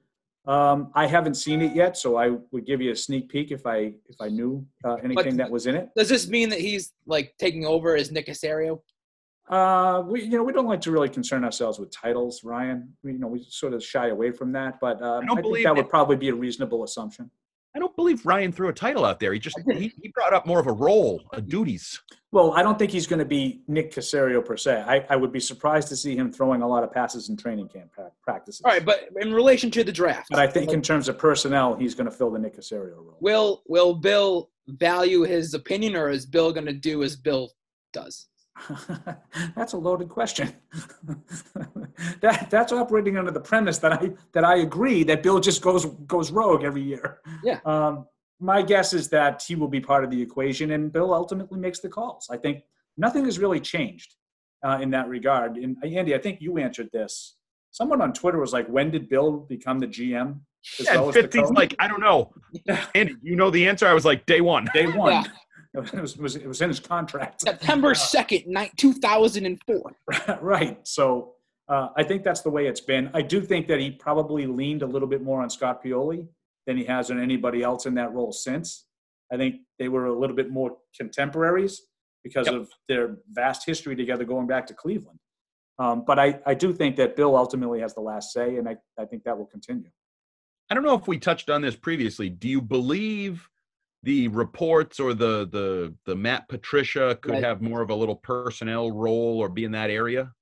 Um, 0.47 0.91
I 0.95 1.07
haven't 1.07 1.35
seen 1.35 1.61
it 1.61 1.77
yet, 1.77 1.99
so 1.99 2.17
I 2.17 2.31
would 2.53 2.65
give 2.65 2.81
you 2.81 2.93
a 2.93 2.97
sneak 2.97 3.29
peek 3.29 3.51
if 3.51 3.67
I 3.67 3.93
if 4.09 4.17
I 4.19 4.29
knew 4.29 4.67
uh, 4.85 4.95
anything 5.05 5.37
that 5.37 5.51
was 5.51 5.67
in 5.67 5.75
it. 5.75 5.91
Does 5.95 6.09
this 6.09 6.27
mean 6.29 6.49
that 6.49 6.61
he's 6.61 6.95
like 7.07 7.35
taking 7.39 7.67
over 7.67 7.95
as 7.95 8.11
Nick 8.11 8.27
Caserio? 8.29 8.81
Uh, 9.49 10.03
we 10.07 10.23
you 10.23 10.31
know 10.31 10.43
we 10.43 10.53
don't 10.53 10.67
like 10.67 10.81
to 10.83 10.91
really 10.91 11.09
concern 11.09 11.45
ourselves 11.45 11.79
with 11.79 11.91
titles, 11.91 12.45
Ryan. 12.45 12.93
We, 13.03 13.13
you 13.13 13.19
know 13.19 13.29
we 13.29 13.45
sort 13.49 13.73
of 13.73 13.83
shy 13.83 14.09
away 14.09 14.31
from 14.31 14.53
that, 14.53 14.79
but 14.81 15.01
um, 15.03 15.23
I 15.23 15.27
don't 15.27 15.31
I, 15.31 15.35
think 15.35 15.43
believe 15.43 15.65
that 15.65 15.73
it. 15.73 15.77
would 15.77 15.89
probably 15.89 16.17
be 16.17 16.29
a 16.29 16.35
reasonable 16.35 16.85
assumption. 16.85 17.31
I 17.75 17.79
don't 17.79 17.95
believe 17.95 18.25
Ryan 18.27 18.51
threw 18.51 18.69
a 18.69 18.73
title 18.73 19.05
out 19.05 19.21
there. 19.21 19.33
He 19.33 19.39
just 19.39 19.57
he, 19.71 19.93
he 20.03 20.09
brought 20.09 20.33
up 20.33 20.47
more 20.47 20.59
of 20.59 20.67
a 20.67 20.73
role, 20.73 21.23
a 21.33 21.41
duties. 21.41 22.01
Well, 22.33 22.53
I 22.53 22.63
don't 22.63 22.79
think 22.79 22.91
he's 22.91 23.07
going 23.07 23.21
to 23.21 23.25
be 23.25 23.63
Nick 23.69 23.95
Caserio 23.95 24.45
per 24.45 24.57
se. 24.57 24.85
I, 24.87 25.07
I 25.09 25.17
would 25.17 25.33
be 25.33 25.41
surprised 25.41 25.89
to 25.89 25.97
see 25.97 26.15
him 26.15 26.31
throwing 26.31 26.61
a 26.61 26.69
lot 26.69 26.83
of 26.83 26.93
passes 26.93 27.31
in 27.31 27.37
training 27.37 27.69
camp 27.69 27.93
pra- 27.93 28.11
practices. 28.23 28.63
All 28.65 28.73
right, 28.73 28.85
but 28.85 29.09
in 29.21 29.33
relation 29.33 29.71
to 29.71 29.85
the 29.85 29.93
draft, 29.93 30.29
But 30.31 30.41
I 30.41 30.47
think 30.47 30.73
in 30.73 30.83
terms 30.83 31.09
of 31.09 31.19
personnel, 31.19 31.75
he's 31.75 31.95
going 31.95 32.11
to 32.11 32.15
fill 32.15 32.31
the 32.31 32.39
Nick 32.39 32.59
Caserio 32.59 32.97
role. 32.97 33.17
will 33.21 33.63
will 33.67 33.95
Bill 33.95 34.51
value 34.67 35.23
his 35.23 35.55
opinion, 35.55 35.95
or 35.97 36.11
is 36.11 36.27
Bill 36.27 36.53
going 36.53 36.67
to 36.67 36.73
do 36.73 37.03
as 37.03 37.17
Bill 37.17 37.51
does? 37.93 38.29
that's 39.57 39.73
a 39.73 39.77
loaded 39.77 40.09
question. 40.09 40.53
that 42.21 42.49
that's 42.51 42.73
operating 42.73 43.17
under 43.17 43.31
the 43.31 43.41
premise 43.41 43.79
that 43.79 43.93
I 43.93 44.11
that 44.33 44.45
I 44.45 44.57
agree 44.59 45.05
that 45.05 45.23
Bill 45.23 45.41
just 45.41 45.63
goes 45.63 45.87
goes 46.07 46.31
rogue 46.31 46.65
every 46.65 46.83
year. 46.83 47.21
Yeah. 47.45 47.61
Um, 47.65 48.07
my 48.41 48.63
guess 48.63 48.93
is 48.93 49.09
that 49.09 49.43
he 49.47 49.55
will 49.55 49.69
be 49.69 49.81
part 49.81 50.05
of 50.05 50.11
the 50.11 50.21
equation, 50.21 50.71
and 50.73 50.93
Bill 50.93 51.13
ultimately 51.13 51.59
makes 51.59 51.81
the 51.81 51.89
calls. 51.89 52.29
I 52.31 52.37
think 52.37 52.63
nothing 52.97 53.25
has 53.25 53.39
really 53.39 53.61
changed 53.61 54.15
uh, 54.65 54.79
in 54.81 54.91
that 54.91 55.09
regard. 55.09 55.57
And 55.57 55.77
uh, 55.83 55.87
Andy, 55.87 56.15
I 56.15 56.19
think 56.19 56.41
you 56.41 56.59
answered 56.59 56.89
this. 56.93 57.37
Someone 57.71 58.01
on 58.01 58.13
Twitter 58.13 58.39
was 58.39 58.53
like, 58.53 58.69
"When 58.69 58.91
did 58.91 59.09
Bill 59.09 59.39
become 59.39 59.79
the 59.79 59.87
GM?" 59.87 60.41
as 60.79 60.87
Yeah, 60.87 60.97
well 60.97 61.09
and 61.09 61.17
as 61.17 61.23
the 61.23 61.29
Fitzy's 61.29 61.49
coach?" 61.49 61.57
like, 61.57 61.75
I 61.79 61.89
don't 61.89 62.01
know. 62.01 62.33
Andy, 62.95 63.17
you 63.23 63.37
know 63.37 63.51
the 63.51 63.69
answer? 63.69 63.87
I 63.87 63.95
was 63.95 64.05
like, 64.05 64.25
day 64.27 64.41
one. 64.41 64.69
day 64.73 64.87
one. 64.87 65.13
Yeah. 65.13 65.25
It 65.75 65.81
was, 65.81 66.15
it 66.15 66.21
was 66.21 66.37
it 66.37 66.47
was 66.47 66.61
in 66.63 66.69
his 66.69 66.81
contract. 66.81 67.43
September 67.43 67.95
second, 67.95 68.57
two 68.77 68.93
thousand 68.95 69.47
and 69.47 69.61
four. 69.67 69.93
right. 70.41 70.79
So 70.87 71.35
uh, 71.69 71.89
I 71.97 72.03
think 72.03 72.25
that's 72.25 72.41
the 72.41 72.51
way 72.51 72.67
it's 72.67 72.81
been. 72.81 73.11
I 73.15 73.23
do 73.23 73.41
think 73.43 73.69
that 73.69 73.79
he 73.79 73.91
probably 73.91 74.47
leaned 74.47 74.83
a 74.83 74.87
little 74.87 75.09
bit 75.09 75.23
more 75.23 75.43
on 75.43 75.51
Scott 75.51 75.85
Pioli 75.85 76.27
than 76.67 76.77
he 76.77 76.85
has 76.85 77.11
on 77.11 77.21
anybody 77.21 77.63
else 77.63 77.87
in 77.87 77.95
that 77.95 78.13
role 78.13 78.33
since. 78.33 78.87
I 79.31 79.37
think 79.37 79.57
they 79.79 79.89
were 79.89 80.07
a 80.07 80.19
little 80.19 80.35
bit 80.37 80.51
more 80.51 80.79
contemporaries 80.97 81.83
because 82.25 82.47
Yep. 82.47 82.55
of 82.57 82.71
their 82.89 83.17
vast 83.31 83.65
history 83.67 83.95
together 83.95 84.25
going 84.25 84.47
back 84.47 84.67
to 84.69 84.75
Cleveland. 84.75 85.19
Um, 85.79 86.05
but 86.07 86.19
I, 86.19 86.41
I 86.47 86.55
do 86.55 86.73
think 86.73 86.97
that 86.97 87.15
Bill 87.15 87.37
ultimately 87.37 87.81
has 87.81 87.95
the 87.95 88.01
last 88.01 88.33
say, 88.33 88.57
and 88.57 88.69
I, 88.69 88.77
I 88.99 89.05
think 89.05 89.23
that 89.25 89.39
will 89.39 89.47
continue. 89.47 89.91
I 90.71 90.75
don't 90.75 90.83
know 90.83 90.95
if 90.95 91.07
we 91.07 91.19
touched 91.19 91.49
on 91.51 91.63
this 91.63 91.77
previously. 91.77 92.29
Do 92.29 92.49
you 92.49 92.61
believe 92.61 93.49
the 94.03 94.29
reports 94.29 95.01
or 95.01 95.13
the 95.15 95.47
the 95.51 95.95
the 96.05 96.15
Matt 96.15 96.49
Patricia 96.49 97.19
could 97.21 97.33
Right. 97.33 97.45
have 97.45 97.61
more 97.61 97.81
of 97.83 97.91
a 97.91 97.95
little 97.95 98.17
personnel 98.17 98.91
role 98.91 99.39
or 99.41 99.49
be 99.49 99.65
in 99.65 99.73
that 99.73 99.91
area? 99.91 100.33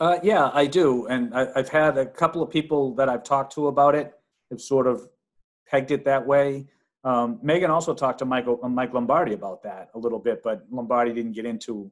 Uh, 0.00 0.18
yeah, 0.24 0.50
I 0.52 0.66
do, 0.66 1.06
and 1.06 1.32
I, 1.34 1.48
I've 1.54 1.68
had 1.68 1.96
a 1.98 2.06
couple 2.06 2.42
of 2.42 2.50
people 2.50 2.94
that 2.96 3.08
I've 3.08 3.22
talked 3.22 3.52
to 3.54 3.68
about 3.68 3.94
it 3.94 4.12
have 4.50 4.60
sort 4.60 4.86
of 4.88 5.08
pegged 5.68 5.92
it 5.92 6.04
that 6.04 6.26
way. 6.26 6.66
Um, 7.04 7.38
Megan 7.42 7.70
also 7.70 7.94
talked 7.94 8.18
to 8.20 8.24
Michael, 8.24 8.58
uh, 8.62 8.68
Mike 8.68 8.92
Lombardi 8.92 9.34
about 9.34 9.62
that 9.62 9.90
a 9.94 9.98
little 9.98 10.18
bit, 10.18 10.42
but 10.42 10.64
Lombardi 10.70 11.12
didn't 11.12 11.32
get 11.32 11.44
into, 11.44 11.90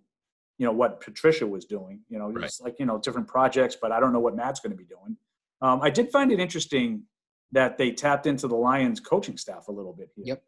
you 0.59 0.67
know, 0.67 0.73
what 0.73 1.01
Patricia 1.01 1.47
was 1.47 1.65
doing. 1.65 2.01
You 2.09 2.19
know, 2.19 2.31
Right. 2.31 2.47
it's 2.47 2.61
like 2.61 2.77
you 2.81 2.87
know 2.87 2.99
different 2.99 3.29
projects, 3.29 3.77
but 3.81 3.93
I 3.93 4.01
don't 4.01 4.13
know 4.13 4.21
what 4.21 4.35
Matt's 4.35 4.59
going 4.59 4.73
to 4.73 4.77
be 4.77 4.85
doing. 4.85 5.17
Um, 5.61 5.81
I 5.81 5.91
did 5.91 6.11
find 6.11 6.33
it 6.33 6.41
interesting 6.41 7.05
that 7.53 7.79
they 7.79 7.93
tapped 7.93 8.27
into 8.27 8.49
the 8.49 8.57
Lions 8.57 8.99
coaching 8.99 9.37
staff 9.37 9.69
a 9.69 9.73
little 9.73 9.93
bit 9.93 10.11
here. 10.17 10.25
Yep. 10.27 10.43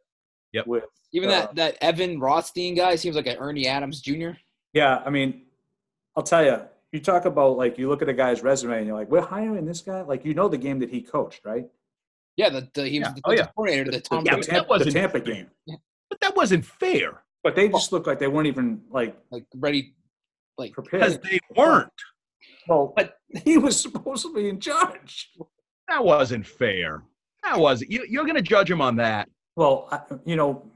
Yep. 0.55 0.66
With 0.68 0.84
Even 1.12 1.28
uh, 1.28 1.32
that 1.32 1.55
that 1.57 1.76
Evan 1.82 2.18
Rothstein 2.20 2.74
guy 2.76 2.94
seems 2.96 3.16
like 3.16 3.26
an 3.26 3.36
Ernie 3.38 3.66
Adams 3.66 4.00
Jr. 4.00 4.30
Yeah, 4.72 5.02
I 5.05 5.11
mean, 5.11 5.42
I'll 6.16 6.22
tell 6.22 6.44
you, 6.44 6.61
you 6.92 7.00
talk 7.00 7.24
about 7.24 7.57
like 7.57 7.76
you 7.76 7.88
look 7.88 8.02
at 8.02 8.09
a 8.09 8.12
guy's 8.14 8.42
resume 8.42 8.78
and 8.78 8.86
you're 8.86 8.96
like, 8.96 9.11
we're 9.11 9.20
hiring 9.20 9.64
this 9.66 9.80
guy. 9.80 10.02
Like 10.02 10.24
you 10.24 10.32
know 10.32 10.48
the 10.48 10.57
game 10.59 10.78
that 10.78 10.90
he 10.90 11.02
coached, 11.02 11.44
right? 11.44 11.66
Yeah, 12.36 12.48
the, 12.50 12.68
the 12.74 12.88
he 12.88 13.00
was 13.00 13.09
Yeah. 13.09 13.14
the 13.14 13.20
Oh, 13.24 13.32
yeah. 13.32 13.46
coordinator 13.55 13.84
to 13.86 13.90
the 13.90 14.00
Tom 14.00 14.24
Yeah, 14.24 14.36
the, 14.36 14.42
Brady. 14.42 14.46
but 14.48 14.55
that 14.57 14.68
wasn't 14.68 14.92
the 14.94 15.00
Tampa 15.00 15.20
fair. 15.20 15.34
game. 15.34 15.46
But 16.11 16.20
that 16.20 16.36
wasn't 16.36 16.64
fair 16.64 17.22
But 17.42 17.57
they 17.57 17.68
just 17.68 17.92
looked 17.92 18.07
like 18.07 18.18
they 18.20 18.28
weren't 18.28 18.46
even 18.46 18.80
like 18.90 19.16
like 19.30 19.44
ready, 19.57 19.94
like 20.59 20.72
prepared. 20.72 21.02
because 21.02 21.18
they 21.18 21.40
weren't. 21.57 21.90
Well, 22.68 22.92
but 22.96 23.18
he 23.44 23.59
was 23.59 23.80
supposed 23.80 24.22
to 24.24 24.32
be 24.32 24.48
in 24.48 24.61
charge. 24.61 25.30
That 25.88 26.05
wasn't 26.05 26.46
fair. 26.46 27.02
That 27.42 27.59
was 27.59 27.82
you, 27.82 28.07
you're 28.09 28.24
going 28.24 28.36
to 28.36 28.42
judge 28.42 28.70
him 28.70 28.80
on 28.80 28.96
that. 28.96 29.28
Well, 29.57 29.88
I, 29.90 30.00
you 30.24 30.36
know, 30.36 30.70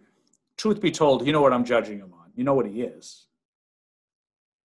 truth 0.56 0.80
be 0.80 0.90
told, 0.90 1.26
you 1.26 1.32
know 1.32 1.40
what 1.40 1.52
I'm 1.52 1.64
judging 1.64 1.98
him 1.98 2.12
on. 2.12 2.30
You 2.36 2.44
know 2.44 2.54
what 2.54 2.66
he 2.66 2.82
is. 2.82 3.26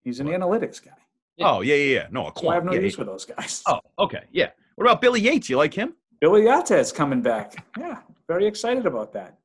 He's 0.04 0.20
an 0.20 0.26
What? 0.28 0.40
analytics 0.40 0.84
guy. 0.84 0.92
Yeah. 1.36 1.50
Oh 1.50 1.60
yeah, 1.62 1.74
yeah, 1.74 1.94
yeah. 1.94 2.06
No, 2.12 2.28
a 2.28 2.32
So 2.38 2.48
I 2.48 2.54
have 2.54 2.64
no 2.64 2.72
yeah, 2.72 2.80
use 2.80 2.92
yeah. 2.92 2.96
for 2.98 3.04
those 3.04 3.24
guys. 3.24 3.62
Oh, 3.66 3.80
okay, 3.98 4.22
yeah. 4.30 4.50
What 4.76 4.84
about 4.84 5.00
Billy 5.00 5.20
Yates? 5.20 5.48
You 5.50 5.56
like 5.56 5.74
him? 5.74 5.94
Billy 6.20 6.44
Yates 6.44 6.92
coming 6.92 7.22
back. 7.22 7.64
Yeah, 7.78 7.98
very 8.28 8.46
excited 8.46 8.86
about 8.86 9.12
that. 9.14 9.38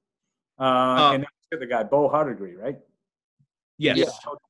Uh, 0.60 0.64
Um, 0.64 1.16
and 1.16 1.26
then 1.52 1.60
the 1.60 1.66
guy, 1.66 1.84
Bo 1.84 2.08
Hardegree, 2.10 2.56
right? 2.62 2.78
Yes. 3.80 3.98
Yeah. 3.98 4.06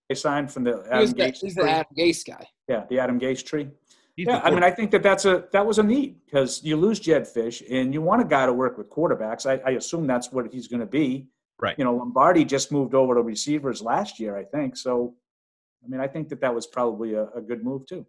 They 0.09 0.15
signed 0.15 0.51
from 0.51 0.63
the 0.65 0.83
he 0.83 0.89
Adam 0.91 1.13
Gase 1.13 1.37
he's 1.41 1.55
the. 1.55 1.69
Adam 1.69 1.85
Gase 1.97 2.25
guy. 2.27 2.45
Yeah, 2.67 2.85
the 2.89 2.99
Adam 2.99 3.19
Gase 3.19 3.45
tree. 3.45 3.69
He's 4.19 4.27
yeah, 4.27 4.41
I 4.43 4.51
mean, 4.51 4.63
I 4.63 4.71
think 4.71 4.91
that 4.91 5.01
that's 5.01 5.23
a 5.23 5.45
that 5.53 5.65
was 5.65 5.79
a 5.79 5.83
need 5.83 6.25
because 6.25 6.61
you 6.61 6.75
lose 6.75 6.99
Jedd 6.99 7.23
Fisch 7.23 7.63
and 7.71 7.93
you 7.93 8.01
want 8.01 8.21
a 8.21 8.25
guy 8.25 8.45
to 8.45 8.51
work 8.51 8.77
with 8.77 8.89
quarterbacks. 8.89 9.45
I, 9.45 9.61
I 9.65 9.75
assume 9.75 10.07
that's 10.07 10.29
what 10.29 10.51
he's 10.51 10.67
going 10.67 10.81
to 10.81 10.85
be. 10.85 11.29
Right. 11.57 11.73
You 11.77 11.85
know, 11.85 11.95
Lombardi 11.95 12.43
just 12.43 12.69
moved 12.69 12.93
over 12.93 13.15
to 13.15 13.21
receivers 13.21 13.81
last 13.81 14.19
year, 14.19 14.35
I 14.35 14.43
think. 14.43 14.75
So, 14.75 15.15
I 15.85 15.87
mean, 15.87 16.01
I 16.01 16.07
think 16.07 16.27
that 16.29 16.41
that 16.41 16.53
was 16.53 16.67
probably 16.67 17.13
a, 17.13 17.27
a 17.27 17.39
good 17.39 17.63
move 17.63 17.85
too. 17.87 18.05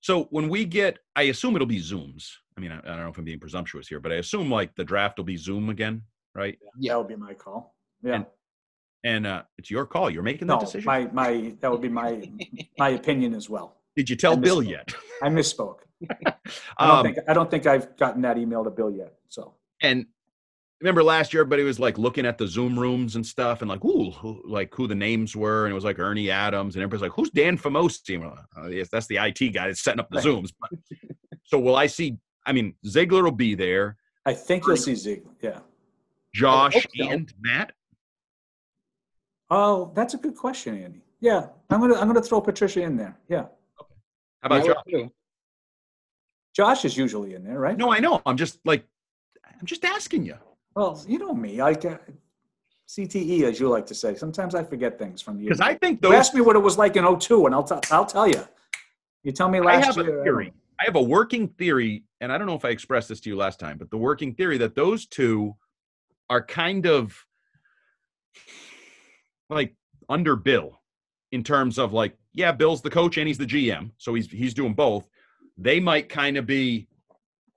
So 0.00 0.28
when 0.30 0.48
we 0.48 0.64
get, 0.64 1.00
I 1.16 1.22
assume 1.22 1.56
it'll 1.56 1.66
be 1.66 1.82
Zooms. 1.82 2.30
I 2.56 2.60
mean, 2.60 2.70
I, 2.70 2.78
I 2.78 2.82
don't 2.82 2.98
know 2.98 3.08
if 3.08 3.18
I'm 3.18 3.24
being 3.24 3.40
presumptuous 3.40 3.88
here, 3.88 3.98
but 3.98 4.12
I 4.12 4.16
assume 4.16 4.48
like 4.48 4.76
the 4.76 4.84
draft 4.84 5.18
will 5.18 5.24
be 5.24 5.36
Zoom 5.36 5.70
again, 5.70 6.02
right? 6.36 6.56
Yeah. 6.78 6.92
That 6.92 6.98
would 6.98 7.08
be 7.08 7.16
my 7.16 7.34
call. 7.34 7.74
Yeah. 8.04 8.14
And 8.14 8.26
And 9.02 9.26
uh, 9.26 9.42
it's 9.58 9.72
your 9.72 9.86
call. 9.86 10.08
You're 10.08 10.22
making 10.22 10.46
no, 10.46 10.58
that 10.58 10.66
decision. 10.66 10.86
my 10.86 11.08
my 11.12 11.56
that 11.60 11.70
would 11.72 11.82
be 11.82 11.88
my 11.88 12.30
my 12.78 12.90
opinion 12.90 13.34
as 13.34 13.50
well. 13.50 13.74
Did 13.96 14.08
you 14.10 14.16
tell 14.16 14.36
Bill 14.36 14.62
yet? 14.62 14.94
I 15.22 15.28
misspoke. 15.28 15.78
I 16.78 16.86
don't 16.86 16.96
Um, 16.98 17.02
think 17.04 17.18
I 17.28 17.32
don't 17.34 17.50
think 17.50 17.66
I've 17.66 17.96
gotten 17.96 18.22
that 18.22 18.38
email 18.38 18.62
to 18.64 18.70
Bill 18.70 18.90
yet. 18.90 19.14
So 19.28 19.54
and 19.82 20.06
remember 20.80 21.02
last 21.02 21.32
year, 21.32 21.42
everybody 21.42 21.64
was 21.64 21.80
like 21.80 21.98
looking 21.98 22.24
at 22.24 22.38
the 22.38 22.46
Zoom 22.46 22.78
rooms 22.78 23.16
and 23.16 23.26
stuff, 23.26 23.62
and 23.62 23.68
like, 23.68 23.84
ooh, 23.84 24.10
who, 24.12 24.40
like 24.46 24.72
who 24.74 24.86
the 24.86 24.94
names 24.94 25.34
were, 25.34 25.64
and 25.64 25.72
it 25.72 25.74
was 25.74 25.84
like 25.84 25.98
Ernie 25.98 26.30
Adams, 26.30 26.76
and 26.76 26.82
everybody's 26.82 27.02
like, 27.02 27.12
who's 27.16 27.30
Dan 27.30 27.58
Famosi? 27.58 28.20
Like, 28.22 28.38
oh, 28.56 28.68
yes, 28.68 28.88
that's 28.90 29.06
the 29.08 29.16
IT 29.16 29.52
guy 29.52 29.66
that's 29.66 29.82
setting 29.82 29.98
up 30.00 30.08
the 30.10 30.18
Right. 30.18 30.24
Zooms. 30.26 30.50
But, 30.60 30.70
so 31.44 31.58
will 31.58 31.74
I 31.76 31.86
see? 31.88 32.16
I 32.46 32.52
mean, 32.52 32.74
Ziegler 32.86 33.24
will 33.24 33.32
be 33.32 33.54
there. 33.56 33.96
I 34.24 34.34
think 34.34 34.66
you'll 34.66 34.76
see 34.76 34.94
Ziegler. 34.94 35.32
Yeah. 35.42 35.58
Josh 36.34 36.74
so. 36.96 37.08
and 37.10 37.32
Matt. 37.40 37.72
Oh, 39.50 39.90
that's 39.94 40.14
a 40.14 40.18
good 40.18 40.36
question, 40.36 40.80
Andy. 40.82 41.00
Yeah, 41.20 41.46
I'm 41.70 41.80
gonna 41.80 41.94
I'm 41.94 42.06
gonna 42.06 42.22
throw 42.22 42.40
Patricia 42.40 42.82
in 42.82 42.96
there. 42.96 43.18
Yeah, 43.28 43.46
How 44.42 44.46
about 44.46 44.66
Josh? 44.66 44.76
too. 44.88 45.10
Josh 46.54 46.84
is 46.84 46.96
usually 46.96 47.34
in 47.34 47.44
there, 47.44 47.58
right? 47.58 47.76
No, 47.76 47.92
I 47.92 47.98
know. 48.00 48.20
I'm 48.26 48.36
just 48.36 48.58
like, 48.64 48.84
I'm 49.46 49.66
just 49.66 49.84
asking 49.84 50.24
you. 50.24 50.36
Well, 50.74 51.00
you 51.06 51.18
know 51.18 51.34
me. 51.34 51.60
I 51.60 51.72
uh, 51.72 51.98
CTE, 52.88 53.42
as 53.42 53.60
you 53.60 53.68
like 53.68 53.86
to 53.86 53.94
say. 53.94 54.14
Sometimes 54.14 54.54
I 54.54 54.64
forget 54.64 54.98
things 54.98 55.20
from 55.20 55.38
you. 55.38 55.46
Because 55.46 55.60
I 55.60 55.74
think 55.74 56.00
You 56.02 56.14
ask 56.14 56.34
me 56.34 56.40
what 56.40 56.56
it 56.56 56.60
was 56.60 56.78
like 56.78 56.96
in 56.96 57.18
02, 57.18 57.46
and 57.46 57.54
I'll, 57.54 57.64
t- 57.64 57.88
I'll 57.90 58.06
tell 58.06 58.26
you. 58.26 58.42
You 59.24 59.32
tell 59.32 59.48
me 59.48 59.58
I 59.58 59.62
last 59.62 59.96
have 59.96 59.96
year. 59.96 60.18
I 60.18 60.20
a 60.20 60.24
theory. 60.24 60.52
I 60.80 60.84
have 60.84 60.96
a 60.96 61.02
working 61.02 61.48
theory, 61.48 62.04
and 62.20 62.32
I 62.32 62.38
don't 62.38 62.46
know 62.46 62.54
if 62.54 62.64
I 62.64 62.70
expressed 62.70 63.08
this 63.08 63.20
to 63.20 63.28
you 63.30 63.36
last 63.36 63.58
time, 63.58 63.78
but 63.78 63.90
the 63.90 63.96
working 63.96 64.34
theory 64.34 64.58
that 64.58 64.74
those 64.74 65.06
two 65.06 65.54
are 66.30 66.44
kind 66.44 66.86
of 66.86 67.24
like 69.50 69.74
under 70.08 70.36
Bill 70.36 70.80
in 71.32 71.42
terms 71.42 71.78
of 71.78 71.92
like, 71.92 72.16
yeah, 72.34 72.52
Bill's 72.52 72.82
the 72.82 72.90
coach 72.90 73.16
and 73.18 73.26
he's 73.26 73.38
the 73.38 73.46
GM, 73.46 73.90
so 73.98 74.14
he's 74.14 74.30
he's 74.30 74.54
doing 74.54 74.74
both. 74.74 75.08
They 75.56 75.80
might 75.80 76.08
kind 76.08 76.36
of 76.36 76.46
be 76.46 76.88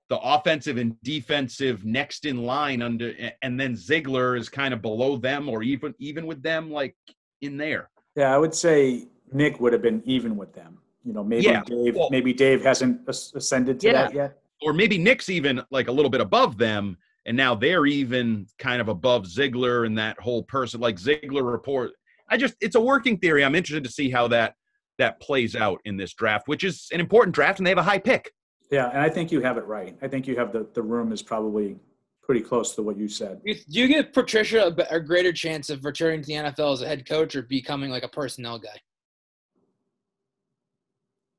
the 0.08 0.18
offensive 0.18 0.76
and 0.76 1.00
defensive 1.02 1.84
next 1.84 2.26
in 2.26 2.42
line 2.42 2.82
under, 2.82 3.12
and 3.42 3.58
then 3.58 3.74
Ziegler 3.76 4.36
is 4.36 4.48
kind 4.48 4.74
of 4.74 4.82
below 4.82 5.16
them 5.16 5.48
or 5.48 5.62
even 5.62 5.94
even 5.98 6.26
with 6.26 6.42
them, 6.42 6.70
like 6.70 6.96
in 7.40 7.56
there. 7.56 7.90
Yeah, 8.16 8.34
I 8.34 8.38
would 8.38 8.54
say 8.54 9.06
Nick 9.32 9.60
would 9.60 9.72
have 9.72 9.82
been 9.82 10.02
even 10.04 10.36
with 10.36 10.52
them. 10.52 10.78
You 11.04 11.12
know, 11.12 11.24
maybe 11.24 11.44
Yeah, 11.44 11.62
Dave. 11.64 11.96
well- 11.96 12.10
maybe 12.10 12.32
Dave 12.32 12.62
hasn't 12.62 13.08
ascended 13.08 13.80
to 13.80 13.86
Yeah. 13.86 13.92
that 13.92 14.14
yet. 14.14 14.38
or 14.64 14.72
maybe 14.72 14.96
Nick's 14.96 15.28
even 15.28 15.60
like 15.72 15.88
a 15.88 15.92
little 15.92 16.10
bit 16.10 16.20
above 16.20 16.56
them, 16.56 16.96
and 17.26 17.36
now 17.36 17.52
they're 17.52 17.84
even 17.86 18.46
kind 18.58 18.80
of 18.80 18.86
above 18.88 19.26
Ziegler 19.26 19.84
and 19.84 19.98
that 19.98 20.20
whole 20.20 20.44
person. 20.44 20.78
Like 20.80 20.98
Ziegler 21.00 21.42
report, 21.42 21.90
I 22.28 22.36
just 22.36 22.54
it's 22.60 22.76
a 22.76 22.80
working 22.80 23.18
theory. 23.18 23.44
I'm 23.44 23.54
interested 23.56 23.82
to 23.84 23.90
see 23.90 24.08
how 24.10 24.28
that 24.28 24.54
that 25.02 25.20
plays 25.20 25.56
out 25.56 25.80
in 25.84 25.96
this 25.96 26.14
draft, 26.14 26.46
which 26.46 26.62
is 26.62 26.86
an 26.92 27.00
important 27.00 27.34
draft, 27.34 27.58
and 27.58 27.66
they 27.66 27.72
have 27.72 27.78
a 27.78 27.82
high 27.82 27.98
pick. 27.98 28.30
Yeah, 28.70 28.88
and 28.88 29.00
I 29.00 29.08
think 29.08 29.32
you 29.32 29.40
have 29.40 29.58
it 29.58 29.64
right. 29.66 29.96
I 30.00 30.06
think 30.06 30.28
you 30.28 30.36
have 30.36 30.52
the 30.52 30.66
the 30.74 30.82
room 30.82 31.10
is 31.12 31.22
probably 31.22 31.76
pretty 32.22 32.40
close 32.40 32.74
to 32.76 32.82
what 32.82 32.96
you 32.96 33.08
said. 33.08 33.42
Do 33.44 33.56
you, 33.66 33.88
give 33.88 34.12
Patricia 34.12 34.68
a, 34.68 34.96
a 34.96 35.00
greater 35.00 35.32
chance 35.32 35.70
of 35.70 35.84
returning 35.84 36.20
to 36.22 36.26
the 36.28 36.34
NFL 36.34 36.72
as 36.74 36.80
a 36.82 36.86
head 36.86 37.04
coach 37.06 37.34
or 37.34 37.42
becoming 37.42 37.90
like 37.90 38.04
a 38.04 38.08
personnel 38.08 38.60
guy? 38.60 38.78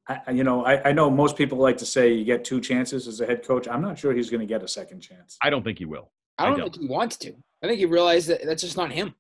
I, 0.09 0.20
I- 0.28 0.32
you 0.32 0.43
know, 0.43 0.66
I, 0.66 0.89
I 0.89 0.91
know 0.91 1.09
most 1.09 1.38
people 1.38 1.57
like 1.57 1.78
to 1.78 1.86
say 1.86 2.11
you 2.14 2.26
get 2.26 2.43
two 2.43 2.59
chances 2.59 3.07
as 3.07 3.22
a 3.22 3.26
head 3.26 3.47
coach. 3.47 3.66
I'm 3.70 3.82
not 3.82 3.97
sure 3.97 4.14
he's 4.14 4.30
going 4.30 4.41
to 4.41 4.45
get 4.45 4.61
a 4.61 4.68
second 4.68 4.99
chance. 4.99 5.38
I 5.41 5.49
don't 5.49 5.64
think 5.64 5.78
he 5.80 5.86
will. 5.86 6.11
I 6.38 6.43
I 6.43 6.49
don't, 6.49 6.57
don't. 6.59 6.74
think 6.74 6.82
he 6.84 6.89
wants 6.89 7.16
to. 7.18 7.34
I 7.64 7.68
think 7.68 7.80
he 7.80 7.86
realized 7.86 8.28
that 8.28 8.41
that's 8.45 8.61
just 8.61 8.76
not 8.76 8.91
him. 8.91 9.16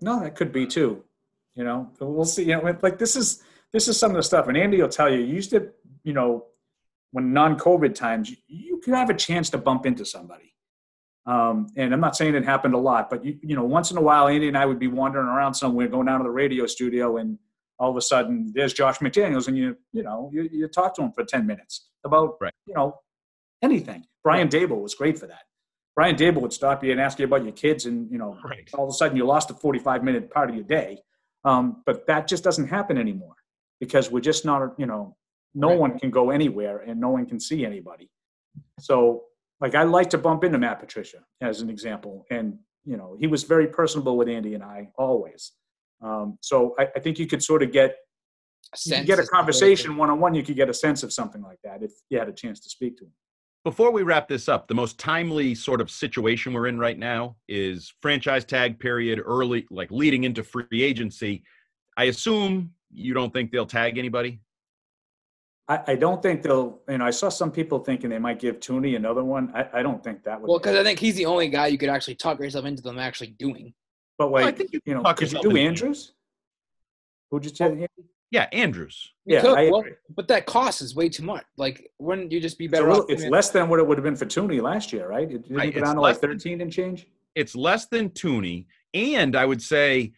No, 0.00 0.20
that 0.20 0.36
could 0.36 0.52
be 0.52 0.64
too. 0.64 1.02
You 1.56 1.64
know, 1.64 1.90
but 1.98 2.06
we'll 2.06 2.24
see. 2.24 2.44
You 2.44 2.56
know, 2.62 2.78
like 2.82 2.98
this 3.00 3.16
is 3.16 3.42
this 3.72 3.88
is 3.88 3.98
some 3.98 4.10
of 4.10 4.16
the 4.16 4.22
stuff, 4.22 4.48
and 4.48 4.56
Andy 4.56 4.80
will 4.80 4.88
tell 4.88 5.12
you. 5.12 5.18
You 5.20 5.34
used 5.34 5.50
to, 5.50 5.70
you 6.04 6.12
know, 6.12 6.46
when 7.12 7.32
non-COVID 7.32 7.94
times, 7.94 8.30
you, 8.46 8.80
could 8.82 8.94
have 8.94 9.10
a 9.10 9.14
chance 9.14 9.50
to 9.50 9.58
bump 9.58 9.86
into 9.86 10.04
somebody. 10.04 10.54
Um, 11.26 11.66
and 11.76 11.92
I'm 11.92 12.00
not 12.00 12.16
saying 12.16 12.34
it 12.36 12.44
happened 12.44 12.74
a 12.74 12.78
lot, 12.78 13.10
but 13.10 13.24
you, 13.24 13.36
you 13.42 13.56
know, 13.56 13.64
once 13.64 13.90
in 13.90 13.96
a 13.98 14.00
while, 14.00 14.28
Andy 14.28 14.46
and 14.48 14.56
I 14.56 14.64
would 14.64 14.78
be 14.78 14.86
wandering 14.86 15.26
around 15.26 15.54
somewhere, 15.54 15.88
going 15.88 16.06
down 16.06 16.20
to 16.20 16.24
the 16.24 16.30
radio 16.30 16.64
studio, 16.66 17.16
and 17.16 17.38
all 17.78 17.90
of 17.90 17.96
a 17.96 18.00
sudden, 18.00 18.52
there's 18.54 18.72
Josh 18.72 18.98
McDaniels, 18.98 19.48
and 19.48 19.56
you, 19.58 19.76
you 19.92 20.02
know, 20.04 20.30
you, 20.32 20.48
you 20.50 20.68
talk 20.68 20.94
to 20.94 21.02
him 21.02 21.12
for 21.12 21.24
10 21.24 21.46
minutes 21.46 21.90
about, 22.04 22.36
Right. 22.40 22.54
you 22.66 22.74
know, 22.74 23.00
anything. 23.62 24.04
Brian 24.22 24.48
Daboll 24.48 24.80
was 24.80 24.94
great 24.94 25.18
for 25.18 25.26
that. 25.26 25.42
Brian 25.96 26.14
Daboll 26.16 26.42
would 26.42 26.52
stop 26.52 26.84
you 26.84 26.92
and 26.92 27.00
ask 27.00 27.18
you 27.18 27.24
about 27.26 27.42
your 27.42 27.52
kids, 27.52 27.86
and 27.86 28.10
you 28.10 28.18
know, 28.18 28.38
Right. 28.44 28.70
all 28.74 28.84
of 28.84 28.90
a 28.90 28.92
sudden 28.92 29.16
you 29.16 29.26
lost 29.26 29.50
a 29.50 29.54
45 29.54 30.04
minute 30.04 30.30
part 30.30 30.48
of 30.48 30.54
your 30.54 30.64
day. 30.64 31.02
Um, 31.44 31.82
but 31.84 32.06
that 32.06 32.28
just 32.28 32.44
doesn't 32.44 32.68
happen 32.68 32.96
anymore 32.96 33.34
because 33.80 34.10
we're 34.10 34.20
just 34.20 34.44
not, 34.44 34.74
you 34.78 34.86
know, 34.86 35.16
no 35.54 35.68
Right. 35.68 35.78
one 35.78 35.98
can 35.98 36.10
go 36.10 36.30
anywhere 36.30 36.78
and 36.78 37.00
no 37.00 37.08
one 37.10 37.26
can 37.26 37.40
see 37.40 37.64
anybody. 37.64 38.10
So, 38.80 39.24
like, 39.60 39.74
I 39.74 39.82
like 39.82 40.10
to 40.10 40.18
bump 40.18 40.44
into 40.44 40.58
Matt 40.58 40.78
Patricia 40.80 41.18
as 41.40 41.60
an 41.60 41.70
example. 41.70 42.24
And, 42.30 42.58
you 42.84 42.96
know, 42.96 43.16
he 43.18 43.26
was 43.26 43.42
very 43.44 43.66
personable 43.66 44.16
with 44.16 44.28
Andy 44.28 44.54
and 44.54 44.62
I 44.62 44.88
always. 44.96 45.52
Um, 46.00 46.38
so 46.40 46.74
I, 46.78 46.88
I 46.94 47.00
think 47.00 47.18
you 47.18 47.26
could 47.26 47.42
sort 47.42 47.62
of 47.62 47.72
get, 47.72 47.96
you 48.84 48.96
could 48.96 49.06
get 49.06 49.18
a 49.18 49.26
conversation 49.26 49.96
one 49.96 50.10
on 50.10 50.20
one. 50.20 50.34
You 50.34 50.42
could 50.42 50.56
get 50.56 50.68
a 50.68 50.74
sense 50.74 51.02
of 51.02 51.12
something 51.12 51.42
like 51.42 51.58
that 51.64 51.82
if 51.82 51.92
you 52.10 52.18
had 52.18 52.28
a 52.28 52.32
chance 52.32 52.60
to 52.60 52.68
speak 52.68 52.96
to 52.98 53.04
him. 53.04 53.12
Before 53.64 53.90
we 53.90 54.02
wrap 54.02 54.28
this 54.28 54.48
up, 54.48 54.68
the 54.68 54.74
most 54.74 54.98
timely 54.98 55.54
sort 55.54 55.80
of 55.80 55.90
situation 55.90 56.52
we're 56.52 56.68
in 56.68 56.78
right 56.78 56.98
now 56.98 57.36
is 57.48 57.92
franchise 58.00 58.44
tag 58.44 58.78
period, 58.78 59.20
early, 59.24 59.66
like 59.70 59.90
leading 59.90 60.24
into 60.24 60.44
free 60.44 60.66
agency. 60.72 61.42
I 61.96 62.04
assume 62.04 62.72
you 62.90 63.14
don't 63.14 63.32
think 63.32 63.50
they'll 63.50 63.66
tag 63.66 63.98
anybody. 63.98 64.40
I, 65.68 65.80
I 65.88 65.94
don't 65.96 66.22
think 66.22 66.42
they'll, 66.42 66.80
you 66.88 66.98
know, 66.98 67.04
I 67.04 67.10
saw 67.10 67.28
some 67.28 67.50
people 67.52 67.78
thinking 67.80 68.08
they 68.10 68.18
might 68.18 68.38
give 68.38 68.58
Thuney 68.60 68.96
another 68.96 69.22
one. 69.22 69.52
I, 69.54 69.80
I 69.80 69.82
don't 69.82 70.02
think 70.02 70.24
that 70.24 70.40
would. 70.40 70.48
Well, 70.48 70.58
because 70.58 70.76
I 70.76 70.82
think 70.82 70.98
he's 70.98 71.14
the 71.16 71.26
only 71.26 71.48
guy 71.48 71.66
you 71.66 71.76
could 71.78 71.90
actually 71.90 72.14
talk 72.14 72.38
yourself 72.40 72.64
into 72.64 72.82
them 72.82 72.98
actually 72.98 73.28
doing. 73.38 73.74
But 74.16 74.30
Well, 74.32 74.46
I 74.46 74.52
think 74.52 74.72
you 74.72 74.80
you 74.86 74.94
know, 74.94 75.02
talk 75.02 75.18
could 75.18 75.30
you 75.30 75.36
yourself 75.38 75.42
do 75.42 75.50
into 75.50 75.60
it. 75.60 75.66
Andrews? 75.66 76.12
Who'd 77.30 77.44
you 77.44 77.54
say? 77.54 77.86
Yeah, 78.30 78.46
Andrews. 78.52 79.12
You 79.26 79.36
Yeah, 79.36 79.40
could, 79.42 79.58
I 79.58 79.70
well, 79.70 79.84
but 80.16 80.28
that 80.28 80.46
cost 80.46 80.80
is 80.80 80.94
way 80.94 81.08
too 81.10 81.22
much. 81.22 81.44
Like, 81.58 81.90
wouldn't 81.98 82.32
you 82.32 82.40
just 82.40 82.56
be 82.58 82.64
It's, 82.64 82.72
better 82.72 82.88
little- 82.88 83.02
off? 83.04 83.10
it's 83.10 83.24
less 83.24 83.50
than 83.50 83.68
what 83.68 83.78
it 83.78 83.86
would 83.86 83.98
have 83.98 84.04
been 84.04 84.16
for 84.16 84.26
Thuney 84.26 84.60
last 84.62 84.92
year, 84.92 85.06
right? 85.08 85.30
It 85.30 85.42
didn't 85.42 85.56
Right, 85.56 85.72
go 85.72 85.78
it's 85.80 85.86
down 85.86 85.96
to 85.96 86.00
like 86.00 86.14
less 86.14 86.20
than- 86.20 86.30
13 86.30 86.60
and 86.62 86.72
change. 86.72 87.06
It's 87.34 87.54
less 87.54 87.86
than 87.86 88.08
Thuney. 88.10 88.66
And 88.94 89.36
I 89.36 89.44
would 89.44 89.60
say 89.62 90.12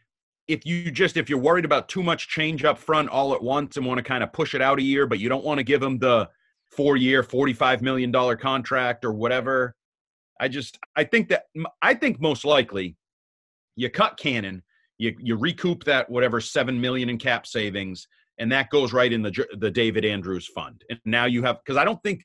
if 0.50 0.66
you 0.66 0.90
just 0.90 1.16
if 1.16 1.30
you're 1.30 1.38
worried 1.38 1.64
about 1.64 1.88
too 1.88 2.02
much 2.02 2.28
change 2.28 2.64
up 2.64 2.76
front 2.76 3.08
all 3.08 3.34
at 3.34 3.42
once 3.42 3.76
and 3.76 3.86
want 3.86 3.98
to 3.98 4.02
kind 4.02 4.24
of 4.24 4.32
push 4.32 4.54
it 4.54 4.60
out 4.60 4.80
a 4.80 4.82
year, 4.82 5.06
but 5.06 5.20
you 5.20 5.28
don't 5.28 5.44
want 5.44 5.58
to 5.58 5.64
give 5.64 5.80
them 5.80 5.98
the 5.98 6.28
four 6.72 6.96
year, 6.96 7.22
$45 7.22 7.82
million 7.82 8.12
contract 8.36 9.04
or 9.04 9.12
whatever. 9.12 9.76
I 10.40 10.48
just 10.48 10.78
I 10.96 11.04
think 11.04 11.28
that 11.28 11.44
I 11.82 11.94
think 11.94 12.20
most 12.20 12.44
likely 12.44 12.96
you 13.76 13.90
cut 13.90 14.18
Cannon, 14.18 14.62
you 14.98 15.14
you 15.20 15.36
recoup 15.36 15.84
that 15.84 16.10
whatever 16.10 16.40
seven 16.40 16.80
million 16.80 17.10
in 17.10 17.18
cap 17.18 17.46
savings, 17.46 18.08
and 18.38 18.50
that 18.50 18.70
goes 18.70 18.92
right 18.92 19.12
in 19.12 19.22
the 19.22 19.46
the 19.58 19.70
David 19.70 20.04
Andrews 20.04 20.48
fund. 20.48 20.82
And 20.90 20.98
now 21.04 21.26
you 21.26 21.42
have 21.42 21.58
because 21.64 21.76
I 21.76 21.84
don't 21.84 22.02
think 22.02 22.24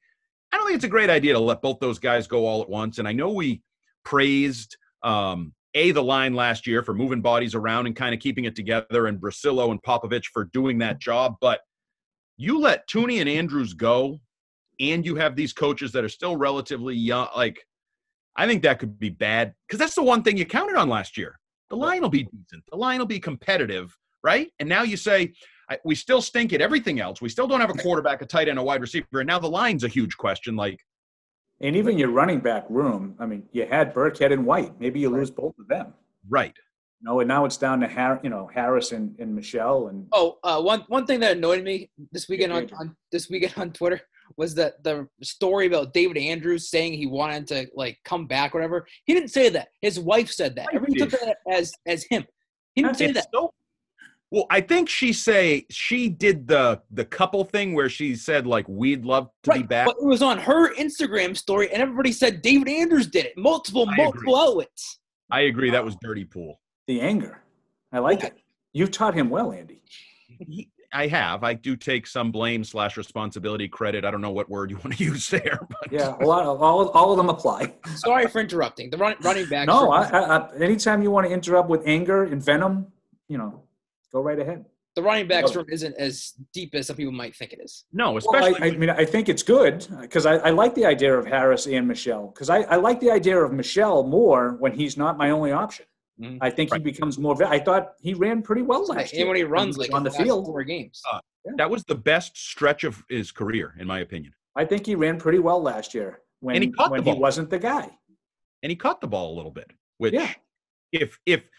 I 0.51 0.57
don't 0.57 0.65
think 0.65 0.78
it's 0.78 0.86
a 0.86 0.89
great 0.89 1.09
idea 1.09 1.34
to 1.34 1.39
let 1.39 1.61
both 1.61 1.80
those 1.80 1.99
guys 1.99 2.26
go 2.26 2.47
all 2.47 2.61
at 2.61 2.69
once. 2.69 2.97
And 2.97 3.07
I 3.07 3.11
know 3.11 3.32
we 3.32 3.61
praised 4.05 4.78
um, 5.03 5.53
a 5.76 5.91
the 5.91 6.03
line 6.03 6.34
last 6.34 6.65
year 6.65 6.82
for 6.82 6.93
moving 6.93 7.21
bodies 7.21 7.53
around 7.53 7.86
and 7.86 7.95
kind 7.95 8.15
of 8.15 8.19
keeping 8.19 8.45
it 8.45 8.55
together, 8.55 9.07
and 9.07 9.19
Bricillo 9.19 9.71
and 9.71 9.82
Popovich 9.84 10.26
for 10.34 10.45
doing 10.45 10.80
that 10.80 10.99
job. 10.99 11.36
But 11.39 11.59
you 12.38 12.59
let 12.59 12.88
Thuney 12.89 13.19
and 13.19 13.30
Andrews 13.30 13.73
go, 13.73 14.19
and 14.80 15.05
you 15.05 15.15
have 15.15 15.36
these 15.36 15.53
coaches 15.53 15.91
that 15.91 16.03
are 16.03 16.09
still 16.09 16.36
relatively 16.36 16.95
young. 16.95 17.28
Like 17.36 17.59
I 18.36 18.47
think 18.47 18.63
that 18.63 18.80
could 18.80 18.99
be 18.99 19.09
bad 19.09 19.53
because 19.67 19.80
that's 19.80 19.95
the 19.95 20.03
one 20.03 20.23
thing 20.23 20.38
you 20.38 20.45
counted 20.45 20.76
on 20.76 20.89
last 20.89 21.17
year. 21.17 21.39
The 21.69 21.78
line 21.78 22.01
will 22.01 22.09
be 22.09 22.23
decent. 22.23 22.63
The 22.71 22.78
line 22.78 22.99
will 22.99 23.05
be 23.05 23.19
competitive, 23.19 23.95
right? 24.23 24.51
And 24.59 24.69
now 24.69 24.84
you 24.84 24.97
say 24.97 25.34
I, 25.69 25.80
we 25.84 25.95
still 25.95 26.21
stink 26.21 26.53
at 26.53 26.61
everything 26.61 26.99
else. 26.99 27.21
We 27.21 27.30
still 27.30 27.47
don't 27.47 27.61
have 27.61 27.69
a 27.69 27.82
quarterback, 27.82 28.21
a 28.21 28.26
tight 28.26 28.47
end, 28.47 28.59
a 28.59 28.63
wide 28.63 28.82
receiver, 28.82 29.05
and 29.13 29.28
now 29.28 29.39
the 29.39 29.49
line's 29.49 29.84
a 29.84 29.88
huge 29.88 30.15
question. 30.17 30.55
Like 30.55 30.80
And 31.66 31.76
even 31.76 31.97
your 31.97 32.09
running 32.11 32.41
back 32.41 32.66
room, 32.70 33.16
I 33.18 33.26
mean, 33.26 33.41
you 33.51 33.66
had 33.66 33.91
Burkhead 33.91 34.32
and 34.32 34.45
White. 34.45 34.80
Maybe 34.80 34.99
you 34.99 35.09
lose 35.09 35.32
both 35.32 35.55
of 35.59 35.68
them. 35.68 35.93
right. 36.30 36.53
You 37.01 37.09
know, 37.11 37.20
and 37.20 37.28
now 37.28 37.43
it's 37.45 37.57
down 37.57 37.82
to 37.82 37.88
Har- 37.88 38.22
you 38.24 38.30
know 38.30 38.49
Harris 38.53 38.91
and, 38.93 39.20
and 39.20 39.36
Michel 39.36 39.88
and 39.88 40.07
Oh, 40.13 40.38
uh, 40.43 40.61
one 40.61 40.82
one 40.88 41.05
thing 41.05 41.20
that 41.20 41.36
annoyed 41.38 41.63
me 41.63 41.89
this 42.11 42.30
weekend 42.30 42.53
on, 42.53 42.70
on 42.80 42.95
this 43.11 43.30
weekend 43.30 43.53
on 43.57 43.72
Twitter 43.74 43.99
was 44.38 44.55
that 44.55 44.82
the 44.84 45.07
story 45.22 45.68
about 45.68 45.93
David 45.93 46.18
Andrews 46.18 46.70
saying 46.70 46.93
he 46.93 47.05
wanted 47.05 47.47
to 47.47 47.68
like 47.76 47.99
come 48.05 48.28
back, 48.28 48.53
whatever. 48.53 48.88
He 49.05 49.13
didn't 49.13 49.30
say 49.30 49.49
that. 49.49 49.68
His 49.82 49.99
wife 49.99 50.32
said 50.32 50.55
that. 50.55 50.68
Wife 50.68 50.76
Everybody 50.76 50.99
took 50.99 51.20
that 51.20 51.38
as 51.51 51.74
as 51.86 52.05
him. 52.09 52.26
He 52.76 52.82
didn't 52.84 52.97
say 52.97 53.05
It's 53.07 53.13
that. 53.16 53.28
so- 53.34 53.53
well, 54.32 54.45
I 54.49 54.59
think 54.61 54.89
she 54.89 55.13
say 55.13 55.65
she 55.69 56.09
did 56.09 56.47
the 56.47 56.82
the 56.91 57.05
couple 57.05 57.43
thing 57.45 57.73
where 57.73 57.89
she 57.89 58.15
said 58.15 58.45
like 58.47 58.67
we'd 58.67 59.05
love 59.05 59.30
to 59.43 59.53
be 59.53 59.63
back. 59.63 59.86
But 59.88 59.97
it 60.01 60.05
was 60.05 60.21
on 60.21 60.38
her 60.39 60.73
Instagram 60.76 61.38
story, 61.38 61.71
and 61.71 61.82
everybody 61.82 62.11
said 62.11 62.41
David 62.41 62.67
Andrews 62.67 63.07
did 63.07 63.26
it. 63.26 63.38
Multiple, 63.38 63.88
I 63.89 63.95
multiple 63.95 64.36
outlets. 64.36 64.99
I 65.32 65.41
agree 65.41 65.69
that 65.71 65.84
was 65.86 65.95
dirty 66.01 66.26
pool. 66.26 66.59
the 66.88 67.01
anger. 67.01 67.41
I 67.91 67.99
like 67.99 68.19
Yeah. 68.21 68.28
it. 68.28 68.38
You've 68.73 68.91
taught 68.91 69.13
him 69.13 69.30
well, 69.30 69.51
Andy. 69.53 69.82
He- 70.28 70.69
I 70.93 71.07
have. 71.07 71.43
I 71.43 71.53
do 71.55 71.76
take 71.76 72.07
some 72.07 72.32
blame 72.32 72.63
slash 72.63 72.95
responsibility 72.95 73.67
credit. 73.67 74.05
I 74.05 74.11
don't 74.11 74.21
know 74.21 74.32
what 74.32 74.49
word 74.49 74.69
you 74.71 74.78
want 74.78 74.95
to 74.97 75.03
use 75.11 75.30
there, 75.30 75.59
but 75.69 75.91
Yeah, 75.91 76.15
a 76.21 76.26
lot 76.26 76.45
of 76.45 76.61
all, 76.61 76.88
all 76.89 77.11
of 77.11 77.17
them 77.17 77.28
apply. 77.28 77.73
Sorry 77.95 78.28
for 78.28 78.39
interrupting. 78.39 78.89
The 78.91 78.97
run, 78.97 79.15
running 79.21 79.47
back. 79.49 79.67
No, 79.67 79.91
I, 79.91 80.03
I, 80.07 80.38
I, 80.38 80.55
anytime 80.57 81.01
you 81.03 81.11
want 81.11 81.28
to 81.28 81.34
interrupt 81.34 81.67
with 81.69 81.82
anger 81.86 82.23
and 82.23 82.41
venom, 82.41 82.88
you 83.28 83.38
know, 83.38 83.63
go 84.16 84.22
right 84.22 84.39
ahead. 84.39 84.63
the 84.95 85.01
running 85.03 85.28
backs 85.28 85.53
room 85.55 85.66
isn't 85.70 85.93
as 85.97 86.34
deep 86.53 86.74
as 86.74 86.88
some 86.88 86.95
people 86.95 87.11
might 87.11 87.36
think 87.36 87.51
it 87.51 87.59
is. 87.61 87.84
no, 87.91 88.05
Well, 88.11 88.18
especially 88.20 88.55
I, 88.61 88.68
I 88.68 88.78
mean, 88.78 88.89
I 88.89 89.03
think 89.03 89.28
it's 89.28 89.43
good 89.43 89.86
because 90.01 90.26
I, 90.26 90.36
I 90.38 90.51
like 90.51 90.74
the 90.74 90.86
idea 90.86 91.13
of 91.20 91.26
Harris 91.26 91.68
and 91.68 91.86
Michel 91.86 92.28
because 92.34 92.49
I, 92.49 92.59
I 92.76 92.78
like 92.78 93.01
the 93.01 93.11
idea 93.11 93.38
of 93.45 93.51
Michel 93.51 94.03
more 94.07 94.55
when 94.63 94.72
he's 94.72 94.95
not 95.03 95.18
my 95.18 95.32
only 95.32 95.51
option. 95.51 95.86
Mhm. 96.22 96.38
I 96.39 96.49
think 96.49 96.72
Right. 96.72 96.80
he 96.80 96.91
becomes 96.91 97.18
more. 97.20 97.36
I 97.43 97.59
thought 97.59 97.86
he 98.01 98.13
ran 98.13 98.41
pretty 98.41 98.61
well 98.61 98.86
last 98.88 99.11
year 99.11 99.24
and 99.24 99.28
when 99.30 99.36
he 99.36 99.43
runs 99.43 99.78
like 99.78 99.93
on 99.93 100.03
the 100.05 100.11
field. 100.11 100.45
four 100.45 100.63
games. 100.63 101.01
Uh, 101.11 101.20
that 101.57 101.70
was 101.70 101.84
the 101.93 101.99
best 102.11 102.38
stretch 102.38 102.86
of 102.86 103.03
his 103.09 103.34
career, 103.34 103.68
in 103.78 103.86
my 103.86 103.99
opinion. 103.99 104.32
I 104.55 104.63
think 104.63 104.86
he 104.86 104.95
ran 104.95 105.18
pretty 105.26 105.39
well 105.39 105.61
last 105.61 105.93
year 105.93 106.22
when 106.39 106.55
And 106.55 106.63
he 106.63 106.72
caught 106.72 106.91
when 106.91 107.03
the 107.03 107.11
he 107.16 107.20
wasn't 107.20 107.49
the 107.49 107.59
guy. 107.59 107.86
and 108.63 108.70
he 108.70 108.78
caught 108.78 109.01
the 109.01 109.07
ball 109.07 109.28
a 109.34 109.36
little 109.36 109.51
bit. 109.51 109.70
Which, 109.97 110.13
Yeah. 110.13 110.32
if 110.93 111.20
if 111.26 111.41
he, 111.43 111.49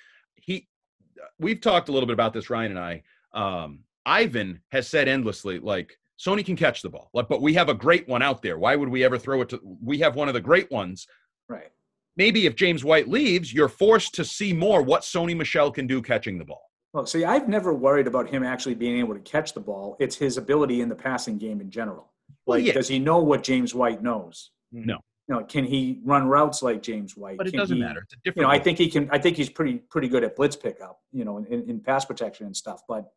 we've 1.38 1.60
talked 1.60 1.88
a 1.88 1.92
little 1.92 2.06
bit 2.06 2.14
about 2.14 2.32
this, 2.32 2.50
Ryan 2.50 2.76
and 2.76 2.80
I. 2.80 3.02
Um, 3.32 3.80
Ivan 4.04 4.60
has 4.70 4.88
said 4.88 5.08
endlessly, 5.08 5.58
like 5.58 5.98
Sony 6.18 6.44
can 6.44 6.56
catch 6.56 6.82
the 6.82 6.88
ball, 6.88 7.10
but 7.12 7.42
we 7.42 7.54
have 7.54 7.68
a 7.68 7.74
great 7.74 8.08
one 8.08 8.22
out 8.22 8.42
there. 8.42 8.58
Why 8.58 8.76
would 8.76 8.88
we 8.88 9.04
ever 9.04 9.18
throw 9.18 9.42
it 9.42 9.50
to? 9.50 9.60
We 9.82 9.98
have 9.98 10.16
one 10.16 10.28
of 10.28 10.34
the 10.34 10.40
great 10.40 10.70
ones. 10.70 11.06
Right. 11.48 11.70
Maybe 12.16 12.46
if 12.46 12.56
James 12.56 12.84
White 12.84 13.08
leaves, 13.08 13.52
you're 13.52 13.68
forced 13.68 14.14
to 14.14 14.24
see 14.24 14.52
more 14.52 14.82
what 14.82 15.02
Sony 15.02 15.36
Michel 15.36 15.70
can 15.70 15.86
do 15.86 16.00
catching 16.00 16.38
the 16.38 16.44
ball. 16.44 16.70
Well, 16.94 17.04
see, 17.04 17.24
I've 17.24 17.46
never 17.46 17.74
worried 17.74 18.06
about 18.06 18.30
him 18.30 18.42
actually 18.42 18.74
being 18.74 18.98
able 18.98 19.12
to 19.12 19.20
catch 19.20 19.52
the 19.52 19.60
ball. 19.60 19.96
It's 20.00 20.16
his 20.16 20.38
ability 20.38 20.80
in 20.80 20.88
the 20.88 20.94
passing 20.94 21.36
game 21.36 21.60
in 21.60 21.70
general. 21.70 22.10
Well, 22.46 22.58
yeah. 22.58 22.72
does 22.72 22.88
he 22.88 22.98
know 22.98 23.18
what 23.18 23.42
James 23.42 23.74
White 23.74 24.02
knows? 24.02 24.52
No. 24.72 25.00
You 25.28 25.34
know, 25.34 25.44
can 25.44 25.64
he 25.64 26.00
run 26.04 26.28
routes 26.28 26.62
like 26.62 26.82
James 26.82 27.16
White? 27.16 27.36
But 27.36 27.48
it 27.48 27.50
Can 27.50 27.58
doesn't 27.60 27.76
he- 27.76 27.82
matter. 27.82 28.00
It's 28.02 28.14
a 28.14 28.16
You 28.16 28.30
different. 28.30 28.48
know, 28.48 28.54
I 28.54 28.58
think 28.60 28.78
he 28.78 28.88
can. 28.88 29.08
I 29.10 29.18
think 29.18 29.36
he's 29.36 29.48
pretty 29.50 29.78
pretty 29.78 30.08
good 30.08 30.22
at 30.22 30.36
blitz 30.36 30.54
pickup. 30.56 31.00
You 31.12 31.24
know, 31.24 31.38
in, 31.38 31.68
in 31.68 31.80
pass 31.80 32.04
protection 32.04 32.46
and 32.46 32.56
stuff. 32.56 32.82
But 32.88 33.10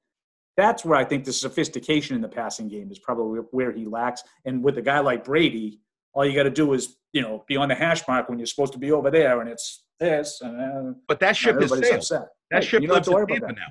that's 0.58 0.84
where 0.84 0.98
I 0.98 1.06
think 1.06 1.24
the 1.24 1.34
sophistication 1.34 2.16
in 2.16 2.22
the 2.22 2.28
passing 2.28 2.68
game 2.68 2.92
is 2.92 3.00
probably 3.00 3.42
where 3.52 3.72
he 3.72 3.86
lacks. 3.86 4.24
And 4.46 4.64
with 4.64 4.78
a 4.78 4.82
guy 4.82 5.00
like 5.00 5.24
Brady, 5.24 5.82
all 6.14 6.26
you 6.26 6.36
got 6.36 6.44
to 6.44 6.50
do 6.50 6.74
is 6.74 6.98
you 7.14 7.22
know 7.22 7.44
be 7.48 7.58
on 7.58 7.70
the 7.70 7.76
hash 7.76 8.08
mark 8.08 8.28
when 8.28 8.40
you're 8.40 8.48
supposed 8.48 8.74
to 8.74 8.80
be 8.80 8.92
over 8.92 9.12
there, 9.12 9.40
and 9.42 9.50
it's 9.50 9.84
this, 10.00 10.42
and 10.42 10.60
uh, 10.62 10.94
But 11.08 11.20
that 11.20 11.36
ship 11.38 11.62
is 11.62 11.70
sailed. 11.70 11.84
upset. 11.84 12.22
That 12.50 12.58
Right, 12.58 12.64
ship 12.64 12.82
you 12.82 12.88
don't 12.88 12.96
have 12.98 13.06
to 13.06 13.12
worry 13.12 13.24
about 13.38 13.42
that. 13.50 13.56
now. 13.56 13.68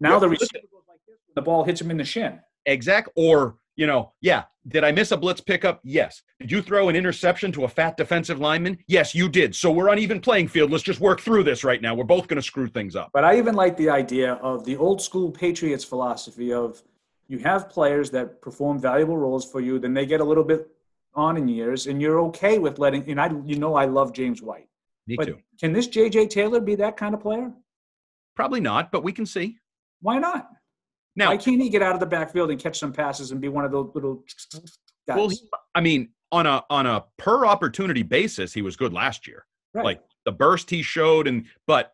Now 0.00 0.18
the 0.20 0.28
receiver 0.28 0.60
goes 0.72 0.82
like 0.88 1.00
this, 1.08 1.16
the 1.34 1.42
ball 1.42 1.64
hits 1.64 1.80
him 1.80 1.90
in 1.90 1.96
the 1.96 2.04
shin. 2.04 2.38
Exact. 2.66 3.08
Or, 3.16 3.56
you 3.76 3.86
know, 3.88 4.12
yeah. 4.20 4.44
Did 4.70 4.84
I 4.84 4.92
miss 4.92 5.10
a 5.10 5.16
blitz 5.16 5.40
pickup? 5.40 5.80
Yes. 5.82 6.22
Did 6.38 6.50
you 6.50 6.62
throw 6.62 6.88
an 6.88 6.96
interception 6.96 7.50
to 7.52 7.64
a 7.64 7.68
fat 7.68 7.96
defensive 7.96 8.38
lineman? 8.38 8.78
Yes, 8.86 9.14
you 9.14 9.28
did. 9.28 9.54
So 9.54 9.70
we're 9.70 9.90
on 9.90 9.98
even 9.98 10.20
playing 10.20 10.48
field. 10.48 10.70
Let's 10.70 10.84
just 10.84 11.00
work 11.00 11.20
through 11.20 11.42
this 11.42 11.64
right 11.64 11.82
now. 11.82 11.94
We're 11.94 12.04
both 12.04 12.28
going 12.28 12.36
to 12.36 12.42
screw 12.42 12.68
things 12.68 12.94
up. 12.94 13.10
But 13.12 13.24
I 13.24 13.36
even 13.36 13.54
like 13.54 13.76
the 13.76 13.90
idea 13.90 14.34
of 14.34 14.64
the 14.64 14.76
old 14.76 15.02
school 15.02 15.30
Patriots 15.30 15.84
philosophy 15.84 16.52
of 16.52 16.82
you 17.26 17.38
have 17.38 17.68
players 17.68 18.10
that 18.10 18.40
perform 18.40 18.80
valuable 18.80 19.16
roles 19.16 19.50
for 19.50 19.60
you, 19.60 19.78
then 19.78 19.92
they 19.92 20.06
get 20.06 20.20
a 20.20 20.24
little 20.24 20.44
bit 20.44 20.68
on 21.14 21.36
in 21.36 21.48
years, 21.48 21.86
and 21.86 22.00
you're 22.00 22.20
okay 22.20 22.58
with 22.58 22.78
letting. 22.78 23.08
And 23.10 23.20
I, 23.20 23.30
you 23.44 23.56
know, 23.56 23.74
I 23.74 23.86
love 23.86 24.12
James 24.12 24.40
White, 24.42 24.68
Me 25.06 25.16
but 25.16 25.26
too. 25.26 25.38
can 25.58 25.72
this 25.72 25.88
J.J. 25.88 26.28
Taylor 26.28 26.60
be 26.60 26.76
that 26.76 26.96
kind 26.96 27.14
of 27.14 27.20
player? 27.20 27.52
Probably 28.36 28.60
not, 28.60 28.92
but 28.92 29.02
we 29.02 29.12
can 29.12 29.26
see. 29.26 29.58
Why 30.00 30.18
not? 30.18 30.48
Now, 31.20 31.28
Why 31.28 31.36
can't 31.36 31.60
he 31.60 31.68
get 31.68 31.82
out 31.82 31.92
of 31.92 32.00
the 32.00 32.06
backfield 32.06 32.50
and 32.50 32.58
catch 32.58 32.78
some 32.78 32.94
passes 32.94 33.30
and 33.30 33.42
be 33.42 33.48
one 33.48 33.66
of 33.66 33.70
those 33.70 33.90
little 33.94 34.24
guys? 35.06 35.18
well, 35.18 35.28
he, 35.28 35.38
I 35.74 35.82
mean, 35.82 36.08
on 36.32 36.46
a 36.46 36.64
on 36.70 36.86
a 36.86 37.04
per 37.18 37.44
opportunity 37.44 38.02
basis, 38.02 38.54
he 38.54 38.62
was 38.62 38.74
good 38.74 38.94
last 38.94 39.26
year. 39.26 39.44
Right. 39.74 39.84
Like 39.84 40.02
the 40.24 40.32
burst 40.32 40.70
he 40.70 40.80
showed, 40.80 41.28
and 41.28 41.44
but 41.66 41.92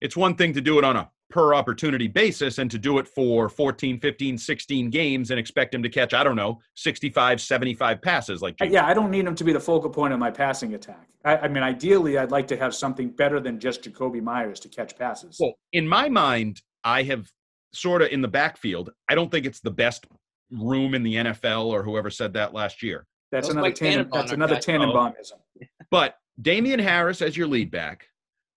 it's 0.00 0.16
one 0.16 0.36
thing 0.36 0.54
to 0.54 0.62
do 0.62 0.78
it 0.78 0.84
on 0.84 0.96
a 0.96 1.10
per 1.28 1.52
opportunity 1.52 2.08
basis 2.08 2.56
and 2.56 2.70
to 2.70 2.78
do 2.78 2.98
it 2.98 3.06
for 3.06 3.50
14, 3.50 4.00
15, 4.00 4.38
16 4.38 4.88
games 4.88 5.30
and 5.30 5.38
expect 5.38 5.74
him 5.74 5.82
to 5.82 5.90
catch, 5.90 6.14
I 6.14 6.24
don't 6.24 6.34
know, 6.34 6.60
65, 6.76 7.42
75 7.42 8.00
passes. 8.00 8.40
Like, 8.40 8.56
yeah, 8.60 8.86
I 8.86 8.94
don't 8.94 9.10
need 9.10 9.26
him 9.26 9.34
to 9.36 9.44
be 9.44 9.52
the 9.52 9.60
focal 9.60 9.90
point 9.90 10.14
of 10.14 10.18
my 10.18 10.30
passing 10.30 10.74
attack. 10.74 11.08
I, 11.26 11.36
I 11.36 11.48
mean, 11.48 11.62
ideally, 11.62 12.16
I'd 12.16 12.32
like 12.32 12.48
to 12.48 12.56
have 12.56 12.74
something 12.74 13.10
better 13.10 13.38
than 13.38 13.60
just 13.60 13.82
Jakobi 13.82 14.22
Meyers 14.22 14.58
to 14.60 14.68
catch 14.68 14.96
passes. 14.96 15.36
Well, 15.38 15.52
in 15.72 15.86
my 15.86 16.08
mind, 16.08 16.62
I 16.82 17.02
have 17.04 17.30
sort 17.72 18.02
of 18.02 18.08
in 18.08 18.20
the 18.20 18.28
backfield. 18.28 18.90
I 19.08 19.14
don't 19.14 19.30
think 19.30 19.46
it's 19.46 19.60
the 19.60 19.70
best 19.70 20.06
room 20.50 20.94
in 20.94 21.02
the 21.02 21.14
NFL 21.14 21.66
or 21.66 21.82
whoever 21.82 22.10
said 22.10 22.32
that 22.34 22.52
last 22.52 22.82
year. 22.82 23.06
that's 23.30 23.46
Those 23.46 23.54
another 23.54 23.68
Mike 23.68 23.74
tandem. 23.76 24.10
Tannenbaum 24.10 24.18
That's 24.20 24.32
another 24.32 24.54
guys. 24.54 24.66
Tannenbaumism. 24.66 25.68
But 25.90 26.16
Damien 26.40 26.78
Harris 26.80 27.20
as 27.22 27.36
your 27.36 27.48
lead 27.48 27.70
back, 27.70 28.06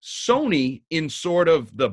Sony 0.03 0.83
in 0.91 1.09
sort 1.09 1.47
of 1.47 1.75
the 1.75 1.91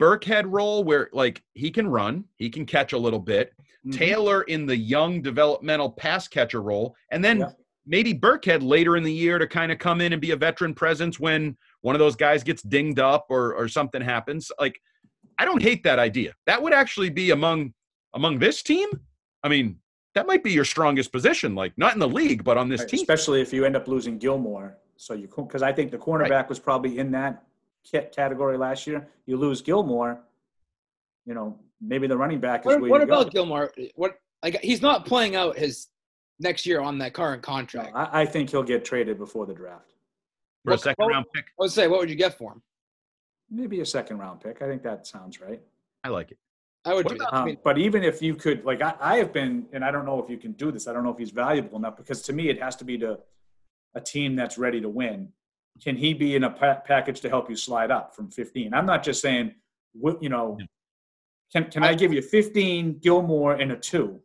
Burkhead 0.00 0.44
role 0.46 0.84
where 0.84 1.08
like 1.12 1.42
he 1.54 1.70
can 1.70 1.86
run, 1.88 2.24
he 2.36 2.50
can 2.50 2.66
catch 2.66 2.92
a 2.92 2.98
little 2.98 3.18
bit. 3.20 3.52
Mhm. 3.86 3.92
Taylor 3.96 4.42
in 4.42 4.66
the 4.66 4.76
young 4.76 5.22
developmental 5.22 5.90
pass 5.90 6.28
catcher 6.28 6.60
role, 6.62 6.94
and 7.10 7.24
then 7.24 7.40
Yeah. 7.40 7.50
maybe 7.86 8.12
Burkhead 8.14 8.62
later 8.62 8.96
in 8.96 9.02
the 9.04 9.12
year 9.12 9.38
to 9.38 9.46
kind 9.46 9.70
of 9.72 9.78
come 9.78 10.00
in 10.00 10.12
and 10.12 10.20
be 10.20 10.32
a 10.32 10.36
veteran 10.36 10.74
presence 10.74 11.18
when 11.20 11.56
one 11.82 11.94
of 11.94 11.98
those 12.00 12.16
guys 12.16 12.42
gets 12.42 12.62
dinged 12.62 12.98
up 12.98 13.26
or 13.30 13.54
or 13.54 13.68
something 13.68 14.02
happens. 14.02 14.50
Like 14.60 14.80
I 15.38 15.44
don't 15.44 15.62
hate 15.62 15.82
that 15.84 15.98
idea. 15.98 16.32
That 16.46 16.62
would 16.62 16.72
actually 16.72 17.10
be 17.10 17.30
among 17.30 17.72
among 18.14 18.38
this 18.38 18.62
team. 18.62 18.88
I 19.42 19.48
mean, 19.48 19.78
that 20.14 20.26
might 20.26 20.44
be 20.44 20.52
your 20.52 20.64
strongest 20.64 21.10
position, 21.12 21.54
like 21.54 21.72
not 21.76 21.94
in 21.94 21.98
the 22.00 22.08
league, 22.08 22.44
but 22.44 22.56
on 22.58 22.68
this 22.68 22.80
Right, 22.82 22.90
team. 22.90 23.00
especially 23.00 23.40
if 23.40 23.52
you 23.52 23.64
end 23.64 23.76
up 23.76 23.88
losing 23.88 24.18
Gilmore. 24.18 24.76
So 24.96 25.14
you 25.14 25.28
because 25.34 25.62
I 25.62 25.72
think 25.72 25.90
the 25.90 25.98
cornerback 25.98 26.48
was 26.48 26.58
probably 26.58 26.98
in 26.98 27.10
that 27.12 27.44
category 28.14 28.56
last 28.56 28.86
year. 28.86 29.08
You 29.26 29.36
lose 29.36 29.60
Gilmore, 29.62 30.20
you 31.26 31.34
know, 31.34 31.58
maybe 31.80 32.06
the 32.06 32.16
running 32.16 32.38
back 32.40 32.60
is 32.60 32.66
What, 32.66 32.80
where 32.80 32.90
what 32.90 33.00
you 33.00 33.06
go. 33.06 33.20
about 33.20 33.32
Gilmore? 33.32 33.72
What 33.96 34.18
like 34.42 34.60
he's 34.60 34.82
not 34.82 35.06
playing 35.06 35.34
out 35.34 35.56
his 35.58 35.88
next 36.38 36.66
year 36.66 36.80
on 36.80 36.98
that 36.98 37.14
current 37.14 37.42
No, 37.42 37.46
contract. 37.54 37.92
I, 37.94 38.22
I 38.22 38.26
think 38.26 38.50
he'll 38.50 38.62
get 38.62 38.84
traded 38.84 39.18
before 39.18 39.46
the 39.46 39.54
draft. 39.54 39.94
for 40.64 40.74
a 40.74 40.78
second 40.78 41.04
what- 41.04 41.12
round 41.12 41.26
pick. 41.34 41.46
I 41.46 41.62
would 41.62 41.70
say, 41.72 41.88
what 41.88 41.98
would 42.00 42.10
you 42.10 42.16
get 42.16 42.36
for 42.38 42.52
him? 42.52 42.62
Maybe 43.54 43.80
a 43.80 43.86
second 43.86 44.16
round 44.18 44.40
pick. 44.40 44.62
I 44.62 44.66
think 44.66 44.82
that 44.82 45.06
sounds 45.06 45.40
right. 45.40 45.60
I 46.02 46.08
like 46.08 46.30
it. 46.30 46.38
I 46.84 46.94
would 46.94 47.04
What 47.04 47.12
do 47.12 47.18
that. 47.18 47.28
about- 47.28 47.48
Um, 47.48 47.56
but 47.62 47.78
even 47.78 48.02
if 48.02 48.22
you 48.22 48.34
could, 48.34 48.64
like, 48.64 48.80
I, 48.82 48.94
I 48.98 49.16
have 49.18 49.32
been, 49.32 49.66
and 49.72 49.84
I 49.84 49.90
don't 49.90 50.06
know 50.06 50.20
if 50.22 50.28
you 50.30 50.38
can 50.38 50.52
do 50.52 50.72
this. 50.72 50.88
I 50.88 50.92
don't 50.92 51.04
know 51.04 51.10
if 51.12 51.18
he's 51.18 51.30
valuable 51.30 51.76
enough 51.78 51.96
because 51.96 52.22
to 52.22 52.32
me, 52.32 52.48
it 52.48 52.60
has 52.60 52.74
to 52.76 52.84
be 52.84 52.96
to 52.98 53.20
a 53.94 54.00
team 54.00 54.34
that's 54.34 54.56
ready 54.58 54.80
to 54.80 54.88
win. 54.88 55.28
Can 55.82 55.96
he 55.96 56.14
be 56.14 56.34
in 56.34 56.44
a 56.44 56.50
pa- 56.50 56.80
package 56.84 57.20
to 57.20 57.28
help 57.28 57.48
you 57.50 57.56
slide 57.56 57.90
up 57.90 58.16
from 58.16 58.30
15? 58.30 58.72
I'm 58.74 58.86
not 58.86 59.02
just 59.02 59.20
saying, 59.20 59.54
you 60.20 60.28
know, 60.28 60.58
can 61.52 61.70
can 61.70 61.84
I 61.84 61.94
give 61.94 62.12
you 62.12 62.22
15 62.22 62.98
Gilmore 63.00 63.52
and 63.54 63.70
a 63.72 63.76
two 63.76 64.20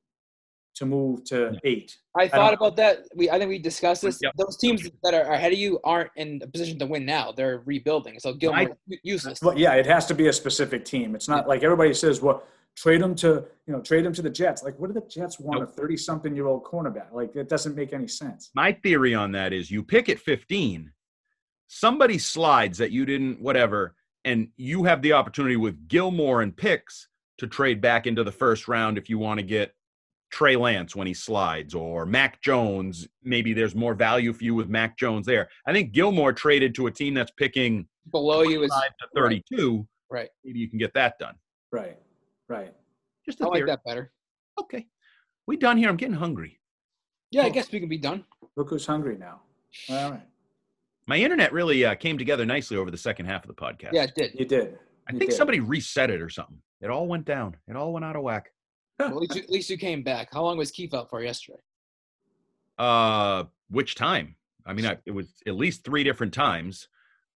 to 0.78 0.86
move 0.86 1.24
to 1.26 1.58
eight? 1.64 1.98
I 2.16 2.28
thought 2.28 2.52
don't- 2.52 2.54
about 2.56 2.76
that. 2.78 3.08
We 3.16 3.30
I 3.30 3.38
think 3.38 3.50
we 3.50 3.60
discussed 3.60 4.02
this. 4.02 4.20
Yep. 4.22 4.34
Those 4.38 4.58
teams 4.58 4.90
that 5.04 5.14
are 5.14 5.32
ahead 5.32 5.52
of 5.52 5.60
you 5.60 5.80
aren't 5.84 6.12
in 6.16 6.40
a 6.44 6.48
position 6.48 6.80
to 6.80 6.86
win 6.86 7.06
now. 7.06 7.32
They're 7.32 7.62
rebuilding. 7.66 8.20
So 8.20 8.34
Gilmore 8.34 8.78
useless. 9.04 9.42
Well, 9.42 9.58
yeah, 9.58 9.74
it 9.74 9.86
has 9.86 10.06
to 10.08 10.14
be 10.14 10.28
a 10.28 10.34
specific 10.34 10.86
team. 10.86 11.16
It's 11.16 11.28
not 11.28 11.48
like 11.48 11.64
everybody 11.64 11.94
says, 11.94 12.22
well, 12.22 12.44
trade 12.76 13.02
them 13.02 13.16
to, 13.16 13.44
you 13.66 13.74
know, 13.74 13.82
trade 13.82 14.06
them 14.06 14.14
to 14.14 14.22
the 14.22 14.30
Jets. 14.30 14.64
Like, 14.64 14.78
what 14.80 14.88
do 14.88 14.94
the 14.94 15.06
Jets 15.08 15.40
want? 15.40 15.62
Nope. 15.62 15.70
A 15.70 15.74
30 15.74 15.98
something 15.98 16.36
year 16.36 16.48
old 16.48 16.64
cornerback? 16.64 17.12
Like, 17.12 17.36
it 17.36 17.50
doesn't 17.50 17.76
make 17.76 17.92
any 17.92 18.08
sense. 18.08 18.52
My 18.54 18.72
theory 18.72 19.16
on 19.16 19.32
that 19.32 19.52
is 19.52 19.72
you 19.72 19.84
pick 19.84 20.10
at 20.10 20.20
15, 20.20 20.92
somebody 21.68 22.20
slides 22.20 22.78
that 22.78 22.92
you 22.92 23.06
didn't, 23.06 23.42
whatever, 23.42 23.96
and 24.26 24.50
you 24.58 24.84
have 24.84 25.02
the 25.02 25.14
opportunity 25.14 25.56
with 25.56 25.88
Gilmore 25.88 26.42
and 26.44 26.56
picks 26.56 27.08
to 27.40 27.48
trade 27.48 27.82
back 27.82 28.08
into 28.08 28.24
the 28.24 28.32
first 28.32 28.68
round 28.68 28.98
if 28.98 29.10
you 29.10 29.18
want 29.18 29.40
to 29.40 29.44
get 29.44 29.74
Trey 30.32 30.56
Lance 30.56 30.96
when 30.96 31.08
he 31.08 31.14
slides 31.14 31.74
or 31.74 32.06
Mac 32.06 32.42
Jones. 32.42 33.08
Maybe 33.24 33.54
there's 33.54 33.76
more 33.76 33.94
value 33.94 34.34
for 34.34 34.44
you 34.44 34.56
with 34.56 34.70
Mac 34.70 34.98
Jones 34.98 35.26
there. 35.26 35.48
I 35.66 35.74
think 35.74 35.92
Gilmore 35.94 36.34
traded 36.34 36.76
to 36.76 36.88
a 36.88 36.92
team 36.92 37.14
that's 37.14 37.32
picking 37.32 37.88
Below 38.12 38.44
you 38.44 38.64
is 38.64 38.70
to 38.72 39.08
32. 39.16 39.88
right. 40.10 40.30
Maybe 40.44 40.60
you 40.60 40.70
can 40.70 40.80
get 40.80 40.94
that 40.94 41.18
done. 41.20 41.36
Right, 41.72 41.98
right. 42.50 42.74
Just 43.26 43.42
I 43.42 43.46
a 43.46 43.50
like 43.50 43.58
theory. 43.58 43.68
that 43.68 43.80
better. 43.86 44.12
Okay. 44.60 44.88
We 45.48 45.58
done 45.58 45.78
here. 45.78 45.90
I'm 45.90 45.98
getting 45.98 46.16
hungry. 46.16 46.60
Yeah, 47.32 47.44
I 47.44 47.50
guess 47.50 47.72
we 47.72 47.80
can 47.80 47.90
be 47.90 47.98
done. 47.98 48.24
Look 48.56 48.70
who's 48.70 48.86
hungry 48.86 49.18
now. 49.18 49.42
All 49.90 50.12
right. 50.12 50.26
My 51.08 51.18
internet 51.18 51.52
really 51.54 51.86
uh, 51.86 51.96
came 51.96 52.18
together 52.18 52.46
nicely 52.46 52.78
over 52.78 52.90
the 52.92 52.98
second 52.98 53.26
half 53.28 53.44
of 53.44 53.48
the 53.50 53.54
podcast. 53.54 53.92
Yeah, 53.94 54.04
it 54.04 54.14
did. 54.16 54.32
You 54.40 54.46
did. 54.46 54.78
I 55.10 55.14
You 55.14 55.20
think 55.20 55.32
did. 55.32 55.38
somebody 55.38 55.60
reset 55.60 56.10
it 56.10 56.22
or 56.22 56.30
something. 56.30 56.58
It 56.82 56.90
all 56.90 57.08
went 57.08 57.26
down. 57.26 57.56
It 57.68 57.76
all 57.76 57.94
went 57.94 58.06
out 58.06 58.16
of 58.16 58.24
whack. 58.24 58.52
Well, 59.00 59.10
at, 59.10 59.16
least 59.16 59.36
you, 59.36 59.42
at 59.44 59.50
least 59.50 59.70
you 59.70 59.78
came 59.78 60.04
back. 60.04 60.30
How 60.32 60.44
long 60.44 60.58
was 60.58 60.72
Keith 60.72 60.94
out 60.94 61.10
for 61.10 61.22
yesterday? 61.22 61.60
Uh, 62.78 63.46
which 63.70 63.96
time? 63.96 64.36
I 64.66 64.74
mean, 64.74 64.86
I, 64.86 64.98
it 65.06 65.12
was 65.12 65.28
at 65.46 65.56
least 65.56 65.84
three 65.84 66.04
different 66.04 66.34
times, 66.34 66.88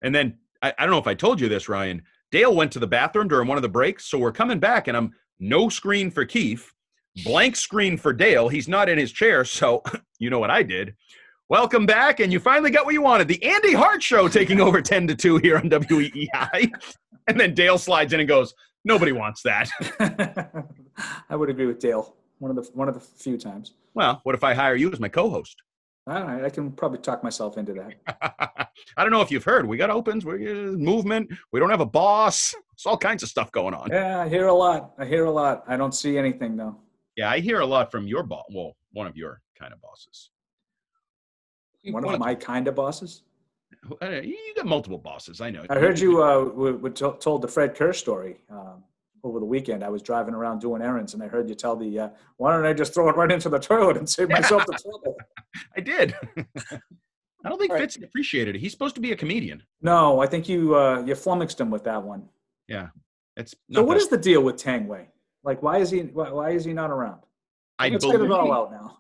and 0.02 0.14
then 0.14 0.38
I, 0.62 0.74
I 0.78 0.84
don't 0.84 0.92
know 0.92 1.00
if 1.00 1.08
I 1.08 1.14
told 1.14 1.40
you 1.40 1.50
this, 1.50 1.70
Ryan. 1.70 2.02
Dale 2.32 2.54
went 2.56 2.72
to 2.74 2.80
the 2.80 2.88
bathroom 2.88 3.28
during 3.28 3.48
one 3.48 3.58
of 3.58 3.62
the 3.62 3.70
breaks, 3.70 4.06
so 4.06 4.18
we're 4.18 4.32
coming 4.32 4.60
back, 4.60 4.88
and 4.88 4.96
I'm 4.96 5.14
no 5.40 5.70
screen 5.70 6.12
for 6.12 6.26
Keith, 6.26 6.72
blank 7.24 7.56
screen 7.56 7.98
for 7.98 8.14
Dale. 8.14 8.50
He's 8.50 8.68
not 8.68 8.90
in 8.90 8.98
his 8.98 9.12
chair, 9.12 9.44
so 9.46 9.84
you 10.20 10.30
know 10.30 10.40
what 10.40 10.52
I 10.52 10.64
did. 10.64 10.96
Welcome 11.50 11.86
back, 11.86 12.20
and 12.20 12.32
you 12.32 12.40
finally 12.40 12.72
got 12.72 12.86
what 12.86 12.94
you 12.94 13.02
wanted. 13.02 13.28
The 13.28 13.44
Andy 13.44 13.74
Hart 13.74 14.04
Show 14.04 14.28
taking 14.28 14.62
over 14.62 14.82
10 14.82 15.08
to 15.08 15.16
2 15.16 15.38
here 15.38 15.58
on 15.58 15.70
WEEI. 15.70 16.72
And 17.28 17.40
then 17.40 17.54
Dale 17.54 17.78
slides 17.78 18.12
in 18.12 18.20
and 18.20 18.28
goes, 18.28 18.56
Nobody 18.86 19.12
wants 19.12 19.44
that. 19.44 19.70
I 21.30 21.36
would 21.36 21.50
agree 21.50 21.66
with 21.66 21.80
Dale. 21.80 22.16
One 22.40 22.52
of 22.52 22.56
the 22.58 22.70
one 22.74 22.88
of 22.88 22.94
the 22.94 23.00
few 23.00 23.38
times. 23.38 23.74
Well, 23.94 24.22
what 24.24 24.36
if 24.36 24.44
I 24.44 24.54
hire 24.54 24.76
you 24.76 24.92
as 24.92 25.00
my 25.00 25.10
co 25.10 25.30
host? 25.30 25.62
All 26.08 26.24
right, 26.24 26.44
I 26.44 26.50
can 26.50 26.72
probably 26.72 27.00
talk 27.00 27.24
myself 27.24 27.58
into 27.58 27.74
that. 27.74 28.70
I 28.98 29.04
don't 29.04 29.12
know 29.12 29.22
if 29.22 29.30
you've 29.30 29.44
heard. 29.44 29.68
We 29.68 29.78
got 29.78 29.90
opens, 29.90 30.26
we 30.26 30.40
got 30.40 30.56
movement. 30.80 31.30
We 31.52 31.60
don't 31.60 31.70
have 31.70 31.82
a 31.82 31.86
boss. 31.86 32.56
It's 32.74 32.86
all 32.86 32.98
kinds 32.98 33.22
of 33.22 33.30
stuff 33.30 33.52
going 33.52 33.74
on. 33.74 33.90
Yeah, 33.92 34.22
I 34.22 34.30
hear 34.30 34.48
a 34.48 34.54
lot. 34.54 34.94
I 34.98 35.06
hear 35.06 35.26
a 35.26 35.32
lot. 35.32 35.64
I 35.68 35.78
don't 35.78 35.94
see 35.94 36.18
anything 36.18 36.56
though. 36.58 36.78
Yeah, 37.16 37.30
I 37.30 37.40
hear 37.40 37.60
a 37.60 37.66
lot 37.66 37.92
from 37.92 38.08
your 38.08 38.24
boss. 38.24 38.46
Well, 38.54 38.76
one 38.94 39.06
of 39.06 39.18
your 39.18 39.42
kind 39.60 39.74
of 39.74 39.82
bosses. 39.82 40.32
One 41.84 42.04
wanna- 42.04 42.16
of 42.16 42.20
my 42.22 42.36
kind 42.36 42.68
of 42.68 42.76
bosses. 42.76 43.24
Uh, 44.02 44.08
You 44.22 44.36
got 44.56 44.66
multiple 44.66 44.98
bosses. 44.98 45.42
I 45.42 45.50
know. 45.52 45.66
I 45.70 45.76
heard 45.76 46.00
you 46.00 46.24
uh, 46.24 46.44
were, 46.44 46.74
were 46.74 46.90
told 46.90 47.42
the 47.42 47.48
Fred 47.48 47.76
Kerr 47.76 47.94
story. 47.94 48.42
Um, 48.50 48.84
over 49.24 49.40
the 49.40 49.46
weekend. 49.46 49.84
I 49.84 49.90
was 49.90 50.02
driving 50.02 50.34
around 50.34 50.60
doing 50.60 50.82
errands, 50.82 51.14
and 51.14 51.24
I 51.24 51.28
heard 51.28 51.50
you 51.50 51.56
tell 51.56 51.76
the, 51.76 52.00
uh, 52.00 52.10
"Why 52.38 52.52
don't 52.54 52.66
I 52.66 52.74
just 52.74 52.94
throw 52.94 53.10
it 53.10 53.16
right 53.16 53.32
into 53.32 53.50
the 53.50 53.60
toilet 53.60 53.98
and 53.98 54.08
save 54.10 54.30
myself 54.30 54.66
the 54.66 54.74
trouble?" 54.74 55.16
I 55.78 55.82
did. 55.82 56.16
I 57.46 57.48
don't 57.50 57.58
think 57.58 57.72
All 57.72 57.78
right. 57.78 57.82
Fitz 57.92 57.96
appreciated 57.96 58.56
it. 58.56 58.60
He's 58.60 58.72
supposed 58.74 58.96
to 58.96 59.02
be 59.02 59.12
a 59.14 59.16
comedian. 59.16 59.64
No, 59.82 60.20
I 60.20 60.26
think 60.28 60.50
you 60.50 60.76
uh, 60.76 61.04
you 61.06 61.16
flummoxed 61.16 61.60
him 61.60 61.70
with 61.70 61.84
that 61.86 62.02
one. 62.04 62.28
Yeah, 62.68 62.88
it's 63.38 63.56
So 63.72 63.84
what 63.84 63.94
that- 63.96 64.02
is 64.02 64.08
the 64.10 64.18
deal 64.18 64.42
with 64.42 64.56
Tanguay? 64.58 65.06
Like, 65.44 65.64
why 65.64 65.78
is 65.78 65.90
he 65.90 66.00
why, 66.02 66.32
why 66.32 66.50
is 66.52 66.66
he 66.66 66.74
not 66.74 66.92
around? 66.92 67.22
I 67.78 67.90
Let's 67.90 68.06
get 68.06 68.16
it 68.16 68.22
all 68.32 68.40
believe- 68.40 68.54
out 68.54 68.72
now. 68.72 68.96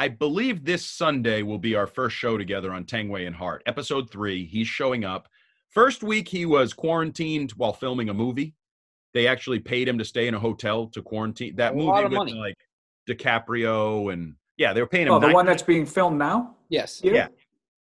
I 0.00 0.06
believe 0.08 0.64
this 0.64 0.84
Sunday 0.86 1.42
will 1.42 1.58
be 1.58 1.74
our 1.74 1.86
first 1.88 2.14
show 2.16 2.38
together 2.38 2.72
on 2.72 2.84
Tanguay 2.84 3.26
and 3.26 3.34
Hart, 3.34 3.64
episode 3.66 4.08
three. 4.08 4.44
He's 4.46 4.68
showing 4.68 5.04
up. 5.04 5.28
First 5.70 6.04
week, 6.04 6.28
he 6.28 6.46
was 6.46 6.72
quarantined 6.72 7.50
while 7.52 7.72
filming 7.72 8.08
a 8.08 8.14
movie. 8.14 8.54
They 9.18 9.26
actually 9.26 9.58
paid 9.58 9.88
him 9.88 9.98
to 9.98 10.04
stay 10.04 10.28
in 10.28 10.34
a 10.34 10.38
hotel 10.38 10.86
to 10.94 11.02
quarantine. 11.02 11.56
That 11.56 11.72
A 11.72 11.74
movie 11.74 11.88
lot 11.88 12.04
of 12.04 12.12
with 12.12 12.18
money. 12.18 12.34
like 12.34 12.54
DiCaprio 13.10 14.12
and 14.12 14.34
yeah, 14.56 14.72
they 14.72 14.80
were 14.80 14.86
paying 14.86 15.08
him. 15.08 15.12
Oh, 15.14 15.18
the 15.18 15.26
nine- 15.26 15.34
one 15.34 15.46
that's 15.46 15.62
being 15.64 15.84
filmed 15.86 16.18
now. 16.18 16.54
Yes. 16.68 17.00
Here? 17.00 17.14
Yeah. 17.14 17.28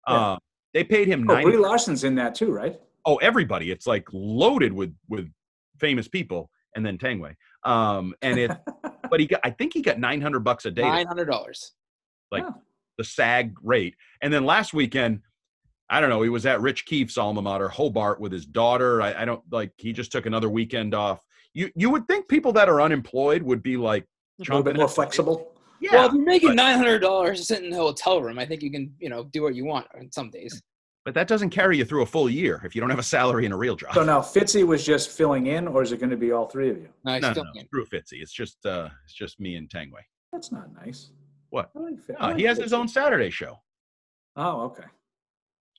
uh, 0.07 0.39
they 0.73 0.83
paid 0.83 1.09
him 1.09 1.29
Oh, 1.29 1.35
nine. 1.35 1.45
Brie 1.45 1.59
Larson's 1.59 2.05
in 2.05 2.15
that 2.15 2.35
too, 2.35 2.51
right? 2.51 2.81
oh, 3.05 3.17
everybody. 3.17 3.71
It's 3.71 3.87
like 3.87 4.09
loaded 4.15 4.73
with 4.73 4.95
with 5.11 5.31
famous 5.79 6.09
people, 6.09 6.51
and 6.75 6.85
then 6.87 6.97
Tanguay. 6.99 7.35
Um, 7.65 8.15
and 8.23 8.39
it, 8.39 8.51
but 9.11 9.21
he 9.21 9.27
got. 9.27 9.41
I 9.45 9.51
think 9.51 9.75
he 9.75 9.83
got 9.83 9.99
nine 9.99 10.23
hundred 10.23 10.41
bucks 10.41 10.65
a 10.65 10.71
day. 10.71 10.83
Nine 10.83 11.07
hundred 11.07 11.27
dollars. 11.27 11.73
like 12.33 12.45
Oh. 12.47 12.55
the 12.99 13.05
SAG 13.05 13.55
rate. 13.63 13.95
And 14.23 14.33
then 14.33 14.45
last 14.47 14.73
weekend, 14.75 15.21
I 15.89 16.01
don't 16.01 16.11
know, 16.11 16.23
he 16.23 16.29
was 16.31 16.47
at 16.47 16.61
Rich 16.61 16.87
Keefe's 16.87 17.17
alma 17.19 17.43
mater, 17.43 17.69
Hobart, 17.69 18.21
with 18.21 18.33
his 18.33 18.45
daughter. 18.47 19.01
I, 19.03 19.23
I 19.23 19.25
don't 19.27 19.43
like 19.53 19.73
he 19.77 19.93
just 19.93 20.11
took 20.13 20.27
another 20.27 20.49
weekend 20.49 20.95
off. 20.95 21.21
You 21.57 21.71
you 21.75 21.89
would 21.89 22.07
think 22.07 22.29
people 22.29 22.53
that 22.53 22.69
are 22.69 22.83
unemployed 22.83 23.43
would 23.43 23.63
be 23.63 23.79
like 23.79 24.05
A 24.41 24.43
little 24.43 24.63
bit 24.63 24.77
more 24.77 24.85
at 24.85 24.89
the 24.89 24.93
bit. 24.93 24.95
flexible. 24.95 25.53
Yeah, 25.81 25.93
well, 25.95 26.07
if 26.09 26.13
you're 26.13 26.23
making 26.25 26.55
nine 26.55 26.77
hundred 26.77 26.99
dollars 27.01 27.47
sitting 27.49 27.67
in 27.67 27.73
a 27.73 27.77
hotel 27.77 28.21
room, 28.23 28.39
I 28.39 28.45
think 28.45 28.63
you 28.63 28.71
can, 28.71 28.95
you 28.99 29.09
know, 29.09 29.25
do 29.25 29.43
what 29.43 29.55
you 29.55 29.65
want 29.65 29.87
on 29.99 30.13
some 30.13 30.31
days. 30.31 30.63
but 31.07 31.15
that 31.15 31.29
doesn't 31.29 31.51
carry 31.51 31.79
you 31.79 31.85
through 31.85 32.03
a 32.03 32.07
full 32.07 32.29
year 32.29 32.61
if 32.65 32.75
you 32.75 32.81
don't 32.83 32.91
have 32.91 32.99
a 32.99 33.03
salary 33.19 33.45
and 33.47 33.55
a 33.55 33.57
real 33.57 33.77
job. 33.77 33.95
So 33.95 34.05
now 34.05 34.21
Fitzy 34.21 34.67
was 34.67 34.85
just 34.85 35.11
filling 35.11 35.47
in, 35.47 35.67
or 35.69 35.83
is 35.83 35.93
it 35.93 35.99
going 36.01 36.11
to 36.11 36.17
be 36.17 36.31
all 36.33 36.47
three 36.47 36.69
of 36.69 36.77
you? 36.77 36.89
Nice. 37.05 37.23
no, 37.23 37.33
no, 37.33 37.43
no, 37.43 37.53
can. 37.55 37.65
screw 37.67 37.87
Fitzy. 37.87 38.21
It's 38.21 38.33
just 38.33 38.65
uh, 38.67 38.89
it's 39.05 39.15
just 39.15 39.41
me 39.41 39.57
and 39.57 39.67
Tanguay. 39.71 40.05
That's 40.33 40.53
not 40.53 40.67
nice. 40.85 41.11
What? 41.51 41.71
I 41.75 41.79
like 41.81 41.95
No, 42.09 42.15
like 42.21 42.37
he 42.37 42.43
has 42.45 42.59
his 42.59 42.73
own 42.75 42.87
Saturday 42.89 43.31
show. 43.31 43.59
Oh, 44.37 44.63
okay. 44.65 44.85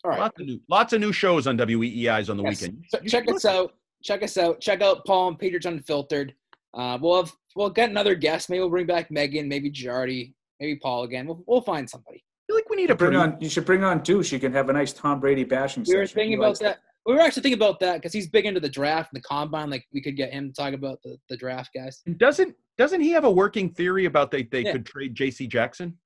All 0.04 0.12
right. 0.12 0.20
Lots 0.22 0.40
of 0.40 0.46
new, 0.48 0.60
lots 0.70 0.94
of 0.94 1.02
new 1.02 1.12
shows 1.14 1.46
on 1.46 1.58
WEEI's 1.58 2.30
on 2.32 2.38
the 2.38 2.44
Yes. 2.44 2.62
weekend. 2.62 2.84
Ch- 2.96 3.04
You 3.04 3.10
check 3.10 3.30
us 3.30 3.46
out. 3.46 3.74
Check 4.08 4.24
us 4.24 4.38
out. 4.38 4.62
Check 4.62 4.82
out 4.82 5.06
Paul 5.06 5.28
and 5.28 5.38
Patriots 5.40 5.66
Unfiltered. 5.66 6.34
Uh, 6.74 6.98
we'll 7.02 7.24
have 7.24 7.34
we'll 7.58 7.70
get 7.70 7.90
another 7.90 8.16
guest. 8.16 8.50
Maybe 8.50 8.62
we'll 8.62 8.70
bring 8.70 8.86
back 8.86 9.12
Megan. 9.12 9.50
Maybe 9.50 9.70
Jardy. 9.70 10.34
Maybe 10.62 10.80
Paul 10.82 11.04
again. 11.04 11.28
We'll, 11.28 11.44
we'll 11.46 11.62
find 11.62 11.90
somebody. 11.90 12.20
I 12.20 12.42
feel 12.48 12.56
like 12.56 12.70
we 12.70 12.78
need 12.78 12.90
a 12.90 12.96
Bring 12.96 13.18
on. 13.18 13.36
You 13.42 13.50
should 13.50 13.66
bring 13.66 13.84
on 13.84 14.02
Douche. 14.04 14.32
You 14.32 14.40
can 14.40 14.54
have 14.54 14.70
a 14.70 14.74
nice 14.74 14.94
Tom 14.94 15.20
Brady 15.20 15.44
bashing 15.44 15.84
We 15.86 15.96
were 15.98 16.06
session. 16.06 16.16
thinking 16.16 16.32
He 16.32 16.36
about 16.38 16.48
likes 16.48 16.60
that. 16.60 16.80
We 17.06 17.14
were 17.16 17.20
actually 17.20 17.44
thinking 17.44 17.60
about 17.60 17.82
that 17.82 17.96
because 17.96 18.14
he's 18.14 18.30
big 18.30 18.46
into 18.46 18.62
the 18.62 18.70
draft 18.70 19.12
and 19.14 19.22
the 19.22 19.28
combine. 19.28 19.70
Like 19.70 19.86
we 19.94 20.02
could 20.02 20.16
get 20.16 20.32
him 20.32 20.48
to 20.48 20.54
talk 20.54 20.74
about 20.74 21.00
the, 21.04 21.18
the 21.30 21.36
draft 21.36 21.72
guys. 21.76 22.02
Doesn't 22.18 22.56
doesn't 22.78 23.02
he 23.02 23.12
have 23.12 23.26
a 23.26 23.32
working 23.32 23.70
theory 23.72 24.06
about 24.06 24.32
they 24.32 24.44
they 24.44 24.64
Yeah. 24.64 24.72
could 24.72 24.86
trade 24.86 25.16
J.C. 25.16 25.48
Jackson? 25.48 25.98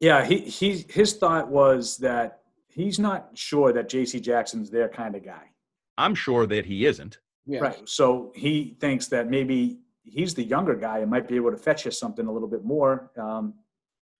Yeah, 0.00 0.24
he 0.24 0.38
he 0.40 0.84
his 0.90 1.14
thought 1.14 1.48
was 1.48 1.96
that 1.98 2.40
he's 2.68 2.98
not 2.98 3.30
sure 3.34 3.72
that 3.72 3.88
J.C. 3.88 4.18
Jackson's 4.20 4.70
their 4.70 4.88
kind 4.88 5.14
of 5.14 5.24
guy. 5.24 5.50
I'm 5.98 6.14
sure 6.14 6.46
that 6.46 6.64
he 6.64 6.86
isn't. 6.86 7.18
Yeah. 7.44 7.60
Right. 7.60 7.88
So 7.88 8.32
he 8.34 8.76
thinks 8.80 9.08
that 9.08 9.28
maybe 9.28 9.80
he's 10.04 10.34
the 10.34 10.44
younger 10.44 10.74
guy 10.74 10.98
and 10.98 11.10
might 11.10 11.28
be 11.28 11.36
able 11.36 11.50
to 11.50 11.56
fetch 11.56 11.86
us 11.86 11.98
something 11.98 12.26
a 12.26 12.32
little 12.32 12.48
bit 12.48 12.64
more. 12.64 13.10
Um, 13.18 13.54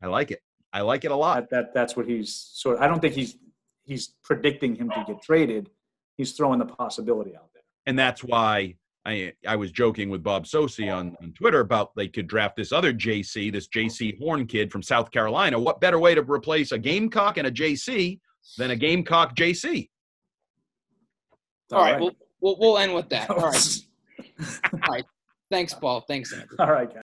I 0.03 0.09
like 0.09 0.31
it. 0.31 0.43
I 0.73 0.83
like 0.83 1.05
it 1.05 1.11
a 1.11 1.17
lot. 1.17 1.37
that, 1.37 1.51
that 1.51 1.75
that's 1.75 1.97
what 1.97 2.07
he's 2.07 2.35
sort. 2.35 2.79
I 2.81 2.87
don't 2.87 3.01
think 3.01 3.15
he's 3.15 3.37
he's 3.85 4.15
predicting 4.23 4.75
him 4.75 4.91
to 4.91 5.05
get 5.07 5.23
traded. 5.23 5.71
He's 6.17 6.33
throwing 6.33 6.59
the 6.59 6.67
possibility 6.67 7.37
out 7.37 7.51
there. 7.55 7.63
And 7.87 7.99
that's 7.99 8.23
why 8.23 8.77
I 9.07 9.33
I 9.47 9.57
was 9.57 9.73
joking 9.73 10.11
with 10.11 10.23
Bob 10.23 10.45
Socci 10.45 10.95
on, 10.95 11.17
on 11.23 11.33
Twitter 11.33 11.61
about 11.61 11.95
they 11.97 12.09
could 12.09 12.27
draft 12.27 12.57
this 12.57 12.73
other 12.73 12.93
JC, 12.93 13.53
this 13.53 13.69
Jaycee 13.69 14.19
Horn 14.19 14.47
kid 14.47 14.71
from 14.71 14.83
South 14.83 15.11
Carolina. 15.11 15.59
What 15.59 15.81
better 15.81 15.99
way 15.99 16.15
to 16.15 16.23
replace 16.23 16.73
a 16.73 16.79
Gamecock 16.79 17.39
and 17.39 17.47
a 17.47 17.51
JC 17.51 18.21
than 18.57 18.71
a 18.71 18.77
Gamecock 18.77 19.35
JC? 19.37 19.89
All 21.73 21.81
right. 21.81 22.01
We'll, 22.01 22.17
we'll 22.41 22.57
we'll 22.59 22.79
end 22.79 22.95
with 22.95 23.09
that. 23.11 23.31
All 23.31 23.37
right. 23.37 23.79
All 24.73 24.79
right. 24.89 25.05
Thanks, 25.51 25.75
Paul. 25.75 26.03
Thanks, 26.03 26.33
Andrew. 26.33 26.57
All 26.59 26.71
right, 26.73 26.89
guys. 26.89 26.97